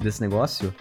desse 0.00 0.20
negócio 0.20 0.72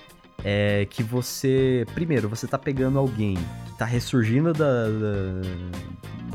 é 0.43 0.85
que 0.89 1.01
você, 1.01 1.85
primeiro, 1.95 2.29
você 2.29 2.47
tá 2.47 2.57
pegando 2.57 2.99
alguém 2.99 3.33
que 3.35 3.77
tá 3.77 3.85
ressurgindo 3.85 4.53
da, 4.53 4.83
da- 4.85 5.41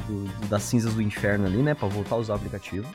do- 0.09 0.49
das 0.49 0.63
cinzas 0.65 0.95
do 0.95 1.01
inferno 1.03 1.47
ali, 1.47 1.59
né, 1.63 1.75
pra 1.75 1.87
voltar 1.89 2.17
a 2.17 2.19
usar 2.19 2.33
o 2.33 2.37
aplicativo. 2.37 2.87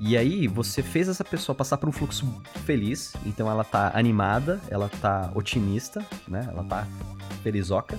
E 0.00 0.16
aí, 0.16 0.46
você 0.46 0.82
fez 0.82 1.08
essa 1.08 1.24
pessoa 1.24 1.54
passar 1.54 1.78
por 1.78 1.88
um 1.88 1.92
fluxo 1.92 2.26
feliz, 2.64 3.14
então 3.24 3.50
ela 3.50 3.64
tá 3.64 3.92
animada, 3.94 4.60
ela 4.68 4.88
tá 4.88 5.30
otimista, 5.34 6.04
né, 6.28 6.46
ela 6.50 6.64
tá 6.64 6.86
felizoca. 7.42 7.98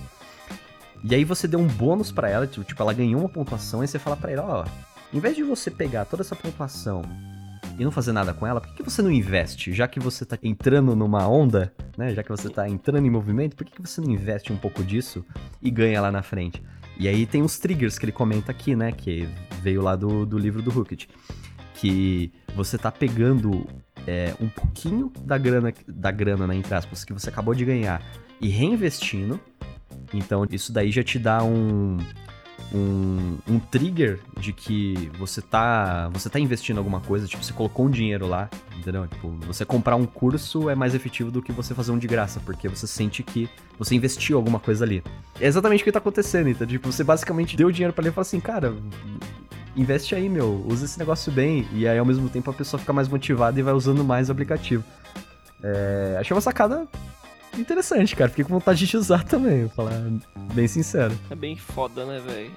E 1.03 1.13
aí 1.15 1.23
você 1.23 1.47
deu 1.47 1.59
um 1.59 1.67
bônus 1.67 2.11
pra 2.11 2.29
ela, 2.29 2.47
tipo, 2.47 2.63
tipo, 2.63 2.81
ela 2.81 2.93
ganhou 2.93 3.21
uma 3.21 3.29
pontuação, 3.29 3.83
e 3.83 3.87
você 3.87 3.97
fala 3.97 4.17
pra 4.17 4.31
ela, 4.31 4.43
ó, 4.43 4.65
em 5.13 5.19
vez 5.19 5.35
de 5.35 5.43
você 5.43 5.71
pegar 5.71 6.05
toda 6.05 6.21
essa 6.21 6.35
pontuação 6.35 7.01
e 7.77 7.83
não 7.83 7.91
fazer 7.91 8.11
nada 8.11 8.33
com 8.33 8.47
ela, 8.47 8.61
por 8.61 8.73
que, 8.73 8.83
você 8.83 9.01
não 9.01 9.11
investe? 9.11 9.73
Já 9.73 9.87
que 9.87 9.99
você 9.99 10.25
tá 10.25 10.37
entrando 10.41 10.95
numa 10.95 11.27
onda, 11.27 11.73
né? 11.97 12.13
Já 12.13 12.23
que 12.23 12.29
você 12.29 12.49
tá 12.49 12.67
entrando 12.67 13.05
em 13.05 13.09
movimento, 13.09 13.55
por 13.55 13.65
que, 13.65 13.73
que 13.73 13.81
você 13.81 14.01
não 14.01 14.09
investe 14.09 14.51
um 14.51 14.57
pouco 14.57 14.83
disso 14.83 15.25
e 15.61 15.69
ganha 15.69 16.01
lá 16.01 16.11
na 16.11 16.21
frente? 16.21 16.63
E 16.97 17.07
aí 17.07 17.25
tem 17.25 17.41
os 17.41 17.59
triggers 17.59 17.99
que 17.99 18.05
ele 18.05 18.11
comenta 18.11 18.51
aqui, 18.51 18.75
né? 18.75 18.91
Que 18.91 19.27
veio 19.61 19.81
lá 19.81 19.95
do, 19.95 20.25
do 20.25 20.37
livro 20.37 20.61
do 20.61 20.71
Hooked. 20.77 21.09
Que 21.75 22.31
você 22.55 22.77
tá 22.77 22.91
pegando 22.91 23.67
é, 24.07 24.33
um 24.39 24.47
pouquinho 24.47 25.11
da 25.21 25.37
grana, 25.37 25.73
da 25.87 26.11
grana, 26.11 26.47
né, 26.47 26.55
entre 26.55 26.73
aspas, 26.73 27.03
que 27.03 27.13
você 27.13 27.29
acabou 27.29 27.53
de 27.53 27.65
ganhar 27.65 28.01
e 28.41 28.47
reinvestindo. 28.47 29.39
Então 30.13 30.45
isso 30.49 30.71
daí 30.71 30.91
já 30.91 31.03
te 31.03 31.19
dá 31.19 31.43
um, 31.43 31.97
um, 32.73 33.37
um 33.47 33.59
trigger 33.59 34.19
de 34.39 34.53
que 34.53 35.09
você 35.17 35.41
tá, 35.41 36.09
você 36.09 36.29
tá 36.29 36.39
investindo 36.39 36.77
alguma 36.77 37.01
coisa, 37.01 37.27
tipo, 37.27 37.43
você 37.43 37.53
colocou 37.53 37.85
um 37.85 37.89
dinheiro 37.89 38.27
lá, 38.27 38.49
entendeu? 38.77 39.07
Tipo, 39.07 39.29
você 39.47 39.65
comprar 39.65 39.95
um 39.95 40.05
curso 40.05 40.69
é 40.69 40.75
mais 40.75 40.93
efetivo 40.95 41.31
do 41.31 41.41
que 41.41 41.51
você 41.51 41.73
fazer 41.73 41.91
um 41.91 41.97
de 41.97 42.07
graça, 42.07 42.39
porque 42.45 42.67
você 42.67 42.87
sente 42.87 43.23
que 43.23 43.49
você 43.77 43.95
investiu 43.95 44.37
alguma 44.37 44.59
coisa 44.59 44.85
ali. 44.85 45.03
É 45.39 45.47
exatamente 45.47 45.81
o 45.81 45.83
que 45.83 45.91
tá 45.91 45.99
acontecendo, 45.99 46.49
então, 46.49 46.65
tipo, 46.65 46.91
você 46.91 47.03
basicamente 47.03 47.57
deu 47.57 47.71
dinheiro 47.71 47.93
pra 47.93 48.03
ele 48.03 48.09
e 48.09 48.13
falou 48.13 48.21
assim, 48.23 48.39
cara, 48.39 48.73
investe 49.75 50.15
aí, 50.15 50.29
meu, 50.29 50.65
usa 50.67 50.85
esse 50.85 50.97
negócio 50.97 51.31
bem, 51.31 51.67
e 51.73 51.87
aí 51.87 51.97
ao 51.97 52.05
mesmo 52.05 52.29
tempo 52.29 52.49
a 52.49 52.53
pessoa 52.53 52.79
fica 52.79 52.93
mais 52.93 53.07
motivada 53.07 53.59
e 53.59 53.63
vai 53.63 53.73
usando 53.73 54.03
mais 54.03 54.29
o 54.29 54.31
aplicativo. 54.31 54.83
É, 55.61 56.17
achei 56.19 56.35
uma 56.35 56.41
sacada 56.41 56.87
interessante, 57.57 58.15
cara, 58.15 58.29
fiquei 58.29 58.43
com 58.43 58.53
vontade 58.53 58.85
de 58.85 58.97
usar 58.97 59.23
também, 59.23 59.61
vou 59.61 59.69
falar 59.69 59.93
bem 60.53 60.67
sincero. 60.67 61.17
É 61.29 61.35
bem 61.35 61.55
foda, 61.55 62.05
né, 62.05 62.19
velho? 62.19 62.51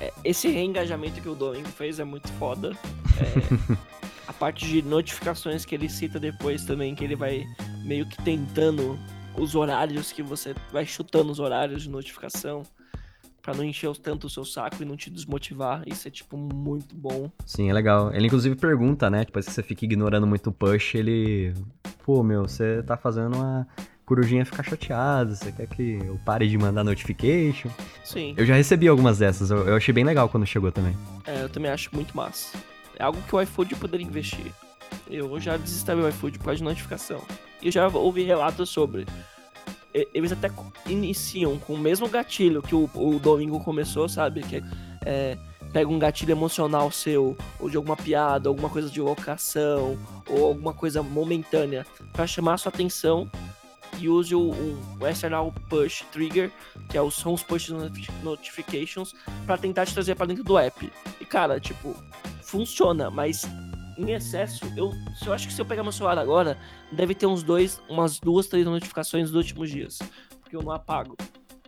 É, 0.00 0.12
esse 0.22 0.48
reengajamento 0.48 1.20
que 1.20 1.28
o 1.28 1.34
Duolingo 1.34 1.68
fez 1.68 1.98
é 1.98 2.04
muito 2.04 2.30
foda. 2.32 2.72
É, 3.18 3.74
a 4.26 4.32
parte 4.32 4.66
de 4.66 4.82
notificações 4.82 5.64
que 5.64 5.74
ele 5.74 5.88
cita 5.88 6.18
depois 6.18 6.64
também, 6.64 6.94
que 6.94 7.04
ele 7.04 7.16
vai 7.16 7.44
meio 7.84 8.08
que 8.08 8.16
tentando 8.22 8.98
os 9.36 9.54
horários 9.54 10.12
que 10.12 10.22
você 10.22 10.54
vai 10.72 10.86
chutando 10.86 11.30
os 11.32 11.40
horários 11.40 11.82
de 11.82 11.90
notificação 11.90 12.62
pra 13.44 13.52
não 13.54 13.62
encher 13.62 13.94
tanto 13.98 14.26
o 14.26 14.30
seu 14.30 14.42
saco 14.42 14.82
e 14.82 14.86
não 14.86 14.96
te 14.96 15.10
desmotivar. 15.10 15.82
Isso 15.86 16.08
é 16.08 16.10
tipo 16.10 16.34
muito 16.34 16.94
bom. 16.96 17.30
Sim, 17.44 17.68
é 17.68 17.74
legal. 17.74 18.10
Ele 18.14 18.26
inclusive 18.26 18.56
pergunta, 18.56 19.10
né? 19.10 19.22
Depois 19.22 19.44
que 19.44 19.52
você 19.52 19.62
fica 19.62 19.84
ignorando 19.84 20.26
muito 20.26 20.48
o 20.48 20.52
push, 20.52 20.94
ele. 20.94 21.52
Pô, 22.02 22.22
meu, 22.22 22.48
você 22.48 22.82
tá 22.82 22.96
fazendo 22.96 23.36
uma 23.36 23.68
corujinha 24.06 24.44
ficar 24.46 24.62
chateada, 24.62 25.34
você 25.34 25.52
quer 25.52 25.66
que 25.66 25.98
eu 26.04 26.18
pare 26.24 26.48
de 26.48 26.56
mandar 26.56 26.84
notification? 26.84 27.70
Sim, 28.02 28.34
Eu 28.36 28.44
já 28.46 28.54
recebi 28.54 28.88
algumas 28.88 29.18
dessas, 29.18 29.50
eu, 29.50 29.66
eu 29.66 29.76
achei 29.76 29.94
bem 29.94 30.04
legal 30.04 30.28
quando 30.28 30.46
chegou 30.46 30.70
também. 30.72 30.94
é, 31.26 31.42
eu 31.42 31.48
também 31.48 31.70
acho 31.70 31.88
muito 31.94 32.14
massa. 32.16 32.56
É 32.98 33.02
algo 33.02 33.20
que 33.22 33.34
o 33.34 33.40
iFood 33.42 33.74
poderia 33.76 34.06
investir. 34.06 34.52
Eu 35.10 35.38
já 35.40 35.56
desinstalei 35.56 36.04
o 36.04 36.08
iFood 36.08 36.38
por 36.38 36.46
causa 36.46 36.58
de 36.58 36.64
notificação. 36.64 37.20
E 37.62 37.66
eu 37.66 37.72
já 37.72 37.88
ouvi 37.88 38.22
relatos 38.22 38.68
sobre. 38.70 39.06
Eles 40.12 40.32
até 40.32 40.50
iniciam 40.86 41.56
com 41.58 41.74
o 41.74 41.78
mesmo 41.78 42.08
gatilho 42.08 42.60
que 42.60 42.74
o, 42.74 42.90
o 42.94 43.18
Domingo 43.20 43.60
começou, 43.62 44.08
sabe? 44.08 44.42
Que 44.42 44.62
é, 45.06 45.38
pega 45.72 45.88
um 45.88 45.98
gatilho 45.98 46.32
emocional 46.32 46.90
seu, 46.90 47.36
ou 47.60 47.70
de 47.70 47.76
alguma 47.76 47.96
piada, 47.96 48.48
alguma 48.48 48.68
coisa 48.68 48.90
de 48.90 49.00
locação, 49.00 49.96
ou 50.28 50.46
alguma 50.46 50.72
coisa 50.72 51.02
momentânea, 51.02 51.86
pra 52.12 52.26
chamar 52.26 52.54
a 52.54 52.58
sua 52.58 52.70
atenção 52.70 53.30
e 53.98 54.08
use 54.08 54.34
o, 54.34 54.50
o, 54.50 55.06
SNL 55.06 55.52
Push 55.68 56.04
Trigger, 56.10 56.50
que 56.88 56.98
é 56.98 57.00
o, 57.00 57.10
são 57.10 57.32
os 57.32 57.44
push 57.44 57.68
notifi- 57.68 58.10
notifications, 58.22 59.14
pra 59.46 59.56
tentar 59.56 59.86
te 59.86 59.94
trazer 59.94 60.16
pra 60.16 60.26
dentro 60.26 60.42
do 60.42 60.58
app. 60.58 60.92
E 61.20 61.24
cara, 61.24 61.60
tipo, 61.60 61.94
funciona, 62.42 63.10
mas 63.10 63.42
em 63.96 64.12
excesso, 64.12 64.64
eu, 64.76 64.92
eu 65.24 65.32
acho 65.32 65.46
que 65.46 65.52
se 65.52 65.60
eu 65.60 65.64
pegar 65.64 65.82
meu 65.82 65.92
celular 65.92 66.18
agora, 66.18 66.56
deve 66.90 67.14
ter 67.14 67.26
uns 67.26 67.42
dois, 67.42 67.80
umas 67.88 68.18
duas, 68.18 68.46
três 68.46 68.64
notificações 68.64 69.30
dos 69.30 69.36
últimos 69.36 69.70
dias. 69.70 69.98
Porque 70.40 70.56
eu 70.56 70.62
não 70.62 70.72
apago. 70.72 71.16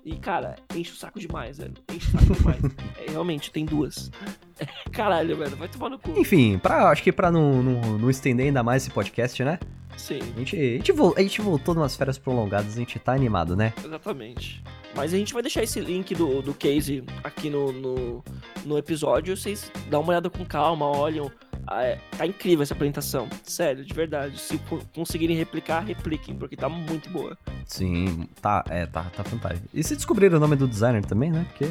E, 0.05 0.17
cara, 0.17 0.55
enche 0.75 0.93
o 0.93 0.95
saco 0.95 1.19
demais, 1.19 1.59
velho. 1.59 1.75
Enche 1.93 2.09
o 2.09 2.11
saco 2.13 2.35
demais. 2.35 2.61
É, 2.97 3.11
realmente, 3.11 3.51
tem 3.51 3.65
duas. 3.65 4.11
Caralho, 4.91 5.37
velho, 5.37 5.57
vai 5.57 5.69
tomar 5.69 5.91
no 5.91 5.99
cu. 5.99 6.19
Enfim, 6.19 6.59
pra, 6.59 6.89
acho 6.91 7.03
que 7.03 7.13
pra 7.13 7.31
não, 7.31 7.63
não, 7.63 7.99
não 7.99 8.11
estender 8.11 8.47
ainda 8.47 8.63
mais 8.63 8.83
esse 8.83 8.91
podcast, 8.91 9.45
né? 9.45 9.59
Sim, 9.97 10.19
A 10.35 10.39
gente, 10.39 10.57
a, 10.57 10.61
gente 10.61 10.93
a 11.17 11.21
gente 11.23 11.41
voltou 11.41 11.75
numas 11.75 11.97
férias 11.97 12.19
prolongadas, 12.19 12.75
a 12.75 12.79
gente 12.79 12.99
tá 12.99 13.13
animado, 13.13 13.57
né? 13.57 13.73
exatamente. 13.85 14.63
Mas 14.95 15.13
a 15.13 15.17
gente 15.17 15.33
vai 15.35 15.43
deixar 15.43 15.63
esse 15.63 15.79
link 15.81 16.15
do, 16.15 16.41
do 16.43 16.55
case 16.55 17.03
aqui 17.25 17.51
no, 17.51 17.71
no, 17.73 18.25
no 18.65 18.79
episódio. 18.79 19.37
Vocês 19.37 19.71
dão 19.91 20.01
uma 20.01 20.11
olhada 20.11 20.31
com 20.31 20.45
calma, 20.45 20.87
olham. 20.87 21.31
Ah, 21.67 21.83
é, 21.83 21.99
tá 22.17 22.25
incrível 22.27 22.63
essa 22.63 22.73
apresentação. 22.75 23.29
Sério, 23.43 23.85
de 23.85 23.93
verdade. 23.93 24.39
Se 24.39 24.57
co- 24.59 24.81
conseguirem 24.95 25.37
replicar, 25.37 25.81
repliquem, 25.81 26.35
porque 26.37 26.57
tá 26.57 26.69
muito 26.69 27.11
boa. 27.11 27.37
Sim, 27.67 28.29
tá, 28.41 28.65
é, 28.71 28.87
tá, 28.87 29.03
tá 29.05 29.25
fantástico. 29.25 29.69
E 29.75 29.83
se 29.83 29.97
descobriram 29.97 30.37
o 30.39 30.41
nome 30.41 30.57
do 30.57 30.69
designer 30.69 31.05
também, 31.05 31.31
né? 31.31 31.45
Porque 31.49 31.69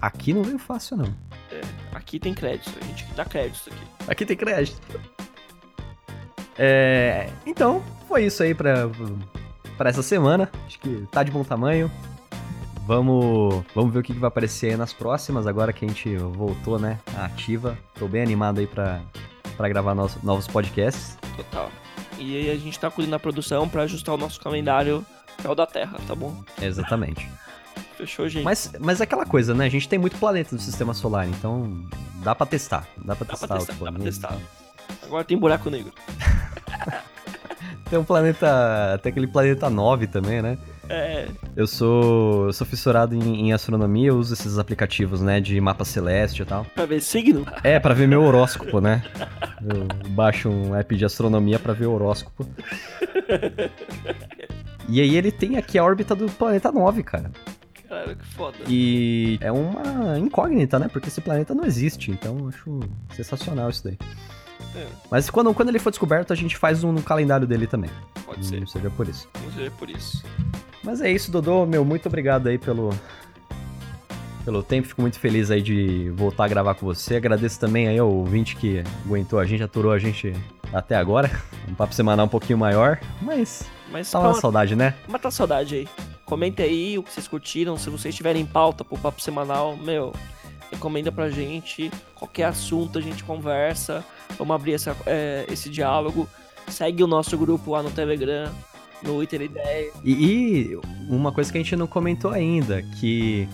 aqui 0.00 0.32
não 0.32 0.42
veio 0.42 0.58
fácil, 0.58 0.96
não. 0.96 1.14
Aqui 1.92 2.18
tem 2.18 2.32
crédito, 2.34 2.72
a 2.80 2.84
gente 2.86 3.04
dá 3.14 3.24
crédito 3.24 3.70
aqui. 3.70 4.10
Aqui 4.10 4.24
tem 4.26 4.36
crédito. 4.36 4.80
É, 6.58 7.28
então, 7.46 7.82
foi 8.08 8.24
isso 8.24 8.42
aí 8.42 8.54
pra, 8.54 8.88
pra 9.76 9.90
essa 9.90 10.02
semana. 10.02 10.50
Acho 10.66 10.78
que 10.80 11.06
tá 11.10 11.22
de 11.22 11.30
bom 11.30 11.44
tamanho. 11.44 11.90
Vamos, 12.86 13.62
vamos 13.74 13.92
ver 13.92 13.98
o 13.98 14.02
que, 14.02 14.14
que 14.14 14.18
vai 14.18 14.28
aparecer 14.28 14.70
aí 14.70 14.76
nas 14.76 14.92
próximas, 14.94 15.46
agora 15.46 15.72
que 15.74 15.84
a 15.84 15.88
gente 15.88 16.16
voltou, 16.16 16.78
né, 16.78 16.98
ativa. 17.18 17.76
Tô 17.98 18.08
bem 18.08 18.22
animado 18.22 18.60
aí 18.60 18.66
pra, 18.66 19.00
pra 19.58 19.68
gravar 19.68 19.94
nos- 19.94 20.16
novos 20.22 20.46
podcasts. 20.48 21.18
Total. 21.36 21.70
E 22.18 22.34
aí 22.36 22.50
a 22.50 22.56
gente 22.56 22.78
tá 22.80 22.90
cuidando 22.90 23.10
da 23.12 23.18
produção 23.18 23.68
pra 23.68 23.82
ajustar 23.82 24.14
o 24.14 24.18
nosso 24.18 24.40
calendário 24.40 25.04
ao 25.44 25.54
da 25.54 25.66
Terra, 25.66 25.98
tá 26.06 26.14
bom? 26.14 26.34
Exatamente. 26.60 27.28
Fechou, 27.98 28.26
gente? 28.28 28.44
Mas, 28.44 28.72
mas 28.80 29.00
é 29.00 29.04
aquela 29.04 29.26
coisa, 29.26 29.52
né? 29.54 29.66
A 29.66 29.68
gente 29.68 29.86
tem 29.88 29.98
muito 29.98 30.16
planeta 30.16 30.54
no 30.54 30.60
sistema 30.60 30.94
solar, 30.94 31.28
então 31.28 31.84
dá 32.22 32.34
pra 32.34 32.46
testar. 32.46 32.86
Dá 32.96 33.14
pra 33.14 33.26
dá 33.26 33.32
testar. 33.32 33.46
pra 33.48 33.56
testar, 33.58 33.72
dá 33.74 33.78
pra 33.78 33.90
planetas. 33.92 34.18
testar. 34.18 34.38
Agora 35.02 35.24
tem 35.24 35.36
buraco 35.38 35.70
negro. 35.70 35.92
Tem 37.88 37.98
um 37.98 38.04
planeta. 38.04 38.98
Tem 39.02 39.08
aquele 39.10 39.26
planeta 39.26 39.70
9 39.70 40.06
também, 40.08 40.42
né? 40.42 40.58
É, 40.90 41.26
Eu 41.56 41.66
sou. 41.66 42.46
Eu 42.46 42.52
sou 42.52 42.66
fissurado 42.66 43.14
em, 43.14 43.46
em 43.48 43.52
astronomia, 43.54 44.08
eu 44.08 44.18
uso 44.18 44.34
esses 44.34 44.58
aplicativos, 44.58 45.22
né? 45.22 45.40
De 45.40 45.58
mapa 45.58 45.86
celeste 45.86 46.42
e 46.42 46.44
tal. 46.44 46.66
pra 46.74 46.84
ver 46.84 47.00
signo? 47.00 47.46
É, 47.64 47.78
pra 47.80 47.94
ver 47.94 48.06
meu 48.06 48.22
horóscopo, 48.22 48.78
né? 48.80 49.02
Eu 49.62 49.86
baixo 50.10 50.50
um 50.50 50.74
app 50.74 50.94
de 50.94 51.04
astronomia 51.06 51.58
pra 51.58 51.72
ver 51.72 51.86
o 51.86 51.92
horóscopo. 51.92 52.46
E 54.88 55.00
aí 55.00 55.16
ele 55.16 55.30
tem 55.32 55.56
aqui 55.56 55.78
a 55.78 55.84
órbita 55.84 56.14
do 56.14 56.26
planeta 56.32 56.70
9, 56.70 57.02
cara. 57.02 57.30
Cara, 57.88 58.14
que 58.14 58.26
foda. 58.26 58.56
E 58.68 59.38
é 59.40 59.50
uma 59.50 60.18
incógnita, 60.18 60.78
né? 60.78 60.88
Porque 60.92 61.08
esse 61.08 61.22
planeta 61.22 61.54
não 61.54 61.64
existe, 61.64 62.10
então 62.10 62.38
eu 62.38 62.48
acho 62.48 62.80
sensacional 63.14 63.70
isso 63.70 63.84
daí. 63.84 63.98
É, 64.78 64.86
Mas 65.10 65.28
quando, 65.30 65.52
quando 65.54 65.68
ele 65.70 65.78
for 65.78 65.90
descoberto, 65.90 66.32
a 66.32 66.36
gente 66.36 66.56
faz 66.56 66.84
um 66.84 66.94
calendário 66.96 67.46
dele 67.46 67.66
também. 67.66 67.90
pode 68.24 68.44
ser. 68.46 68.60
Não 68.60 68.66
seja 68.66 68.90
por 68.90 69.08
isso. 69.08 69.28
Vamos 69.34 69.54
ver 69.54 69.70
por 69.72 69.88
isso. 69.90 70.24
Mas 70.82 71.00
é 71.00 71.10
isso, 71.10 71.30
Dodô. 71.30 71.66
Meu, 71.66 71.84
muito 71.84 72.06
obrigado 72.06 72.46
aí 72.46 72.56
pelo, 72.58 72.90
pelo 74.44 74.62
tempo. 74.62 74.88
Fico 74.88 75.00
muito 75.00 75.18
feliz 75.18 75.50
aí 75.50 75.60
de 75.60 76.10
voltar 76.10 76.44
a 76.44 76.48
gravar 76.48 76.74
com 76.74 76.86
você. 76.86 77.16
Agradeço 77.16 77.58
também 77.60 77.88
aí 77.88 77.98
ao 77.98 78.10
ouvinte 78.10 78.56
que 78.56 78.82
aguentou 79.04 79.38
a 79.38 79.44
gente, 79.44 79.62
aturou 79.62 79.92
a 79.92 79.98
gente 79.98 80.32
até 80.72 80.96
agora. 80.96 81.30
Um 81.68 81.74
papo 81.74 81.94
semanal 81.94 82.26
um 82.26 82.28
pouquinho 82.28 82.58
maior, 82.58 82.98
mas 83.20 83.64
Mas 83.90 84.10
tá 84.10 84.20
uma 84.20 84.34
saudade, 84.34 84.74
né? 84.76 84.94
matar 85.08 85.28
a 85.28 85.32
saudade 85.32 85.74
aí. 85.74 85.88
Comenta 86.24 86.62
aí 86.62 86.98
o 86.98 87.02
que 87.02 87.12
vocês 87.12 87.26
curtiram. 87.26 87.76
Se 87.78 87.88
vocês 87.90 88.14
tiverem 88.14 88.44
pauta 88.44 88.84
pro 88.84 88.98
papo 88.98 89.20
semanal, 89.20 89.76
meu, 89.76 90.12
recomenda 90.78 91.10
pra 91.10 91.28
gente. 91.28 91.90
Qualquer 92.14 92.44
assunto 92.44 92.98
a 92.98 93.02
gente 93.02 93.24
conversa. 93.24 94.04
Vamos 94.38 94.54
abrir 94.54 94.74
essa, 94.74 94.96
é, 95.04 95.44
esse 95.50 95.68
diálogo. 95.68 96.28
Segue 96.68 97.02
o 97.02 97.06
nosso 97.06 97.36
grupo 97.36 97.72
lá 97.72 97.82
no 97.82 97.90
Telegram, 97.90 98.50
no 99.02 99.22
Iter 99.22 99.42
Ideia. 99.42 99.90
E, 100.04 100.12
e 100.12 100.80
uma 101.08 101.32
coisa 101.32 101.50
que 101.50 101.58
a 101.58 101.60
gente 101.60 101.74
não 101.74 101.86
comentou 101.86 102.30
ainda, 102.30 102.82
que 102.82 103.48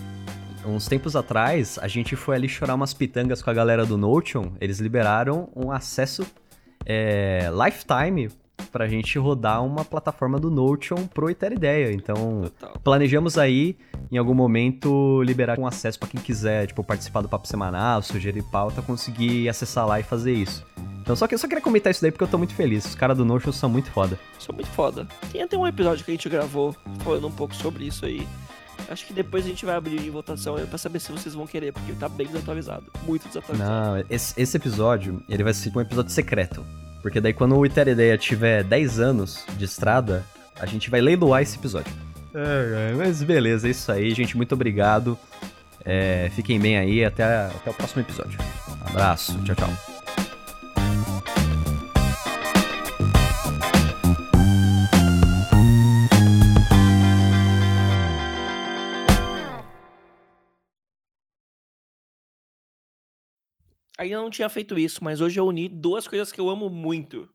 uns 0.65 0.87
tempos 0.87 1.15
atrás 1.15 1.79
a 1.81 1.87
gente 1.87 2.15
foi 2.15 2.35
ali 2.35 2.47
chorar 2.47 2.75
umas 2.75 2.93
pitangas 2.93 3.41
com 3.41 3.49
a 3.49 3.53
galera 3.53 3.85
do 3.85 3.97
Notion. 3.97 4.51
Eles 4.61 4.79
liberaram 4.79 5.49
um 5.55 5.71
acesso 5.71 6.25
é, 6.85 7.49
lifetime 7.51 8.29
pra 8.71 8.87
gente 8.87 9.17
rodar 9.17 9.63
uma 9.63 9.85
plataforma 9.85 10.39
do 10.39 10.51
Notion 10.51 11.07
pro 11.07 11.29
Ideia. 11.29 11.91
Então, 11.93 12.43
Total. 12.59 12.79
planejamos 12.83 13.37
aí, 13.37 13.77
em 14.11 14.17
algum 14.17 14.33
momento, 14.33 15.21
liberar 15.23 15.59
um 15.59 15.67
acesso 15.67 15.99
pra 15.99 16.07
quem 16.07 16.19
quiser, 16.19 16.67
tipo, 16.67 16.83
participar 16.83 17.21
do 17.21 17.29
papo 17.29 17.47
semanal, 17.47 18.01
sugerir 18.01 18.43
pauta, 18.43 18.81
conseguir 18.81 19.47
acessar 19.49 19.87
lá 19.87 19.99
e 19.99 20.03
fazer 20.03 20.33
isso. 20.33 20.65
Então, 21.01 21.15
só 21.15 21.27
que 21.27 21.35
eu 21.35 21.39
só 21.39 21.47
queria 21.47 21.61
comentar 21.61 21.91
isso 21.91 22.01
daí 22.01 22.11
porque 22.11 22.23
eu 22.23 22.27
tô 22.27 22.37
muito 22.37 22.55
feliz. 22.55 22.83
Os 22.83 22.95
caras 22.95 23.15
do 23.15 23.23
Notion 23.23 23.51
são 23.51 23.69
muito 23.69 23.91
foda. 23.91 24.19
É 24.47 24.51
muito 24.51 24.69
foda. 24.71 25.07
Tem 25.31 25.41
até 25.41 25.55
um 25.55 25.67
episódio 25.67 26.03
que 26.03 26.11
a 26.11 26.13
gente 26.13 26.27
gravou 26.27 26.75
falando 27.03 27.27
um 27.27 27.31
pouco 27.31 27.53
sobre 27.55 27.85
isso 27.85 28.05
aí. 28.05 28.27
Acho 28.89 29.05
que 29.05 29.13
depois 29.13 29.45
a 29.45 29.47
gente 29.47 29.65
vai 29.65 29.75
abrir 29.75 29.99
em 30.05 30.09
votação 30.09 30.55
pra 30.67 30.77
saber 30.77 30.99
se 30.99 31.11
vocês 31.11 31.33
vão 31.33 31.47
querer, 31.47 31.73
porque 31.73 31.93
tá 31.93 32.09
bem 32.09 32.27
desatualizado. 32.27 32.85
Muito 33.03 33.27
desatualizado. 33.27 33.71
Não, 33.71 34.03
esse, 34.09 34.39
esse 34.39 34.57
episódio, 34.57 35.23
ele 35.29 35.43
vai 35.43 35.53
ser 35.53 35.75
um 35.75 35.81
episódio 35.81 36.11
secreto. 36.11 36.63
Porque 37.05 37.21
daí 37.21 37.33
quando 37.33 37.55
o 37.55 37.63
Iter 37.63 37.87
Ideia 37.87 38.17
tiver 38.17 38.63
10 38.63 38.99
anos 38.99 39.45
de 39.59 39.65
estrada, 39.65 40.25
a 40.59 40.65
gente 40.65 40.89
vai 40.89 40.99
leiloar 40.99 41.43
esse 41.43 41.55
episódio. 41.55 41.93
É, 42.33 42.89
é, 42.89 42.93
mas 42.95 43.21
beleza, 43.21 43.67
é 43.67 43.69
isso 43.69 43.91
aí, 43.91 44.09
gente. 44.09 44.35
Muito 44.35 44.55
obrigado. 44.55 45.15
É, 45.85 46.31
fiquem 46.35 46.59
bem 46.59 46.79
aí, 46.79 47.05
até, 47.05 47.45
até 47.45 47.69
o 47.69 47.73
próximo 47.75 48.01
episódio. 48.01 48.39
Abraço, 48.83 49.39
tchau, 49.43 49.55
tchau. 49.55 49.94
Ainda 63.97 64.17
não 64.17 64.29
tinha 64.29 64.49
feito 64.49 64.77
isso, 64.77 65.03
mas 65.03 65.21
hoje 65.21 65.39
eu 65.39 65.47
uni 65.47 65.69
duas 65.69 66.07
coisas 66.07 66.31
que 66.31 66.39
eu 66.39 66.49
amo 66.49 66.69
muito: 66.69 67.29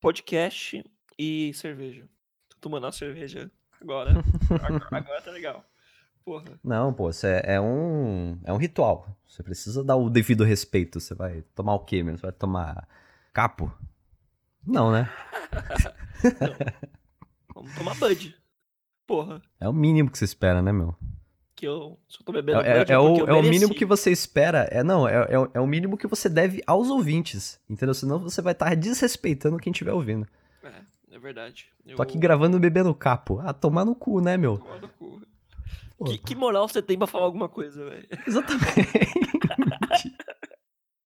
podcast 0.00 0.84
e 1.18 1.52
cerveja. 1.54 2.08
Tô 2.48 2.56
tomando 2.60 2.84
uma 2.84 2.92
cerveja 2.92 3.50
agora. 3.80 4.12
agora, 4.50 4.86
agora 4.90 5.22
tá 5.22 5.30
legal. 5.30 5.64
Porra. 6.24 6.58
Não, 6.64 6.92
pô, 6.92 7.08
é, 7.10 7.54
é 7.54 7.60
um, 7.60 8.40
é 8.42 8.52
um 8.52 8.56
ritual. 8.56 9.16
Você 9.24 9.44
precisa 9.44 9.84
dar 9.84 9.94
o 9.94 10.10
devido 10.10 10.42
respeito. 10.42 10.98
Você 10.98 11.14
vai 11.14 11.42
tomar 11.54 11.74
o 11.74 11.84
quê, 11.84 12.02
mesmo? 12.02 12.18
Você 12.18 12.26
vai 12.26 12.32
tomar 12.32 12.88
capo? 13.32 13.72
Não, 14.66 14.90
né? 14.90 15.08
Vamos 17.54 17.72
tomar 17.76 17.94
Bud. 17.94 18.36
Porra. 19.06 19.40
É 19.60 19.68
o 19.68 19.72
mínimo 19.72 20.10
que 20.10 20.18
você 20.18 20.24
espera, 20.24 20.60
né, 20.60 20.72
meu? 20.72 20.96
Que 21.56 21.66
eu 21.66 21.98
só 22.06 22.22
tô 22.22 22.32
bebendo 22.32 22.60
É, 22.60 22.82
é- 22.82 22.92
é 22.92 22.98
o, 22.98 23.26
é 23.26 23.32
o 23.32 23.42
mínimo 23.42 23.74
que 23.74 23.86
você 23.86 24.10
espera. 24.12 24.68
É, 24.70 24.84
não, 24.84 25.08
é, 25.08 25.26
é, 25.30 25.38
o- 25.38 25.50
é 25.54 25.60
o 25.60 25.66
mínimo 25.66 25.96
que 25.96 26.06
você 26.06 26.28
deve 26.28 26.62
aos 26.66 26.90
ouvintes. 26.90 27.58
Entendeu? 27.68 27.94
Senão 27.94 28.18
você 28.18 28.42
vai 28.42 28.52
estar 28.52 28.76
desrespeitando 28.76 29.56
quem 29.56 29.70
estiver 29.72 29.94
ouvindo. 29.94 30.26
É, 30.62 30.70
é 31.12 31.18
verdade. 31.18 31.66
Eu... 31.86 31.96
Tô 31.96 32.02
aqui 32.02 32.18
gravando 32.18 32.60
bebendo 32.60 32.94
capo. 32.94 33.40
Ah, 33.42 33.54
tomar 33.54 33.86
no 33.86 33.94
cu, 33.94 34.20
né, 34.20 34.36
meu? 34.36 34.58
Tomar 34.58 34.80
no 34.82 34.88
cu. 34.88 35.22
Que, 36.04 36.18
que 36.18 36.34
moral 36.34 36.68
você 36.68 36.82
tem 36.82 36.98
pra 36.98 37.06
falar 37.06 37.24
alguma 37.24 37.48
coisa, 37.48 37.82
velho? 37.88 38.06
Exatamente. 38.26 38.76